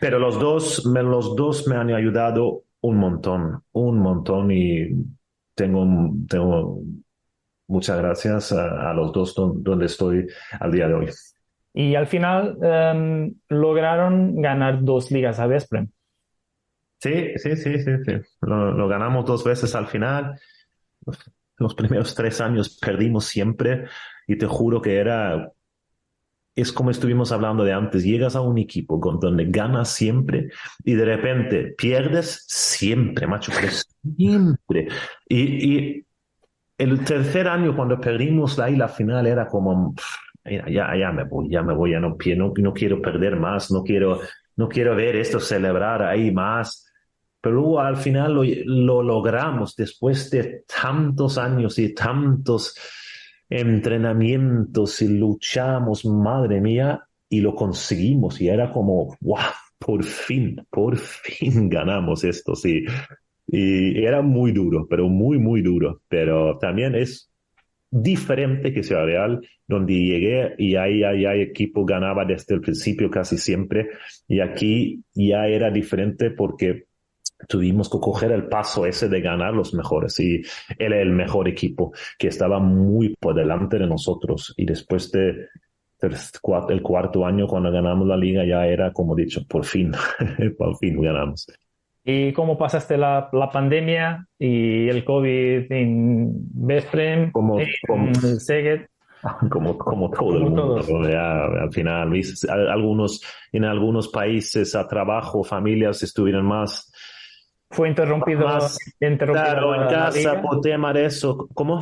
Pero 0.00 0.20
los 0.20 0.38
dos, 0.38 0.86
me, 0.86 1.02
los 1.02 1.34
dos 1.34 1.66
me 1.66 1.74
han 1.74 1.92
ayudado 1.92 2.62
un 2.82 2.98
montón, 2.98 3.64
un 3.72 3.98
montón 3.98 4.52
y 4.52 4.90
tengo, 5.56 5.84
tengo 6.28 6.82
muchas 7.68 7.98
gracias 7.98 8.52
a, 8.52 8.92
los 8.92 9.12
dos 9.12 9.34
donde 9.34 9.86
estoy 9.86 10.26
al 10.60 10.72
día 10.72 10.88
de 10.88 10.94
hoy. 10.94 11.10
Y 11.74 11.94
al 11.94 12.06
final 12.06 12.56
em, 12.62 13.34
lograron 13.48 14.40
ganar 14.40 14.82
dos 14.82 15.10
ligas 15.10 15.38
a 15.38 15.46
Vesprem. 15.46 15.88
Sí, 16.98 17.32
sí, 17.36 17.56
sí, 17.56 17.78
sí, 17.78 17.90
sí. 18.04 18.12
Lo, 18.40 18.88
ganamos 18.88 19.26
dos 19.26 19.44
veces 19.44 19.74
al 19.74 19.86
final. 19.86 20.40
Los 21.58 21.74
primeros 21.74 22.14
tres 22.14 22.40
años 22.40 22.78
perdimos 22.80 23.26
siempre 23.26 23.84
y 24.26 24.36
te 24.38 24.46
juro 24.46 24.80
que 24.80 24.96
era, 24.96 25.52
es 26.54 26.72
como 26.72 26.90
estuvimos 26.90 27.30
hablando 27.32 27.64
de 27.64 27.74
antes, 27.74 28.02
llegas 28.02 28.36
a 28.36 28.40
un 28.40 28.56
equipo 28.56 28.98
con 28.98 29.20
donde 29.20 29.44
ganas 29.46 29.90
siempre 29.90 30.48
y 30.82 30.94
de 30.94 31.04
repente 31.04 31.74
pierdes 31.76 32.44
siempre, 32.48 33.26
macho, 33.26 33.52
pero 33.54 33.68
siempre. 34.16 34.88
Y, 35.28 35.74
y 35.74 36.05
el 36.78 37.04
tercer 37.04 37.48
año 37.48 37.74
cuando 37.74 38.00
perdimos 38.00 38.58
ahí 38.58 38.76
la 38.76 38.88
final 38.88 39.26
era 39.26 39.48
como, 39.48 39.94
ya, 40.44 40.96
ya 40.96 41.12
me 41.12 41.24
voy, 41.24 41.50
ya 41.50 41.62
me 41.62 41.74
voy, 41.74 41.92
ya 41.92 42.00
no 42.00 42.16
quiero 42.16 43.00
perder 43.00 43.36
más, 43.36 43.70
no 43.70 43.82
quiero, 43.82 44.20
no 44.56 44.68
quiero 44.68 44.94
ver 44.94 45.16
esto 45.16 45.40
celebrar 45.40 46.02
ahí 46.02 46.30
más. 46.30 46.84
Pero 47.40 47.56
luego 47.56 47.80
al 47.80 47.96
final 47.96 48.34
lo, 48.34 48.42
lo 48.44 49.02
logramos 49.02 49.76
después 49.76 50.30
de 50.30 50.64
tantos 50.80 51.38
años 51.38 51.78
y 51.78 51.94
tantos 51.94 52.74
entrenamientos 53.48 55.00
y 55.02 55.08
luchamos, 55.08 56.04
madre 56.04 56.60
mía, 56.60 57.06
y 57.28 57.40
lo 57.40 57.54
conseguimos. 57.54 58.40
Y 58.40 58.48
era 58.48 58.72
como, 58.72 59.16
wow, 59.20 59.38
por 59.78 60.04
fin, 60.04 60.66
por 60.70 60.96
fin 60.96 61.68
ganamos 61.70 62.24
esto, 62.24 62.54
sí. 62.54 62.84
Y 63.46 64.04
era 64.04 64.22
muy 64.22 64.52
duro, 64.52 64.86
pero 64.88 65.08
muy, 65.08 65.38
muy 65.38 65.62
duro. 65.62 66.02
Pero 66.08 66.58
también 66.58 66.94
es 66.94 67.30
diferente 67.90 68.72
que 68.72 68.82
Ciudad 68.82 69.04
Real, 69.04 69.40
donde 69.66 69.94
llegué 69.94 70.54
y 70.58 70.76
ahí, 70.76 71.02
ahí, 71.02 71.24
ahí 71.24 71.40
equipo 71.40 71.84
ganaba 71.84 72.24
desde 72.24 72.54
el 72.54 72.60
principio 72.60 73.10
casi 73.10 73.38
siempre. 73.38 73.88
Y 74.26 74.40
aquí 74.40 75.02
ya 75.14 75.46
era 75.46 75.70
diferente 75.70 76.30
porque 76.30 76.86
tuvimos 77.48 77.90
que 77.90 77.98
coger 78.00 78.32
el 78.32 78.48
paso 78.48 78.86
ese 78.86 79.08
de 79.08 79.20
ganar 79.20 79.52
los 79.52 79.74
mejores 79.74 80.18
y 80.20 80.42
era 80.78 81.00
el 81.00 81.10
mejor 81.10 81.48
equipo 81.48 81.92
que 82.18 82.28
estaba 82.28 82.58
muy 82.58 83.14
por 83.20 83.34
delante 83.34 83.78
de 83.78 83.86
nosotros 83.86 84.54
y 84.56 84.64
después 84.64 85.10
de 85.12 85.48
el 86.00 86.82
cuarto 86.82 87.24
año 87.24 87.46
cuando 87.46 87.70
ganamos 87.70 88.06
la 88.06 88.16
liga 88.16 88.44
ya 88.44 88.66
era 88.66 88.92
como 88.92 89.14
dicho 89.14 89.42
por 89.48 89.64
fin 89.64 89.92
por 90.58 90.76
fin 90.78 91.00
ganamos 91.00 91.46
¿Y 92.08 92.32
cómo 92.32 92.56
pasaste 92.56 92.96
la, 92.96 93.28
la 93.32 93.50
pandemia 93.50 94.28
y 94.38 94.88
el 94.88 95.04
COVID 95.04 95.72
en 95.72 96.30
Vesprem, 96.54 97.32
como, 97.32 97.58
en 97.58 97.66
como, 97.84 98.14
Szeged? 98.14 98.82
como, 99.50 99.76
como 99.76 100.08
todo 100.10 100.36
el 100.36 100.44
mundo. 100.44 100.80
Ya, 101.02 101.46
al 101.46 101.72
final, 101.72 102.12
algunos, 102.70 103.20
en 103.50 103.64
algunos 103.64 104.06
países 104.06 104.76
a 104.76 104.86
trabajo, 104.86 105.42
familias 105.42 106.00
estuvieron 106.04 106.46
más. 106.46 106.92
Fue 107.70 107.88
interrumpido. 107.88 108.46
Más, 108.46 108.78
interrumpido 109.00 109.44
claro, 109.44 109.74
en 109.74 109.88
casa 109.88 110.40
por 110.40 110.60
tema 110.60 110.92
de 110.92 111.06
eso. 111.06 111.48
¿Cómo? 111.54 111.80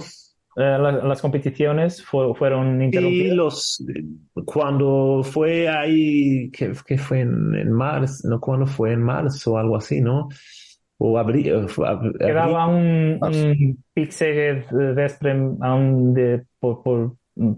Eh, 0.57 0.61
la- 0.79 0.93
las 0.93 1.21
competiciones 1.21 2.03
fu- 2.05 2.35
fueron 2.35 2.81
Y 2.81 2.85
interrumpidas. 2.87 3.37
los, 3.37 3.85
cuando 4.45 5.23
fue 5.25 5.69
ahí, 5.69 6.51
que, 6.53 6.73
que 6.87 6.97
fue 6.99 7.21
en, 7.21 7.55
en 7.57 7.73
marzo, 7.73 8.29
no, 8.29 8.41
cuando 8.41 8.67
fue 8.67 8.93
en 8.93 9.03
marzo 9.03 9.53
o 9.55 9.59
algo 9.59 9.77
así, 9.77 10.01
¿no? 10.01 10.29
O 10.99 11.19
abril, 11.19 11.69
fue 11.69 11.89
ab- 11.89 12.17
Quedaba 12.19 12.67
un, 12.69 13.19
un 13.97 14.11
Szeged 14.11 14.59
eh, 14.73 14.93
Vesprem 14.95 15.57
aún 15.61 16.15
de, 16.15 16.45
por, 16.61 16.83
por, 16.83 17.17
mm, 17.35 17.53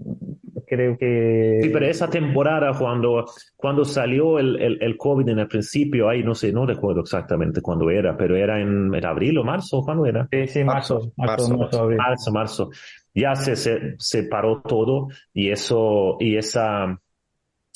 creo 0.66 0.96
que 0.98 1.60
Sí, 1.62 1.70
pero 1.70 1.86
esa 1.86 2.10
temporada 2.10 2.72
cuando, 2.78 3.24
cuando 3.56 3.84
salió 3.84 4.38
el, 4.38 4.60
el, 4.60 4.82
el 4.82 4.96
COVID 4.96 5.28
en 5.28 5.38
el 5.38 5.48
principio, 5.48 6.08
ahí 6.08 6.22
no 6.22 6.34
sé, 6.34 6.52
no 6.52 6.66
recuerdo 6.66 7.00
exactamente 7.00 7.60
cuándo 7.60 7.90
era, 7.90 8.16
pero 8.16 8.36
era 8.36 8.60
en, 8.60 8.94
en 8.94 9.06
abril 9.06 9.38
o 9.38 9.44
marzo, 9.44 9.82
¿cuándo 9.82 10.06
era? 10.06 10.28
Sí, 10.30 10.46
sí, 10.46 10.64
marzo, 10.64 11.12
marzo, 11.16 11.48
Marzo, 11.48 11.58
marzo, 11.58 11.80
abril. 11.82 11.98
Marzo, 11.98 12.32
marzo. 12.32 12.70
Ya 13.14 13.34
se, 13.34 13.56
se, 13.56 13.94
se 13.98 14.24
paró 14.24 14.60
todo 14.62 15.08
y 15.32 15.50
eso, 15.50 16.16
y 16.20 16.36
esa, 16.36 17.00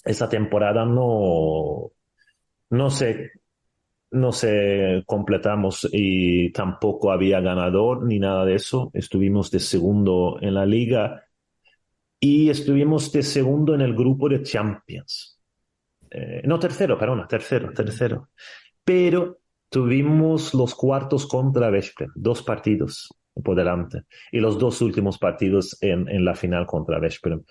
esa 0.05 0.29
temporada 0.29 0.85
no, 0.85 1.93
no 2.71 2.91
se, 2.91 3.31
no 4.11 4.33
se 4.33 5.03
completamos 5.07 5.89
y 5.93 6.53
tampoco 6.53 7.13
había 7.13 7.41
ganador 7.41 8.05
ni 8.05 8.19
nada 8.19 8.45
de 8.45 8.57
eso. 8.57 8.91
Estuvimos 8.95 9.51
de 9.51 9.61
segundo 9.61 10.39
en 10.41 10.55
la 10.55 10.67
liga 10.67 11.25
y 12.21 12.51
estuvimos 12.51 13.11
de 13.11 13.23
segundo 13.23 13.75
en 13.75 13.81
el 13.81 13.95
grupo 13.95 14.29
de 14.29 14.43
Champions. 14.43 15.41
Eh, 16.11 16.43
no, 16.45 16.59
tercero, 16.59 16.99
perdona, 16.99 17.27
tercero, 17.27 17.73
tercero. 17.73 18.29
Pero 18.85 19.41
tuvimos 19.71 20.53
los 20.53 20.75
cuartos 20.75 21.27
contra 21.27 21.71
Veszprem, 21.71 22.11
dos 22.15 22.43
partidos 22.43 23.09
por 23.43 23.57
delante, 23.57 24.03
y 24.31 24.41
los 24.41 24.59
dos 24.59 24.83
últimos 24.83 25.19
partidos 25.19 25.79
en, 25.81 26.09
en 26.09 26.25
la 26.25 26.35
final 26.35 26.67
contra 26.67 26.99
Veszprem. 26.99 27.43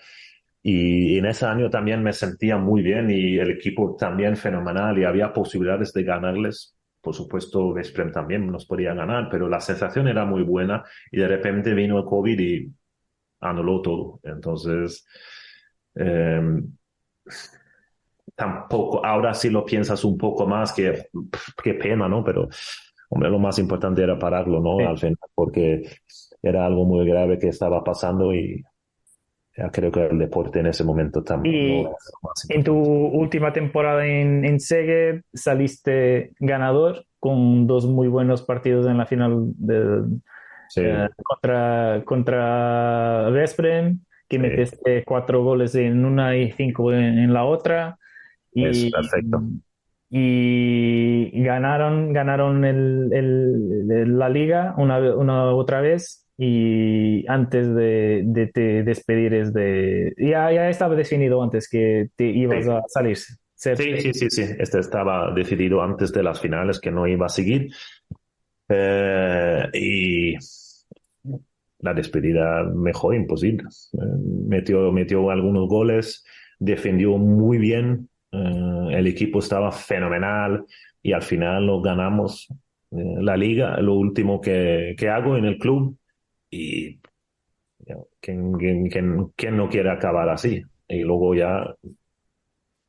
Y 0.62 1.18
en 1.18 1.26
ese 1.26 1.46
año 1.46 1.70
también 1.70 2.02
me 2.02 2.12
sentía 2.12 2.58
muy 2.58 2.82
bien 2.82 3.10
y 3.10 3.38
el 3.38 3.50
equipo 3.50 3.96
también 3.98 4.36
fenomenal 4.36 4.98
y 4.98 5.04
había 5.04 5.32
posibilidades 5.32 5.92
de 5.94 6.04
ganarles. 6.04 6.76
Por 7.00 7.14
supuesto, 7.14 7.72
Veszprem 7.72 8.12
también 8.12 8.46
nos 8.46 8.66
podía 8.66 8.92
ganar, 8.92 9.28
pero 9.30 9.48
la 9.48 9.60
sensación 9.60 10.06
era 10.06 10.26
muy 10.26 10.42
buena 10.42 10.84
y 11.10 11.16
de 11.16 11.28
repente 11.28 11.74
vino 11.74 11.98
el 11.98 12.04
COVID 12.04 12.38
y 12.38 12.70
anuló 13.40 13.82
todo. 13.82 14.20
Entonces, 14.22 15.06
eh, 15.94 16.62
tampoco, 18.34 19.04
ahora 19.04 19.34
sí 19.34 19.50
lo 19.50 19.64
piensas 19.64 20.04
un 20.04 20.16
poco 20.16 20.46
más, 20.46 20.72
que 20.72 21.08
qué 21.62 21.74
pena, 21.74 22.08
¿no? 22.08 22.24
Pero, 22.24 22.48
hombre, 23.08 23.30
lo 23.30 23.38
más 23.38 23.58
importante 23.58 24.02
era 24.02 24.18
pararlo, 24.18 24.60
¿no? 24.60 24.78
Sí. 24.78 24.84
Al 24.84 24.98
final, 24.98 25.18
porque 25.34 25.82
era 26.42 26.64
algo 26.64 26.84
muy 26.84 27.06
grave 27.06 27.38
que 27.38 27.48
estaba 27.48 27.84
pasando 27.84 28.34
y 28.34 28.64
ya 29.56 29.70
creo 29.70 29.90
que 29.90 30.06
el 30.06 30.18
deporte 30.18 30.60
en 30.60 30.66
ese 30.66 30.84
momento 30.84 31.22
también 31.22 31.54
Y 31.54 31.82
no 31.82 31.96
En 32.48 32.64
tu 32.64 32.74
última 32.76 33.52
temporada 33.52 34.06
en, 34.06 34.44
en 34.44 34.60
Szeged 34.60 35.22
saliste 35.34 36.32
ganador 36.38 37.04
con 37.18 37.66
dos 37.66 37.86
muy 37.86 38.08
buenos 38.08 38.42
partidos 38.42 38.86
en 38.86 38.96
la 38.96 39.06
final 39.06 39.52
de, 39.56 40.04
Sí, 40.70 40.82
eh, 40.84 41.08
contra, 41.22 42.02
contra 42.04 43.28
Vesprem, 43.30 44.00
que 44.28 44.36
Sí. 44.36 44.42
metiste 44.42 45.04
cuatro 45.04 45.42
goles 45.42 45.74
en 45.74 46.04
una 46.04 46.36
y 46.36 46.52
cinco 46.52 46.92
en, 46.92 47.18
en 47.18 47.32
la 47.34 47.44
otra. 47.44 47.98
Y, 48.54 48.64
Es 48.64 48.90
perfecto. 48.90 49.42
y 50.08 51.30
ganaron, 51.42 52.12
ganaron 52.12 52.64
el, 52.64 53.10
el- 53.12 54.18
la 54.18 54.28
liga 54.28 54.74
una, 54.78 54.98
una 55.14 55.44
otra 55.52 55.80
vez. 55.80 56.26
Y 56.42 57.26
antes 57.28 57.74
de, 57.74 58.22
de 58.24 58.46
te 58.46 58.82
despedir 58.82 59.34
es 59.34 59.52
de... 59.52 60.14
Ya, 60.16 60.50
ya 60.50 60.70
estaba 60.70 60.94
definido 60.94 61.42
antes 61.42 61.68
que 61.68 62.08
te 62.16 62.24
ibas 62.30 62.64
Sí. 62.64 62.70
a 62.70 62.82
salir. 62.86 63.18
Sí, 63.18 63.74
sí, 63.76 64.14
sí, 64.14 64.30
sí. 64.30 64.44
Este 64.58 64.78
estaba 64.78 65.34
decidido 65.34 65.82
antes 65.82 66.12
de 66.14 66.22
las 66.22 66.40
finales 66.40 66.80
que 66.80 66.90
no 66.90 67.06
iba 67.06 67.26
a 67.26 67.28
seguir. 67.28 67.68
Eh, 68.70 69.68
y 69.74 70.36
la 71.80 71.94
despedida 71.94 72.64
mejor 72.64 73.14
imposible. 73.14 73.64
Eh, 73.94 73.98
metió, 74.46 74.92
metió 74.92 75.30
algunos 75.30 75.68
goles, 75.68 76.24
defendió 76.58 77.16
muy 77.16 77.58
bien, 77.58 78.08
eh, 78.32 78.88
el 78.92 79.06
equipo 79.06 79.38
estaba 79.38 79.72
fenomenal 79.72 80.64
y 81.02 81.12
al 81.12 81.22
final 81.22 81.66
lo 81.66 81.80
ganamos 81.80 82.48
eh, 82.92 82.96
la 83.20 83.36
liga, 83.36 83.78
lo 83.80 83.94
último 83.94 84.40
que, 84.40 84.94
que 84.98 85.08
hago 85.08 85.36
en 85.36 85.46
el 85.46 85.58
club 85.58 85.96
y 86.50 87.00
¿quién, 88.20 88.52
quién- 88.52 88.88
quién- 88.88 89.32
quién 89.36 89.56
no 89.56 89.68
quiere 89.68 89.90
acabar 89.90 90.28
así? 90.28 90.62
Y 90.88 91.00
luego 91.00 91.34
ya 91.34 91.74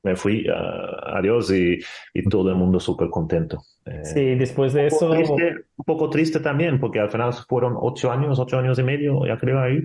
me 0.03 0.15
fui, 0.15 0.45
a 0.47 1.17
adiós 1.17 1.51
y, 1.51 1.79
y 2.13 2.23
todo 2.23 2.49
el 2.49 2.55
mundo 2.55 2.79
súper 2.79 3.09
contento. 3.09 3.63
Eh, 3.85 4.03
Sí, 4.03 4.35
después 4.35 4.73
de 4.73 4.81
un 4.81 4.87
eso... 4.87 5.11
triste, 5.11 5.65
un 5.75 5.85
poco 5.85 6.09
triste 6.09 6.39
también, 6.39 6.79
porque 6.79 6.99
al 6.99 7.11
final 7.11 7.33
fueron 7.47 7.75
ocho 7.77 8.11
años, 8.11 8.39
ocho 8.39 8.57
años 8.57 8.79
y 8.79 8.83
medio, 8.83 9.25
ya 9.25 9.37
creo 9.37 9.59
ahí. 9.59 9.83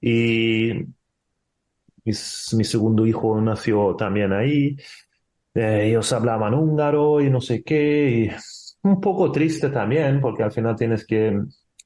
Y 0.00 0.72
mi 2.04 2.64
segundo 2.64 3.06
hijo 3.06 3.40
nació 3.40 3.94
también 3.96 4.32
ahí. 4.32 4.76
Eh, 5.54 5.88
ellos 5.88 6.12
hablaban 6.12 6.54
húngaro 6.54 7.20
y 7.20 7.30
no 7.30 7.40
sé 7.40 7.62
qué. 7.62 8.10
Y 8.10 8.88
un 8.88 9.00
poco 9.00 9.30
triste 9.32 9.70
también, 9.70 10.20
porque 10.20 10.42
al 10.42 10.52
final 10.52 10.76
tienes 10.76 11.06
que 11.06 11.38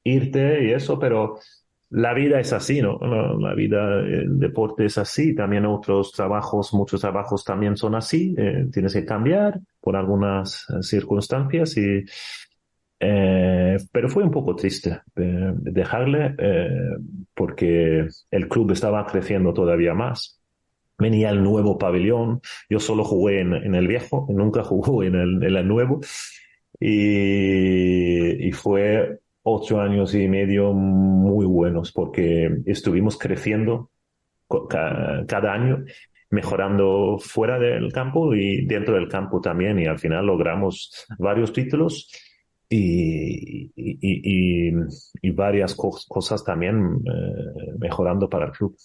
irte 0.03 0.65
y 0.65 0.71
eso, 0.71 0.97
pero 0.99 1.39
la 1.95 2.13
vida 2.13 2.39
es 2.41 2.51
así, 2.51 2.81
¿no? 2.81 2.99
La, 3.39 3.53
vida, 3.53 4.01
el 4.01 4.37
deporte 4.37 4.85
es 4.85 4.97
así. 4.97 5.33
También 5.33 5.65
otros 5.65 6.11
trabajos, 6.11 6.73
muchos 6.73 6.99
trabajos 6.99 7.45
también 7.45 7.77
son 7.77 7.95
así. 7.95 8.35
Eh, 8.37 8.67
tienes 8.71 8.93
que 8.93 9.05
cambiar 9.05 9.59
por 9.79 9.95
algunas 9.95 10.65
eh, 10.69 10.83
circunstancias 10.83 11.77
y, 11.77 12.03
eh, 12.99 13.77
pero 13.93 14.09
fue 14.09 14.23
un 14.23 14.31
poco 14.31 14.55
triste 14.55 15.01
eh, 15.15 15.53
dejarle 15.55 16.35
eh, 16.37 16.97
porque 17.33 18.07
el 18.31 18.47
club 18.49 18.71
estaba 18.71 19.05
creciendo 19.05 19.53
todavía 19.53 19.93
más. 19.93 20.41
Venía 20.97 21.29
el 21.29 21.43
nuevo 21.43 21.77
pabellón. 21.77 22.41
Yo 22.69 22.79
solo 22.79 23.05
jugué 23.05 23.39
en, 23.39 23.53
en 23.53 23.73
el 23.75 23.87
viejo, 23.87 24.27
nunca 24.29 24.63
jugué 24.63 25.07
en 25.07 25.15
el, 25.15 25.43
en 25.43 25.55
el 25.55 25.67
nuevo. 25.67 26.01
Y, 26.79 28.47
y 28.47 28.51
fue 28.51 29.19
ocho 29.45 29.79
años 29.81 30.15
y 30.15 30.27
medio 30.27 30.73
muy 30.73 31.45
buenos 31.45 31.91
porque 31.93 32.49
estuvimos 32.65 33.17
creciendo 33.17 33.91
cada 35.27 35.53
año, 35.53 35.83
mejorando 36.29 37.17
fuera 37.19 37.59
del 37.59 37.91
campo 37.91 38.33
y 38.35 38.65
dentro 38.65 38.95
del 38.95 39.07
campo 39.07 39.41
también. 39.41 39.79
Y 39.79 39.85
al 39.85 39.99
final 39.99 40.25
logramos 40.25 41.05
varios 41.19 41.53
títulos 41.53 42.09
y, 42.69 43.71
y, 43.75 45.31
varias 45.31 45.75
cos- 45.77 46.05
cosas 46.07 46.43
también 46.43 46.99
eh, 47.05 47.73
mejorando 47.79 48.29
para 48.29 48.47
el 48.47 48.51
club. 48.51 48.75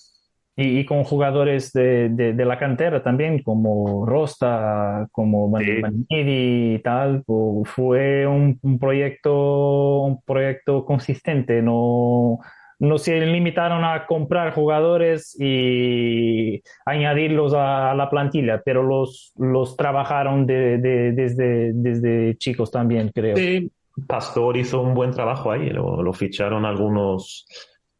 Y, 0.56 0.80
y 0.80 0.84
con 0.84 1.04
jugadores 1.04 1.72
de, 1.72 2.08
de, 2.10 2.32
de 2.34 2.44
la 2.44 2.58
cantera 2.58 3.02
también, 3.02 3.42
como 3.42 4.04
Rosta, 4.04 5.06
como 5.12 5.48
Man- 5.48 5.64
Sí. 5.64 5.80
Manini 5.80 6.74
y 6.74 6.78
tal, 6.82 7.22
fu- 7.24 7.62
fue 7.64 8.26
un, 8.26 8.58
un 8.62 8.78
proyecto, 8.78 10.00
un 10.02 10.20
proyecto 10.22 10.84
consistente, 10.84 11.62
no, 11.62 12.38
no 12.78 12.98
se 12.98 13.20
limitaron 13.24 13.84
a 13.84 14.06
comprar 14.06 14.52
jugadores 14.52 15.36
y 15.40 16.62
añadirlos 16.84 17.54
a, 17.54 17.92
a 17.92 17.94
la 17.94 18.10
plantilla, 18.10 18.60
pero 18.64 18.82
los, 18.82 19.32
los 19.36 19.76
trabajaron 19.76 20.46
de, 20.46 20.78
de- 20.78 21.12
desde, 21.12 21.72
desde 21.74 22.36
chicos 22.38 22.70
también, 22.70 23.10
creo. 23.14 23.36
Sí, 23.36 23.70
Pastor 24.06 24.56
hizo 24.56 24.80
un 24.82 24.94
buen 24.94 25.10
trabajo 25.12 25.52
ahí, 25.52 25.70
lo, 25.70 26.12
ficharon 26.12 26.64
algunos 26.64 27.46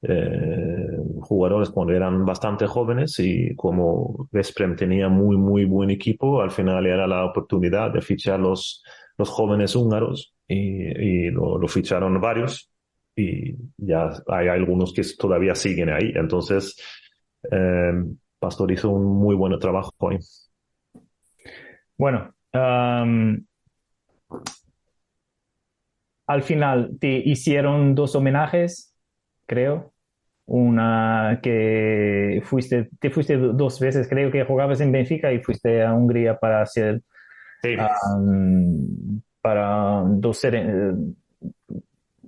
eh, 0.03 0.97
jugadores 1.21 1.71
cuando 1.71 1.93
eran 1.93 2.25
bastante 2.25 2.67
jóvenes 2.67 3.19
y 3.19 3.55
como 3.55 4.29
Vesprem 4.33 4.75
tenía 4.75 5.09
muy, 5.09 5.37
muy 5.37 5.65
buen 5.65 5.91
equipo, 5.91 6.41
al 6.41 6.51
final 6.51 6.87
era 6.87 7.07
la 7.07 7.25
oportunidad 7.27 7.93
de 7.93 8.01
fichar 8.01 8.41
los, 8.41 8.83
los 9.19 9.29
jóvenes 9.29 9.77
húngaros 9.77 10.35
y, 10.49 11.31
lo, 11.31 11.67
ficharon 11.69 12.21
varios 12.21 12.71
y 13.15 13.55
ya 13.77 14.11
hay 14.29 14.49
algunos 14.49 14.93
que 14.93 15.03
todavía 15.19 15.55
siguen 15.55 15.91
ahí. 15.91 16.13
Entonces, 16.15 16.77
eh, 17.51 17.93
Pastor 18.39 18.73
hizo 18.73 18.89
un 18.91 19.05
muy 19.19 19.37
buen 19.37 19.59
trabajo 19.59 19.93
ahí. 20.09 20.19
Bueno, 21.99 22.33
al 26.31 26.43
final 26.43 26.97
te 26.99 27.09
hicieron 27.19 27.95
dos 27.95 28.15
homenajes, 28.15 28.97
creo. 29.47 29.90
Una 30.53 31.39
que 31.41 32.43
fuiste, 32.45 32.89
te 32.99 33.11
fuiste 33.11 33.37
dos 33.37 33.79
veces, 33.79 34.09
creo 34.09 34.33
que 34.33 34.45
jugabas 34.45 34.81
en 34.81 34.91
Benfica 34.91 35.33
y 35.33 35.39
fuiste 35.39 35.85
a 35.85 35.95
Hungría 35.95 36.39
para 36.39 36.63
hacer 36.63 37.03
para 39.41 40.03
dos 40.07 40.45
eh, 40.45 40.93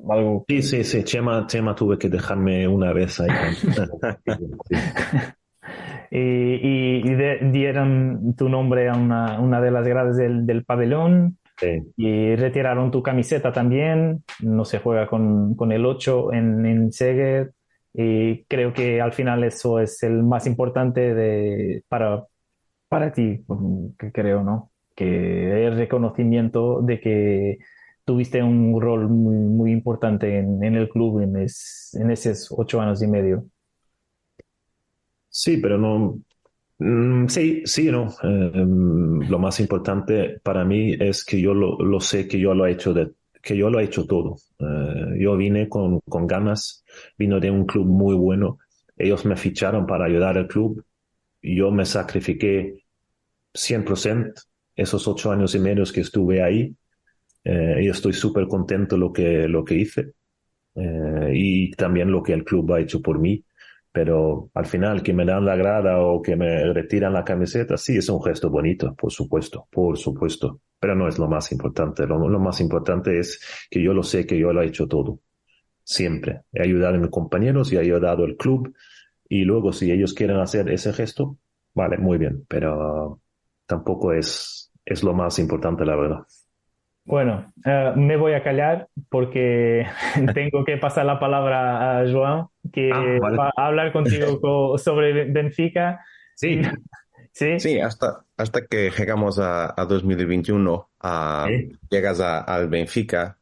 algo. 0.09 0.45
Sí, 0.49 0.63
sí, 0.63 0.85
sí. 0.85 1.05
Chema, 1.05 1.47
Chema 1.47 1.75
tuve 1.75 1.99
que 1.99 2.09
dejarme 2.09 2.67
una 2.69 2.93
vez 2.93 3.21
ahí. 3.21 3.31
y, 6.11 7.03
dieron 7.51 8.35
tu 8.37 8.49
nombre 8.49 8.89
a 8.89 8.95
una, 8.95 9.41
una 9.41 9.61
de 9.61 9.71
las 9.71 9.87
gradas 9.87 10.17
del, 10.17 10.47
del 10.47 10.65
pabellón. 10.65 11.39
Y 11.97 12.35
retiraron 12.35 12.91
tu 12.91 13.03
camiseta 13.03 13.53
también. 13.53 14.25
No 14.41 14.65
se 14.65 14.81
juega 14.81 15.07
con, 15.07 15.55
con 15.55 15.71
el 15.71 15.87
8 15.87 16.33
en, 16.33 16.67
en 16.67 16.93
Seged. 16.93 17.51
Y 17.95 18.45
creo 18.45 18.73
que 18.73 19.01
al 19.01 19.13
final 19.13 19.45
eso 19.45 19.79
es 19.79 20.03
el 20.03 20.23
más 20.23 20.47
importante 20.47 21.15
de, 21.15 21.85
para, 21.89 22.25
para 22.89 23.13
ti, 23.13 23.45
creo, 24.13 24.43
¿no? 24.43 24.71
Que 24.95 25.67
el 25.67 25.77
reconocimiento 25.77 26.81
de 26.83 27.01
que 27.01 27.59
tuviste 28.05 28.43
un 28.43 28.81
rol 28.81 29.09
muy, 29.09 29.37
muy 29.37 29.73
importante 29.73 30.39
en, 30.39 30.63
en 30.65 30.75
el 30.77 30.89
club 30.89 31.21
en, 31.21 31.37
en 31.37 32.11
esos 32.11 32.49
ocho 32.57 32.81
años 32.81 33.03
y 33.03 33.07
medio. 33.07 33.47
Sí, 35.29 35.57
pero 35.59 35.79
no. 35.79 36.19
Mm, 36.79 37.27
sí, 37.29 37.63
sí, 37.65 37.91
no. 37.91 38.09
Em, 38.23 39.21
lo 39.29 39.39
más 39.39 39.61
importante 39.61 40.41
para 40.43 40.65
mí 40.65 40.95
es 40.99 41.25
que 41.25 41.41
yo 41.41 41.55
lo, 41.55 41.79
lo, 41.79 42.01
sé 42.01 42.29
que 42.29 42.39
yo 42.39 42.55
lo 42.55 42.67
he 42.67 42.73
hecho 42.73 42.93
de, 42.93 43.13
que 43.43 43.57
yo 43.57 43.71
lo 43.71 43.81
he 43.81 43.85
hecho 43.85 44.07
todo. 44.07 44.37
Eh, 44.59 45.19
yo 45.19 45.37
vine 45.37 45.69
con, 45.69 46.01
con 46.01 46.27
ganas, 46.27 46.85
vino 47.19 47.41
de 47.41 47.51
un 47.51 47.67
club 47.67 47.87
muy 47.87 48.15
bueno. 48.15 48.59
Ellos 48.97 49.25
me 49.25 49.37
ficharon 49.37 49.87
para 49.87 50.07
ayudar 50.07 50.39
al 50.39 50.49
club. 50.49 50.85
Yo 51.43 51.71
me 51.71 51.85
sacrifiqué 51.85 52.85
100% 53.53 54.33
esos 54.77 55.07
ocho 55.09 55.33
años 55.33 55.55
y 55.55 55.59
medio 55.59 55.85
que 55.93 56.01
estuve 56.01 56.43
ahí. 56.43 56.75
Eh, 57.45 57.81
y 57.83 57.89
estoy 57.89 58.13
súper 58.13 58.47
contento 58.47 58.97
lo 58.97 59.13
que, 59.13 59.49
lo 59.49 59.65
que 59.65 59.75
hice. 59.75 60.13
Eh, 60.75 61.33
y 61.35 61.71
también 61.73 62.11
lo 62.11 62.23
que 62.23 62.33
el 62.33 62.45
club 62.45 62.73
ha 62.73 62.81
hecho 62.81 63.03
por 63.03 63.19
mí 63.19 63.45
pero 63.93 64.51
al 64.55 64.65
final 64.65 65.03
que 65.03 65.13
me 65.13 65.27
dan 65.27 65.45
la 65.45 65.55
grada 65.55 66.01
o 66.01 66.23
que 66.23 66.35
me 66.35 66.73
retiran 66.73 67.13
la 67.13 67.25
camiseta, 67.25 67.77
sí, 67.77 67.99
es 67.99 68.09
un 68.09 68.23
gesto 68.23 68.49
bonito, 68.49 68.95
por 68.95 69.13
supuesto, 69.13 69.69
por 69.71 69.99
supuesto, 69.99 70.61
pero 70.81 70.95
no 70.95 71.07
es 71.07 71.19
lo 71.19 71.29
más 71.29 71.53
importante. 71.53 72.07
Lo, 72.07 72.19
más 72.41 72.61
importante 72.61 73.19
es 73.19 73.41
que 73.71 73.83
yo 73.83 73.93
lo 73.93 74.03
sé, 74.03 74.27
que 74.27 74.39
yo 74.39 74.53
lo 74.53 74.63
he 74.63 74.67
hecho 74.67 74.89
todo, 74.89 75.21
siempre. 75.85 76.41
He 76.53 76.63
ayudado 76.63 76.95
a 76.95 76.99
mis 76.99 77.11
compañeros 77.11 77.71
y 77.73 77.77
he 77.77 77.81
ayudado 77.81 78.25
al 78.25 78.37
club 78.37 78.75
y 79.29 79.45
luego 79.45 79.73
si 79.73 79.93
ellos 79.93 80.15
quieren 80.15 80.39
hacer 80.39 80.71
ese 80.71 80.93
gesto, 80.95 81.37
vale, 81.75 81.99
muy 81.99 82.17
bien, 82.17 82.47
pero 82.49 83.21
tampoco 83.67 84.15
es, 84.15 84.73
es 84.87 85.03
lo 85.03 85.13
más 85.13 85.39
importante, 85.39 85.85
la 85.85 85.97
verdad. 85.97 86.27
Bueno, 87.05 87.53
eh, 87.65 87.93
me 87.97 88.17
voy 88.17 88.33
a 88.35 88.43
callar 88.43 88.89
porque 89.09 89.87
tengo 90.35 90.65
que 90.65 90.77
pasar 90.77 91.05
la 91.07 91.19
palabra 91.19 92.01
a 92.01 92.11
Joan, 92.11 92.47
que 92.73 92.91
ah, 92.93 93.03
va 93.21 93.53
a 93.57 93.67
hablar 93.67 93.93
contigo 93.93 94.79
sobre 94.79 95.25
Benfica. 95.25 96.01
Sí. 96.35 96.63
sí, 97.33 97.59
sí, 97.59 97.81
hasta, 97.81 98.25
hasta 98.37 98.67
que 98.67 98.91
llegamos 98.91 99.39
a, 99.41 99.75
2021, 99.77 100.91
llegas 101.91 102.21
al 102.21 102.69
Benfica. 102.69 103.39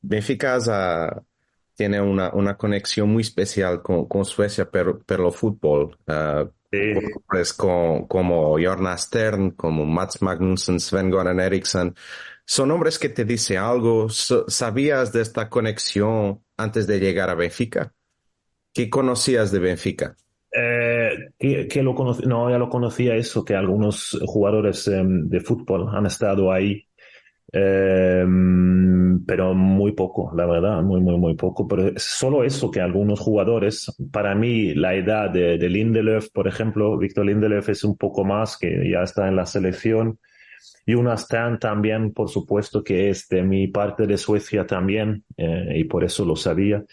Benfica 0.00 0.58
tiene 1.74 2.00
una, 2.00 2.32
una, 2.32 2.56
conexión 2.56 3.10
muy 3.10 3.22
especial 3.22 3.82
con, 3.82 4.06
con 4.06 4.24
Suecia, 4.24 4.70
pero, 4.70 5.00
pero 5.04 5.30
fútbol. 5.30 5.98
Uh, 6.06 6.48
como 8.08 8.58
Jorna 8.58 8.96
Stern, 8.96 9.52
como 9.52 9.84
Mats 9.84 10.22
Magnussen, 10.22 10.78
Sven 10.80 11.10
Goran 11.10 11.40
Eriksson 11.40 11.94
son 12.46 12.68
nombres 12.68 12.98
que 12.98 13.08
te 13.08 13.24
dice 13.24 13.58
algo. 13.58 14.08
¿Sabías 14.08 15.12
de 15.12 15.20
esta 15.20 15.50
conexión 15.50 16.40
antes 16.56 16.86
de 16.86 17.00
llegar 17.00 17.28
a 17.28 17.34
Benfica? 17.34 17.92
¿Qué 18.72 18.88
conocías 18.88 19.50
de 19.50 19.58
Benfica? 19.58 20.16
Eh, 20.52 21.66
que, 21.68 21.82
lo 21.82 21.94
no, 22.24 22.50
ya 22.50 22.58
lo 22.58 22.68
conocía 22.68 23.16
eso, 23.16 23.44
que 23.44 23.54
algunos 23.54 24.18
jugadores 24.24 24.86
em, 24.88 25.28
de 25.28 25.40
fútbol 25.40 25.88
han 25.92 26.06
estado 26.06 26.52
ahí, 26.52 26.84
em, 27.52 29.24
pero 29.26 29.52
muy 29.52 29.92
poco, 29.92 30.32
la 30.34 30.46
verdad, 30.46 30.82
muy, 30.82 31.00
muy, 31.00 31.18
muy 31.18 31.34
poco. 31.34 31.66
Pero 31.66 31.92
solo 31.96 32.44
eso, 32.44 32.70
que 32.70 32.80
algunos 32.80 33.18
jugadores, 33.18 33.92
para 34.12 34.36
mí, 34.36 34.72
la 34.72 34.94
edad 34.94 35.30
de, 35.30 35.58
de 35.58 35.68
Lindelöf, 35.68 36.30
por 36.30 36.46
ejemplo, 36.46 36.96
Víctor 36.96 37.26
Lindelöf 37.26 37.68
es 37.70 37.82
un 37.82 37.96
poco 37.96 38.24
más, 38.24 38.56
que 38.56 38.88
ya 38.88 39.02
está 39.02 39.26
en 39.26 39.34
la 39.36 39.46
selección. 39.46 40.20
Y 40.84 40.94
una 40.94 41.14
Stan 41.14 41.58
también, 41.58 42.12
por 42.12 42.28
supuesto, 42.28 42.82
que 42.82 43.10
es 43.10 43.28
de 43.28 43.42
mi 43.42 43.68
parte 43.68 44.06
de 44.06 44.16
Suecia 44.16 44.66
también, 44.66 45.24
eh, 45.36 45.74
y 45.76 45.84
por 45.84 46.04
eso 46.04 46.24
lo 46.24 46.36
sabía. 46.36 46.84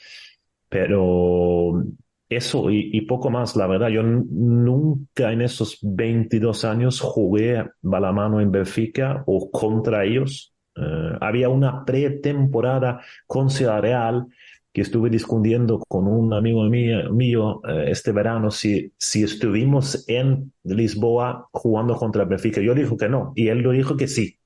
Pero 0.70 1.84
eso 2.30 2.70
y, 2.72 3.02
poco 3.02 3.30
más, 3.30 3.56
la 3.56 3.68
verdad, 3.68 3.90
yo 3.90 4.04
nunca 4.04 5.32
en 5.32 5.42
esos 5.42 5.78
22 5.82 6.66
años 6.66 7.00
jugué 7.00 7.66
balamano 7.82 8.42
en 8.42 8.52
Benfica 8.52 9.24
o 9.28 9.52
contra 9.52 10.04
ellos. 10.06 10.54
Eh, 10.76 11.18
había 11.22 11.50
una 11.50 11.86
pretemporada 11.86 13.02
con 13.28 13.50
Ciudad 13.50 13.82
Real 13.82 14.26
que 14.74 14.82
estuve 14.82 15.10
discutiendo 15.10 15.80
con 15.88 16.08
un 16.08 16.34
amigo 16.34 16.64
mío, 16.64 17.12
mío 17.12 17.62
eh, 17.68 17.92
este 17.92 18.12
verano 18.12 18.50
si, 18.50 18.92
si 18.98 19.24
estuvimos 19.24 20.04
en 20.10 20.52
Lisboa 20.64 21.48
jugando 21.52 21.96
contra 21.96 22.26
Benfica. 22.26 22.60
Yo 22.60 22.74
dijo 22.74 22.98
que 22.98 23.08
no, 23.08 23.34
y 23.36 23.50
él 23.50 23.60
lo 23.60 23.72
dijo 23.72 23.96
que 23.96 24.08
sí. 24.08 24.40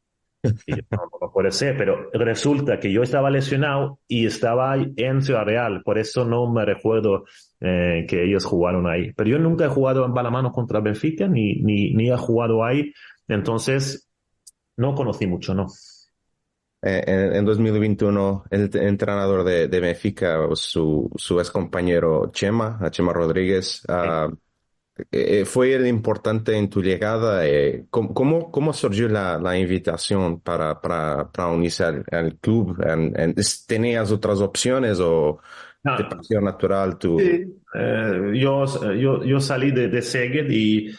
Y 0.44 0.74
no, 0.92 1.10
no, 1.22 1.32
puede 1.32 1.52
ser, 1.52 1.78
pero 1.78 2.10
resulta 2.12 2.80
que 2.80 2.92
yo 2.92 3.04
estaba 3.04 3.30
lesionado 3.30 4.00
y 4.08 4.26
estaba 4.26 4.76
en 4.76 5.22
Ciudad 5.22 5.46
Real, 5.46 5.82
por 5.84 5.98
eso 5.98 6.26
no 6.26 6.52
me 6.52 6.64
recuerdo 6.64 7.26
eh, 7.60 8.06
que 8.08 8.26
ellos 8.26 8.46
jugaron 8.46 8.88
ahí. 8.88 9.14
Pero 9.14 9.30
yo 9.30 9.40
nunca 9.40 9.66
he 9.66 9.70
jugado 9.70 10.06
en 10.06 10.14
balamano 10.14 10.52
contra 10.52 10.80
Benfica, 10.80 11.28
ni, 11.28 11.56
ni, 11.62 11.94
ni 11.94 12.12
he 12.12 12.18
jugado 12.18 12.64
ahí, 12.64 12.94
entonces 13.28 14.10
no 14.76 14.94
conocí 14.94 15.26
mucho, 15.26 15.56
¿no? 15.56 15.68
Eh, 16.88 17.04
en, 17.38 17.44
2021 17.44 18.46
el 18.50 18.70
entrenador 18.78 19.44
de, 19.44 19.68
de 19.68 19.80
Benfica, 19.82 20.40
su, 20.54 21.12
su 21.16 21.40
ex 21.40 21.52
compañero 21.52 22.30
Chema, 22.32 22.80
Chema 22.92 23.12
Rodríguez, 23.12 23.84
eh, 25.12 25.44
fue 25.44 25.74
el 25.74 25.86
importante 25.86 26.56
en 26.56 26.70
tu 26.70 26.82
llegada. 26.82 27.46
Eh, 27.46 27.88
¿cómo, 27.90 28.50
¿Cómo 28.50 28.72
surgió 28.72 29.10
la, 29.10 29.38
la 29.38 29.58
invitación 29.60 30.40
para, 30.40 30.80
para, 30.80 31.30
para 31.30 31.50
unirse 31.50 31.84
al, 31.84 32.38
club? 32.40 32.78
¿Tenías 33.68 34.12
otras 34.12 34.40
opciones 34.40 35.00
o 35.02 35.40
de 35.84 36.04
pasión 36.06 36.46
natural? 36.46 36.98
Tú? 36.98 37.20
yo, 38.34 38.66
yo, 38.96 39.24
yo 39.24 39.40
salí 39.42 39.72
de, 39.72 39.90
de 39.90 40.02
Szeged 40.02 40.50
y 40.50 40.90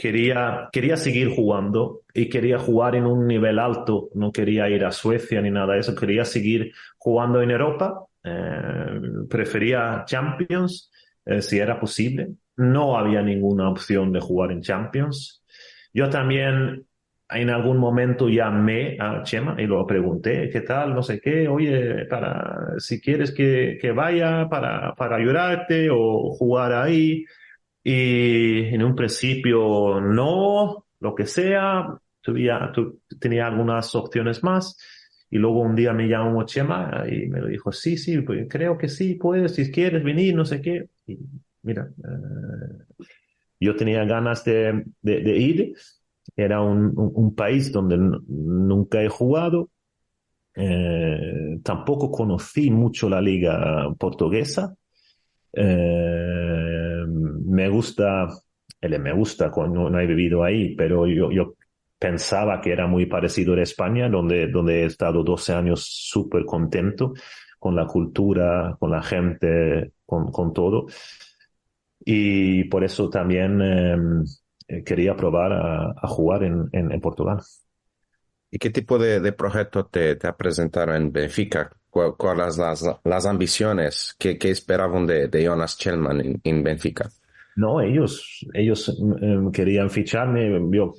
quería, 0.00 0.70
quería 0.72 0.96
seguir 0.96 1.28
jugando 1.28 2.04
y 2.14 2.30
quería 2.30 2.58
jugar 2.58 2.94
en 2.96 3.04
un 3.04 3.26
nivel 3.26 3.58
alto, 3.58 4.08
no 4.14 4.32
quería 4.32 4.66
ir 4.70 4.82
a 4.86 4.92
Suecia 4.92 5.42
ni 5.42 5.50
nada 5.50 5.74
de 5.74 5.80
eso, 5.80 5.94
quería 5.94 6.24
seguir 6.24 6.72
jugando 6.96 7.42
en 7.42 7.50
Europa, 7.50 8.06
eh, 8.24 9.00
prefería 9.28 10.04
Champions 10.06 10.90
eh, 11.26 11.42
si 11.42 11.58
era 11.58 11.78
posible, 11.78 12.28
no 12.56 12.96
había 12.96 13.20
ninguna 13.20 13.68
opción 13.68 14.10
de 14.10 14.20
jugar 14.20 14.52
en 14.52 14.62
Champions. 14.62 15.44
Yo 15.92 16.08
también 16.08 16.86
en 17.28 17.50
algún 17.50 17.76
momento 17.76 18.30
llamé 18.30 18.96
a 18.98 19.22
Chema 19.22 19.54
y 19.58 19.66
lo 19.66 19.86
pregunté, 19.86 20.48
¿qué 20.48 20.62
tal? 20.62 20.94
No 20.94 21.02
sé 21.02 21.20
qué, 21.20 21.46
oye, 21.46 22.06
para, 22.06 22.78
si 22.78 23.02
quieres 23.02 23.32
que, 23.32 23.76
que 23.78 23.92
vaya 23.92 24.48
para, 24.48 24.94
para 24.94 25.16
ayudarte 25.16 25.90
o 25.90 26.30
jugar 26.30 26.72
ahí. 26.72 27.26
Y 27.82 28.64
en 28.74 28.82
un 28.82 28.94
principio 28.94 30.00
no, 30.00 30.86
lo 31.00 31.14
que 31.14 31.26
sea, 31.26 31.98
tenía 33.18 33.46
algunas 33.46 33.94
opciones 33.94 34.42
más. 34.42 34.76
Y 35.30 35.38
luego 35.38 35.60
un 35.60 35.76
día 35.76 35.92
me 35.92 36.08
llamó 36.08 36.44
Chema 36.44 37.04
y 37.08 37.28
me 37.28 37.46
dijo, 37.48 37.70
sí, 37.72 37.96
sí, 37.96 38.20
pues 38.20 38.46
creo 38.48 38.76
que 38.76 38.88
sí, 38.88 39.14
puedes, 39.14 39.54
si 39.54 39.70
quieres 39.70 40.02
venir, 40.02 40.34
no 40.34 40.44
sé 40.44 40.60
qué. 40.60 40.88
Y 41.06 41.18
mira, 41.62 41.88
eh, 41.98 42.98
yo 43.60 43.76
tenía 43.76 44.04
ganas 44.04 44.44
de, 44.44 44.84
de, 45.00 45.36
ir. 45.38 45.74
Era 46.36 46.60
un, 46.62 46.92
un, 46.96 47.34
país 47.34 47.70
donde 47.70 47.96
nunca 47.98 49.02
he 49.02 49.08
jugado. 49.08 49.70
Eh, 50.56 51.60
tampoco 51.62 52.10
conocí 52.10 52.70
mucho 52.70 53.08
la 53.08 53.20
liga 53.20 53.94
portuguesa. 53.98 54.74
Eh, 55.52 56.79
me 57.60 57.68
gusta, 57.68 58.26
me 58.80 59.12
gusta 59.12 59.50
cuando 59.50 59.90
no 59.90 60.00
he 60.00 60.06
vivido 60.06 60.42
ahí, 60.42 60.74
pero 60.74 61.06
yo, 61.06 61.30
yo 61.30 61.54
pensaba 61.98 62.58
que 62.60 62.72
era 62.72 62.86
muy 62.86 63.04
parecido 63.04 63.54
a 63.54 63.62
España, 63.62 64.08
donde, 64.08 64.48
donde 64.48 64.82
he 64.82 64.86
estado 64.86 65.22
12 65.22 65.52
años 65.52 65.84
súper 65.84 66.46
contento 66.46 67.12
con 67.58 67.76
la 67.76 67.86
cultura, 67.86 68.74
con 68.80 68.90
la 68.90 69.02
gente, 69.02 69.92
con, 70.06 70.32
con 70.32 70.54
todo. 70.54 70.86
Y 72.02 72.64
por 72.64 72.82
eso 72.82 73.10
también 73.10 73.60
eh, 74.66 74.82
quería 74.82 75.14
probar 75.14 75.52
a, 75.52 76.08
jugar 76.08 76.44
en, 76.44 76.70
en, 76.72 77.00
Portugal. 77.02 77.42
¿Y 78.50 78.58
qué 78.58 78.70
tipo 78.70 78.98
de, 78.98 79.20
de 79.20 79.32
proyecto 79.32 79.84
te, 79.84 80.16
te 80.16 80.32
presentaron 80.32 80.96
en 80.96 81.12
Benfica? 81.12 81.70
¿Cuáles 81.90 82.56
las, 82.56 82.84
las 83.04 83.26
ambiciones 83.26 84.14
que, 84.18 84.38
que 84.38 84.50
esperaban 84.50 85.06
de, 85.06 85.28
de, 85.28 85.44
Jonas 85.44 85.76
Chelman 85.76 86.20
en, 86.20 86.40
en, 86.42 86.62
Benfica? 86.62 87.10
No, 87.56 87.80
ellos, 87.80 88.46
ellos 88.54 88.88
em, 89.20 89.50
querían 89.50 89.90
ficharme. 89.90 90.50
Yo, 90.70 90.94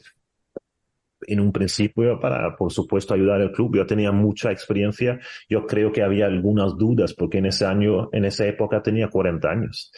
en 1.28 1.40
un 1.40 1.52
principio, 1.52 2.20
para, 2.20 2.56
por 2.56 2.72
supuesto, 2.72 3.14
ayudar 3.14 3.42
al 3.42 3.52
club. 3.52 3.76
Yo 3.78 3.86
tenía 3.86 4.12
mucha 4.12 4.52
experiencia. 4.52 5.20
Yo 5.50 5.66
creo 5.66 5.92
que 5.92 6.04
había 6.04 6.26
algunas 6.26 6.78
dudas 6.78 7.14
porque 7.14 7.40
en 7.40 7.48
ese 7.48 7.66
año, 7.66 8.10
en 8.12 8.26
esa 8.26 8.46
época 8.46 8.82
tenía 8.82 9.10
40 9.10 9.50
años 9.50 9.92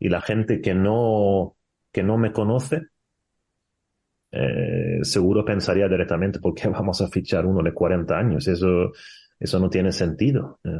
y 0.00 0.08
la 0.08 0.20
gente 0.20 0.60
que 0.60 0.74
no, 0.74 1.56
que 1.92 2.02
no 2.02 2.18
me 2.18 2.32
conoce, 2.32 2.82
eh, 4.30 4.98
seguro 5.02 5.44
pensaría 5.44 5.88
directamente, 5.88 6.40
¿por 6.40 6.54
qué 6.54 6.68
vamos 6.70 7.00
a 7.00 7.08
fichar 7.08 7.46
uno 7.46 7.62
de 7.62 7.72
40 7.72 8.16
años? 8.16 8.48
Eso, 8.48 8.92
eso 9.38 9.58
no 9.58 9.70
tiene 9.70 9.92
sentido. 9.92 10.60
Eh, 10.64 10.70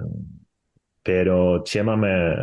pero 1.03 1.62
Chema 1.62 1.97
me, 1.97 2.35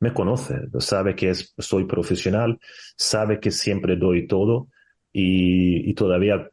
me 0.00 0.12
conoce, 0.12 0.54
sabe 0.78 1.14
que 1.14 1.32
soy 1.34 1.84
profesional, 1.84 2.58
sabe 2.96 3.40
que 3.40 3.50
siempre 3.50 3.96
doy 3.96 4.26
todo 4.26 4.68
y, 5.12 5.94
todavía 5.94 6.50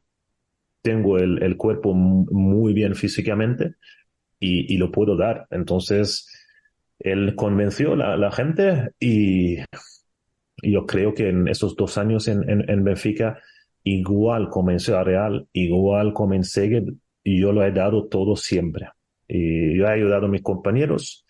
tengo 0.81 1.17
el, 1.17 1.57
cuerpo 1.57 1.93
muy 1.93 2.73
bien 2.73 2.95
físicamente 2.95 3.75
y, 4.39 4.77
lo 4.77 4.91
puedo 4.91 5.17
dar. 5.17 5.47
Entonces, 5.51 6.29
él 6.99 7.35
convenció 7.35 7.93
a 7.93 8.15
la, 8.15 8.31
gente 8.31 8.91
y, 8.99 9.57
yo 10.61 10.85
creo 10.85 11.13
que 11.13 11.29
en 11.29 11.49
esos 11.49 11.75
dos 11.75 11.97
años 11.97 12.29
en, 12.29 12.47
en, 12.47 12.83
Benfica, 12.83 13.39
igual 13.83 14.49
comencé 14.49 14.95
a 14.95 15.03
Real, 15.03 15.47
igual 15.51 16.13
comencé 16.13 16.85
y 17.25 17.41
yo 17.41 17.51
lo 17.51 17.65
he 17.65 17.71
dado 17.73 18.07
todo 18.07 18.37
siempre. 18.37 18.87
Y 19.27 19.77
yo 19.77 19.85
he 19.85 19.91
ayudado 19.91 20.27
a 20.27 20.29
mis 20.29 20.41
compañeros 20.41 21.25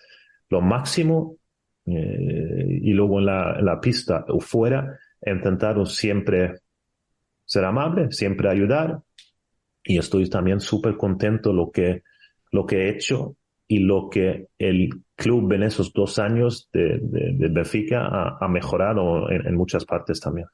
lo 0.50 0.62
máximo 0.62 1.38
eh, 1.86 2.80
y 2.82 2.94
luego 2.94 3.20
en 3.20 3.26
la, 3.26 3.56
en 3.60 3.66
la 3.66 3.80
pista 3.80 4.26
o 4.30 4.40
fuera 4.40 4.98
he 5.22 5.32
intentado 5.32 5.86
siempre 5.86 6.56
ser 7.46 7.66
amable, 7.66 8.12
siempre 8.12 8.50
ayudar 8.50 9.00
y 9.84 9.98
estoy 9.98 10.30
también 10.30 10.60
súper 10.60 10.96
contento 10.96 11.52
lo 11.52 11.72
que, 11.72 12.04
lo 12.52 12.66
que 12.66 12.84
he 12.84 12.90
hecho 12.90 13.36
y 13.68 13.80
lo 13.80 14.10
que 14.10 14.48
el 14.58 14.90
club 15.16 15.52
en 15.54 15.64
esos 15.64 15.92
dos 15.94 16.20
años 16.20 16.70
de, 16.72 17.00
de, 17.02 17.48
Benfica 17.50 18.38
ha, 18.40 18.48
mejorado 18.48 19.30
en, 19.30 19.56
muchas 19.56 19.86
partes 19.86 20.20
también. 20.20 20.48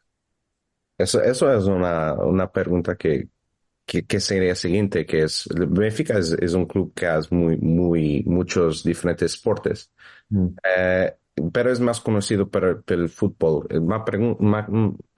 Eso, 0.98 1.22
eso 1.22 1.52
es 1.54 1.66
una, 1.66 2.14
una 2.14 2.52
pregunta 2.52 2.96
que, 2.96 3.28
que, 3.90 4.20
sería 4.20 4.56
siguiente, 4.56 5.06
que 5.06 5.24
es, 5.24 5.48
Benfica 5.50 6.18
es, 6.18 6.32
es, 6.34 6.54
un 6.54 6.66
club 6.66 6.94
que 6.94 7.08
hace 7.08 7.34
muy, 7.34 7.58
muy, 7.58 8.24
muchos 8.26 8.84
diferentes 8.84 9.36
deportes, 9.36 9.92
mm. 10.30 10.48
eh, 10.64 11.16
pero 11.52 11.72
es 11.72 11.80
más 11.80 12.00
conocido 12.00 12.50
por, 12.50 12.84
el 12.88 13.10
fútbol. 13.10 13.68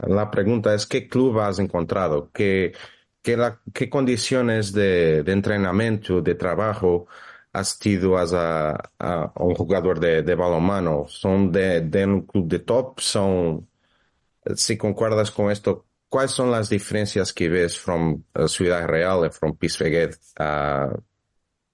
la 0.08 0.32
pregunta 0.32 0.74
es, 0.74 0.86
¿qué 0.86 1.08
club 1.08 1.40
has 1.40 1.60
encontrado? 1.60 2.32
¿Qué, 2.34 2.74
qué, 3.22 3.36
la, 3.38 3.60
qué 3.74 3.90
condiciones 3.90 4.72
de, 4.74 5.24
de 5.24 5.32
entrenamiento, 5.34 6.22
de 6.22 6.36
trabajo 6.36 7.08
asistido 7.54 8.18
a, 8.18 8.72
a, 9.00 9.34
un 9.36 9.56
jugador 9.56 10.00
de, 10.00 10.24
de 10.24 10.36
balonmano? 10.36 11.06
¿Son 11.08 11.52
de, 11.52 11.82
de, 11.82 12.06
un 12.06 12.22
club 12.22 12.48
de 12.48 12.60
top? 12.60 13.00
¿Son, 13.00 13.68
si 14.56 14.78
concuerdas 14.78 15.32
con 15.32 15.52
esto, 15.52 15.86
cuáles 16.12 16.32
son 16.32 16.52
las 16.52 16.70
diferencias 16.70 17.32
que 17.32 17.48
ves 17.48 17.80
from 17.80 18.24
uh, 18.36 18.46
Ciudad 18.46 18.86
Real, 18.86 19.32
from 19.32 19.56
Pisveguet 19.56 20.14
uh, 20.42 20.94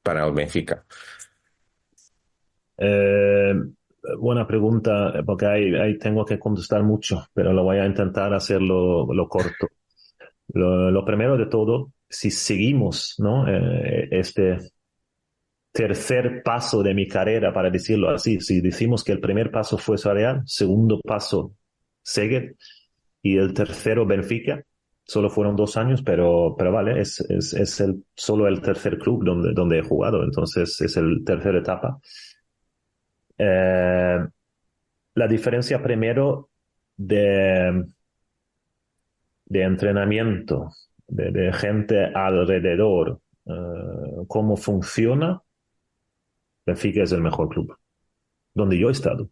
para 0.04 0.26
el 0.26 0.32
Benfica? 0.32 0.86
Eh, 2.78 3.54
buena 4.20 4.46
pregunta, 4.46 5.24
porque 5.26 5.48
ahí, 5.48 5.76
ahí, 5.76 5.98
tengo 5.98 6.24
que 6.24 6.38
contestar 6.38 6.84
mucho, 6.84 7.26
pero 7.34 7.52
lo 7.52 7.64
voy 7.64 7.80
a 7.80 7.88
intentar 7.88 8.32
hacerlo 8.32 9.12
lo 9.12 9.28
corto. 9.28 9.70
Lo, 10.50 10.92
lo 10.92 11.04
primero 11.04 11.36
de 11.36 11.48
todo, 11.48 11.94
si 12.08 12.30
seguimos 12.30 13.16
¿no? 13.18 13.48
Eh, 13.48 14.08
este, 14.12 14.60
tercer 15.72 16.44
paso 16.44 16.84
de 16.84 16.94
mi 16.94 17.08
carrera, 17.08 17.52
para 17.52 17.72
decirlo 17.72 18.12
así. 18.12 18.40
Si 18.40 18.62
decimos 18.62 19.04
que 19.04 19.14
el 19.14 19.20
primer 19.20 19.50
paso 19.50 19.80
fue 19.80 19.98
Real, 19.98 20.44
segundo 20.46 21.02
paso 21.02 21.54
Seged 22.04 22.54
y 23.28 23.38
el 23.38 23.54
tercero 23.54 24.06
Benfica, 24.06 24.64
solo 25.04 25.30
fueron 25.30 25.56
dos 25.56 25.78
años, 25.78 26.02
pero, 26.02 26.56
pero 26.58 26.72
vale, 26.72 27.02
es, 27.02 27.20
es, 27.22 27.54
es 27.54 27.80
el, 27.82 28.04
solo 28.16 28.48
el 28.48 28.62
tercer 28.62 28.98
club 28.98 29.24
donde, 29.24 29.54
donde 29.54 29.80
he 29.80 29.82
jugado, 29.82 30.24
entonces 30.24 30.80
es 30.82 30.98
el 30.98 31.24
tercera 31.26 31.60
etapa. 31.60 32.00
Eh, 33.38 34.20
la 35.16 35.28
diferencia 35.28 35.82
primero 35.82 36.50
de, 36.96 37.86
de 39.46 39.62
entrenamiento, 39.62 40.72
de, 41.08 41.32
de 41.32 41.54
gente 41.54 42.06
alrededor, 42.14 43.20
uh, 43.46 44.26
cómo 44.28 44.58
funciona, 44.58 45.42
Benfica 46.66 47.04
es 47.04 47.12
el 47.14 47.22
mejor 47.22 47.50
club. 47.50 47.78
Donde 48.54 48.78
yo 48.78 48.90
he 48.90 48.92
estado. 48.92 49.30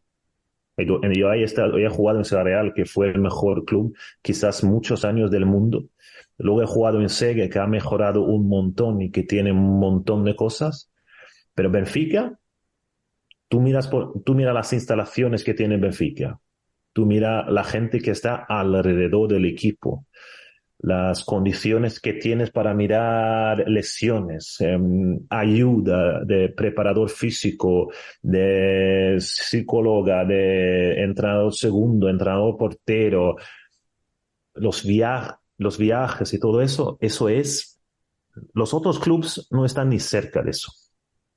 Yo 0.78 1.00
estado, 1.34 1.78
he 1.78 1.88
jugado 1.88 2.20
en 2.20 2.26
Ciudad 2.26 2.44
Real, 2.44 2.74
que 2.74 2.86
fue 2.86 3.10
el 3.10 3.20
mejor 3.20 3.64
club, 3.64 3.96
quizás 4.22 4.64
muchos 4.64 5.06
años 5.06 5.32
del 5.32 5.46
mundo. 5.46 5.86
Luego 6.38 6.62
he 6.62 6.66
jugado 6.66 7.02
en 7.02 7.08
Segue, 7.08 7.50
que 7.50 7.60
ha 7.60 7.68
mejorado 7.68 8.24
un 8.24 8.50
montón 8.50 9.02
y 9.02 9.10
que 9.10 9.24
tiene 9.24 9.54
un 9.54 9.80
montón 9.80 10.26
de 10.26 10.36
cosas. 10.36 10.92
Pero 11.54 11.72
Benfica, 11.72 12.38
tú 13.48 13.62
miras, 13.62 13.88
por, 13.88 14.22
tú 14.24 14.36
miras 14.36 14.54
las 14.54 14.74
instalaciones 14.74 15.46
que 15.46 15.54
tiene 15.54 15.78
Benfica. 15.78 16.42
Tú 16.92 17.06
miras 17.06 17.46
la 17.50 17.64
gente 17.64 18.00
que 18.02 18.12
está 18.12 18.36
alrededor 18.36 19.30
del 19.30 19.46
equipo 19.46 20.06
las 20.86 21.24
condiciones 21.24 22.00
que 22.00 22.14
tienes 22.14 22.52
para 22.52 22.76
mirar 22.76 23.68
lesiones, 23.68 24.58
em, 24.62 25.20
ayuda 25.32 26.24
de 26.24 26.50
preparador 26.50 27.10
físico, 27.10 27.92
de 28.22 29.16
psicóloga, 29.20 30.24
de 30.26 31.04
entrenador 31.04 31.56
segundo, 31.56 32.08
entrenador 32.08 32.56
portero, 32.56 33.36
los, 34.54 34.86
los 35.58 35.78
viajes 35.80 36.34
y 36.34 36.40
todo 36.40 36.62
eso, 36.62 37.00
eso 37.02 37.30
es, 37.30 37.82
los 38.54 38.72
otros 38.76 39.00
clubes 39.00 39.48
no 39.50 39.66
están 39.66 39.90
ni 39.90 40.00
cerca 40.00 40.44
de 40.44 40.52
eso, 40.52 40.72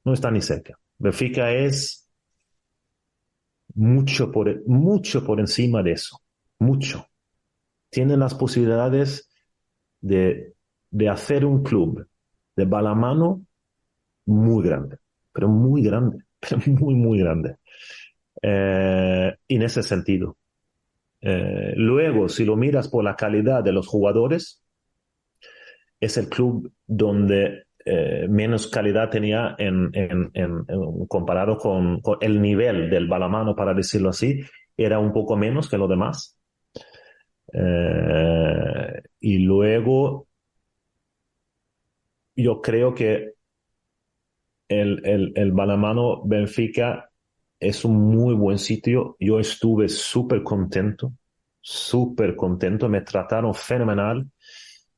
no 0.05 0.13
están 0.13 0.35
ni 0.35 0.43
cerca. 0.43 0.79
Benfica 0.99 1.53
es 1.53 2.07
mucho 3.75 4.31
por, 4.31 4.63
mucho 4.69 5.25
por 5.25 5.41
encima 5.41 5.83
de 5.83 5.93
eso, 5.93 6.21
mucho. 6.59 7.07
Tienen 7.91 8.21
las 8.21 8.35
posibilidades 8.35 9.28
de, 10.01 10.55
de 10.91 11.09
hacer 11.09 11.45
un 11.45 11.63
club 11.63 12.07
de 12.57 12.65
balamano 12.65 13.43
muy 14.27 14.65
grande, 14.65 14.99
pero 15.33 15.49
muy 15.49 15.83
grande, 15.83 16.25
pero 16.41 16.61
muy, 16.67 16.95
muy 16.95 17.19
grande. 17.19 17.57
Eh, 18.43 19.35
en 19.49 19.63
ese 19.63 19.83
sentido. 19.83 20.37
Eh, 21.21 21.73
luego, 21.77 22.29
si 22.29 22.45
lo 22.45 22.57
miras 22.57 22.89
por 22.89 23.03
la 23.03 23.17
calidad 23.17 23.65
de 23.65 23.73
los 23.73 23.87
jugadores, 23.87 24.63
es 26.01 26.17
el 26.17 26.29
club 26.29 26.73
donde 26.87 27.65
eh, 27.85 28.29
menos 28.29 28.69
calidad 28.69 29.11
tenía 29.11 29.57
en, 29.59 29.91
en, 29.95 30.31
en, 30.35 30.65
comparado 31.09 31.57
con, 31.57 32.01
con, 32.01 32.19
el 32.21 32.41
nivel 32.41 32.91
del 32.91 33.09
balamano, 33.09 33.57
para 33.57 33.75
decirlo 33.75 34.11
así, 34.11 34.41
era 34.77 35.01
un 35.01 35.13
poco 35.13 35.37
menos 35.37 35.69
que 35.69 35.79
lo 35.79 35.89
demás. 35.89 36.38
Eh, 37.53 39.03
y 39.21 39.39
luego, 39.41 40.29
yo 42.37 42.61
creo 42.63 42.95
que 42.95 43.35
el, 44.69 45.01
el, 45.07 45.33
el 45.37 45.53
Balamano 45.53 46.23
Benfica 46.25 47.11
es 47.59 47.85
un 47.85 47.97
muy 47.99 48.35
buen 48.35 48.59
sitio. 48.59 49.17
Yo 49.19 49.41
estuve 49.41 49.89
súper 49.89 50.43
contento, 50.43 51.13
súper 51.61 52.37
contento. 52.37 52.89
Me 52.89 53.01
trataron 53.03 53.55
fenomenal. 53.55 54.27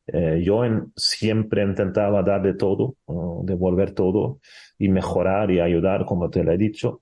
Eh, 0.06 0.42
yo 0.44 0.62
siempre 0.96 1.62
intentaba 1.62 2.22
dar 2.22 2.42
de 2.42 2.54
todo, 2.54 2.96
devolver 3.44 3.92
todo 3.94 4.40
y 4.78 4.88
mejorar 4.88 5.50
y 5.50 5.60
ayudar, 5.60 6.04
como 6.04 6.30
te 6.30 6.44
lo 6.44 6.52
he 6.52 6.58
dicho. 6.58 7.00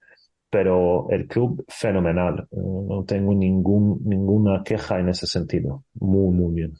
Pero 0.50 1.08
el 1.10 1.26
club 1.26 1.64
fenomenal. 1.68 2.48
Eh, 2.50 2.56
no 2.56 3.04
tengo 3.04 3.34
ningún, 3.34 4.00
ninguna 4.04 4.62
queja 4.64 4.98
en 4.98 5.10
ese 5.10 5.26
sentido. 5.26 5.84
Muy, 5.94 6.34
muy 6.34 6.54
bien. 6.54 6.74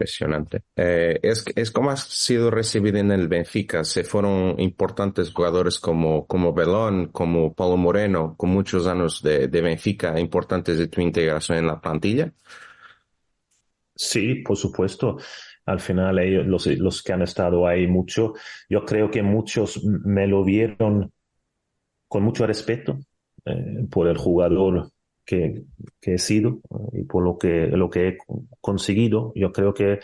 Impresionante. 0.00 0.62
Eh, 0.76 1.18
es, 1.22 1.44
es 1.56 1.70
como 1.72 1.90
ha 1.90 1.96
sido 1.96 2.50
recibido 2.50 2.98
en 2.98 3.10
el 3.10 3.26
Benfica. 3.26 3.82
Se 3.82 4.04
fueron 4.04 4.54
importantes 4.60 5.32
jugadores 5.32 5.80
como, 5.80 6.26
como 6.26 6.54
Belón, 6.54 7.08
como 7.08 7.52
Paulo 7.52 7.76
Moreno, 7.76 8.34
con 8.36 8.50
muchos 8.50 8.86
años 8.86 9.20
de, 9.22 9.48
de 9.48 9.60
Benfica, 9.60 10.18
importantes 10.20 10.78
de 10.78 10.86
tu 10.86 11.00
integración 11.00 11.58
en 11.58 11.66
la 11.66 11.80
plantilla. 11.80 12.32
Sí, 13.94 14.36
por 14.36 14.56
supuesto. 14.56 15.18
Al 15.66 15.80
final, 15.80 16.18
ellos, 16.20 16.46
los, 16.46 16.66
los 16.66 17.02
que 17.02 17.12
han 17.12 17.22
estado 17.22 17.66
ahí 17.66 17.86
mucho, 17.86 18.34
yo 18.70 18.84
creo 18.86 19.10
que 19.10 19.22
muchos 19.22 19.84
me 19.84 20.26
lo 20.26 20.44
vieron 20.44 21.12
con 22.08 22.22
mucho 22.22 22.46
respeto 22.46 22.98
eh, 23.44 23.86
por 23.90 24.08
el 24.08 24.16
jugador 24.16 24.90
que, 25.24 25.62
que, 26.00 26.14
he 26.14 26.18
sido 26.18 26.60
y 26.92 27.04
por 27.04 27.22
lo 27.22 27.38
que, 27.38 27.68
lo 27.68 27.90
que 27.90 28.08
he 28.08 28.18
conseguido. 28.60 29.32
Yo 29.34 29.52
creo 29.52 29.74
que 29.74 30.00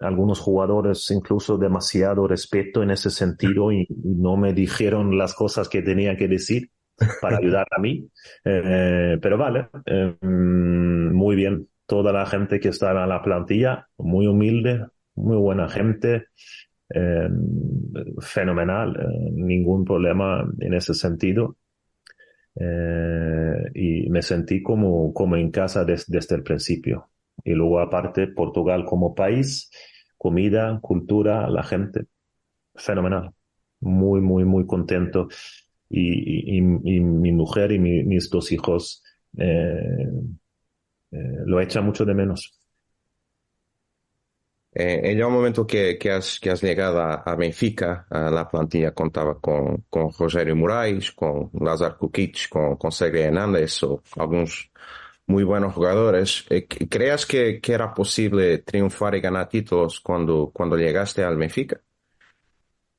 algunos 0.00 0.40
jugadores 0.40 1.10
incluso 1.10 1.56
demasiado 1.56 2.26
respeto 2.26 2.82
en 2.82 2.90
ese 2.90 3.10
sentido 3.10 3.72
y, 3.72 3.82
y 3.82 4.14
no 4.16 4.36
me 4.36 4.52
dijeron 4.52 5.16
las 5.16 5.34
cosas 5.34 5.68
que 5.68 5.82
tenía 5.82 6.16
que 6.16 6.28
decir 6.28 6.70
para 7.20 7.38
ayudar 7.38 7.66
a 7.70 7.80
mí. 7.80 8.08
Eh, 8.48 9.18
pero 9.20 9.36
vale, 9.36 9.68
eh, 9.86 10.16
muy 10.22 11.34
bien. 11.34 11.68
Toda 11.86 12.12
la 12.12 12.26
gente 12.26 12.60
que 12.60 12.68
estaba 12.68 13.02
en 13.02 13.08
la 13.08 13.22
plantilla, 13.22 13.88
muy 13.98 14.26
humilde, 14.26 14.86
muy 15.16 15.36
buena 15.36 15.68
gente, 15.68 16.26
eh, 16.88 17.28
fenomenal, 18.20 18.96
eh, 18.96 19.30
ningún 19.32 19.84
problema 19.84 20.48
en 20.60 20.74
ese 20.74 20.94
sentido. 20.94 21.56
Eh, 22.58 23.70
y 23.74 24.08
me 24.08 24.22
sentí 24.22 24.62
como, 24.62 25.12
como 25.12 25.36
en 25.36 25.50
casa 25.50 25.84
des, 25.84 26.06
desde 26.08 26.36
el 26.36 26.42
principio. 26.42 27.10
Y 27.44 27.52
luego 27.52 27.80
aparte 27.80 28.28
Portugal 28.28 28.84
como 28.84 29.14
país, 29.14 29.70
comida, 30.16 30.78
cultura, 30.80 31.50
la 31.50 31.62
gente, 31.62 32.06
fenomenal. 32.74 33.32
Muy, 33.80 34.20
muy, 34.20 34.44
muy 34.44 34.66
contento. 34.66 35.28
Y, 35.88 36.56
y, 36.58 36.60
mi 36.60 37.32
mujer 37.32 37.72
y 37.72 37.78
mi, 37.78 38.02
mis 38.04 38.28
dos 38.30 38.50
hijos 38.50 39.04
lo 41.10 41.60
echan 41.60 41.84
mucho 41.84 42.04
de 42.04 42.14
menos. 42.14 42.55
Eh, 44.78 45.12
en 45.12 45.18
el 45.18 45.28
momento 45.30 45.66
que, 45.66 45.96
que, 45.96 46.10
has, 46.10 46.38
que 46.38 46.50
has 46.50 46.62
llegado 46.62 47.00
a, 47.00 47.14
a 47.14 47.34
Benfica, 47.34 48.06
a 48.10 48.30
la 48.30 48.46
plantilla 48.46 48.92
contaba 48.92 49.40
con, 49.40 49.84
con 49.88 50.10
Rogério 50.18 50.54
Moraes, 50.54 51.12
con 51.12 51.48
Lázaro 51.58 51.96
Kukic, 51.96 52.50
con, 52.50 52.76
con 52.76 52.92
Sergei 52.92 53.22
Hernández 53.22 53.82
o 53.84 54.02
algunos 54.18 54.70
muy 55.26 55.44
buenos 55.44 55.72
jugadores. 55.72 56.44
Eh, 56.50 56.66
¿Creas 56.66 57.24
que, 57.24 57.58
que, 57.58 57.72
era 57.72 57.94
posible 57.94 58.58
triunfar 58.58 59.14
y 59.14 59.22
ganar 59.22 59.48
títulos 59.48 59.98
cuando, 59.98 60.50
cuando 60.52 60.76
llegaste 60.76 61.24
al 61.24 61.38
Benfica? 61.38 61.80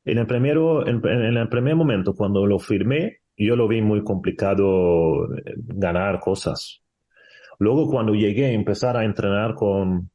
En 0.03 0.17
el, 0.17 0.25
primero, 0.25 0.87
en, 0.87 0.99
en 1.05 1.37
el 1.37 1.47
primer 1.47 1.75
momento, 1.75 2.15
cuando 2.15 2.47
lo 2.47 2.57
firmé, 2.57 3.19
yo 3.37 3.55
lo 3.55 3.67
vi 3.67 3.83
muy 3.83 4.03
complicado 4.03 5.27
ganar 5.55 6.19
cosas. 6.21 6.81
Luego, 7.59 7.87
cuando 7.87 8.15
llegué 8.15 8.45
a 8.45 8.51
empezar 8.51 8.97
a 8.97 9.05
entrenar 9.05 9.53
con, 9.53 10.09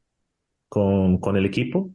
con, 0.73 1.19
con 1.19 1.37
el 1.37 1.45
equipo, 1.45 1.91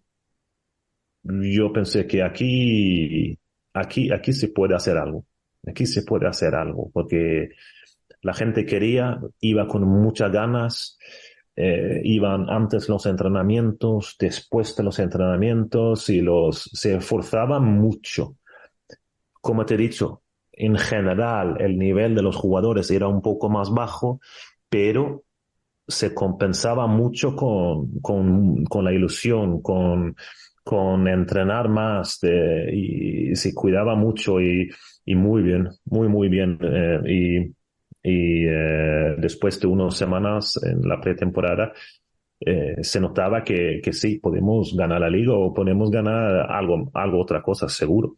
yo 1.24 1.72
pensé 1.72 2.06
que 2.06 2.22
aquí, 2.22 3.36
aquí, 3.74 4.12
aquí 4.12 4.32
se 4.32 4.50
puede 4.50 4.76
hacer 4.76 4.96
algo. 4.96 5.24
Aquí 5.66 5.84
se 5.84 6.04
puede 6.04 6.28
hacer 6.28 6.54
algo, 6.54 6.88
porque 6.92 7.48
la 8.22 8.34
gente 8.34 8.64
quería, 8.64 9.18
iba 9.40 9.66
con 9.66 9.82
muchas 9.82 10.30
ganas, 10.30 10.96
eh, 11.56 12.00
iban 12.04 12.48
antes 12.48 12.88
los 12.88 13.04
entrenamientos, 13.06 14.14
después 14.16 14.76
de 14.76 14.84
los 14.84 15.00
entrenamientos 15.00 16.08
y 16.08 16.20
los, 16.20 16.70
se 16.72 16.94
esforzaban 16.94 17.64
mucho. 17.64 18.36
Como 19.40 19.66
te 19.66 19.74
he 19.74 19.76
dicho, 19.76 20.22
en 20.52 20.76
general 20.76 21.60
el 21.60 21.76
nivel 21.76 22.14
de 22.14 22.22
los 22.22 22.36
jugadores 22.36 22.92
era 22.92 23.08
un 23.08 23.22
poco 23.22 23.48
más 23.48 23.70
bajo, 23.70 24.20
pero 24.68 25.24
se 25.88 26.14
compensaba 26.14 26.86
mucho 26.86 27.34
con, 27.34 27.98
con, 28.00 28.64
con 28.66 28.84
la 28.84 28.92
ilusión, 28.92 29.62
con, 29.62 30.14
con 30.62 31.08
entrenar 31.08 31.68
más 31.68 32.20
de, 32.20 32.70
y, 32.72 33.34
se 33.34 33.54
cuidaba 33.54 33.96
mucho 33.96 34.40
y, 34.40 34.70
y 35.04 35.14
muy 35.14 35.42
bien, 35.42 35.68
muy, 35.86 36.08
muy 36.08 36.28
bien. 36.28 36.58
Eh, 36.62 37.00
y 37.06 37.58
y 38.02 38.46
eh, 38.46 39.16
después 39.18 39.60
de 39.60 39.66
unas 39.66 39.96
semanas 39.96 40.58
en 40.62 40.80
la 40.88 41.00
pretemporada 41.00 41.72
eh, 42.40 42.76
se 42.82 43.00
notaba 43.00 43.42
que, 43.42 43.80
que 43.82 43.92
sí, 43.92 44.18
podemos 44.18 44.74
ganar 44.76 45.00
la 45.00 45.10
liga 45.10 45.32
o 45.34 45.52
podemos 45.52 45.90
ganar 45.90 46.50
algo, 46.50 46.90
algo 46.94 47.20
otra 47.20 47.42
cosa, 47.42 47.68
seguro. 47.68 48.16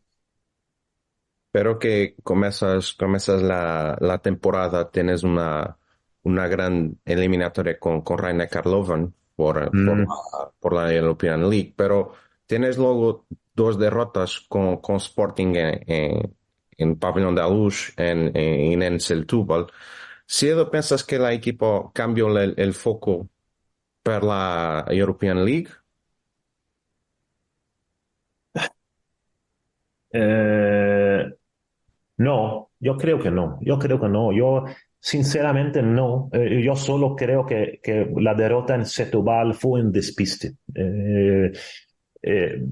Pero 1.51 1.79
que 1.79 2.15
comienzas, 2.23 2.93
comienzas 2.93 3.43
la, 3.43 3.97
la 4.01 4.19
temporada, 4.19 4.91
tienes 4.91 5.25
una, 5.25 5.77
una 6.23 6.49
gran 6.49 6.99
eliminatoria 7.05 7.79
con, 7.79 8.03
con 8.03 8.19
Rainer 8.19 8.49
Karlovan 8.49 9.15
por, 9.35 9.75
mm. 9.75 9.87
por, 9.87 9.99
la, 9.99 10.51
por, 10.61 10.73
la, 10.75 10.95
European 10.95 11.49
League, 11.49 11.73
pero 11.77 12.13
tienes 12.47 12.77
luego 12.77 13.27
dos 13.55 13.79
derrotas 13.79 14.41
con, 14.49 14.79
con 14.79 14.97
Sporting 14.97 15.55
en, 15.55 15.81
en, 15.87 16.37
en 16.77 16.97
Pavillon 16.97 17.35
de 17.35 17.43
Luz, 17.43 17.93
en, 17.97 18.37
en, 18.37 18.83
en 18.83 19.01
Setúbal. 19.01 19.67
Si 20.27 20.49
piensas 20.71 21.05
que 21.05 21.17
el 21.17 21.27
equipo 21.27 21.91
cambió 21.95 22.29
el, 22.39 22.55
el 22.57 22.75
foco 22.75 23.29
para 24.03 24.25
la 24.25 24.85
European 24.89 25.45
League? 25.45 25.69
Eh, 30.13 31.35
no, 32.17 32.71
yo 32.79 32.97
creo 32.97 33.19
que 33.21 33.31
no. 33.31 33.59
Yo 33.63 33.79
creo 33.79 34.01
que 34.01 34.09
no. 34.09 34.33
Yo 34.33 34.65
Sinceramente 35.03 35.83
no, 35.83 36.29
eh, 36.31 36.63
yo 36.63 36.77
solo 36.77 37.17
creo 37.17 37.47
que, 37.47 37.81
que, 37.83 38.13
la 38.17 38.35
derrota 38.35 38.75
en 38.75 38.85
Setúbal 38.85 39.55
fue 39.55 39.81
un 39.81 39.91
despiste. 39.91 40.57
Eh, 40.75 41.51
eh, 42.23 42.63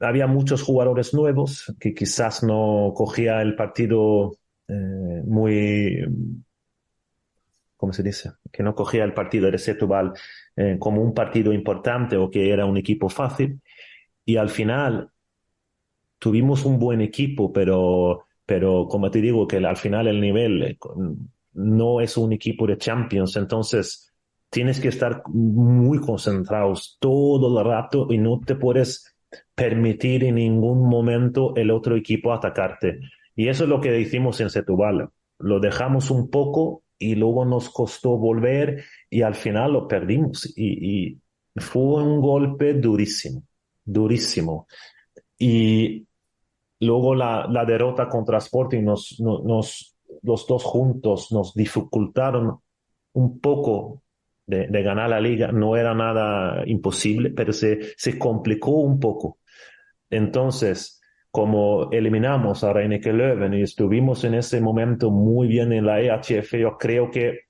había 0.00 0.26
muchos 0.26 0.62
jugadores 0.62 1.14
nuevos 1.14 1.72
que 1.78 1.94
quizás 1.94 2.42
no 2.42 2.92
cogía 2.94 3.40
el 3.40 3.54
partido 3.54 4.36
muy, 5.24 5.98
¿cómo 7.76 7.92
se 7.92 8.04
dice? 8.04 8.30
Que 8.52 8.62
no 8.62 8.74
cogía 8.74 9.02
el 9.02 9.12
partido 9.12 9.50
de 9.50 9.58
Setúbal 9.58 10.12
como 10.78 11.02
un 11.02 11.12
partido 11.12 11.52
importante 11.52 12.16
o 12.16 12.30
que 12.30 12.52
era 12.52 12.66
un 12.66 12.76
equipo 12.76 13.08
fácil. 13.08 13.60
Y 14.24 14.36
al 14.36 14.48
final 14.48 15.10
tuvimos 16.20 16.64
un 16.64 16.78
buen 16.78 17.00
equipo, 17.00 17.52
pero 17.52 18.26
pero 18.50 18.88
como 18.88 19.12
te 19.12 19.20
digo 19.20 19.46
que 19.46 19.58
al 19.58 19.76
final 19.76 20.08
el 20.08 20.20
nivel 20.20 20.62
eh, 20.64 20.78
no 21.52 22.00
es 22.00 22.16
un 22.16 22.32
equipo 22.32 22.66
de 22.66 22.78
Champions, 22.78 23.36
entonces 23.36 24.12
tienes 24.50 24.80
que 24.80 24.88
estar 24.88 25.22
muy 25.28 26.00
concentrados 26.00 26.96
todo 26.98 27.60
el 27.60 27.64
rato 27.64 28.08
y 28.10 28.18
no 28.18 28.40
te 28.44 28.56
puedes 28.56 29.14
permitir 29.54 30.24
en 30.24 30.34
ningún 30.34 30.88
momento 30.88 31.54
el 31.54 31.70
otro 31.70 31.94
equipo 31.94 32.32
atacarte. 32.32 32.98
Y 33.36 33.46
eso 33.46 33.62
es 33.62 33.70
lo 33.70 33.80
que 33.80 34.00
hicimos 34.00 34.40
en 34.40 34.50
Setúbal. 34.50 35.10
Lo 35.38 35.60
dejamos 35.60 36.10
un 36.10 36.28
poco 36.28 36.82
y 36.98 37.14
luego 37.14 37.44
nos 37.44 37.70
costó 37.70 38.18
volver 38.18 38.82
y 39.08 39.22
al 39.22 39.36
final 39.36 39.74
lo 39.74 39.86
perdimos. 39.86 40.52
Y, 40.56 41.12
y 41.12 41.20
fue 41.54 42.02
un 42.02 42.20
golpe 42.20 42.74
durísimo, 42.74 43.44
durísimo. 43.84 44.66
Y 45.38 46.04
Luego 46.80 47.14
la, 47.14 47.46
la 47.48 47.64
derrota 47.64 48.08
contra 48.08 48.38
Sporting 48.38 48.82
nos, 48.82 49.20
nos, 49.20 49.96
los 50.22 50.46
dos 50.46 50.64
juntos 50.64 51.30
nos 51.32 51.54
dificultaron 51.54 52.58
un 53.12 53.40
poco 53.40 54.02
de, 54.46 54.82
ganar 54.82 55.10
la 55.10 55.20
liga. 55.20 55.52
No 55.52 55.76
era 55.76 55.94
nada 55.94 56.62
imposible, 56.66 57.30
pero 57.30 57.52
se, 57.52 57.94
se 57.96 58.18
complicó 58.18 58.72
un 58.72 58.98
poco. 58.98 59.38
Entonces, 60.08 61.00
como 61.30 61.90
eliminamos 61.92 62.64
a 62.64 62.72
Reineke 62.72 63.12
Löwen 63.12 63.54
y 63.54 63.62
estuvimos 63.62 64.24
en 64.24 64.34
ese 64.34 64.60
momento 64.60 65.10
muy 65.10 65.46
bien 65.46 65.72
en 65.72 65.86
la 65.86 66.00
EHF, 66.00 66.54
yo 66.54 66.76
creo 66.76 67.10
que 67.10 67.40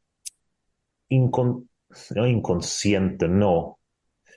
incon 1.09 1.69
inconsciente, 2.15 3.27
no, 3.27 3.79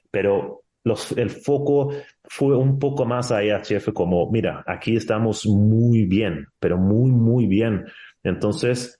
pero 0.10 0.64
los, 0.84 1.11
el 1.11 1.30
foco 1.30 1.91
fue 2.26 2.56
un 2.58 2.80
poco 2.80 3.06
más 3.06 3.32
a 3.32 3.44
EHF 3.44 3.91
como, 3.94 4.30
mira, 4.32 4.64
aquí 4.66 4.95
estamos 4.95 5.45
muy 5.45 6.06
bien, 6.06 6.48
pero 6.60 6.78
muy, 6.78 7.12
muy 7.12 7.48
bien. 7.48 7.86
Entonces, 8.24 9.00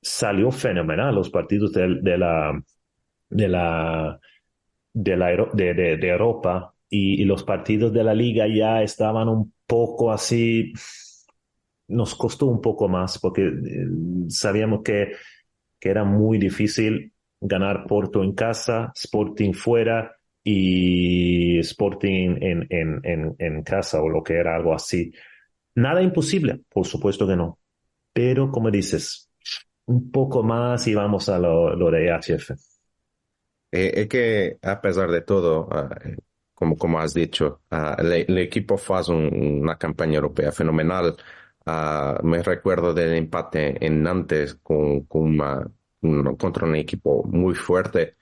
salió 0.00 0.50
fenomenal 0.50 1.14
los 1.14 1.30
partidos 1.30 1.72
de, 1.72 1.88
la, 1.88 2.62
de 3.28 3.48
la, 3.48 4.20
de, 4.92 5.16
la, 5.16 5.48
de, 5.52 5.74
de, 5.74 6.08
Europa 6.08 6.72
y, 6.88 7.24
los 7.24 7.42
partidos 7.42 7.92
de 7.92 8.04
la 8.04 8.14
liga 8.14 8.46
ya 8.46 8.82
estaban 8.82 9.28
un 9.28 9.52
poco 9.66 10.12
así, 10.12 10.72
nos 11.88 12.14
costó 12.14 12.46
un 12.46 12.60
poco 12.60 12.88
más 12.88 13.18
porque 13.18 13.42
eh, 13.42 13.86
sabíamos 14.28 14.82
que, 14.84 15.12
que 15.80 15.88
era 15.88 16.04
muy 16.04 16.38
difícil 16.38 17.12
ganar 17.40 17.86
Porto 17.86 18.22
en 18.22 18.32
casa, 18.32 18.92
Sporting 18.94 19.52
fuera 19.52 20.16
y 20.48 21.58
Sporting 21.58 22.36
en, 22.40 22.66
en, 22.70 23.00
en, 23.02 23.34
en 23.36 23.62
casa 23.64 24.00
o 24.00 24.08
lo 24.08 24.22
que 24.22 24.34
era 24.34 24.54
algo 24.54 24.72
así. 24.72 25.12
Nada 25.74 26.00
imposible, 26.02 26.60
por 26.68 26.86
supuesto 26.86 27.26
que 27.26 27.34
no. 27.34 27.58
Pero 28.12 28.52
como 28.52 28.70
dices, 28.70 29.28
un 29.86 30.12
poco 30.12 30.44
más 30.44 30.86
y 30.86 30.94
vamos 30.94 31.28
a 31.28 31.40
lo, 31.40 31.74
lo 31.74 31.90
de 31.90 32.12
HF. 32.12 32.52
Eh, 33.72 33.92
es 33.96 34.08
que 34.08 34.56
a 34.62 34.80
pesar 34.80 35.10
de 35.10 35.22
todo, 35.22 35.68
ah, 35.68 35.88
como, 36.54 36.76
como 36.76 37.00
has 37.00 37.12
dicho, 37.12 37.62
uh, 37.72 38.00
el, 38.00 38.38
equipo 38.38 38.80
hace 38.94 39.12
una 39.12 39.76
campaña 39.76 40.14
europea 40.14 40.52
fenomenal. 40.52 41.16
Ah, 41.66 42.20
me 42.22 42.40
recuerdo 42.40 42.94
del 42.94 43.14
empate 43.14 43.84
en 43.84 44.00
Nantes 44.00 44.54
con, 44.62 45.00
con 45.06 45.36
contra 46.38 46.66
un 46.66 46.76
equipo 46.76 47.24
muy 47.24 47.56
fuerte, 47.56 48.14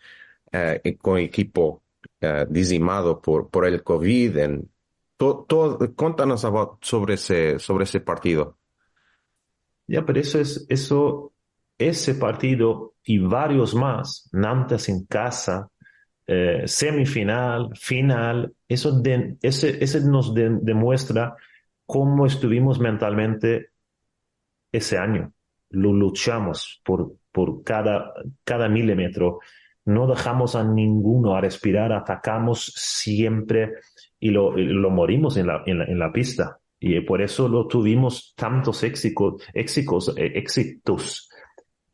eh, 0.51 0.97
con 1.03 1.19
equipo 1.19 1.84
uh, 2.25 2.47
dizimado 2.49 3.21
por, 3.21 3.51
por 3.51 3.67
el 3.67 3.83
COVID. 3.83 4.37
En, 4.39 4.71
to, 5.17 5.47
cuéntanos 5.97 6.47
sobre 6.81 7.15
ese, 7.15 7.59
sobre 7.59 7.85
ese 7.85 8.01
partido. 8.01 8.59
Ya, 9.87 10.05
pero 10.05 10.21
eso 10.21 10.41
es, 10.41 10.67
eso, 10.69 11.33
ese 11.79 12.15
partido 12.15 12.95
y 13.05 13.19
varios 13.19 13.75
más, 13.75 14.29
Nantes 14.33 14.89
en 14.89 15.05
casa, 15.05 15.69
eh, 16.27 16.63
semifinal, 16.65 17.71
final, 17.77 18.55
eso 18.67 19.03
ese, 19.43 19.85
ese 19.85 20.01
nos 20.01 20.35
demuestra 20.35 21.37
cómo 21.85 22.25
estuvimos 22.25 22.79
mentalmente 22.81 23.71
ese 24.73 24.97
año. 24.97 25.33
Lo 25.71 25.93
luchamos 25.93 26.81
por, 26.85 27.17
por 27.31 27.63
cada, 27.63 28.15
cada 28.43 28.69
milímetro. 28.69 29.41
No 29.87 30.07
dejamos 30.07 30.57
a 30.57 30.65
ninguno 30.65 31.35
a 31.35 31.41
respirar, 31.41 31.93
atacamos 31.93 32.73
siempre 32.75 33.75
y 34.19 34.31
lo, 34.31 34.57
lo 34.57 34.91
morimos 34.91 35.37
en 35.37 35.47
la, 35.49 35.63
en 35.67 35.99
la, 35.99 36.13
pista. 36.13 36.59
Y 36.81 37.01
por 37.01 37.23
eso 37.23 37.49
lo 37.49 37.67
tuvimos 37.67 38.35
tantos 38.37 38.83
éxitos, 38.83 39.43
éxitos, 39.53 40.15
eh, 40.17 40.33
éxitos 40.35 41.29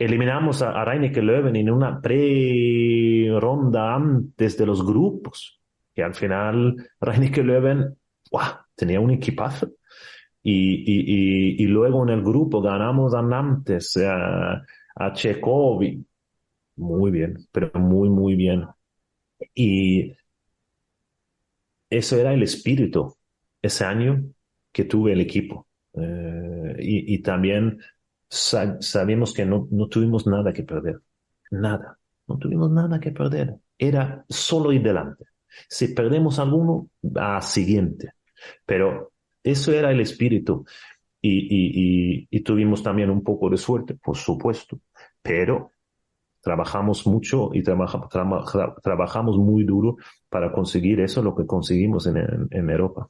eliminamos 0.01 0.63
a, 0.63 0.71
a 0.71 0.85
Reineke 0.85 1.21
Löwen 1.21 1.55
en 1.57 1.71
una 1.71 2.01
pre-ronda 2.01 3.95
antes 3.95 4.57
de 4.57 4.65
los 4.65 4.85
grupos, 4.85 5.61
que 5.95 6.03
al 6.03 6.15
final 6.15 6.75
Reineke 6.99 7.43
Löwen 7.43 7.97
tenía 8.75 8.99
un 8.99 9.11
equipazo. 9.11 9.73
Y, 10.43 10.85
y, 10.91 11.63
y, 11.63 11.67
luego 11.67 12.03
en 12.03 12.09
el 12.09 12.23
grupo 12.23 12.63
ganamos 12.63 13.13
a 13.13 13.21
Nantes, 13.21 13.99
a, 13.99 14.63
a. 14.95 15.13
Muy 16.77 17.11
bien, 17.11 17.37
pero 17.53 17.71
muy, 17.75 18.09
muy 18.09 18.35
bien. 18.35 18.65
Y 19.55 20.15
eso 21.89 22.17
era 22.17 22.33
el 22.35 22.43
espíritu 22.43 23.17
ese 23.63 23.85
año 23.85 24.25
que 24.73 24.85
tuve 24.85 25.13
el 25.13 25.21
equipo. 25.21 25.67
Eh, 25.95 26.77
y, 26.79 27.15
y, 27.15 27.23
también 27.23 27.79
sabíamos 28.29 29.35
que 29.35 29.45
no, 29.45 29.69
no 29.71 29.89
tuvimos 29.89 30.27
nada 30.27 30.53
que 30.53 30.63
perder. 30.63 31.01
Nada. 31.51 31.99
No 32.29 32.39
tuvimos 32.39 32.71
nada 32.71 33.01
que 33.01 33.11
perder. 33.11 33.57
Era 33.77 34.25
solo 34.29 34.73
ir 34.73 34.83
delante. 34.83 35.25
Si 35.69 35.89
perdemos 35.89 36.39
alguno, 36.39 36.89
a 37.17 37.43
siguiente. 37.43 38.13
Pero 38.65 39.13
eso 39.43 39.73
era 39.73 39.91
el 39.91 40.01
espíritu. 40.01 40.65
Y, 41.23 42.27
y, 42.31 42.41
tuvimos 42.43 42.83
también 42.83 43.11
un 43.11 43.23
poco 43.23 43.51
de 43.51 43.57
suerte, 43.59 43.95
por 43.95 44.17
supuesto. 44.17 44.81
Pero 45.21 45.73
trabajamos 46.41 47.07
mucho 47.07 47.51
y 47.53 47.63
trabajamos 47.63 49.39
muy 49.39 49.65
duro 49.65 49.97
para 50.29 50.53
conseguir 50.53 51.01
eso, 51.01 51.23
lo 51.23 51.35
que 51.35 51.47
conseguimos 51.47 52.07
en, 52.07 52.17
en 52.51 52.71
Europa. 52.71 53.09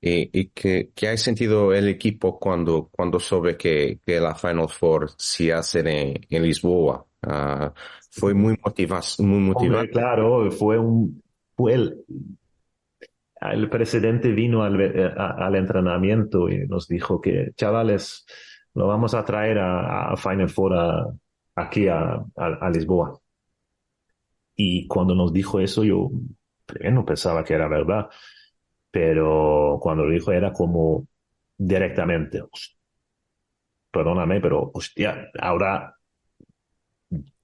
¿Y, 0.00 0.48
qué, 0.50 1.08
ha 1.08 1.16
sentido 1.16 1.72
el 1.72 1.88
equipo 1.88 2.38
cuando, 2.38 2.88
cuando 2.92 3.18
sabe 3.18 3.56
que, 3.56 3.98
que 4.04 4.20
la 4.20 4.34
Final 4.34 4.68
Four 4.68 5.10
se 5.16 5.52
hace 5.52 5.80
en, 6.28 6.42
Lisboa? 6.42 7.04
Ah, 7.22 7.72
fue 8.10 8.34
muy, 8.34 8.56
motivado. 8.64 9.02
muy 9.20 9.40
motivado. 9.40 9.86
claro, 9.88 10.50
fue 10.52 10.78
un, 10.78 11.22
fue 11.56 11.74
el, 11.74 12.04
el 13.40 13.68
presidente 13.68 14.30
vino 14.30 14.62
al, 14.62 14.80
eh, 14.80 15.12
al, 15.16 15.56
entrenamiento 15.56 16.48
y 16.48 16.68
nos 16.68 16.86
dijo 16.86 17.20
que, 17.20 17.52
chavales, 17.56 18.26
lo 18.74 18.86
vamos 18.86 19.14
a 19.14 19.24
traer 19.24 19.58
a, 19.58 20.14
Final 20.16 20.50
Four 20.50 21.18
aquí 21.56 21.88
a, 21.88 22.24
a, 22.36 22.70
Lisboa. 22.70 23.18
Y 24.54 24.86
cuando 24.86 25.14
nos 25.14 25.32
dijo 25.32 25.60
eso, 25.60 25.84
yo 25.84 26.10
no 26.90 27.04
pensaba 27.04 27.44
que 27.44 27.54
era 27.54 27.68
verdad 27.68 28.08
pero 28.96 29.78
cuando 29.78 30.06
lo 30.06 30.10
dijo 30.10 30.32
era 30.32 30.54
como 30.54 31.06
directamente, 31.58 32.42
perdóname, 33.90 34.40
pero 34.40 34.70
hostia, 34.72 35.30
ahora 35.38 35.94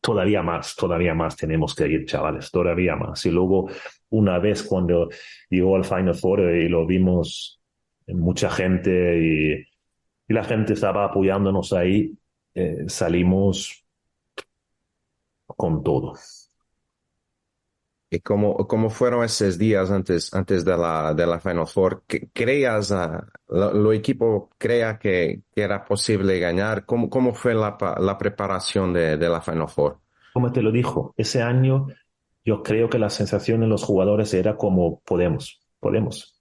todavía 0.01 0.43
más, 0.43 0.75
todavía 0.75 1.13
más 1.13 1.37
tenemos 1.37 1.75
que 1.75 1.89
ir, 1.89 2.07
chavales, 2.07 2.51
todavía 2.51 2.97
más. 2.97 3.27
Y 3.27 3.31
luego, 3.31 3.69
una 4.09 4.39
vez 4.39 4.63
cuando 4.63 5.11
llegó 5.51 5.77
al 5.77 5.85
Final 5.85 6.15
Four 6.15 6.41
y 6.57 6.71
lo 6.71 6.87
vimos, 6.87 7.61
mucha 8.07 8.49
gente 8.49 9.19
y, 9.19 10.33
la 10.33 10.45
gente 10.45 10.73
estaba 10.73 11.05
apoyándonos 11.05 11.75
ahí, 11.75 12.15
eh, 12.55 12.85
salimos 12.87 13.82
con 15.57 15.83
todo. 15.83 16.15
¿Y 18.15 18.21
cómo, 18.21 18.55
cómo 18.69 18.91
fueron 18.91 19.25
esos 19.25 19.57
días 19.57 19.91
antes, 19.91 20.35
antes 20.35 20.67
de 20.67 20.77
la, 20.77 21.15
de 21.15 21.27
la 21.27 21.41
Final 21.41 21.67
Four? 21.67 22.05
¿Creías, 22.35 22.91
uh, 22.91 23.25
lo, 23.49 23.91
equipo 23.91 24.51
crea 24.59 24.99
que, 24.99 25.41
que, 25.51 25.63
era 25.63 25.83
posible 25.83 26.39
ganar? 26.39 26.85
¿Cómo, 26.85 27.09
cómo 27.09 27.33
fue 27.33 27.55
la, 27.55 27.79
la 27.99 28.19
preparación 28.19 28.93
de, 28.93 29.17
de, 29.17 29.29
la 29.31 29.41
Final 29.41 29.67
Four? 29.67 29.99
Como 30.35 30.53
te 30.53 30.61
lo 30.61 30.71
dijo, 30.71 31.15
ese 31.17 31.41
año 31.41 31.87
yo 32.45 32.63
creo 32.63 32.91
que 32.91 32.99
la 32.99 33.09
sensación 33.09 33.61
de 33.61 33.69
los 33.69 33.83
jugadores 33.83 34.35
era 34.35 34.59
como 34.59 35.01
podemos, 35.01 35.63
podemos. 35.81 36.39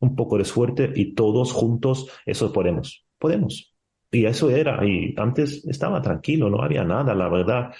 Un 0.00 0.16
poco 0.16 0.38
de 0.38 0.44
suerte 0.44 0.90
y 0.92 1.14
todos 1.14 1.52
juntos, 1.52 2.08
eso 2.26 2.52
podemos, 2.52 3.06
podemos. 3.20 3.72
Y 4.10 4.26
eso 4.26 4.50
era, 4.50 4.84
y 4.84 5.14
antes 5.16 5.64
estaba 5.66 6.02
tranquilo, 6.02 6.50
no 6.50 6.62
había 6.62 6.82
nada, 6.82 7.14
la 7.14 7.28
verdad 7.28 7.70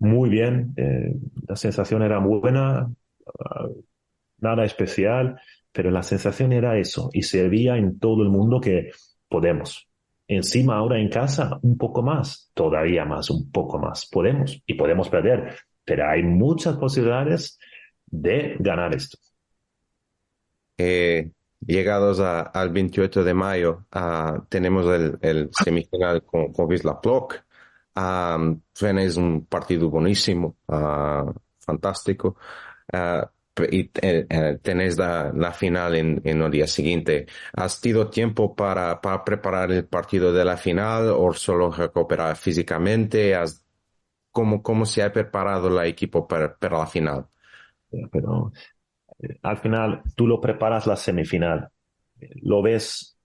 muy 0.00 0.30
bien, 0.30 0.72
eh, 0.76 1.14
la 1.46 1.56
sensación 1.56 2.02
era 2.02 2.18
buena, 2.18 2.90
ah, 3.38 3.68
nada 4.38 4.64
especial, 4.64 5.40
pero 5.72 5.90
la 5.90 6.02
sensación 6.02 6.52
era 6.52 6.78
eso 6.78 7.10
y 7.12 7.22
se 7.22 7.48
veía 7.48 7.76
en 7.76 7.98
todo 7.98 8.22
el 8.22 8.30
mundo 8.30 8.60
que 8.60 8.90
podemos. 9.28 9.88
Encima 10.26 10.76
ahora 10.76 10.98
en 10.98 11.08
casa 11.08 11.58
un 11.62 11.76
poco 11.76 12.02
más, 12.02 12.50
todavía 12.54 13.04
más, 13.04 13.30
un 13.30 13.50
poco 13.50 13.78
más, 13.78 14.06
podemos 14.06 14.62
y 14.66 14.74
podemos 14.74 15.08
perder, 15.08 15.56
pero 15.84 16.08
hay 16.08 16.22
muchas 16.22 16.76
posibilidades 16.76 17.58
de 18.06 18.56
ganar 18.58 18.94
esto. 18.94 19.18
Eh, 20.78 21.30
llegados 21.60 22.20
al 22.20 22.70
28 22.70 23.22
de 23.22 23.34
mayo, 23.34 23.84
uh, 23.94 24.40
tenemos 24.48 24.86
el, 24.86 25.18
el, 25.20 25.50
semifinal 25.52 26.22
con, 26.22 26.52
con 26.52 26.66
Wisla 26.66 27.00
Plock. 27.00 27.44
Um, 27.96 28.62
un 29.16 29.46
partido 29.46 29.90
buenísimo, 29.90 30.56
uh, 30.68 31.32
fantástico. 31.58 32.36
Uh, 32.92 33.26
y 33.70 33.90
eh, 34.00 34.26
eh, 34.28 34.58
tenés 34.62 34.96
la, 34.96 35.52
final 35.52 35.94
en, 35.94 36.20
en, 36.24 36.42
el 36.42 36.50
día 36.50 36.66
siguiente. 36.66 37.26
¿Has 37.52 37.80
tenido 37.80 38.08
tiempo 38.08 38.54
para, 38.54 39.00
para 39.00 39.24
preparar 39.24 39.72
el 39.72 39.86
partido 39.86 40.32
de 40.32 40.44
la 40.44 40.56
final 40.56 41.08
o 41.10 41.32
solo 41.32 41.70
recuperar 41.70 42.36
físicamente? 42.36 43.34
¿Has, 43.34 43.64
¿cómo, 44.30 44.62
¿Cómo 44.62 44.86
se 44.86 45.02
ha 45.02 45.12
preparado 45.12 45.68
el 45.68 45.86
equipo 45.86 46.26
para, 46.26 46.56
para 46.56 46.78
la 46.78 46.86
final? 46.86 47.26
Pero 48.10 48.52
eh, 49.18 49.38
al 49.42 49.58
final 49.58 50.02
tú 50.14 50.26
lo 50.26 50.40
preparas 50.40 50.86
la 50.86 50.96
semifinal. 50.96 51.68
Lo 52.42 52.62
ves. 52.62 53.16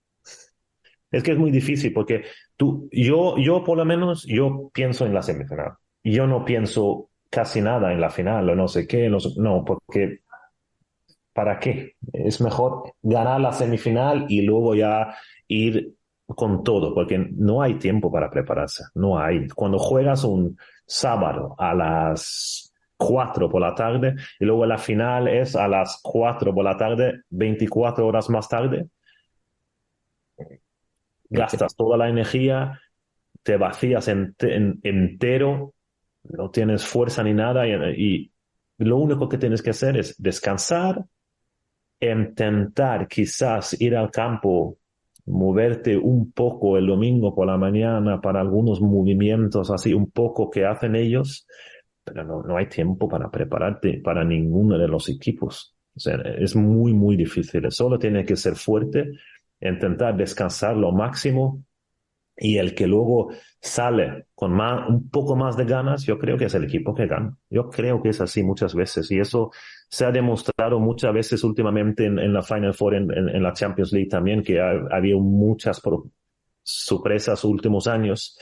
Es 1.11 1.23
que 1.23 1.31
es 1.31 1.37
muy 1.37 1.51
difícil 1.51 1.93
porque 1.93 2.25
Tú, 2.57 2.87
yo, 2.91 3.37
yo 3.37 3.63
por 3.63 3.77
lo 3.77 3.85
menos, 3.85 4.25
yo 4.27 4.69
pienso 4.73 5.05
en 5.05 5.13
la 5.13 5.21
semifinal. 5.21 5.73
Yo 6.03 6.27
no 6.27 6.45
pienso 6.45 7.09
casi 7.29 7.61
nada 7.61 7.91
en 7.91 7.99
la 7.99 8.09
final 8.09 8.49
o 8.49 8.55
no 8.55 8.67
sé 8.67 8.87
qué, 8.87 9.09
no, 9.09 9.65
porque 9.65 10.19
¿para 11.33 11.59
qué? 11.59 11.95
Es 12.13 12.39
mejor 12.39 12.93
ganar 13.01 13.41
la 13.41 13.51
semifinal 13.51 14.25
y 14.29 14.41
luego 14.41 14.73
ya 14.73 15.15
ir 15.47 15.95
con 16.27 16.63
todo, 16.63 16.93
porque 16.93 17.17
no 17.17 17.61
hay 17.61 17.75
tiempo 17.75 18.11
para 18.11 18.29
prepararse, 18.29 18.85
no 18.95 19.19
hay. 19.19 19.47
Cuando 19.49 19.77
juegas 19.77 20.23
un 20.23 20.57
sábado 20.85 21.55
a 21.57 21.73
las 21.73 22.73
4 22.97 23.49
por 23.49 23.61
la 23.61 23.75
tarde 23.75 24.15
y 24.39 24.45
luego 24.45 24.65
la 24.65 24.77
final 24.77 25.27
es 25.27 25.55
a 25.55 25.67
las 25.67 25.99
4 26.01 26.53
por 26.53 26.63
la 26.63 26.77
tarde, 26.77 27.21
24 27.29 28.07
horas 28.07 28.29
más 28.29 28.47
tarde, 28.47 28.87
gastas 31.35 31.75
toda 31.75 31.97
la 31.97 32.09
energía, 32.09 32.79
te 33.43 33.57
vacías 33.57 34.07
entero, 34.07 35.73
no 36.23 36.49
tienes 36.49 36.83
fuerza 36.85 37.23
ni 37.23 37.33
nada 37.33 37.67
y, 37.67 38.31
lo 38.77 38.97
único 38.97 39.29
que 39.29 39.37
tienes 39.37 39.61
que 39.61 39.69
hacer 39.69 39.95
es 39.95 40.21
descansar, 40.21 41.05
intentar 42.01 43.07
quizás 43.07 43.79
ir 43.79 43.95
al 43.95 44.11
campo, 44.11 44.79
moverte 45.27 45.95
un 45.97 46.33
poco 46.33 46.77
el 46.77 46.87
domingo 46.87 47.33
por 47.33 47.47
la 47.47 47.57
mañana 47.57 48.19
para 48.19 48.41
algunos 48.41 48.81
movimientos 48.81 49.71
así, 49.71 49.93
un 49.93 50.11
poco 50.11 50.49
que 50.49 50.65
hacen 50.65 50.97
ellos, 50.97 51.47
pero 52.03 52.25
no, 52.25 52.43
no 52.43 52.57
hay 52.57 52.67
tiempo 52.67 53.07
para 53.07 53.31
prepararte 53.31 54.01
para 54.03 54.25
ninguno 54.25 54.77
de 54.77 54.89
los 54.89 55.07
equipos. 55.07 55.73
Es 55.95 56.55
muy, 56.55 56.93
muy 56.93 57.15
difícil. 57.15 57.71
Solo 57.71 57.97
tiene 57.97 58.25
que 58.25 58.35
ser 58.35 58.55
fuerte, 58.55 59.11
intentar 59.59 60.15
descansar 60.15 60.75
lo 60.75 60.91
máximo 60.91 61.63
y 62.37 62.57
el 62.57 62.75
que 62.75 62.87
luego 62.87 63.31
sale 63.61 64.27
con 64.35 64.51
más, 64.51 64.89
un 64.89 65.09
poco 65.09 65.35
más 65.35 65.55
de 65.55 65.65
ganas, 65.65 66.03
yo 66.03 66.19
creo 66.19 66.37
que 66.37 66.45
es 66.45 66.53
el 66.53 66.65
equipo 66.65 66.93
que 66.93 67.07
gana. 67.07 67.35
Yo 67.49 67.69
creo 67.69 68.01
que 68.01 68.09
es 68.09 68.19
así 68.19 68.43
muchas 68.43 68.75
veces 68.75 69.09
y 69.11 69.19
eso 69.19 69.51
se 69.89 70.05
ha 70.05 70.11
demostrado 70.11 70.79
muchas 70.79 71.13
veces 71.13 71.43
últimamente 71.43 72.05
en, 72.05 72.33
la 72.33 72.41
Final 72.41 72.73
Four, 72.73 72.95
en, 72.95 73.43
la 73.43 73.53
Champions 73.53 73.93
League 73.93 74.09
también, 74.09 74.43
que 74.43 74.59
ha, 74.59 74.71
habido 74.91 75.19
muchas 75.19 75.81
sorpresas 76.63 77.43
últimos 77.45 77.87
años 77.87 78.37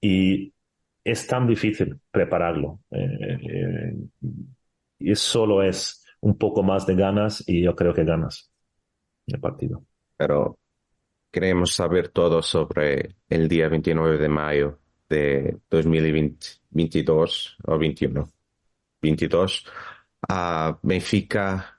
y 0.00 0.52
es 1.04 1.26
tan 1.26 1.46
difícil 1.46 2.00
prepararlo. 2.10 2.80
Eh, 2.90 3.38
eh, 3.42 3.96
y 4.98 5.14
solo 5.14 5.62
es 5.62 6.04
un 6.20 6.36
poco 6.38 6.62
más 6.62 6.86
de 6.86 6.94
ganas 6.94 7.44
y 7.46 7.62
yo 7.62 7.74
creo 7.74 7.92
que 7.92 8.04
ganas 8.04 8.50
el 9.26 9.40
partido. 9.40 9.84
Pero 10.20 10.58
queremos 11.30 11.72
saber 11.72 12.08
todo 12.08 12.42
sobre 12.42 13.16
el 13.30 13.48
día 13.48 13.70
29 13.70 14.18
de 14.18 14.28
mayo 14.28 14.78
de 15.08 15.56
2022 15.70 17.56
o 17.64 17.78
21. 17.78 18.28
22. 19.00 19.64
a 20.28 20.78
Benfica 20.82 21.78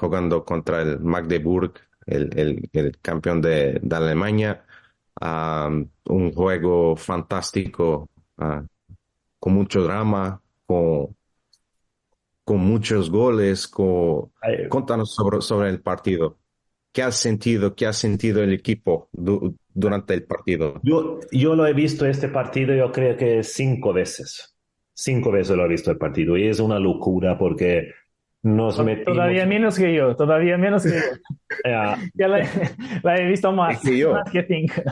jugando 0.00 0.42
contra 0.42 0.80
el 0.80 1.00
Magdeburg, 1.00 1.74
el, 2.06 2.66
el, 2.72 2.98
campeón 3.02 3.42
de, 3.42 3.78
de 3.82 3.96
Alemania. 3.96 4.64
un 5.20 6.32
juego 6.32 6.96
fantástico, 6.96 8.08
con 9.38 9.52
mucho 9.52 9.82
drama, 9.82 10.40
con, 10.64 11.14
con 12.42 12.56
muchos 12.56 13.10
goles. 13.10 13.68
Con... 13.68 14.32
Contanos 14.70 15.14
sobre, 15.14 15.42
sobre 15.42 15.68
el 15.68 15.82
partido. 15.82 16.38
¿Qué 16.96 17.02
has 17.02 17.16
sentido, 17.16 17.74
qué 17.74 17.84
ha 17.84 17.92
sentido 17.92 18.42
el 18.42 18.54
equipo 18.54 19.10
durante 19.12 20.14
el 20.14 20.24
partido? 20.24 20.80
Yo, 20.82 21.20
yo 21.30 21.54
lo 21.54 21.66
he 21.66 21.74
visto 21.74 22.06
este 22.06 22.30
partido, 22.30 22.74
yo 22.74 22.90
creo 22.90 23.18
que 23.18 23.42
cinco 23.42 23.92
veces. 23.92 24.56
Cinco 24.94 25.30
veces 25.30 25.58
lo 25.58 25.66
he 25.66 25.68
visto 25.68 25.90
el 25.90 25.98
partido 25.98 26.38
y 26.38 26.48
es 26.48 26.58
una 26.58 26.78
locura 26.78 27.36
porque 27.36 27.90
nos 28.44 28.82
metimos... 28.82 29.12
Todavía 29.14 29.44
menos 29.44 29.78
que 29.78 29.94
yo, 29.94 30.16
todavía 30.16 30.56
menos 30.56 30.84
que 30.84 30.92
yo. 30.92 31.64
ya 32.14 32.28
la, 33.02 33.18
he 33.18 33.28
visto 33.28 33.52
más, 33.52 33.78
que 33.82 33.98
yo. 33.98 34.12
más 34.12 34.30
que 34.30 34.46
cinco. 34.46 34.90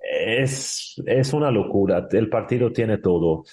Es, 0.00 1.02
es 1.06 1.32
una 1.32 1.50
locura. 1.50 2.06
El 2.10 2.28
partido 2.28 2.70
tiene 2.72 2.98
todo 2.98 3.44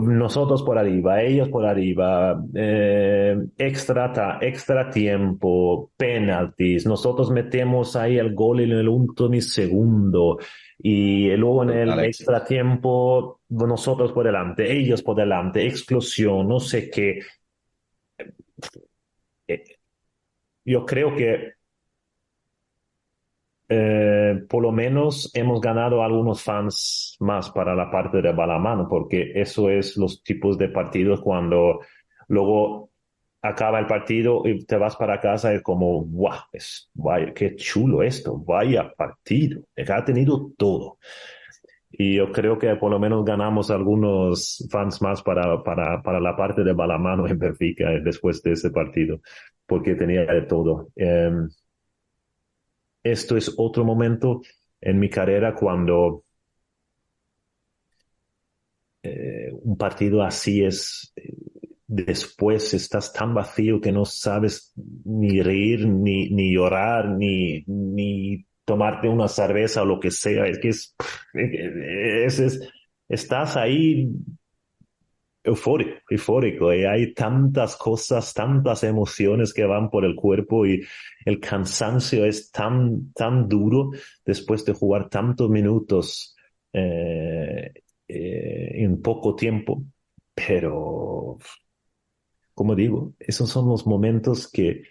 nosotros 0.00 0.62
por 0.62 0.78
arriba, 0.78 1.22
ellos 1.22 1.48
por 1.48 1.66
arriba, 1.66 2.42
eh, 2.54 3.36
extra, 3.58 4.38
extra 4.40 4.90
tiempo, 4.90 5.90
penaltis, 5.96 6.86
nosotros 6.86 7.30
metemos 7.30 7.96
ahí 7.96 8.18
el 8.18 8.34
gol 8.34 8.60
en 8.60 8.72
el 8.72 8.88
último 8.88 9.40
segundo 9.40 10.38
y 10.78 11.28
luego 11.36 11.64
en 11.64 11.70
el 11.70 11.98
extra 12.00 12.44
tiempo 12.44 13.40
nosotros 13.48 14.12
por 14.12 14.26
delante, 14.26 14.70
ellos 14.70 15.02
por 15.02 15.16
delante, 15.16 15.66
explosión, 15.66 16.48
no 16.48 16.60
sé 16.60 16.90
qué. 16.90 17.20
Eh, 19.48 19.64
yo 20.64 20.86
creo 20.86 21.14
que 21.14 21.53
eh, 23.68 24.44
por 24.48 24.62
lo 24.62 24.72
menos 24.72 25.30
hemos 25.34 25.60
ganado 25.60 26.02
algunos 26.02 26.42
fans 26.42 27.16
más 27.20 27.50
para 27.50 27.74
la 27.74 27.90
parte 27.90 28.20
de 28.20 28.32
balamano, 28.32 28.86
porque 28.88 29.32
eso 29.34 29.70
es 29.70 29.96
los 29.96 30.22
tipos 30.22 30.58
de 30.58 30.68
partidos 30.68 31.20
cuando 31.20 31.80
luego 32.28 32.90
acaba 33.42 33.78
el 33.78 33.86
partido 33.86 34.42
y 34.46 34.64
te 34.64 34.76
vas 34.76 34.96
para 34.96 35.20
casa 35.20 35.52
y 35.52 35.56
es 35.56 35.62
como, 35.62 36.02
guau, 36.04 36.40
es, 36.52 36.90
vaya, 36.94 37.32
qué 37.34 37.56
chulo 37.56 38.02
esto, 38.02 38.38
vaya 38.38 38.92
partido, 38.96 39.62
ha 39.76 40.04
tenido 40.04 40.52
todo. 40.56 40.98
Y 41.90 42.16
yo 42.16 42.32
creo 42.32 42.58
que 42.58 42.74
por 42.76 42.90
lo 42.90 42.98
menos 42.98 43.24
ganamos 43.24 43.70
algunos 43.70 44.66
fans 44.70 45.00
más 45.00 45.22
para, 45.22 45.62
para, 45.62 46.02
para 46.02 46.20
la 46.20 46.36
parte 46.36 46.64
de 46.64 46.72
balamano 46.72 47.28
en 47.28 47.38
Benfica 47.38 47.90
después 48.02 48.42
de 48.42 48.52
ese 48.52 48.70
partido, 48.70 49.20
porque 49.66 49.94
tenía 49.94 50.24
de 50.24 50.42
todo. 50.42 50.88
Em, 50.96 51.48
esto 53.04 53.36
es 53.36 53.54
otro 53.56 53.84
momento 53.84 54.40
en 54.80 54.98
mi 54.98 55.08
carrera 55.08 55.54
cuando 55.54 56.24
eh, 59.02 59.52
un 59.52 59.76
partido 59.76 60.22
así 60.22 60.64
es, 60.64 61.12
eh, 61.16 61.34
después 61.86 62.72
estás 62.74 63.12
tan 63.12 63.34
vacío 63.34 63.80
que 63.80 63.92
no 63.92 64.04
sabes 64.06 64.72
ni 65.04 65.42
reír, 65.42 65.86
ni, 65.86 66.30
ni 66.30 66.52
llorar, 66.54 67.10
ni, 67.10 67.62
ni 67.66 68.46
tomarte 68.64 69.08
una 69.08 69.28
cerveza 69.28 69.82
o 69.82 69.86
lo 69.86 70.00
que 70.00 70.10
sea. 70.10 70.46
Es 70.46 70.58
que 70.58 70.68
es, 70.68 70.94
es 72.40 72.60
estás 73.08 73.56
ahí 73.56 74.08
eufórico, 75.44 76.00
eufórico. 76.08 76.72
Y 76.72 76.84
hay 76.84 77.12
tantas 77.12 77.76
cosas, 77.76 78.32
tantas 78.32 78.82
emociones 78.82 79.52
que 79.52 79.64
van 79.64 79.90
por 79.90 80.04
el 80.04 80.16
cuerpo 80.16 80.66
y 80.66 80.82
el 81.24 81.38
cansancio 81.38 82.24
es 82.24 82.50
tan, 82.50 83.12
tan 83.12 83.48
duro 83.48 83.90
después 84.24 84.64
de 84.64 84.72
jugar 84.72 85.08
tantos 85.08 85.50
minutos 85.50 86.34
eh, 86.72 87.72
eh, 88.08 88.70
en 88.82 89.00
poco 89.02 89.36
tiempo. 89.36 89.84
Pero, 90.34 91.38
como 92.54 92.74
digo, 92.74 93.12
esos 93.20 93.48
son 93.48 93.68
los 93.68 93.86
momentos 93.86 94.50
que, 94.50 94.82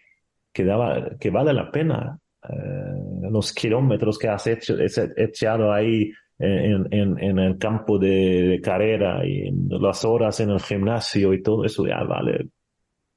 que, 0.53 0.63
daba, 0.63 1.17
que 1.19 1.31
vale 1.31 1.51
la 1.53 1.71
pena. 1.71 2.19
Eh, 2.47 3.30
los 3.31 3.53
kilómetros 3.53 4.19
que 4.19 4.27
has 4.27 4.45
hecho, 4.47 4.75
echado 5.17 5.73
ahí 5.73 6.11
en, 6.39 7.39
el 7.39 7.57
campo 7.57 7.97
de, 7.97 8.60
carrera 8.64 9.26
y 9.26 9.51
las 9.69 10.03
horas 10.05 10.39
en 10.39 10.49
el 10.49 10.60
gimnasio 10.60 11.34
y 11.34 11.41
todo 11.41 11.65
eso, 11.65 11.85
ya 11.85 12.03
vale. 12.03 12.49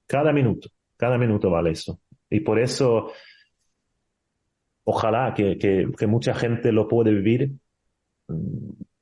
Cada 0.06 0.32
minuto, 0.32 0.68
cada 0.96 1.18
minuto 1.18 1.50
vale 1.50 1.70
eso. 1.70 2.00
Y 2.30 2.40
por 2.40 2.58
eso, 2.58 3.12
ojalá 4.84 5.34
que, 5.34 5.58
que, 5.58 6.06
mucha 6.06 6.34
gente 6.34 6.72
lo 6.72 6.86
puede 6.88 7.12
vivir, 7.12 7.52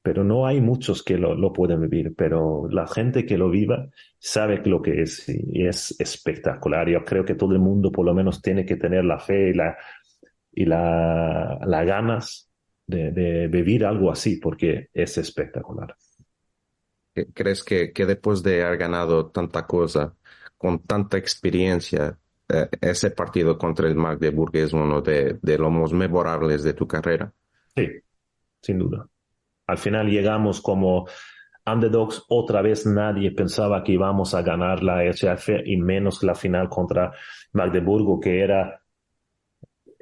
pero 0.03 0.23
no 0.23 0.47
hay 0.47 0.61
muchos 0.61 1.03
que 1.03 1.17
lo, 1.17 1.35
lo, 1.35 1.53
pueden 1.53 1.81
vivir, 1.81 2.15
pero 2.15 2.69
la 2.71 2.87
gente 2.87 3.25
que 3.25 3.39
lo 3.39 3.49
viva 3.51 3.89
sabe 4.19 4.63
lo 4.67 4.83
que 4.83 5.03
es 5.03 5.29
y, 5.29 5.67
es 5.67 5.99
espectacular. 5.99 6.89
Yo 6.89 7.05
creo 7.05 7.25
que 7.25 7.35
todo 7.35 7.53
el 7.53 7.59
mundo 7.59 7.91
por 7.91 8.05
lo 8.05 8.15
menos 8.15 8.43
tiene 8.43 8.65
que 8.65 8.77
tener 8.77 9.05
la 9.05 9.19
fe 9.19 9.51
y 9.51 9.55
la, 9.55 9.77
y 10.53 10.67
la, 10.67 11.59
la 11.67 11.85
ganas 11.85 12.44
de, 12.87 13.49
vivir 13.49 13.85
algo 13.85 14.11
así, 14.11 14.37
porque 14.37 14.89
es 14.93 15.19
espectacular. 15.19 15.97
¿Crees 17.33 17.63
que, 17.63 17.93
que 17.93 18.07
después 18.07 18.43
de 18.43 18.65
haber 18.65 18.79
ganado 18.79 19.31
tanta 19.31 19.67
cosa, 19.67 20.15
con 20.59 20.81
tanta 20.81 21.17
experiencia, 21.17 22.19
eh, 22.49 22.69
ese 22.81 23.11
partido 23.11 23.57
contra 23.57 23.87
el 23.89 23.95
Magdeburg 23.95 24.57
es 24.57 24.73
uno 24.73 25.01
de, 25.01 25.39
de 25.41 25.59
los 25.59 25.71
más 25.71 25.93
memorables 25.93 26.63
de 26.63 26.75
tu 26.75 26.87
carrera? 26.87 27.33
Sí, 27.75 27.89
sin 28.61 28.79
duda. 28.79 29.09
Al 29.67 29.79
final 29.79 30.09
llegamos 30.09 30.61
como 30.61 31.07
underdogs, 31.67 32.25
otra 32.29 32.61
vez 32.61 32.87
nadie 32.87 33.31
pensaba 33.31 33.83
que 33.83 33.93
íbamos 33.93 34.35
a 34.35 34.43
ganar 34.43 34.83
la 34.83 35.03
HF 35.05 35.63
y 35.65 35.77
menos 35.79 36.23
la 36.23 36.35
final 36.35 36.69
contra 36.69 37.13
Magdeburgo, 37.53 38.21
que 38.21 38.43
era 38.43 38.84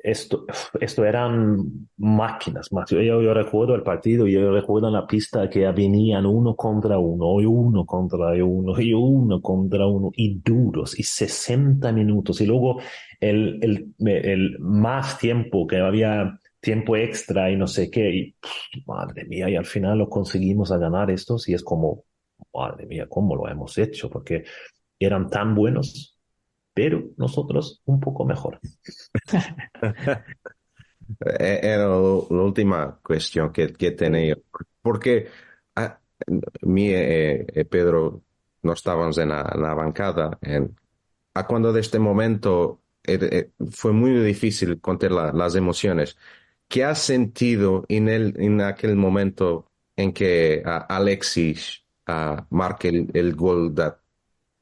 esto, 0.02 0.46
esto 0.80 1.04
eran 1.04 1.88
máquinas. 1.98 2.68
Yo, 2.88 3.34
recuerdo 3.34 3.74
el 3.74 3.82
partido, 3.82 4.26
yo 4.26 4.52
recuerdo 4.52 4.88
en 4.88 4.94
la 4.94 5.06
pista 5.06 5.48
que 5.48 5.70
venían 5.70 6.26
uno 6.26 6.56
contra 6.56 6.98
uno, 6.98 7.40
y 7.40 7.46
uno 7.46 7.86
contra 7.86 8.32
uno, 8.44 8.80
y 8.80 8.92
uno 8.92 9.40
contra 9.40 9.86
uno, 9.86 10.10
y 10.16 10.40
duros, 10.40 10.98
y 10.98 11.02
60 11.02 11.92
minutos, 11.92 12.40
y 12.40 12.46
luego 12.46 12.80
el, 13.20 13.58
el, 13.62 13.94
el 14.06 14.58
más 14.58 15.18
tiempo, 15.18 15.66
que 15.66 15.78
había 15.78 16.38
tiempo 16.60 16.96
extra 16.96 17.50
y 17.50 17.56
no 17.56 17.66
sé 17.66 17.90
qué, 17.90 18.10
y 18.10 18.36
madre 18.86 19.24
mía, 19.24 19.48
y 19.50 19.56
al 19.56 19.66
final 19.66 19.98
lo 19.98 20.08
conseguimos 20.08 20.72
a 20.72 20.78
ganar 20.78 21.10
estos, 21.10 21.48
y 21.48 21.54
es 21.54 21.62
como, 21.62 22.04
madre 22.54 22.86
mía, 22.86 23.06
¿cómo 23.08 23.36
lo 23.36 23.48
hemos 23.48 23.78
hecho? 23.78 24.10
Porque 24.10 24.44
eran 24.98 25.28
tan 25.30 25.54
buenos 25.54 26.11
pero 26.74 27.10
nosotros 27.16 27.82
un 27.84 28.00
poco 28.00 28.24
mejor. 28.24 28.60
Eh, 31.38 31.60
era 31.62 31.88
la 31.88 31.98
última 31.98 32.98
cuestión 33.02 33.52
que, 33.52 33.72
que 33.72 33.90
tenía, 33.90 34.36
porque 34.80 35.28
a, 35.74 36.00
mí 36.62 36.88
eh, 36.88 37.44
eh, 37.48 37.64
Pedro 37.66 38.22
no 38.62 38.72
estábamos 38.72 39.18
en 39.18 39.28
la, 39.28 39.42
bancada, 39.74 40.38
en, 40.40 40.74
a 41.34 41.46
cuando 41.46 41.72
de 41.72 41.80
este 41.80 41.98
momento 41.98 42.80
fue 43.72 43.92
muy 43.92 44.12
difícil 44.24 44.80
contar 44.80 45.10
las 45.10 45.54
emociones. 45.54 46.16
¿Qué 46.68 46.84
has 46.84 47.00
sentido 47.00 47.84
en, 47.88 48.08
el, 48.08 48.34
en 48.38 48.60
aquel 48.62 48.96
momento 48.96 49.66
en 49.96 50.12
que 50.12 50.62
Alexis 50.64 51.84
uh, 52.08 52.42
marca 52.48 52.88
el, 52.88 53.10
el 53.12 53.34
gol 53.34 53.74
de, 53.74 53.92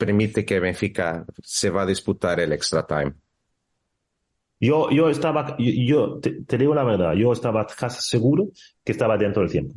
permite 0.01 0.45
que 0.45 0.59
Benfica 0.59 1.25
se 1.43 1.69
va 1.69 1.83
a 1.83 1.87
disputar 1.87 2.41
el 2.41 2.53
extra 2.53 2.87
time? 2.87 3.13
Yo, 4.59 4.91
yo 4.91 5.09
estaba, 5.09 5.57
yo, 5.59 6.19
te, 6.21 6.59
digo 6.59 6.75
la 6.75 6.85
verdad, 6.85 7.15
yo 7.15 7.33
estaba 7.33 7.67
casi 7.67 8.01
seguro 8.03 8.49
que 8.85 8.93
estaba 8.93 9.17
dentro 9.17 9.43
del 9.43 9.53
tiempo. 9.53 9.75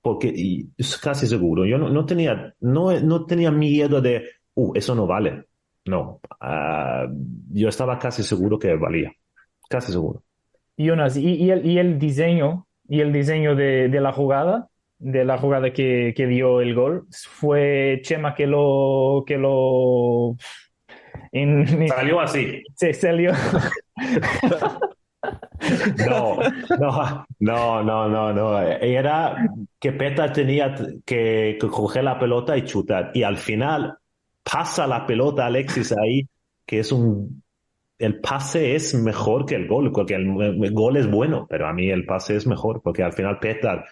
Porque, 0.00 0.32
y, 0.34 0.68
casi 1.02 1.26
seguro, 1.26 1.64
yo 1.66 1.78
no, 1.78 1.88
no, 1.88 2.04
tenía, 2.04 2.54
no, 2.60 2.98
no 3.00 3.24
tenía 3.24 3.50
miedo 3.50 4.00
de, 4.00 4.24
uh, 4.54 4.72
eso 4.74 4.94
no 4.94 5.06
vale. 5.06 5.46
No, 5.86 6.20
uh, 6.40 7.08
yo 7.52 7.68
estaba 7.68 7.98
casi 7.98 8.22
seguro 8.22 8.58
que 8.58 8.74
valía. 8.76 9.12
Casi 9.68 9.92
seguro. 9.92 10.22
Jonas, 10.76 11.16
¿y, 11.16 11.34
y, 11.34 11.50
el, 11.50 11.66
y 11.66 11.78
el 11.78 11.98
diseño, 11.98 12.66
y 12.88 13.00
el 13.00 13.12
diseño 13.12 13.54
de, 13.56 13.88
de 13.88 14.00
la 14.00 14.12
jugada? 14.12 14.68
De 14.98 15.24
la 15.24 15.38
jugada 15.38 15.72
que, 15.72 16.14
que, 16.16 16.26
dio 16.26 16.60
el 16.60 16.74
gol. 16.74 17.06
Fue 17.10 18.00
Chema 18.02 18.34
que 18.34 18.46
lo... 18.46 19.24
Que 19.26 19.36
lo 19.36 20.36
salió 21.88 22.20
así. 22.20 22.62
Se 22.74 22.92
salió. 22.92 23.32
No, 26.06 26.38
no, 26.78 27.26
no, 27.40 27.82
no, 27.82 28.08
no, 28.08 28.32
no. 28.32 28.60
Era 28.60 29.48
que 29.80 29.92
Peta 29.92 30.32
tenía 30.32 30.74
que, 31.04 31.58
coger 31.58 32.04
la 32.04 32.18
pelota 32.18 32.56
y 32.56 32.64
chutar. 32.64 33.10
Y 33.14 33.22
al 33.22 33.36
final 33.36 33.98
pasa 34.42 34.86
la 34.86 35.06
pelota 35.06 35.44
a 35.44 35.46
Alexis 35.46 35.92
ahí, 35.92 36.28
que 36.64 36.80
es 36.80 36.92
un... 36.92 37.42
El 37.98 38.20
pase 38.20 38.74
es 38.74 38.94
mejor 38.94 39.46
que 39.46 39.54
el 39.54 39.66
gol, 39.66 39.90
porque 39.90 40.14
el, 40.14 40.28
el 40.62 40.72
gol 40.72 40.98
es 40.98 41.10
bueno, 41.10 41.46
pero 41.48 41.66
a 41.66 41.72
mí 41.72 41.88
el 41.88 42.04
pase 42.04 42.36
es 42.36 42.46
mejor, 42.46 42.82
porque 42.82 43.02
al 43.02 43.14
final 43.14 43.38
Peta 43.38 43.84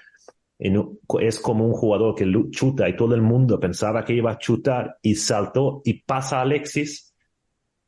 es 0.59 1.39
como 1.41 1.67
un 1.67 1.73
jugador 1.73 2.15
que 2.15 2.31
chuta 2.51 2.89
y 2.89 2.97
todo 2.97 3.15
el 3.15 3.23
mundo 3.23 3.59
pensaba 3.59 4.05
que 4.05 4.15
iba 4.15 4.33
a 4.33 4.39
chutar 4.39 4.99
y 5.03 5.17
saltó 5.17 5.83
y 5.85 6.03
pasa 6.03 6.41
Alexis, 6.41 7.13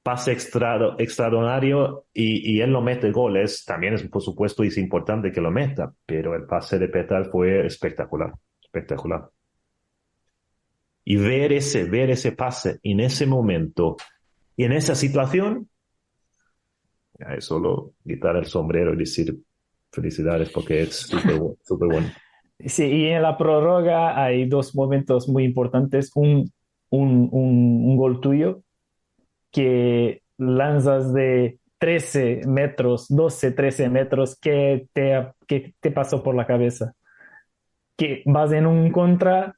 pase 0.03 0.33
extraordinario 0.33 2.07
y, 2.13 2.61
él 2.61 2.71
lo 2.71 2.81
mete 2.81 3.11
goles. 3.13 3.65
También 3.65 3.95
es, 3.95 4.03
por 4.05 4.23
supuesto, 4.23 4.63
es 4.63 4.79
importante 4.79 5.33
que 5.33 5.41
lo 5.41 5.51
meta, 5.51 5.93
pero 6.05 6.35
el 6.35 6.45
pase 6.45 6.79
de 6.79 6.89
Petal 6.89 7.27
fue 7.31 7.67
espectacular, 7.67 8.33
espectacular. 8.63 9.29
Y 11.05 11.17
ver 11.17 11.53
ese, 11.53 11.85
ver 11.85 12.11
ese 12.11 12.33
pase 12.33 12.81
en 12.83 13.01
ese 13.01 13.27
momento 13.27 13.97
y 14.57 14.65
en 14.65 14.73
esa 14.73 14.97
situación, 14.97 15.69
es 17.19 17.45
solo 17.45 17.93
quitar 18.05 18.37
el 18.37 18.47
sombrero 18.47 18.93
y 18.93 18.99
decir 18.99 19.37
felicidades 19.91 20.51
porque 20.51 20.83
es 20.83 20.97
súper 20.97 21.89
bueno. 21.89 22.09
Sí, 22.59 22.85
y 22.85 23.07
en 23.07 23.23
la 23.23 23.37
prórroga 23.37 24.23
hay 24.23 24.47
dos 24.47 24.75
momentos 24.75 25.29
muy 25.29 25.45
importantes. 25.45 26.11
Un, 26.15 26.51
un, 26.91 27.29
un, 27.31 27.97
gol 27.97 28.21
tuyo 28.21 28.63
que 29.51 30.23
lanzas 30.39 31.13
de 31.13 31.59
13 31.79 32.43
metros, 32.47 33.07
12, 33.09 33.53
13 33.53 33.91
metros, 33.91 34.39
¿qué 34.41 34.87
te, 34.93 35.33
que 35.47 35.75
te 35.81 35.91
pasó 35.91 36.23
por 36.23 36.35
la 36.35 36.47
cabeza? 36.47 36.95
Que 37.97 38.23
vas 38.25 38.53
en 38.53 38.67
un 38.67 38.91
contra, 38.91 39.57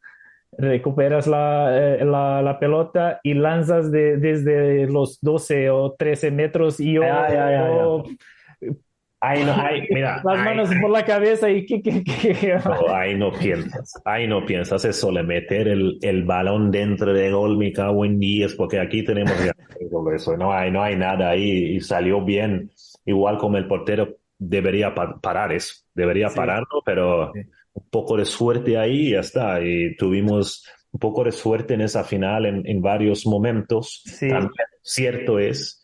recuperas 0.52 1.26
la, 1.26 1.96
eh, 1.96 2.04
la, 2.04 2.42
la 2.42 2.58
pelota 2.58 3.20
y 3.22 3.34
lanzas 3.34 3.92
de, 3.92 4.16
desde 4.16 4.86
los 4.86 5.20
12 5.20 5.70
o 5.70 5.94
13 5.94 6.30
metros 6.32 6.80
y 6.80 6.94
yo, 6.94 7.02
Ahí 9.20 9.44
no, 9.44 9.54
mira. 9.90 10.22
Las 10.24 10.44
manos 10.44 10.70
por 10.80 10.90
la 10.90 11.04
cabeza 11.04 11.50
y 11.50 11.66
que, 11.66 11.80
No, 12.64 12.94
ahí 12.94 13.16
no 13.16 13.32
piensas, 13.32 14.00
ahí 14.04 14.26
no 14.28 14.44
piensas, 14.44 14.84
es 14.84 14.96
solo 14.96 15.22
meter 15.24 15.68
el, 15.68 15.98
el 16.02 16.24
balón 16.24 16.70
dentro 16.70 17.12
de 17.12 17.30
gol, 17.30 17.56
me 17.56 17.72
cago 17.72 18.04
en 18.04 18.18
10, 18.18 18.54
porque 18.54 18.80
aquí 18.80 19.04
tenemos 19.04 19.32
eso, 20.14 20.36
no 20.36 20.52
hay, 20.52 20.70
no 20.70 20.82
hay 20.82 20.96
nada 20.96 21.30
ahí 21.30 21.76
y 21.76 21.80
salió 21.80 22.24
bien, 22.24 22.70
igual 23.04 23.38
como 23.38 23.56
el 23.56 23.66
portero 23.66 24.16
debería 24.38 24.94
parar 24.94 25.52
eso, 25.52 25.84
debería 25.94 26.28
pararlo, 26.28 26.82
pero 26.84 27.32
un 27.32 27.90
poco 27.90 28.16
de 28.16 28.24
suerte 28.24 28.78
ahí 28.78 29.08
y 29.08 29.10
ya 29.12 29.20
está, 29.20 29.60
y 29.60 29.96
tuvimos 29.96 30.64
un 30.92 31.00
poco 31.00 31.24
de 31.24 31.32
suerte 31.32 31.74
en 31.74 31.80
esa 31.80 32.04
final 32.04 32.46
en, 32.46 32.66
en 32.66 32.80
varios 32.80 33.26
momentos, 33.26 34.02
sí. 34.04 34.28
cierto 34.82 35.38
es, 35.38 35.82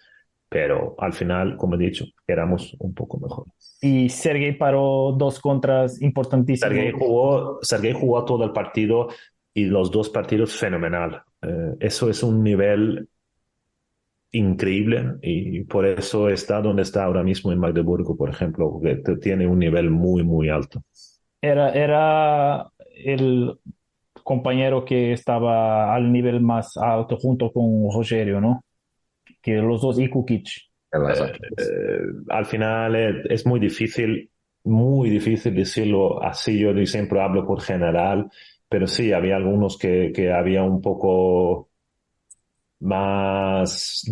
pero 0.55 0.95
al 0.99 1.13
final, 1.13 1.57
como 1.57 1.75
he 1.75 1.79
dicho, 1.79 2.05
éramos 2.29 2.77
un 2.79 2.95
poco 2.95 3.19
mejor. 3.19 3.47
Y 3.83 4.09
Sergei 4.09 4.57
paró 4.57 5.13
dos 5.19 5.41
contras 5.41 6.01
importantísimos. 6.01 6.73
Sergei 6.73 6.93
jugó, 6.93 7.59
Sergei 7.61 7.93
jugó 7.93 8.25
todo 8.25 8.45
el 8.45 8.53
partido 8.53 9.09
y 9.53 9.65
los 9.65 9.91
dos 9.91 10.11
partidos 10.11 10.57
fenomenal. 10.57 11.23
Eh, 11.43 11.75
eso 11.81 12.09
es 12.09 12.23
un 12.23 12.45
nivel 12.45 13.09
increíble 14.31 15.17
y 15.23 15.65
por 15.65 15.87
eso 15.87 16.29
está 16.29 16.61
donde 16.61 16.83
está 16.83 17.03
ahora 17.03 17.25
mismo 17.25 17.51
en 17.51 17.59
Magdeburgo, 17.59 18.17
por 18.17 18.31
ejemplo, 18.31 18.81
que 18.81 19.17
tiene 19.17 19.49
un 19.49 19.59
nivel 19.59 19.91
muy, 19.91 20.23
muy 20.23 20.51
alto. 20.51 20.85
Era, 21.43 21.73
era 21.73 22.71
el 23.05 23.59
compañero 24.23 24.85
que 24.85 25.13
estaba 25.13 25.93
al 25.93 26.13
nivel 26.13 26.41
más 26.41 26.77
alto 26.77 27.17
junto 27.17 27.51
con 27.51 27.91
Rogerio, 27.93 28.41
¿no? 28.41 28.63
Que 29.45 29.53
los 29.57 29.83
dos 29.83 29.99
y 29.99 30.09
Kukic. 30.09 30.49
Eh, 30.91 32.01
al 32.31 32.47
final 32.47 32.97
es, 33.29 33.45
muy 33.47 33.61
difícil, 33.61 34.31
muy 34.65 35.11
difícil 35.11 35.55
decirlo 35.55 36.23
así. 36.23 36.59
Yo 36.59 36.73
siempre 36.87 37.21
hablo 37.21 37.47
por 37.47 37.61
general, 37.61 38.31
pero 38.69 38.87
sí, 38.87 39.13
había 39.13 39.37
algunos 39.37 39.77
que, 39.77 40.13
que 40.15 40.33
había 40.33 40.63
un 40.63 40.81
poco 40.81 41.69
más 42.81 44.05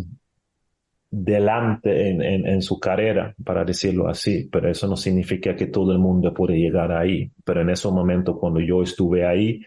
delante 1.10 2.10
en, 2.10 2.22
en, 2.22 2.46
en, 2.46 2.62
su 2.62 2.78
carrera, 2.78 3.34
para 3.42 3.64
decirlo 3.64 4.08
así, 4.08 4.48
pero 4.50 4.70
eso 4.70 4.86
no 4.86 4.96
significa 4.96 5.54
que 5.54 5.66
todo 5.66 5.92
el 5.92 5.98
mundo 5.98 6.34
puede 6.34 6.58
llegar 6.58 6.92
ahí. 6.92 7.30
Pero 7.44 7.62
en 7.62 7.70
ese 7.70 7.88
momento, 7.88 8.38
cuando 8.38 8.60
yo 8.60 8.82
estuve 8.82 9.26
ahí, 9.26 9.60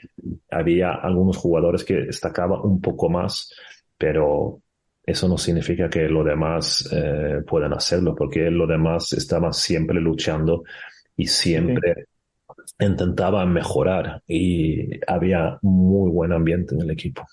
había 0.52 0.92
algunos 0.92 1.38
jugadores 1.38 1.84
que 1.84 1.96
destacaban 1.96 2.60
un 2.64 2.82
poco 2.82 3.10
más, 3.10 3.52
pero 3.98 4.62
eso 5.06 5.28
no 5.28 5.38
significa 5.38 5.90
que 5.90 6.10
los 6.10 6.26
demás 6.26 6.90
eh, 6.92 7.42
puedan 7.48 7.74
hacerlo, 7.74 8.16
porque 8.16 8.50
los 8.50 8.68
demás 8.68 9.14
estaban 9.14 9.54
siempre 9.54 10.00
luchando 10.00 10.64
y 11.16 11.28
siempre 11.28 12.08
intentaban 12.80 13.54
mejorar 13.54 14.22
y 14.28 15.00
había 15.08 15.60
muy 15.62 16.10
buen 16.10 16.32
ambiente 16.32 16.76
en 16.76 16.82
el 16.82 16.92
equipo. 16.92 17.26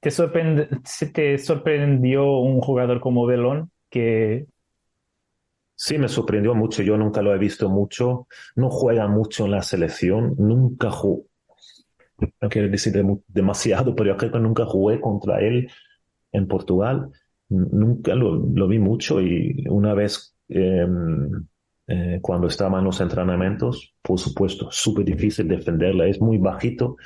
¿Te, 0.00 0.10
te 0.10 1.38
sorprendió 1.38 2.38
un 2.38 2.60
jugador 2.60 3.00
como 3.00 3.24
Belón 3.24 3.70
que 3.88 4.46
Sí, 5.74 5.98
me 5.98 6.08
sorprendió 6.08 6.54
mucho. 6.54 6.82
Yo 6.84 6.96
nunca 6.96 7.22
lo 7.22 7.34
he 7.34 7.38
visto 7.38 7.68
mucho. 7.68 8.28
No 8.54 8.70
juega 8.70 9.08
mucho 9.08 9.46
en 9.46 9.50
la 9.50 9.62
selección. 9.62 10.36
Nunca 10.38 10.92
jugué. 10.92 11.24
No 12.40 12.48
quiero 12.48 12.68
decir 12.68 12.92
demasiado, 13.26 13.92
pero 13.96 14.10
yo 14.10 14.16
creo 14.16 14.30
que 14.30 14.38
nunca 14.38 14.64
jugué 14.64 15.00
contra 15.00 15.40
él 15.40 15.68
en 16.32 16.48
Portugal. 16.48 17.10
Nunca 17.48 18.14
lo, 18.14 18.66
vi 18.66 18.78
mucho 18.78 19.20
y 19.20 19.64
una 19.68 19.94
vez 19.94 20.34
em, 20.48 21.46
eh, 21.86 22.18
cuando 22.22 22.46
estaba 22.46 22.78
en 22.78 22.84
los 22.84 23.00
entrenamientos, 23.00 23.94
por 24.00 24.18
supuesto, 24.18 24.68
súper 24.70 25.04
difícil 25.04 25.48
defenderla. 25.48 26.06
Es 26.06 26.20
muy 26.20 26.38
bajito, 26.38 26.96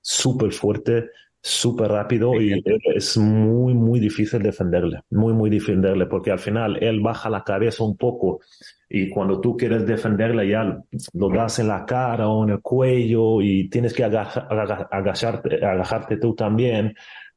súper 0.00 0.52
fuerte, 0.52 1.10
súper 1.46 1.92
rápido 1.92 2.40
y 2.40 2.60
es 2.94 3.16
muy, 3.16 3.72
muy 3.72 4.00
difícil 4.00 4.42
defenderle, 4.42 5.02
muy, 5.10 5.32
muy 5.32 5.48
defenderle, 5.48 6.06
porque 6.06 6.32
al 6.32 6.40
final 6.40 6.76
él 6.82 7.00
baja 7.00 7.30
la 7.30 7.44
cabeza 7.44 7.84
un 7.84 7.96
poco 7.96 8.40
y 8.88 9.08
cuando 9.08 9.40
tú 9.40 9.56
quieres 9.56 9.86
defenderle 9.86 10.48
ya 10.48 10.82
lo 11.12 11.28
das 11.28 11.60
en 11.60 11.68
la 11.68 11.86
cara 11.86 12.28
o 12.28 12.42
en 12.42 12.50
el 12.50 12.60
cuello 12.60 13.40
y 13.40 13.68
tienes 13.68 13.94
que 13.94 14.02
agacharte, 14.02 15.64
agacharte 15.64 16.16
tú 16.16 16.34
también, 16.34 16.96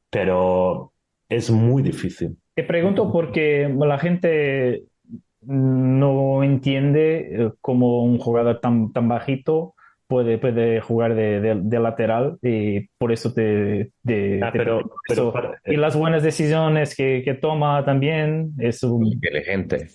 pero 0.10 0.94
es 1.30 1.52
muy 1.52 1.84
difícil. 1.84 2.38
Te 2.56 2.64
pregunto 2.64 3.12
porque 3.12 3.74
la 3.80 4.00
gente 4.00 4.84
no 5.42 6.44
entiende 6.44 7.30
eh, 7.32 7.52
cómo 7.62 8.04
un 8.04 8.18
jugador 8.18 8.60
tan, 8.60 8.92
tan 8.92 9.08
bajito 9.08 9.76
puede, 10.08 10.40
puede 10.40 10.82
jugar 10.82 11.16
de, 11.16 11.80
lateral 11.80 12.38
y 12.42 12.88
por 12.98 13.12
eso 13.12 13.32
te... 13.32 13.94
Ah, 14.42 14.50
pero, 14.52 14.82
y 15.66 15.78
las 15.78 15.96
buenas 15.96 16.24
decisiones 16.24 16.96
que, 16.96 17.22
que 17.24 17.36
toma 17.36 17.86
también 17.86 18.54
es 18.58 18.84
un... 18.84 19.06
Inteligente. 19.06 19.88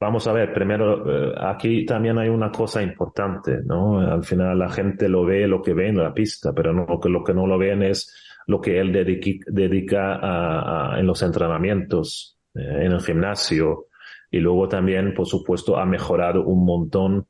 Vamos 0.00 0.28
a 0.28 0.32
ver, 0.32 0.54
primero, 0.54 1.32
eh, 1.32 1.34
aquí 1.36 1.84
también 1.84 2.18
hay 2.18 2.28
una 2.28 2.52
cosa 2.52 2.80
importante, 2.80 3.58
¿no? 3.64 3.98
Al 3.98 4.22
final 4.22 4.56
la 4.56 4.68
gente 4.68 5.08
lo 5.08 5.24
ve, 5.24 5.48
lo 5.48 5.60
que 5.60 5.74
ve 5.74 5.88
en 5.88 5.96
la 5.96 6.14
pista, 6.14 6.52
pero 6.54 6.72
no, 6.72 6.86
lo 7.02 7.24
que 7.24 7.34
no 7.34 7.48
lo 7.48 7.58
ven 7.58 7.82
es 7.82 8.27
lo 8.48 8.62
que 8.62 8.80
él 8.80 8.92
dedica, 8.92 10.18
a, 10.22 10.98
en 10.98 11.06
los 11.06 11.22
entrenamientos, 11.22 12.38
eh, 12.54 12.86
en 12.86 12.92
el 12.92 13.00
gimnasio, 13.00 13.88
y 14.30 14.38
luego 14.38 14.68
también, 14.68 15.12
por 15.14 15.26
supuesto, 15.26 15.78
ha 15.78 15.84
mejorado 15.84 16.44
un 16.44 16.64
montón 16.64 17.26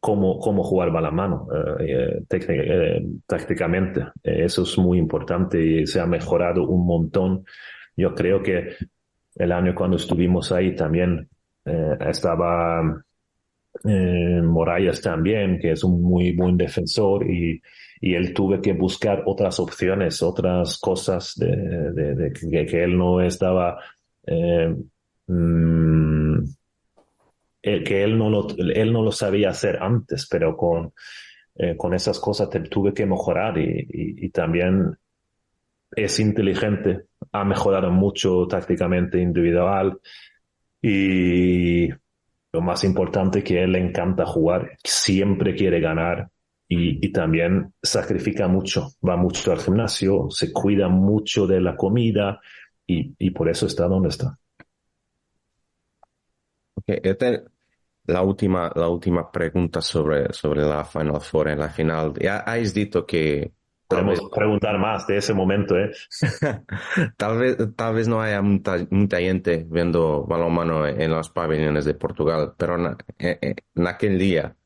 cómo, 0.00 0.38
cómo 0.38 0.64
jugar 0.64 0.90
balonmano 0.90 1.46
eh, 1.78 2.24
eh, 2.30 3.02
tácticamente. 3.26 4.06
eso 4.22 4.62
es 4.62 4.78
muy 4.78 4.98
importante 4.98 5.62
y 5.62 5.86
se 5.86 6.00
ha 6.00 6.06
mejorado 6.06 6.66
un 6.66 6.86
montón. 6.86 7.44
Yo 7.94 8.14
creo 8.14 8.42
que 8.42 8.74
el 9.34 9.52
año 9.52 9.74
cuando 9.74 9.98
estuvimos 9.98 10.52
ahí 10.52 10.74
también 10.74 11.28
estaba 12.00 12.82
Morayas 13.84 15.02
también, 15.02 15.58
que 15.58 15.72
es 15.72 15.84
un 15.84 16.02
muy 16.02 16.34
buen 16.34 16.56
defensor 16.56 17.30
y, 17.30 17.60
y 18.02 18.14
él 18.16 18.34
tuve 18.34 18.60
que 18.60 18.72
buscar 18.72 19.22
otras 19.26 19.60
opciones, 19.60 20.22
otras 20.22 20.76
cosas 20.78 21.34
de, 21.36 22.32
que, 22.68 22.82
él 22.82 22.98
no 22.98 23.20
estaba 23.20 23.78
mm, 25.28 26.38
eh, 27.62 27.84
que 27.84 28.02
él 28.02 28.18
no, 28.18 28.28
lo, 28.28 28.48
él 28.58 28.92
no 28.92 29.02
lo 29.02 29.12
sabía 29.12 29.50
hacer 29.50 29.80
antes, 29.80 30.26
pero 30.28 30.56
con, 30.56 30.92
eh, 31.54 31.76
con 31.76 31.94
esas 31.94 32.18
cosas 32.18 32.48
tuve 32.68 32.92
que 32.92 33.06
mejorar 33.06 33.56
y, 33.56 34.28
también 34.30 34.98
es 35.94 36.18
inteligente, 36.18 37.04
ha 37.30 37.44
mejorado 37.44 37.92
mucho 37.92 38.48
tácticamente 38.48 39.20
individual 39.20 40.00
y 40.82 41.88
lo 41.88 42.60
más 42.62 42.82
importante 42.82 43.44
que 43.44 43.62
él 43.62 43.72
le 43.72 43.78
encanta 43.78 44.26
jugar, 44.26 44.76
siempre 44.82 45.54
quiere 45.54 45.78
ganar 45.78 46.28
y, 46.68 47.06
y, 47.06 47.12
también 47.12 47.74
sacrifica 47.82 48.48
mucho, 48.48 48.88
va 49.06 49.16
mucho 49.16 49.52
al 49.52 49.60
gimnasio, 49.60 50.28
se 50.30 50.52
cuida 50.52 50.88
mucho 50.88 51.46
de 51.46 51.60
la 51.60 51.76
comida 51.76 52.40
y, 52.86 53.14
y 53.18 53.30
por 53.30 53.48
eso 53.48 53.66
está 53.66 53.86
donde 53.86 54.08
está. 54.08 54.38
Okay. 56.74 56.98
Este, 57.02 57.44
la 58.06 58.22
última, 58.22 58.72
la 58.74 58.88
última 58.88 59.30
pregunta 59.30 59.80
sobre, 59.80 60.32
sobre 60.32 60.62
la 60.62 60.84
Final 60.84 61.20
Four 61.20 61.48
en 61.48 61.58
la 61.58 61.68
final. 61.68 62.14
Ya 62.18 62.38
has 62.38 62.72
dicho 62.72 63.06
que 63.06 63.52
Podemos 63.92 64.20
preguntar 64.34 64.78
más 64.78 65.06
de 65.06 65.18
ese 65.18 65.34
momento, 65.34 65.76
¿eh? 65.78 65.92
tal, 67.16 67.38
vez, 67.38 67.56
tal 67.76 67.94
vez 67.94 68.08
no 68.08 68.20
haya 68.20 68.40
mucha, 68.40 68.78
mucha 68.90 69.18
gente 69.18 69.66
viendo 69.68 70.24
balonmano 70.24 70.86
en 70.86 71.10
los 71.10 71.30
pabellones 71.30 71.84
de 71.84 71.94
Portugal, 71.94 72.54
pero 72.56 72.76
en, 72.76 72.96
en, 73.18 73.86
aquel 73.86 74.18
día, 74.18 74.56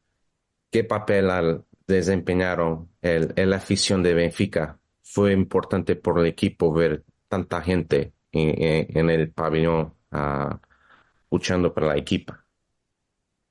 ¿qué 0.70 0.84
papel 0.84 1.65
desempeñaron 1.86 2.88
el, 3.02 3.32
la 3.36 3.56
afición 3.56 4.02
de 4.02 4.14
Benfica? 4.14 4.78
Fue 5.02 5.32
importante 5.32 5.96
por 5.96 6.18
el 6.18 6.26
equipo 6.26 6.72
ver 6.72 7.04
tanta 7.28 7.60
gente 7.62 8.12
en, 8.32 8.96
en 8.96 9.10
el 9.10 9.30
pabellón 9.30 9.94
uh, 10.12 10.56
luchando 11.30 11.72
por 11.72 11.84
la 11.84 11.96
equipa. 11.96 12.44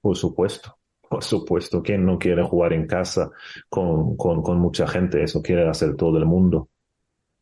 Por 0.02 0.16
supuesto, 0.16 0.78
por 1.10 1.24
supuesto. 1.24 1.82
¿Quién 1.82 2.06
no 2.06 2.20
quiere 2.20 2.44
jugar 2.44 2.74
en 2.74 2.86
casa 2.86 3.32
con, 3.70 4.16
con, 4.18 4.44
con 4.44 4.60
mucha 4.60 4.88
gente? 4.88 5.24
Eso 5.24 5.42
quiere 5.42 5.68
hacer 5.68 5.96
todo 5.96 6.18
el 6.18 6.26
mundo. 6.26 6.70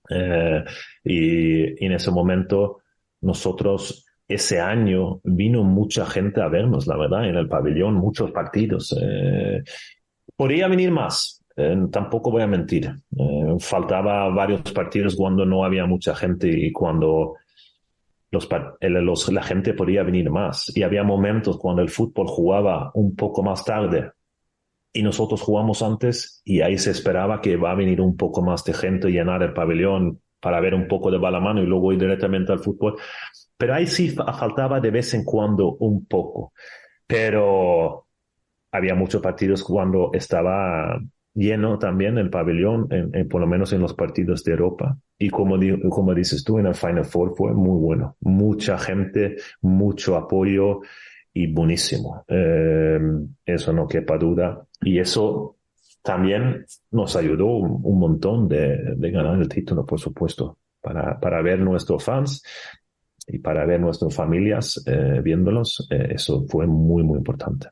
Eh, 0.10 0.64
y, 1.03 1.86
en 1.86 1.91
ese 1.94 2.11
momento 2.11 2.82
nosotros 3.22 4.06
ese 4.28 4.60
año 4.60 5.22
vino 5.24 5.64
mucha 5.64 6.06
gente 6.06 6.41
a 6.41 6.49
vernos, 6.49 6.88
la 6.88 6.98
verdad, 6.98 7.28
en 7.28 7.36
el 7.36 7.48
pabellón, 7.48 7.95
muchos 7.95 8.32
partidos. 8.32 8.95
Eh, 9.02 9.64
podría 10.35 10.68
venir 10.68 10.91
más, 10.91 11.43
eh, 11.55 11.77
tampoco 11.91 12.31
voy 12.31 12.41
a 12.41 12.47
mentir. 12.47 12.91
faltaba 13.60 14.30
varios 14.30 14.61
partidos 14.73 15.15
cuando 15.15 15.45
no 15.45 15.64
había 15.64 15.85
mucha 15.85 16.15
gente 16.15 16.47
y 16.49 16.72
cuando 16.72 17.35
los, 18.31 19.31
la 19.31 19.43
gente 19.43 19.73
podía 19.73 20.03
venir 20.03 20.30
más. 20.30 20.72
Y 20.76 20.84
había 20.84 21.03
momentos 21.03 21.57
cuando 21.57 21.81
el 21.81 21.89
fútbol 21.89 22.27
jugaba 22.27 22.91
un 22.95 23.15
poco 23.15 23.43
más 23.43 23.64
tarde 23.64 24.11
y 24.91 25.03
nosotros 25.03 25.41
jugamos 25.41 25.81
antes 25.81 26.41
y 26.45 26.61
ahí 26.61 26.77
se 26.77 26.91
esperaba 26.91 27.41
que 27.41 27.57
va 27.57 27.72
a 27.72 27.76
venir 27.76 28.01
un 28.01 28.15
poco 28.15 28.41
más 28.41 28.64
de 28.64 28.73
gente, 28.73 29.10
llenar 29.10 29.41
el 29.43 29.53
pabellón 29.53 30.22
para 30.39 30.60
ver 30.60 30.76
un 30.76 30.88
poco 30.88 31.10
de 31.10 31.18
balamano 31.18 31.61
y 31.61 31.65
luego 31.65 31.93
ir 31.93 31.99
directamente 31.99 32.51
al 32.51 32.60
fútbol. 32.60 32.95
Pero 33.57 33.76
ahí 33.76 33.88
sí 33.88 34.10
faltaba 34.10 34.80
de 34.80 34.91
vez 34.91 35.14
en 35.14 35.23
cuando 35.23 35.76
un 35.80 36.05
poco. 36.05 36.53
Pero 37.07 38.07
había 38.74 38.95
muchos 38.95 39.22
partidos 39.22 39.64
cuando 39.64 40.10
estaba 40.14 41.00
lleno 41.36 41.80
también 41.80 42.18
el 42.18 42.30
pabellón, 42.30 42.90
por 43.30 43.40
lo 43.40 43.48
menos 43.48 43.72
en 43.72 43.82
los 43.82 43.94
partidos 43.94 44.44
de 44.44 44.52
Europa. 44.52 44.98
Y 45.18 45.30
como, 45.30 45.56
como 45.90 46.14
dices 46.14 46.44
tú, 46.44 46.60
en 46.60 46.66
el 46.66 46.76
Final 46.76 47.06
Four 47.06 47.36
fue 47.36 47.54
muy 47.54 47.80
bueno. 47.80 48.18
Mucha 48.22 48.78
gente, 48.78 49.38
mucho 49.62 50.16
apoyo 50.16 50.82
y 51.34 51.48
buenísimo. 51.48 52.26
Eh, 52.28 53.00
eso 53.45 53.74
no 53.74 53.88
quepa 53.88 54.18
duda. 54.18 54.66
Y 54.82 55.00
eso 55.00 55.58
también 56.02 56.66
nos 56.91 57.16
ayudó 57.16 57.45
un, 57.58 58.00
montón 58.00 58.48
de, 58.50 58.95
de, 58.95 59.12
ganar 59.12 59.40
el 59.40 59.48
título, 59.48 59.86
por 59.86 60.00
supuesto, 60.00 60.58
para, 60.82 61.20
para 61.20 61.41
ver 61.41 61.60
nuestros 61.60 62.04
fans 62.04 62.44
y 63.28 63.40
para 63.40 63.66
ver 63.66 63.80
nuestras 63.80 64.14
familias 64.14 64.84
eh, 64.86 65.22
viéndolos. 65.24 65.88
Eh, 65.90 66.10
eso 66.16 66.44
fue 66.48 66.68
muy, 66.68 67.04
muy 67.04 67.20
importante 67.20 67.70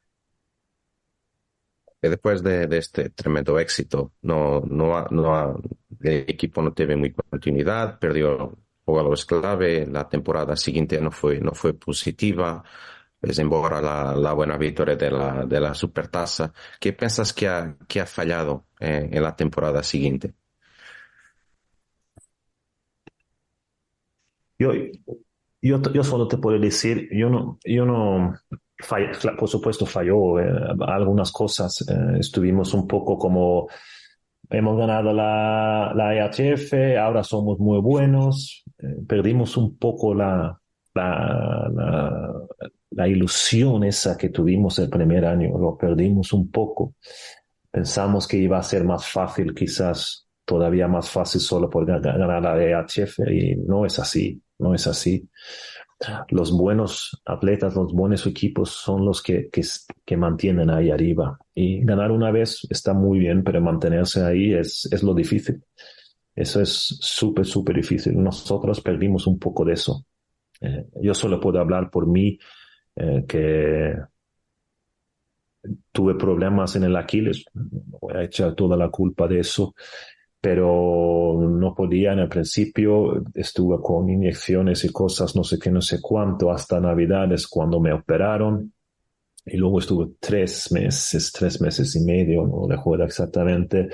después 2.10 2.44
de, 2.44 2.68
este 2.78 3.10
tremendo 3.12 3.60
éxito, 3.60 4.14
no, 4.22 4.62
no, 4.62 5.06
no, 5.12 5.62
el 6.02 6.26
equipo 6.28 6.62
no 6.62 6.74
tuvo 6.74 6.98
muy 6.98 7.12
continuidad, 7.12 8.00
perdió 8.00 8.58
jugadores 8.86 9.26
clave, 9.26 9.86
la 9.88 10.10
temporada 10.10 10.56
siguiente 10.56 11.00
no 11.00 11.12
fue, 11.12 11.40
no 11.40 11.54
fue 11.54 11.74
positiva, 11.74 12.64
desembora 13.22 13.82
la, 13.82 14.16
la 14.16 14.34
buena 14.34 14.58
victoria 14.58 14.96
de 14.96 15.12
la, 15.12 15.46
de 15.46 15.60
la 15.60 15.74
supertasa. 15.74 16.52
¿Qué 16.80 16.94
piensas 16.94 17.34
que 17.34 17.48
ha, 17.48 17.78
que 17.88 18.02
ha 18.02 18.06
fallado 18.06 18.66
eh, 18.80 19.10
en 19.12 19.24
la 19.24 19.36
temporada 19.36 19.84
siguiente? 19.84 20.34
Yo, 24.58 24.74
yo, 25.62 25.82
yo 25.94 26.04
solo 26.04 26.28
te 26.28 26.38
puedo 26.38 26.60
decir, 26.60 27.10
yo 27.12 27.30
no, 27.30 27.60
yo 27.64 27.86
no, 27.86 28.34
por 29.38 29.50
supuesto 29.50 29.86
falló 29.86 30.40
eh, 30.40 30.52
algunas 30.88 31.32
cosas. 31.32 31.86
Eh, 31.88 32.18
estuvimos 32.20 32.74
un 32.74 32.88
poco 32.88 33.18
como 33.18 33.68
hemos 34.50 34.78
ganado 34.78 35.14
la, 35.14 35.94
la 35.96 36.16
EHF, 36.16 36.74
ahora 37.00 37.24
somos 37.24 37.60
muy 37.60 37.80
buenos. 37.80 38.64
Eh, 38.78 39.04
perdimos 39.08 39.58
un 39.58 39.78
poco 39.78 40.14
la, 40.14 40.60
la, 40.94 43.08
ilusión 43.08 43.84
esa 43.84 44.18
que 44.18 44.30
tuvimos 44.30 44.78
el 44.80 44.90
primer 44.90 45.26
año, 45.26 45.58
lo 45.58 45.78
perdimos 45.78 46.34
un 46.34 46.52
poco. 46.52 46.96
Pensamos 47.70 48.28
que 48.28 48.38
iba 48.38 48.58
a 48.58 48.64
ser 48.64 48.84
más 48.84 49.08
fácil, 49.08 49.54
quizás 49.54 50.28
todavía 50.44 50.88
más 50.88 51.10
fácil 51.10 51.40
solo 51.40 51.70
por 51.70 51.86
ganar 51.86 52.42
la 52.42 52.62
EHF 52.62 53.20
y 53.30 53.56
no 53.56 53.86
es 53.86 53.98
así, 54.00 54.42
no 54.60 54.74
es 54.74 54.88
así 54.88 55.30
los 56.30 56.52
buenos 56.52 57.22
atletas, 57.26 57.76
los 57.76 57.94
buenos 57.94 58.26
equipos 58.26 58.72
son 58.72 59.06
los 59.06 59.22
que, 59.22 59.50
que, 59.50 60.18
mantienen 60.18 60.70
ahí 60.70 60.90
arriba. 60.90 61.38
Y 61.54 61.84
ganar 61.84 62.12
una 62.12 62.32
vez 62.32 62.66
está 62.70 62.94
muy 62.94 63.20
bien, 63.20 63.44
pero 63.44 63.62
mantenerse 63.62 64.24
ahí 64.24 64.54
es, 64.54 64.88
es 64.92 65.04
lo 65.04 65.14
difícil. 65.14 65.64
Eso 66.36 66.62
es 66.62 66.98
súper, 67.02 67.46
súper 67.46 67.76
difícil. 67.76 68.22
Nosotros 68.22 68.82
perdimos 68.82 69.28
un 69.28 69.38
poco 69.38 69.66
de 69.66 69.74
eso. 69.74 70.06
Eh, 70.60 70.86
yo 71.02 71.14
solo 71.14 71.40
puedo 71.40 71.60
hablar 71.60 71.90
por 71.90 72.08
mí, 72.08 72.38
eh, 72.96 73.26
que 73.28 73.96
tuve 75.92 76.16
problemas 76.16 76.76
en 76.76 76.84
el 76.84 76.96
Aquiles. 76.96 77.46
Voy 77.54 78.14
a 78.16 78.24
echar 78.24 78.56
toda 78.56 78.78
la 78.78 78.90
culpa 78.90 79.28
de 79.28 79.40
eso. 79.40 79.76
Pero 80.42 81.40
no 81.40 81.76
podía 81.76 82.14
en 82.14 82.20
el 82.20 82.28
principio, 82.28 83.24
estuve 83.36 83.80
con 83.80 84.10
inyecciones 84.10 84.84
y 84.84 84.92
cosas, 84.92 85.36
no 85.36 85.44
sé 85.44 85.60
qué, 85.60 85.70
no 85.70 85.82
sé 85.82 86.02
cuánto, 86.02 86.52
hasta 86.52 86.80
Navidades 86.80 87.48
cuando 87.48 87.80
me 87.80 87.94
operaron. 87.94 88.74
Y 89.46 89.58
luego 89.58 89.80
estuve 89.80 90.14
tres 90.20 90.72
meses, 90.72 91.32
tres 91.32 91.62
meses 91.62 91.96
y 91.96 92.04
medio, 92.04 92.48
no 92.48 92.68
recuerdo 92.68 93.06
exactamente, 93.06 93.90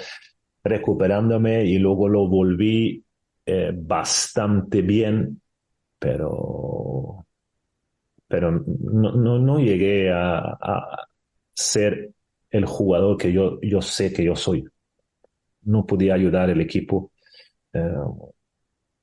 recuperándome 0.64 1.66
y 1.66 1.78
luego 1.80 2.08
lo 2.08 2.28
volví 2.30 3.04
eh, 3.46 3.72
bastante 3.76 4.82
bien, 4.82 5.42
pero, 6.00 7.26
pero 8.28 8.52
no, 8.52 9.12
no, 9.14 9.38
no 9.40 9.60
llegué 9.60 10.12
a, 10.12 10.40
a, 10.40 11.08
ser 11.54 12.12
el 12.50 12.66
jugador 12.66 13.18
que 13.18 13.34
yo, 13.34 13.60
yo 13.62 13.82
sé 13.82 14.14
que 14.14 14.24
yo 14.24 14.36
soy. 14.36 14.66
No 15.68 15.86
podía 15.86 16.16
ayudar 16.16 16.50
el 16.50 16.62
equipo. 16.62 17.12
Eh, 17.74 17.96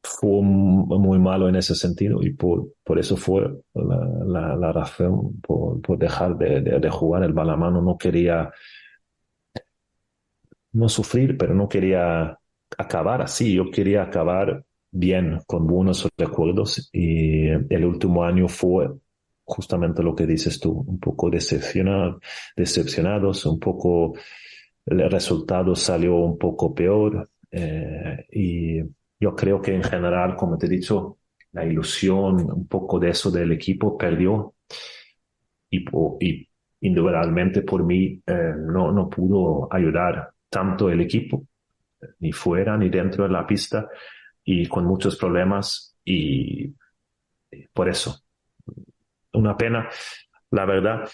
fue 0.02 0.42
muy 0.42 1.18
malo 1.18 1.48
en 1.48 1.56
ese 1.56 1.74
sentido 1.74 2.22
y 2.22 2.34
por, 2.34 2.74
por 2.84 2.98
eso 2.98 3.16
fue 3.16 3.50
la, 3.74 4.72
razón 4.72 5.40
por, 5.40 5.80
por 5.80 5.98
dejar 5.98 6.36
de, 6.36 6.60
de, 6.60 6.78
de, 6.78 6.90
jugar 6.90 7.24
el 7.24 7.32
balamano. 7.32 7.80
No 7.80 7.96
quería 7.96 8.50
no 10.72 10.88
sufrir, 10.88 11.38
pero 11.38 11.54
no 11.54 11.68
quería 11.68 12.38
acabar 12.76 13.22
así. 13.22 13.54
Yo 13.54 13.70
quería 13.70 14.02
acabar 14.02 14.64
bien, 14.90 15.40
con 15.46 15.66
buenos 15.66 16.08
recuerdos 16.16 16.88
y 16.92 17.48
el 17.48 17.84
último 17.84 18.24
año 18.24 18.48
fue 18.48 18.90
justamente 19.44 20.02
lo 20.02 20.14
que 20.14 20.26
dices 20.26 20.58
tú, 20.60 20.84
un 20.86 20.98
poco 20.98 21.30
decepcionado, 21.30 22.20
decepcionados, 22.56 23.44
un 23.46 23.58
poco 23.58 24.14
el 24.86 25.10
resultado 25.10 25.74
salió 25.74 26.16
un 26.16 26.38
poco 26.38 26.74
peor 26.74 27.28
eh, 27.50 28.26
y 28.32 28.80
yo 29.18 29.34
creo 29.34 29.60
que 29.60 29.74
en 29.74 29.82
general, 29.82 30.36
como 30.36 30.58
te 30.58 30.66
he 30.66 30.68
dicho, 30.68 31.18
la 31.52 31.64
ilusión, 31.64 32.50
un 32.50 32.66
poco 32.66 32.98
de 32.98 33.10
eso 33.10 33.30
del 33.30 33.52
equipo 33.52 33.96
perdió 33.96 34.54
y, 35.70 35.84
y 36.20 36.48
individualmente 36.80 37.62
por 37.62 37.84
mí 37.84 38.20
eh, 38.26 38.54
no, 38.56 38.92
no 38.92 39.08
pudo 39.08 39.68
ayudar 39.72 40.30
tanto 40.48 40.90
el 40.90 41.00
equipo, 41.00 41.46
ni 42.20 42.32
fuera 42.32 42.76
ni 42.76 42.90
dentro 42.90 43.24
de 43.24 43.30
la 43.30 43.46
pista, 43.46 43.88
y 44.44 44.66
con 44.66 44.84
muchos 44.84 45.16
problemas 45.16 45.96
y 46.04 46.74
por 47.72 47.88
eso. 47.88 48.20
Una 49.32 49.56
pena, 49.56 49.88
la 50.50 50.64
verdad, 50.64 51.08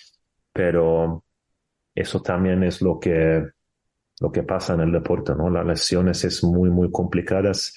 pero 0.53 1.25
eso 1.95 2.21
también 2.23 2.65
es 2.65 2.83
lo 2.83 2.99
que, 2.99 3.45
lo 4.21 4.31
que 4.31 4.43
pasa 4.43 4.75
en 4.75 4.81
el 4.81 4.93
deporte, 4.93 5.35
¿no? 5.35 5.51
Las 5.51 5.67
lesiones 5.67 6.25
es 6.25 6.45
muy, 6.45 6.71
muy 6.71 6.91
complicadas. 6.91 7.75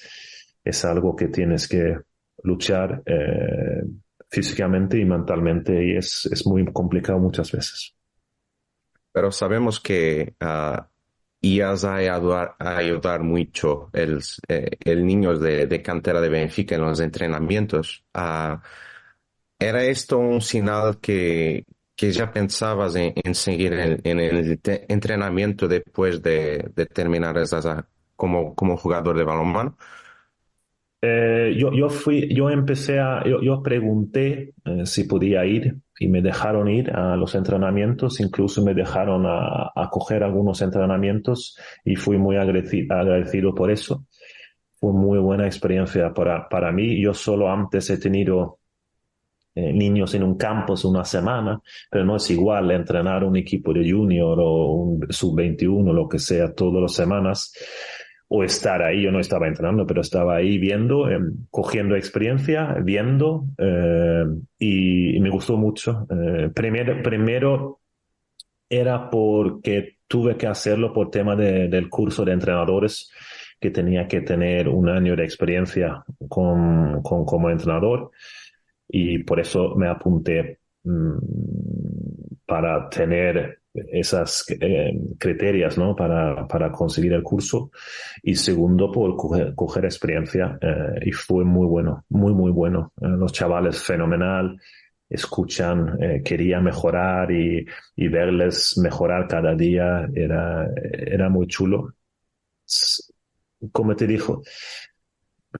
Es 0.62 0.84
algo 0.84 1.16
que 1.16 1.28
tienes 1.28 1.66
que 1.66 1.98
luchar 2.42 3.02
eh, 3.06 3.82
físicamente 4.28 4.98
y 4.98 5.04
mentalmente 5.04 5.84
y 5.84 5.96
es, 5.96 6.26
es 6.30 6.46
muy 6.46 6.64
complicado 6.72 7.18
muchas 7.18 7.50
veces. 7.50 7.94
Pero 9.10 9.32
sabemos 9.32 9.80
que 9.80 10.34
uh, 10.42 10.82
IAS 11.40 11.84
a 11.84 11.96
ayudar, 11.96 13.22
mucho 13.22 13.88
el, 13.92 14.20
eh, 14.48 14.70
el 14.84 15.06
niño 15.06 15.38
de, 15.38 15.82
cantera 15.82 16.20
de 16.20 16.28
Benfica 16.28 16.74
en 16.74 16.82
los 16.82 17.00
entrenamientos. 17.00 18.04
Uh, 18.14 18.58
¿Era 19.58 19.84
esto 19.84 20.18
un 20.18 20.40
señal 20.40 20.98
que, 21.00 21.64
que 21.96 22.10
ya 22.10 22.32
pensabas 22.32 22.96
en, 22.96 23.34
seguir 23.34 23.72
en, 23.72 24.20
el 24.20 24.60
entrenamiento 24.88 25.68
después 25.68 26.22
de, 26.22 26.70
de 26.74 26.86
terminar 26.86 27.38
esa, 27.38 27.88
como, 28.16 28.54
como 28.54 28.76
jugador 28.76 29.16
de 29.16 29.24
balonmano? 29.24 29.76
Eh, 31.06 31.54
yo, 31.58 31.70
yo 31.72 31.90
fui, 31.90 32.34
yo 32.34 32.48
empecé 32.48 32.98
a, 32.98 33.22
yo 33.26 33.62
pregunté 33.62 34.54
eh, 34.64 34.86
si 34.86 35.04
podía 35.04 35.44
ir 35.44 35.76
y 35.98 36.08
me 36.08 36.22
dejaron 36.22 36.68
ir 36.68 36.90
a 36.90 37.14
los 37.14 37.34
entrenamientos, 37.34 38.20
incluso 38.20 38.64
me 38.64 38.72
dejaron 38.72 39.26
a, 39.26 39.70
a 39.74 39.90
coger 39.90 40.24
algunos 40.24 40.62
entrenamientos 40.62 41.58
y 41.84 41.96
fui 41.96 42.16
muy 42.16 42.36
agradecido, 42.36 42.96
agradecido 42.96 43.54
por 43.54 43.70
eso. 43.70 44.06
Fue 44.80 44.92
muy 44.92 45.18
buena 45.18 45.46
experiencia 45.46 46.12
para, 46.14 46.48
para 46.48 46.72
mí. 46.72 47.00
Yo 47.02 47.12
solo 47.12 47.50
antes 47.50 47.88
he 47.90 47.98
tenido 47.98 48.60
eh, 49.54 49.72
niños 49.72 50.14
en 50.14 50.24
un 50.24 50.36
campus 50.36 50.84
una 50.84 51.04
semana, 51.04 51.60
pero 51.90 52.04
no 52.04 52.16
es 52.16 52.30
igual 52.30 52.70
entrenar 52.70 53.24
un 53.24 53.36
equipo 53.36 53.72
de 53.72 53.90
junior 53.90 54.38
o 54.40 54.72
un 54.72 55.06
sub-21, 55.08 55.92
lo 55.92 56.08
que 56.08 56.18
sea, 56.18 56.52
todas 56.52 56.82
las 56.82 56.94
semanas 56.94 57.52
o 58.28 58.42
estar 58.42 58.82
ahí. 58.82 59.02
Yo 59.02 59.12
no 59.12 59.20
estaba 59.20 59.46
entrenando, 59.46 59.86
pero 59.86 60.00
estaba 60.00 60.36
ahí 60.36 60.58
viendo, 60.58 61.08
eh, 61.10 61.18
cogiendo 61.50 61.96
experiencia, 61.96 62.74
viendo 62.82 63.44
eh, 63.58 64.24
y, 64.58 65.16
y, 65.16 65.20
me 65.20 65.30
gustó 65.30 65.56
mucho. 65.56 66.06
Eh, 66.10 66.50
primero, 66.54 67.02
primero 67.02 67.80
era 68.68 69.08
porque 69.08 69.98
tuve 70.08 70.36
que 70.36 70.46
hacerlo 70.46 70.92
por 70.92 71.10
tema 71.10 71.36
de, 71.36 71.68
del 71.68 71.88
curso 71.88 72.24
de 72.24 72.32
entrenadores 72.32 73.10
que 73.60 73.70
tenía 73.70 74.06
que 74.06 74.20
tener 74.20 74.68
un 74.68 74.88
año 74.88 75.16
de 75.16 75.24
experiencia 75.24 76.04
con, 76.28 77.02
con 77.02 77.24
como 77.24 77.50
entrenador 77.50 78.10
y 78.88 79.18
por 79.24 79.40
eso 79.40 79.74
me 79.76 79.88
apunté 79.88 80.60
mmm, 80.84 81.18
para 82.46 82.88
tener 82.88 83.60
esas 83.74 84.44
eh, 84.48 84.92
criterios 85.18 85.76
¿no? 85.78 85.96
para, 85.96 86.46
para 86.46 86.70
conseguir 86.70 87.12
el 87.12 87.22
curso 87.22 87.70
y 88.22 88.36
segundo 88.36 88.90
por 88.92 89.16
coger, 89.16 89.84
experiencia 89.84 90.58
eh, 90.60 91.00
y 91.06 91.12
fue 91.12 91.44
muy 91.44 91.66
bueno, 91.66 92.04
muy 92.10 92.32
muy 92.32 92.52
bueno. 92.52 92.92
Eh, 93.00 93.08
los 93.08 93.32
chavales 93.32 93.82
fenomenal, 93.82 94.56
escuchan, 95.08 95.98
quería 96.24 96.60
mejorar 96.60 97.30
y, 97.30 97.64
y, 97.94 98.08
verles 98.08 98.78
mejorar 98.78 99.28
cada 99.28 99.54
día 99.54 100.08
era, 100.14 100.68
era 100.74 101.28
muy 101.28 101.46
chulo. 101.46 101.94
Como 103.70 103.94
te 103.94 104.06
dijo, 104.06 104.42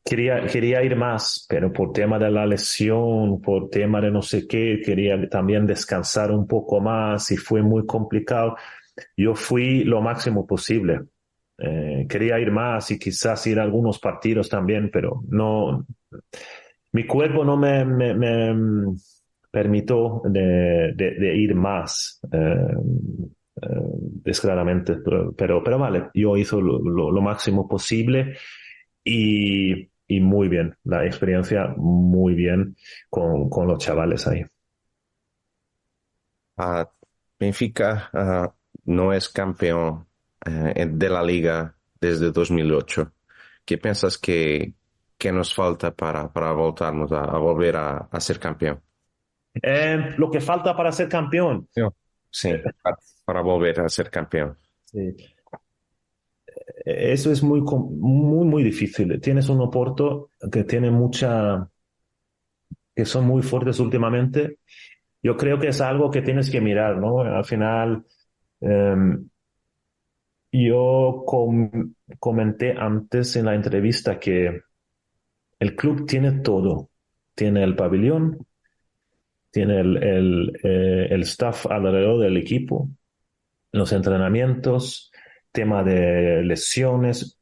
quería, 0.03 0.47
quería 0.47 0.83
ir 0.83 0.97
más, 0.97 1.47
pero 1.49 1.73
por 1.73 1.93
tema 1.93 2.19
de 2.19 2.31
la 2.31 2.47
lesión, 2.47 3.41
por 3.41 3.69
tema 3.71 4.01
de 4.01 4.11
no 4.11 4.23
sé 4.23 4.47
qué, 4.47 4.81
quería 4.85 5.29
también 5.29 5.67
descansar 5.67 6.31
un 6.31 6.47
poco 6.47 6.81
más 6.81 7.31
y 7.31 7.37
fue 7.37 7.63
muy 7.63 7.87
complicado. 7.87 8.57
Yo 9.17 9.35
fui 9.35 9.85
lo 9.85 10.01
máximo 10.01 10.47
posible. 10.47 11.01
Eh, 11.59 12.07
quería 12.09 12.39
ir 12.41 12.51
más 12.51 12.91
y 12.91 12.99
quizás 12.99 13.47
ir 13.47 13.61
a 13.61 13.63
algunos 13.63 13.99
partidos 13.99 14.49
también, 14.49 14.91
pero 14.93 15.23
no, 15.29 15.87
mi 16.93 17.07
cuerpo 17.07 17.45
no 17.45 17.57
me, 17.57 17.85
me, 17.85 18.15
me 18.15 18.97
permitió 19.51 20.23
de, 20.25 20.93
de, 20.97 21.11
de, 21.13 21.37
ir 21.37 21.55
más. 21.55 22.21
Eh, 22.33 22.77
eh, 23.63 23.69
descaradamente, 24.25 24.97
pero, 24.97 25.33
pero, 25.33 25.63
pero, 25.63 25.79
vale, 25.79 26.09
yo 26.13 26.37
hice 26.37 26.57
lo, 26.57 26.81
lo, 26.81 27.13
lo 27.13 27.23
máximo 27.23 27.69
posible 27.69 28.35
y, 29.05 29.91
y, 30.09 30.21
muy 30.21 30.49
bien, 30.49 30.77
la 30.85 31.05
experiencia 31.05 31.75
muy 31.77 32.35
bien 32.35 32.77
con, 33.11 33.51
con 33.51 33.69
los 33.69 33.79
chavales 33.79 34.27
ahí. 34.27 34.45
Uh, 36.57 36.85
Benfica 37.39 38.11
uh, 38.13 38.53
no 38.85 39.13
es 39.13 39.29
campeón 39.29 40.07
uh, 40.47 40.73
de 40.75 41.11
la 41.11 41.23
liga 41.23 41.77
desde 42.01 42.31
2008. 42.33 43.13
¿Qué 43.65 43.79
piensas 43.79 44.19
que, 44.19 44.73
que 45.19 45.33
nos 45.33 45.55
falta 45.55 45.95
para, 45.95 46.33
para 46.33 46.53
voltarnos 46.53 47.13
a, 47.13 47.25
a 47.25 47.39
volver 47.39 47.77
a, 47.77 48.09
a, 48.11 48.21
ser 48.21 48.39
campeón? 48.39 48.81
Eh, 49.63 50.15
lo 50.17 50.31
que 50.31 50.41
falta 50.41 50.77
para 50.77 50.93
ser 50.93 51.09
campeón. 51.09 51.69
Sí, 52.31 52.51
para, 52.83 52.97
para 53.25 53.43
volver 53.43 53.81
a 53.81 53.89
ser 53.89 54.11
campeón. 54.11 54.57
Sí 54.85 55.15
eso 56.85 57.31
es 57.31 57.43
muy, 57.43 57.61
muy, 57.61 58.47
muy 58.47 58.63
difícil. 58.63 59.21
Tienes 59.21 59.49
un 59.49 59.61
Oporto 59.61 60.31
que 60.51 60.65
tiene 60.65 60.91
mucha, 60.91 61.69
que 62.95 63.05
son 63.05 63.27
muy 63.27 63.43
fuertes 63.43 63.79
últimamente. 63.81 64.59
Yo 65.23 65.37
creo 65.37 65.59
que 65.59 65.69
es 65.69 65.81
algo 65.81 66.11
que 66.11 66.23
tienes 66.23 66.51
que 66.51 66.61
mirar, 66.61 66.99
¿no? 66.99 67.21
Al 67.21 67.45
final, 67.45 68.05
um, 68.61 69.29
yo 70.53 71.23
com 71.27 71.95
comenté 72.19 72.75
antes 72.77 73.37
en 73.37 73.47
la 73.47 73.55
entrevista 73.55 74.19
que 74.19 74.63
el 75.59 75.77
club 75.77 76.07
tiene 76.07 76.41
todo. 76.41 76.91
Tiene 77.35 77.65
el 77.65 77.75
pabellón, 77.75 78.47
tiene 79.51 79.81
el, 79.81 79.97
el, 79.97 80.61
eh, 80.63 81.09
el 81.11 81.23
staff 81.23 81.67
alrededor 81.67 82.21
del 82.21 82.37
equipo, 82.37 82.91
los 83.73 83.93
entrenamientos, 83.93 85.11
tema 85.55 85.85
de 85.85 86.43
lesiones, 86.43 87.39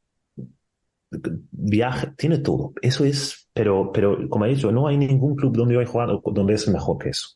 viaje, 1.09 2.11
tiene 2.15 2.37
todo. 2.37 2.73
Eso 2.81 3.05
es, 3.05 3.49
pero, 3.53 3.91
pero 3.91 4.29
como 4.29 4.45
he 4.45 4.49
dicho, 4.49 4.71
no 4.71 4.87
hay 4.87 4.97
ningún 4.97 5.35
club 5.35 5.57
donde 5.57 5.73
yo 5.73 5.81
he 5.81 5.85
jugado 5.85 6.21
donde 6.23 6.53
es 6.53 6.67
mejor 6.67 6.99
que 6.99 7.09
eso. 7.09 7.29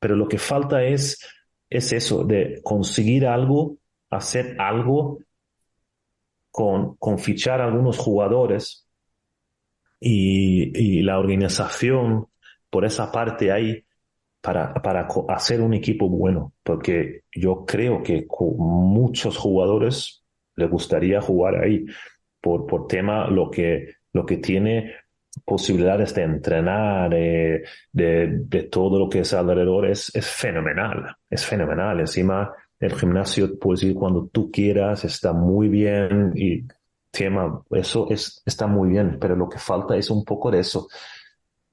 Pero 0.00 0.16
lo 0.16 0.26
que 0.26 0.38
falta 0.38 0.82
es, 0.82 1.20
es 1.68 1.92
eso, 1.92 2.24
de 2.24 2.60
conseguir 2.64 3.26
algo, 3.26 3.76
hacer 4.08 4.56
algo 4.58 5.18
con, 6.50 6.96
con 6.96 7.18
fichar 7.18 7.60
algunos 7.60 7.98
jugadores 7.98 8.88
y, 10.00 10.72
y, 10.74 11.02
la 11.02 11.18
organización 11.18 12.28
por 12.70 12.86
esa 12.86 13.12
parte 13.12 13.52
ahí 13.52 13.84
para, 14.42 14.74
para 14.74 15.08
hacer 15.28 15.60
un 15.60 15.72
equipo 15.72 16.08
bueno, 16.08 16.52
porque 16.62 17.22
yo 17.34 17.64
creo 17.64 18.02
que 18.02 18.26
muchos 18.58 19.38
jugadores 19.38 20.24
les 20.56 20.68
gustaría 20.68 21.20
jugar 21.20 21.62
ahí 21.62 21.86
por, 22.40 22.66
por 22.66 22.86
tema 22.86 23.28
lo 23.28 23.50
que, 23.50 23.94
lo 24.12 24.26
que 24.26 24.38
tiene 24.38 24.92
posibilidades 25.44 26.14
de 26.14 26.22
entrenar, 26.22 27.14
eh, 27.14 27.62
de, 27.90 28.40
de, 28.44 28.64
todo 28.64 28.98
lo 28.98 29.08
que 29.08 29.20
es 29.20 29.32
alrededor, 29.32 29.86
es, 29.86 30.14
es 30.14 30.26
fenomenal, 30.26 31.16
es 31.30 31.46
fenomenal. 31.46 32.00
Encima, 32.00 32.52
el 32.78 32.94
gimnasio 32.94 33.58
puedes 33.58 33.82
ir 33.84 33.94
cuando 33.94 34.26
tú 34.26 34.50
quieras, 34.50 35.04
está 35.04 35.32
muy 35.32 35.68
bien 35.68 36.32
y 36.34 36.66
tema, 37.10 37.62
eso 37.70 38.08
es, 38.10 38.42
está 38.44 38.66
muy 38.66 38.90
bien, 38.90 39.18
pero 39.20 39.36
lo 39.36 39.48
que 39.48 39.58
falta 39.58 39.96
es 39.96 40.10
un 40.10 40.24
poco 40.24 40.50
de 40.50 40.60
eso. 40.60 40.88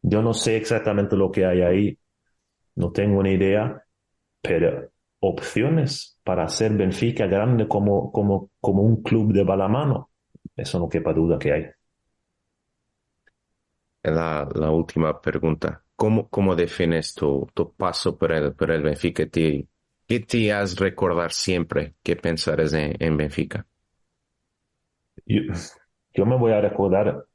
Yo 0.01 0.21
no 0.21 0.33
sé 0.33 0.55
exactamente 0.55 1.15
lo 1.17 1.31
que 1.31 1.45
hay 1.45 1.61
ahí, 1.61 1.98
no 2.79 2.91
tengo 2.93 3.23
ni 3.23 3.33
idea, 3.33 3.83
pero 4.41 4.91
opciones 5.21 6.19
para 6.23 6.45
hacer 6.45 6.73
Benfica 6.73 7.27
grande 7.27 7.67
como, 7.67 8.11
como, 8.11 8.51
como 8.61 8.83
un 8.83 9.03
club 9.03 9.33
de 9.33 9.43
balamano, 9.45 10.11
eso 10.55 10.79
no 10.79 10.89
quepa 10.89 11.13
duda 11.13 11.39
que 11.39 11.53
hay 11.53 11.65
la, 14.03 14.47
la 14.55 14.71
última 14.71 15.19
pregunta. 15.21 15.83
¿Cómo, 15.95 16.29
cómo 16.29 16.55
defines 16.55 17.13
tu, 17.13 17.47
tu 17.53 17.73
paso 17.75 18.17
por 18.17 18.31
el, 18.31 18.53
por 18.55 18.71
el 18.71 18.83
Benfica? 18.83 19.27
¿Qué, 19.29 19.67
¿Qué 20.07 20.19
te 20.21 20.51
has 20.53 20.77
recordar 20.77 21.31
siempre 21.31 21.95
que 22.03 22.15
pensares 22.15 22.73
en, 22.73 22.95
en 22.99 23.17
Benfica? 23.17 23.67
Yo, 25.25 25.41
yo, 26.13 26.25
me 26.25 26.37
voy 26.37 26.51
a 26.53 26.61
recordar 26.61 27.25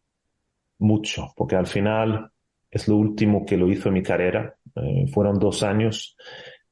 mucho, 0.78 1.32
porque 1.36 1.56
al 1.56 1.66
final 1.68 2.32
es 2.74 2.88
lo 2.88 2.96
último 2.96 3.46
que 3.46 3.56
lo 3.56 3.70
hizo 3.70 3.88
en 3.88 3.94
mi 3.94 4.02
carrera. 4.02 4.56
Eh, 4.74 5.06
fueron 5.06 5.38
dos 5.38 5.62
años. 5.62 6.16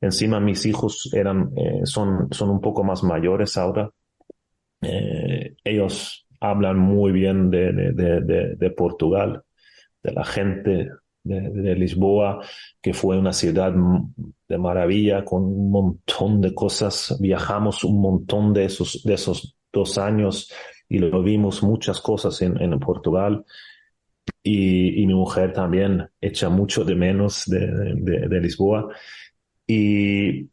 Encima 0.01 0.41
mis 0.41 0.67
hijos 0.67 1.09
eran, 1.15 1.53
eh, 1.57 1.83
son, 1.85 2.27
son 2.33 2.51
un 2.51 2.61
poco 2.61 2.83
más 2.83 3.05
mayores 3.05 3.57
ahora. 3.57 3.89
Eh, 4.81 5.55
ellos 5.63 6.27
hablan 6.41 6.77
muy 6.77 7.13
bien 7.13 7.51
de, 7.51 7.73
de, 7.73 8.21
de, 8.21 8.57
de 8.57 8.71
Portugal 8.71 9.45
de 10.03 10.13
la 10.13 10.25
gente 10.25 10.91
de, 11.23 11.75
Lisboa, 11.77 12.41
que 12.81 12.93
fue 12.93 13.17
una 13.17 13.33
ciudad 13.33 13.73
de 14.49 14.59
maravilla 14.59 15.25
con 15.25 15.45
un 15.45 15.71
montón 15.71 16.41
de 16.41 16.53
cosas. 16.53 17.17
Viajamos 17.21 17.85
un 17.85 18.01
montón 18.01 18.53
de 18.53 18.65
esos, 18.65 19.03
de 19.05 19.15
esos 19.15 19.57
dos 19.73 19.99
años 19.99 20.53
y 20.89 20.99
lo 20.99 21.23
vimos 21.23 21.63
muchas 21.63 22.01
cosas 22.01 22.43
en, 22.43 22.61
en 22.61 22.77
Portugal. 22.81 23.45
Y, 24.43 25.07
mi 25.07 25.15
mujer 25.15 25.53
también 25.53 26.09
echa 26.21 26.49
mucho 26.49 26.85
de 26.85 26.95
menos 26.95 27.45
de, 27.47 28.41
Lisboa. 28.41 28.89
Y 29.67 30.49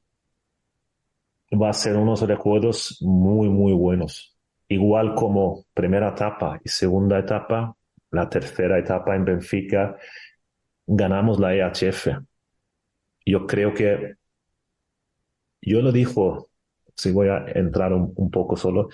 va 1.51 1.69
a 1.69 1.73
ser 1.73 1.97
unos 1.97 2.21
recuerdos 2.21 2.97
muy, 3.01 3.49
muy 3.49 3.73
buenos. 3.73 4.37
Igual 4.67 5.15
como 5.15 5.65
primera 5.73 6.09
etapa 6.09 6.59
y 6.63 6.69
segunda 6.69 7.19
etapa, 7.19 7.75
la 8.11 8.29
tercera 8.29 8.77
etapa 8.77 9.15
en 9.15 9.25
Benfica, 9.25 9.97
ganamos 10.85 11.39
la 11.39 11.55
EHF. 11.55 12.07
Yo 13.25 13.45
creo 13.47 13.73
que, 13.73 14.15
yo 15.61 15.81
lo 15.81 15.91
dijo, 15.91 16.49
si 16.95 17.11
voy 17.11 17.29
a 17.29 17.45
entrar 17.47 17.93
un, 17.93 18.31
poco 18.31 18.55
solo, 18.55 18.89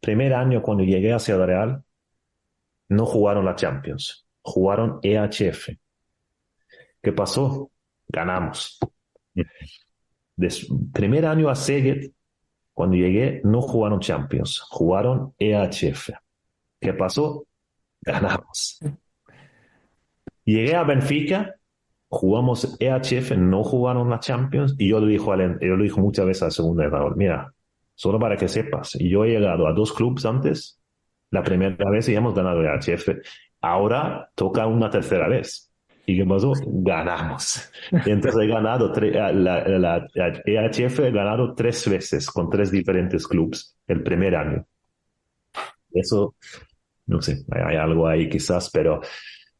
primer 0.00 0.34
año 0.34 0.62
cuando 0.62 0.84
llegué 0.84 1.12
a 1.12 1.18
Ciudad 1.18 1.46
Real, 1.46 1.84
no 2.88 3.06
jugaron 3.06 3.44
la 3.44 3.54
Champions, 3.54 4.26
jugaron 4.42 5.00
EHF. 5.02 5.70
¿Qué 7.02 7.12
pasó? 7.12 7.70
Ganamos. 8.08 8.78
primer 10.92 11.26
año 11.26 11.48
a 11.48 11.54
Szeged, 11.54 12.10
cuando 12.72 12.96
llegué, 12.96 13.40
no 13.44 13.60
jugaron 13.60 14.00
Champions, 14.00 14.60
jugaron 14.60 15.34
EHF. 15.38 16.10
¿Qué 16.80 16.92
pasó? 16.94 17.48
ganamos. 18.00 18.80
Llegué 20.44 20.74
a 20.74 20.84
Benfica, 20.84 21.54
jugamos 22.08 22.76
EHF, 22.80 23.32
no 23.36 23.64
jugaron 23.64 24.08
la 24.08 24.20
Champions, 24.20 24.74
y 24.78 24.88
yo 24.88 25.00
lo 25.00 25.06
dijo, 25.06 25.34
yo 25.36 25.76
lo 25.76 25.82
dijo 25.82 26.00
muchas 26.00 26.26
veces 26.26 26.42
al 26.44 26.52
segundo 26.52 26.82
entrenador, 26.82 27.16
mira, 27.16 27.52
solo 27.94 28.18
para 28.18 28.36
que 28.36 28.48
sepas, 28.48 28.96
yo 28.98 29.24
he 29.24 29.30
llegado 29.30 29.66
a 29.66 29.72
dos 29.72 29.92
clubes 29.92 30.24
antes, 30.24 30.77
la 31.30 31.42
primera 31.42 31.90
vez 31.90 32.08
y 32.08 32.14
hemos 32.14 32.34
ganado 32.34 32.62
EHF, 32.62 33.08
ahora 33.60 34.30
toca 34.34 34.66
una 34.66 34.90
tercera 34.90 35.28
vez. 35.28 35.72
¿Y 36.06 36.16
qué 36.16 36.24
pasó? 36.24 36.52
Ganamos. 36.66 37.70
Y 38.06 38.10
entonces 38.10 38.42
he 38.42 38.46
ganado, 38.46 38.92
la, 38.94 39.32
la, 39.32 40.08
EHF 40.14 41.00
he 41.00 41.10
ganado 41.10 41.54
tres 41.54 41.88
veces 41.88 42.30
con 42.30 42.48
tres 42.48 42.70
diferentes 42.70 43.26
clubes 43.26 43.76
el 43.86 44.02
primer 44.02 44.34
año. 44.34 44.66
Eso 45.92 46.34
no 47.08 47.22
sé, 47.22 47.44
hay, 47.50 47.76
algo 47.76 48.06
ahí 48.06 48.28
quizás, 48.28 48.70
pero 48.70 49.00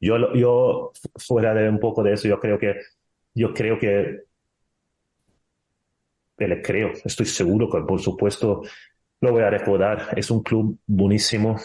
yo, 0.01 0.33
yo 0.35 0.93
fuera 1.17 1.55
de 1.55 1.69
un 1.69 1.81
poco 1.81 2.03
de 2.03 2.13
eso, 2.13 2.29
yo 2.29 2.39
creo 2.39 2.59
que, 2.59 2.77
yo 3.35 3.53
creo 3.53 3.79
que, 3.79 4.21
le 6.39 6.63
creo, 6.63 6.93
estoy 7.05 7.27
seguro 7.27 7.69
que 7.69 7.81
por 7.81 8.01
supuesto 8.01 8.63
lo 9.21 9.33
voy 9.33 9.43
a 9.43 9.51
recordar, 9.51 10.09
es 10.17 10.31
un 10.31 10.43
club 10.43 10.79
buenísimo 10.87 11.57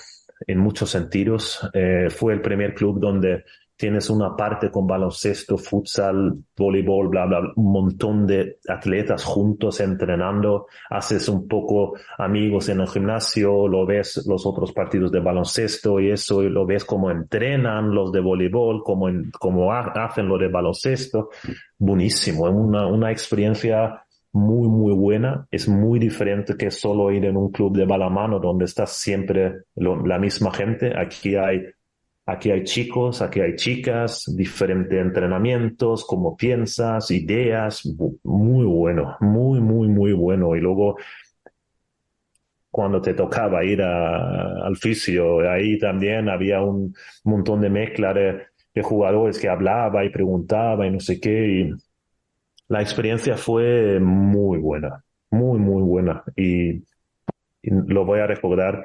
en 0.45 0.57
muchos 0.59 0.89
sentidos, 0.89 1.69
eh, 1.73 2.07
fue 2.09 2.33
el 2.33 2.41
primer 2.41 2.73
club 2.73 2.99
donde 2.99 3.43
tienes 3.75 4.09
una 4.09 4.35
parte 4.35 4.69
con 4.69 4.85
baloncesto, 4.85 5.57
futsal, 5.57 6.33
voleibol, 6.55 7.09
bla, 7.09 7.25
bla, 7.25 7.39
un 7.55 7.71
montón 7.71 8.25
de 8.25 8.59
atletas 8.67 9.23
juntos 9.23 9.79
entrenando, 9.79 10.67
haces 10.89 11.27
un 11.27 11.47
poco 11.47 11.93
amigos 12.17 12.69
en 12.69 12.81
el 12.81 12.87
gimnasio, 12.87 13.67
lo 13.67 13.85
ves 13.85 14.25
los 14.27 14.45
otros 14.45 14.71
partidos 14.71 15.11
de 15.11 15.19
baloncesto 15.19 15.99
y 15.99 16.11
eso, 16.11 16.43
y 16.43 16.49
lo 16.49 16.65
ves 16.65 16.85
cómo 16.85 17.09
entrenan 17.09 17.93
los 17.93 18.11
de 18.11 18.21
voleibol, 18.21 18.83
cómo, 18.83 19.07
cómo 19.39 19.73
hacen 19.73 20.27
lo 20.27 20.37
de 20.37 20.47
baloncesto. 20.47 21.29
Buenísimo, 21.77 22.43
una, 22.43 22.87
una 22.87 23.11
experiencia 23.11 24.02
muy, 24.33 24.67
muy 24.67 24.93
buena. 24.93 25.47
Es 25.49 25.67
muy 25.67 25.99
diferente 25.99 26.55
que 26.57 26.69
solo 26.71 27.11
ir 27.11 27.25
en 27.25 27.37
un 27.37 27.51
club 27.51 27.77
de 27.77 27.85
balamano 27.85 28.39
donde 28.39 28.65
estás 28.65 28.91
siempre 28.97 29.63
la 29.75 30.19
misma 30.19 30.51
gente. 30.51 30.93
Aquí 30.97 31.35
hay 31.35 31.61
Aquí 32.25 32.51
hay 32.51 32.63
chicos, 32.63 33.21
aquí 33.21 33.41
hay 33.41 33.55
chicas, 33.57 34.33
diferentes 34.33 34.97
entrenamientos, 34.97 36.05
cómo 36.05 36.37
piensas, 36.37 37.11
ideas, 37.11 37.83
muy 38.23 38.65
bueno, 38.65 39.17
muy, 39.19 39.59
muy, 39.59 39.89
muy 39.89 40.13
bueno. 40.13 40.55
Y 40.55 40.61
luego, 40.61 40.95
cuando 42.71 43.01
te 43.01 43.13
tocaba 43.13 43.65
ir 43.65 43.81
al 43.81 44.77
fisio, 44.77 45.39
ahí 45.51 45.77
también 45.77 46.29
había 46.29 46.61
un 46.61 46.95
montón 47.25 47.59
de 47.59 47.69
mezcla 47.69 48.13
de, 48.13 48.43
jugadores 48.81 49.37
que 49.37 49.49
hablaba 49.49 50.03
y 50.03 50.09
preguntaba 50.09 50.87
y 50.87 50.91
no 50.91 50.99
sé 50.99 51.19
qué. 51.19 51.73
La 52.73 52.81
experiencia 52.81 53.37
fue 53.37 53.99
muy 53.99 54.57
buena, 54.57 55.03
muy, 55.29 55.59
muy 55.59 55.83
buena. 55.83 56.23
Y, 56.35 56.83
lo 57.61 58.03
voy 58.03 58.19
a 58.19 58.27
recordar 58.27 58.83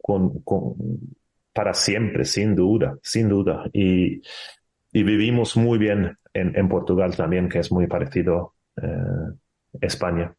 con, 0.00 0.42
para 1.52 1.74
siempre, 1.74 2.24
sin 2.24 2.54
duda, 2.54 2.96
sin 3.02 3.28
duda. 3.28 3.64
Y, 3.72 4.22
vivimos 4.92 5.56
muy 5.56 5.78
bien 5.78 6.16
en, 6.32 6.56
en, 6.56 6.68
Portugal 6.68 7.16
también, 7.16 7.48
que 7.48 7.58
es 7.58 7.72
muy 7.72 7.88
parecido 7.88 8.54
a 8.76 8.86
eh, 8.86 9.80
España. 9.80 10.32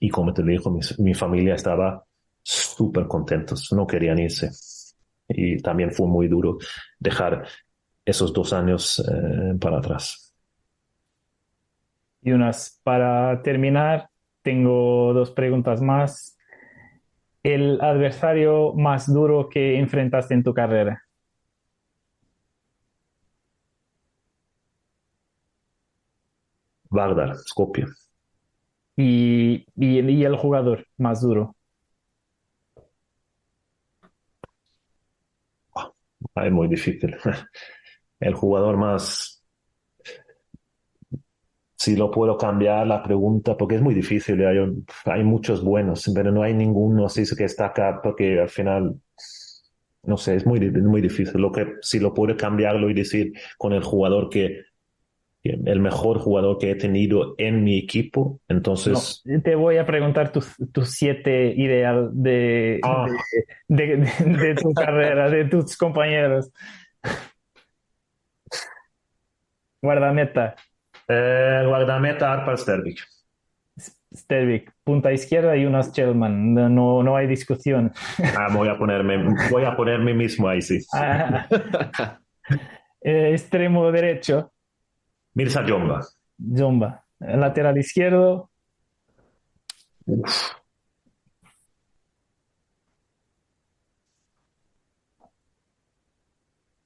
Y 0.00 0.08
como 0.08 0.32
te 0.32 0.42
digo, 0.42 0.70
mi, 0.70 0.80
mi 0.98 1.12
familia 1.12 1.54
estaba 1.54 2.02
súper 2.42 3.06
contentos, 3.06 3.70
no 3.74 3.86
querían 3.86 4.18
irse. 4.18 4.50
Y 5.28 5.58
también 5.60 5.92
fue 5.92 6.06
muy 6.06 6.28
duro 6.28 6.56
dejar 6.98 7.46
esos 8.06 8.32
dos 8.32 8.54
años 8.54 9.04
eh, 9.06 9.54
para 9.60 9.78
atrás. 9.78 10.23
Y 12.24 12.32
unas, 12.32 12.80
para 12.82 13.42
terminar, 13.42 14.08
tengo 14.42 15.12
dos 15.12 15.30
preguntas 15.30 15.80
más 15.80 16.34
el 17.44 17.78
adversario 17.82 18.72
más 18.72 19.12
duro 19.12 19.48
que 19.50 19.78
enfrentaste 19.78 20.34
en 20.34 20.42
tu 20.42 20.54
carrera? 20.54 21.04
Vardar, 26.88 27.36
Skopje. 27.36 27.84
¿Y, 28.96 29.66
y, 29.76 30.24
el 30.24 30.36
jugador 30.36 30.86
más 30.96 31.20
duro? 31.20 31.54
es 36.36 36.52
muy 36.52 36.68
difícil. 36.68 37.16
El 38.20 38.34
jugador 38.34 38.76
más... 38.76 39.43
si 41.84 41.96
lo 41.96 42.10
puedo 42.10 42.38
cambiar 42.38 42.86
la 42.86 43.02
pregunta, 43.02 43.58
porque 43.58 43.74
es 43.74 43.82
muy 43.82 43.92
difícil, 43.92 44.42
hay, 44.46 44.56
hay 45.04 45.22
muchos 45.22 45.62
buenos, 45.62 46.10
pero 46.14 46.32
no 46.32 46.42
hay 46.42 46.54
ninguno 46.54 47.04
así 47.04 47.24
que 47.36 47.44
está 47.44 47.66
acá, 47.66 48.00
porque 48.02 48.40
al 48.40 48.48
final, 48.48 48.94
no 50.04 50.16
sé, 50.16 50.36
es 50.36 50.46
muy, 50.46 50.60
muy 50.70 51.02
difícil. 51.02 51.42
Lo 51.42 51.52
que, 51.52 51.74
si 51.82 51.98
lo 51.98 52.14
puedo 52.14 52.34
cambiarlo 52.38 52.88
y 52.88 52.94
decir 52.94 53.34
con 53.58 53.74
el 53.74 53.82
jugador 53.82 54.30
que, 54.30 54.62
el 55.42 55.78
mejor 55.78 56.20
jugador 56.20 56.56
que 56.56 56.70
he 56.70 56.74
tenido 56.74 57.34
en 57.36 57.62
mi 57.64 57.78
equipo, 57.78 58.40
entonces... 58.48 59.22
te 59.42 59.54
voy 59.54 59.76
a 59.76 59.84
preguntar 59.84 60.32
tus 60.32 60.56
tu 60.72 60.86
siete 60.86 61.52
ideal 61.54 62.08
de, 62.14 62.80
ah. 62.82 63.06
de, 63.68 64.08
de 64.24 64.54
tu 64.54 64.72
carrera, 64.74 65.28
de 65.28 65.44
tus 65.44 65.76
compañeros. 65.76 66.50
Guardameta. 69.82 70.54
Eh, 71.08 71.62
guardameta 71.66 72.32
Arpal 72.32 72.58
Stervik. 72.58 73.00
Stervik, 74.14 74.72
punta 74.84 75.12
izquierda 75.12 75.56
y 75.56 75.66
unas 75.66 75.92
Chelman. 75.92 76.54
No, 76.54 77.02
no 77.02 77.16
hay 77.16 77.26
discusión. 77.26 77.92
Ah, 78.38 78.48
voy 78.52 78.68
a 78.68 78.78
ponerme, 78.78 79.34
voy 79.50 79.64
a 79.64 79.76
ponerme 79.76 80.14
mismo 80.14 80.48
ahí, 80.48 80.62
sí. 80.62 80.78
Ah. 80.92 81.46
Eh, 83.00 83.32
extremo 83.32 83.90
derecho. 83.92 84.50
Mirza 85.34 85.62
Jomba. 85.66 86.00
Jomba. 86.38 87.04
Lateral 87.18 87.76
izquierdo. 87.76 88.48
Uf. 90.06 90.52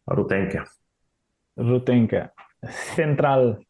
Rutenka. 0.07 0.65
Rutenka. 1.57 2.32
Central. 2.97 3.65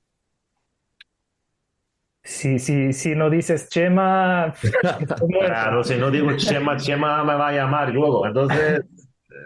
Si, 2.29 2.59
si, 2.59 2.93
si 2.93 3.15
no 3.15 3.31
dices 3.31 3.71
Chema. 3.71 4.53
claro, 5.47 5.83
si 5.83 5.97
no 5.97 6.11
digo 6.11 6.37
Chema, 6.37 6.77
Chema 6.77 7.25
me 7.25 7.35
va 7.35 7.49
a 7.49 7.53
llamar 7.53 7.89
luego. 7.89 8.27
Entonces. 8.27 8.83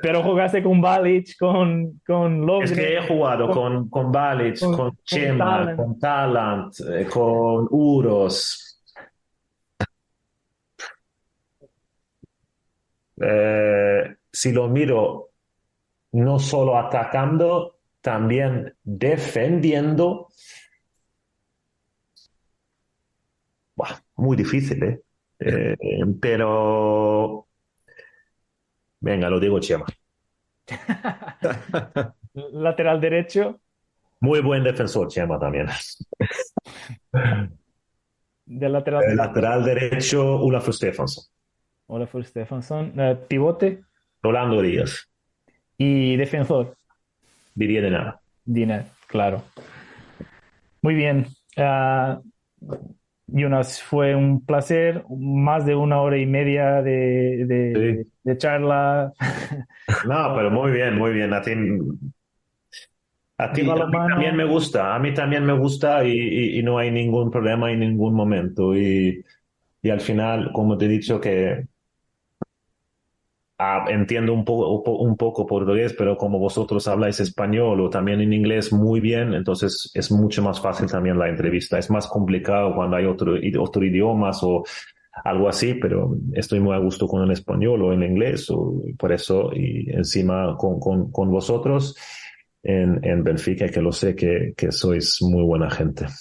Pero 0.03 0.21
jugaste 0.25 0.65
con 0.65 0.81
Balic, 0.81 1.39
con, 1.39 2.01
con 2.05 2.63
Es 2.63 2.73
que 2.73 2.97
he 2.97 3.07
jugado 3.07 3.49
con, 3.51 3.89
con 3.89 4.11
Balic, 4.11 4.59
con, 4.59 4.99
Chema, 5.05 5.77
con 5.77 5.97
Talent, 5.97 6.75
eh, 6.91 7.07
con 7.07 7.69
Uros. 7.71 8.83
Eh, 13.21 14.17
si 14.33 14.51
lo 14.51 14.69
miro 14.69 15.31
no 16.13 16.41
solo 16.41 16.77
atacando, 16.77 17.79
también 18.01 18.75
defendiendo, 18.83 20.29
muy 24.17 24.37
difícil, 24.37 24.83
¿eh? 24.83 25.01
¿eh? 25.41 25.77
pero 26.21 27.47
venga, 29.01 29.31
lo 29.31 29.41
digo 29.41 29.61
Chema. 29.61 29.87
Lateral 32.35 33.01
derecho. 33.01 33.61
Muy 34.21 34.41
buen 34.41 34.63
defensor, 34.63 35.09
Chema 35.09 35.39
también. 35.39 35.67
Del 38.45 38.73
lateral, 38.73 39.05
El 39.05 39.17
lateral 39.17 39.65
derecho, 39.65 40.37
Olafur 40.41 40.75
Stefansson. 40.75 41.25
Olafur 41.87 42.25
Stefansson. 42.25 42.99
Uh, 42.99 43.17
pivote. 43.27 43.83
Rolando 44.23 44.63
Díaz. 44.63 45.09
Y 45.77 46.17
defensor. 46.17 46.77
Diría 47.55 47.83
de 47.83 47.91
nada. 47.91 48.21
Dina, 48.45 48.87
claro. 49.07 49.43
Muy 50.81 50.95
bien. 50.95 51.27
Uh, 51.57 52.23
Jonas, 53.33 53.83
fue 53.83 54.15
un 54.15 54.45
placer, 54.45 55.05
más 55.09 55.65
de 55.67 55.75
una 55.75 56.01
hora 56.01 56.19
y 56.19 56.27
media 56.27 56.83
de, 56.83 58.07
de, 58.25 58.37
charla. 58.39 59.13
No, 60.07 60.35
pero 60.35 60.51
muy 60.51 60.73
bien, 60.73 60.97
muy 60.97 61.13
bien. 61.13 61.33
A 61.35 61.43
ti, 61.43 61.53
a 63.39 63.53
ti, 63.53 63.67
también 63.67 64.37
me 64.37 64.45
gusta, 64.45 64.95
a 64.95 64.99
mí 64.99 65.13
también 65.13 65.45
me 65.45 65.53
gusta 65.53 66.05
y, 66.05 66.59
y, 66.59 66.63
no 66.63 66.79
hay 66.79 66.91
ningún 66.91 67.31
problema 67.31 67.71
en 67.71 67.81
ningún 67.81 68.15
momento. 68.15 68.77
Y, 68.77 69.25
y 69.83 69.91
al 69.91 70.01
final, 70.01 70.53
como 70.53 70.79
te 70.79 70.87
he 70.87 70.89
dicho, 70.89 71.21
que 71.21 71.67
Ah, 73.65 73.85
entiendo 73.89 74.35
un 74.35 74.45
poco, 74.45 74.97
un 74.97 75.17
poco 75.17 75.47
portugués, 75.47 75.95
pero 75.97 76.17
como 76.17 76.41
vosotros 76.41 76.89
habláis 76.89 77.21
español 77.21 77.81
o 77.81 77.89
también 77.89 78.21
en 78.21 78.33
inglés 78.33 78.73
muy 78.73 78.99
bien, 78.99 79.35
entonces 79.35 79.89
es 79.95 80.11
mucho 80.11 80.43
más 80.43 80.61
fácil 80.61 80.91
también 80.91 81.17
la 81.17 81.29
entrevista. 81.29 81.79
Es 81.79 81.89
más 81.89 82.09
complicado 82.09 82.75
cuando 82.75 82.97
hay 82.97 83.05
otro, 83.05 83.35
otro 83.61 83.85
idiomas 83.85 84.43
o 84.43 84.65
algo 85.25 85.49
así, 85.49 85.75
pero 85.75 86.17
estoy 86.33 86.59
muy 86.59 86.75
a 86.75 86.79
gusto 86.79 87.07
con 87.07 87.23
el 87.23 87.31
español 87.31 87.83
o 87.83 87.93
el 87.93 88.03
inglés, 88.03 88.51
o 88.51 88.83
por 88.99 89.13
eso, 89.13 89.53
y 89.55 89.89
encima 89.93 90.57
con, 90.59 90.81
con, 90.81 91.13
con 91.13 91.31
vosotros 91.31 91.95
en, 92.63 93.05
en, 93.05 93.25
Benfica, 93.25 93.69
que 93.69 93.81
lo 93.81 93.93
sé 93.93 94.15
que, 94.15 94.55
que 94.57 94.71
sois 94.71 95.19
muy 95.23 95.43
buena 95.45 95.71
gente. 95.71 96.07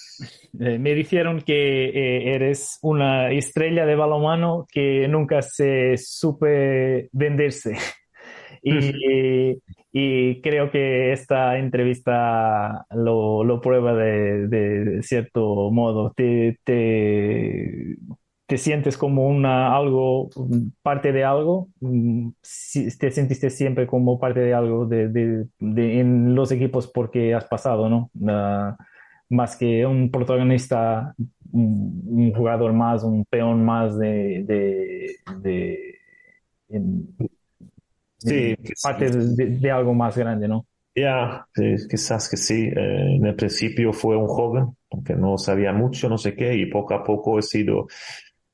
Eh, 0.60 0.78
me 0.78 0.94
dijeron 0.94 1.40
que 1.40 1.86
eh, 1.86 2.34
eres 2.34 2.78
una 2.82 3.32
estrella 3.32 3.86
de 3.86 3.96
balonmano 3.96 4.66
que 4.70 5.08
nunca 5.08 5.40
se 5.40 5.96
supe 5.96 7.08
venderse. 7.10 7.78
y, 8.62 9.56
y, 9.90 10.42
creo 10.42 10.70
que 10.70 11.10
esta 11.12 11.56
entrevista 11.56 12.84
lo, 12.90 13.44
lo 13.44 13.62
prueba 13.62 13.94
de, 13.94 14.46
de, 14.46 15.02
cierto 15.02 15.70
modo. 15.70 16.12
Te, 16.14 16.58
te, 16.64 17.96
te 18.52 18.58
sientes 18.58 18.98
como 18.98 19.28
una 19.28 19.74
algo, 19.74 20.28
parte 20.82 21.10
de 21.10 21.24
algo, 21.24 21.70
mm, 21.80 22.32
te 22.98 23.10
sentiste 23.10 23.48
siempre 23.48 23.86
como 23.86 24.20
parte 24.20 24.40
de 24.40 24.52
algo 24.52 24.84
de, 24.84 25.08
de, 25.08 26.00
en 26.00 26.34
los 26.34 26.52
equipos 26.52 26.86
porque 26.86 27.32
has 27.32 27.46
pasado, 27.46 27.88
¿no? 27.88 28.10
Uh, 28.12 28.76
más 29.30 29.56
que 29.56 29.86
un 29.86 30.10
protagonista, 30.10 31.14
un, 31.50 32.30
jugador 32.36 32.74
más, 32.74 33.04
un 33.04 33.24
peón 33.24 33.64
más 33.64 33.98
de, 33.98 34.44
de, 34.44 35.96
sí, 38.18 38.54
parte 38.82 39.08
de, 39.10 39.70
algo 39.70 39.94
más 39.94 40.14
grande, 40.18 40.46
¿no? 40.46 40.66
Ya, 40.94 41.46
quizás 41.88 42.28
que 42.28 42.36
sí. 42.36 42.64
Eh, 42.64 43.16
en 43.16 43.24
el 43.24 43.34
principio 43.34 43.94
fue 43.94 44.14
un 44.14 44.28
joven, 44.28 44.76
aunque 44.90 45.14
no 45.14 45.38
sabía 45.38 45.72
mucho, 45.72 46.10
no 46.10 46.18
sé 46.18 46.34
qué, 46.34 46.54
y 46.54 46.66
poco 46.66 46.92
a 46.92 47.02
poco 47.02 47.38
he 47.38 47.42
sido 47.42 47.86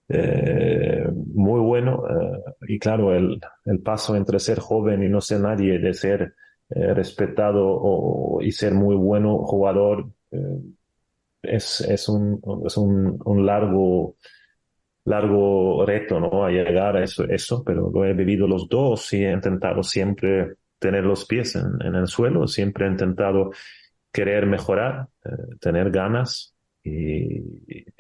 eh, 0.09 1.07
muy 1.35 1.61
bueno. 1.61 2.05
Eh, 2.09 2.55
y 2.69 2.79
claro, 2.79 3.15
el, 3.15 3.41
el, 3.65 3.81
paso 3.81 4.17
entre 4.17 4.39
ser 4.39 4.59
joven 4.59 5.03
y 5.03 5.09
no 5.09 5.21
ser 5.21 5.41
nadie, 5.41 5.79
de 5.79 5.95
ser 5.95 6.35
respetado 6.71 7.65
o, 7.67 8.43
y 8.43 8.53
ser 8.53 8.75
muy 8.75 8.95
bueno 8.95 9.39
jugador, 9.39 10.07
eh, 10.31 10.61
es, 11.43 11.81
es, 11.83 12.09
un, 12.09 12.41
es 12.67 12.77
un, 12.77 13.19
un, 13.25 13.47
largo, 13.47 14.17
largo 15.05 15.85
reto, 15.87 16.21
¿no? 16.21 16.45
A 16.45 16.51
llegar 16.51 16.97
a 16.97 17.05
eso, 17.05 17.25
eso, 17.25 17.63
pero 17.65 17.91
lo 17.91 18.05
he 18.05 18.13
vivido 18.13 18.47
los 18.47 18.69
dos 18.69 19.13
y 19.13 19.25
he 19.25 19.33
intentado 19.33 19.83
siempre 19.83 20.55
tener 20.79 21.05
los 21.05 21.25
pies 21.25 21.57
en, 21.57 21.95
el 21.95 22.07
suelo, 22.07 22.47
siempre 22.47 22.87
he 22.87 22.91
intentado 22.91 23.51
querer 24.13 24.47
mejorar, 24.47 25.09
eh, 25.25 25.57
tener 25.61 25.91
ganas 25.91 26.55
y, 26.83 27.43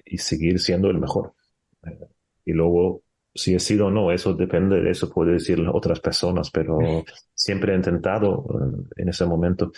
y, 0.04 0.18
seguir 0.18 0.58
siendo 0.58 0.90
el 0.90 0.98
mejor. 0.98 1.34
Eh, 1.84 2.08
y 2.44 2.52
luego, 2.52 3.02
si 3.34 3.54
he 3.54 3.60
sido 3.60 3.86
o 3.86 3.90
no, 3.90 4.10
eso 4.10 4.34
depende 4.34 4.80
de 4.80 4.90
eso, 4.90 5.10
puede 5.10 5.32
decir 5.32 5.60
otras 5.72 6.00
personas, 6.00 6.50
pero 6.50 6.78
siempre 7.34 7.72
he 7.72 7.76
intentado 7.76 8.44
en 8.96 9.08
ese 9.08 9.26
momento. 9.26 9.72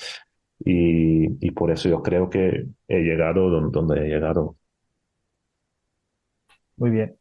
Y, 0.62 1.47
y 1.47 1.51
por 1.52 1.70
eso 1.70 1.89
yo 1.89 2.02
creo 2.02 2.28
que 2.28 2.66
he 2.86 2.98
llegado 2.98 3.48
donde, 3.48 4.01
he 4.01 4.09
llegado. 4.09 4.56
Muy 6.77 6.90
bien. 6.90 7.16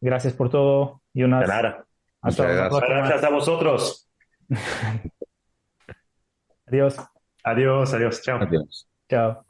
Gracias 0.00 0.32
por 0.32 0.50
todo, 0.50 1.02
Jonas. 1.14 1.42
De 1.42 1.46
nada. 1.46 1.86
Hasta 2.20 2.44
gracias. 2.44 2.88
gracias 2.88 3.24
a 3.24 3.30
vosotros. 3.30 4.08
adiós. 6.66 6.96
Adiós, 7.44 7.94
adiós. 7.94 8.22
Chao. 8.22 8.40
Adiós. 8.40 8.88
Chao. 9.08 9.44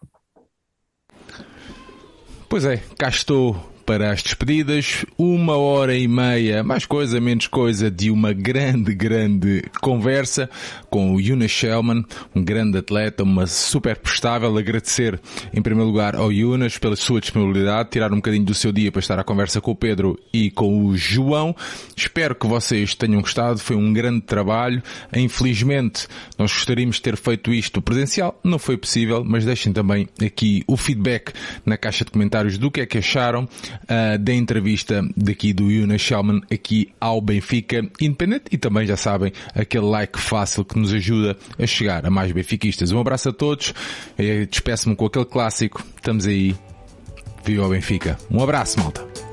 Pois 2.49 2.65
é, 2.65 2.79
cá 2.99 3.09
estou 3.09 3.72
para 3.85 4.11
as 4.13 4.23
despedidas. 4.23 5.05
Uma 5.19 5.57
hora 5.57 5.97
e 5.97 6.07
meia, 6.07 6.63
mais 6.63 6.87
coisa, 6.87 7.21
menos 7.21 7.47
coisa, 7.47 7.91
de 7.91 8.11
uma 8.11 8.33
grande, 8.33 8.95
grande 8.95 9.63
conversa 9.81 10.49
com 10.89 11.15
o 11.15 11.21
Yuna 11.21 11.49
Shellman, 11.49 12.05
um 12.35 12.45
grande 12.45 12.79
atleta, 12.79 13.23
uma 13.23 13.47
super 13.47 13.97
prestável. 13.97 14.57
Agradecer, 14.57 15.21
em 15.53 15.61
primeiro 15.61 15.91
lugar, 15.91 16.15
ao 16.15 16.33
Yunas 16.33 16.79
pela 16.79 16.97
sua 16.97 17.21
disponibilidade, 17.21 17.91
tirar 17.91 18.13
um 18.13 18.17
bocadinho 18.17 18.45
do 18.45 18.55
seu 18.55 18.73
dia 18.73 18.91
para 18.91 19.01
estar 19.01 19.19
à 19.19 19.25
conversa 19.25 19.61
com 19.61 19.73
o 19.73 19.77
Pedro 19.77 20.19
e 20.33 20.51
com 20.51 20.87
o 20.87 20.97
João. 20.97 21.55
Espero 21.97 22.35
que 22.35 22.47
vocês 22.47 22.95
tenham 22.95 23.21
gostado. 23.21 23.59
Foi 23.59 23.77
um 23.77 23.93
grande 23.93 24.23
trabalho. 24.23 24.83
Infelizmente, 25.15 26.07
nós 26.39 26.53
gostaríamos 26.53 26.97
de 26.97 27.03
ter 27.03 27.17
feito 27.17 27.53
isto 27.53 27.83
presencial. 27.83 28.39
Não 28.45 28.59
foi 28.59 28.77
possível, 28.77 29.25
mas 29.25 29.45
deixem 29.45 29.73
também 29.73 30.09
aqui 30.25 30.63
o 30.67 30.77
feedback 30.77 31.33
na 31.65 31.77
caixa 31.77 32.05
de 32.05 32.11
comentários 32.11 32.59
do 32.59 32.71
que 32.71 32.81
é 32.81 32.87
que 32.87 32.99
acharam 32.99 33.49
uh, 33.85 34.19
da 34.19 34.33
entrevista 34.33 35.03
daqui 35.17 35.53
do 35.53 35.71
Yuna 35.71 35.99
Shellman 35.99 36.41
aqui 36.51 36.93
ao 37.01 37.21
Benfica 37.21 37.87
Independente 38.01 38.45
e 38.51 38.59
também 38.59 38.87
já 38.87 38.97
sabem 38.97 39.33
aquele 39.55 39.87
like 39.87 40.19
fácil 40.19 40.65
que 40.65 40.79
nos 40.79 40.93
ajuda 40.93 41.37
a 41.59 41.67
chegar 41.67 42.05
a 42.07 42.11
mais 42.11 42.33
benfiquistas. 42.33 42.93
Um 42.93 43.01
abraço 43.01 43.29
a 43.29 43.33
todos. 43.33 43.75
Despeço-me 44.51 44.97
com 44.97 45.07
aquele 45.07 45.25
clássico. 45.25 45.85
Estamos 45.97 46.27
aí. 46.27 46.55
Viva 47.45 47.67
o 47.67 47.71
Benfica. 47.71 48.17
Um 48.31 48.43
abraço, 48.43 48.79
malta. 48.79 49.32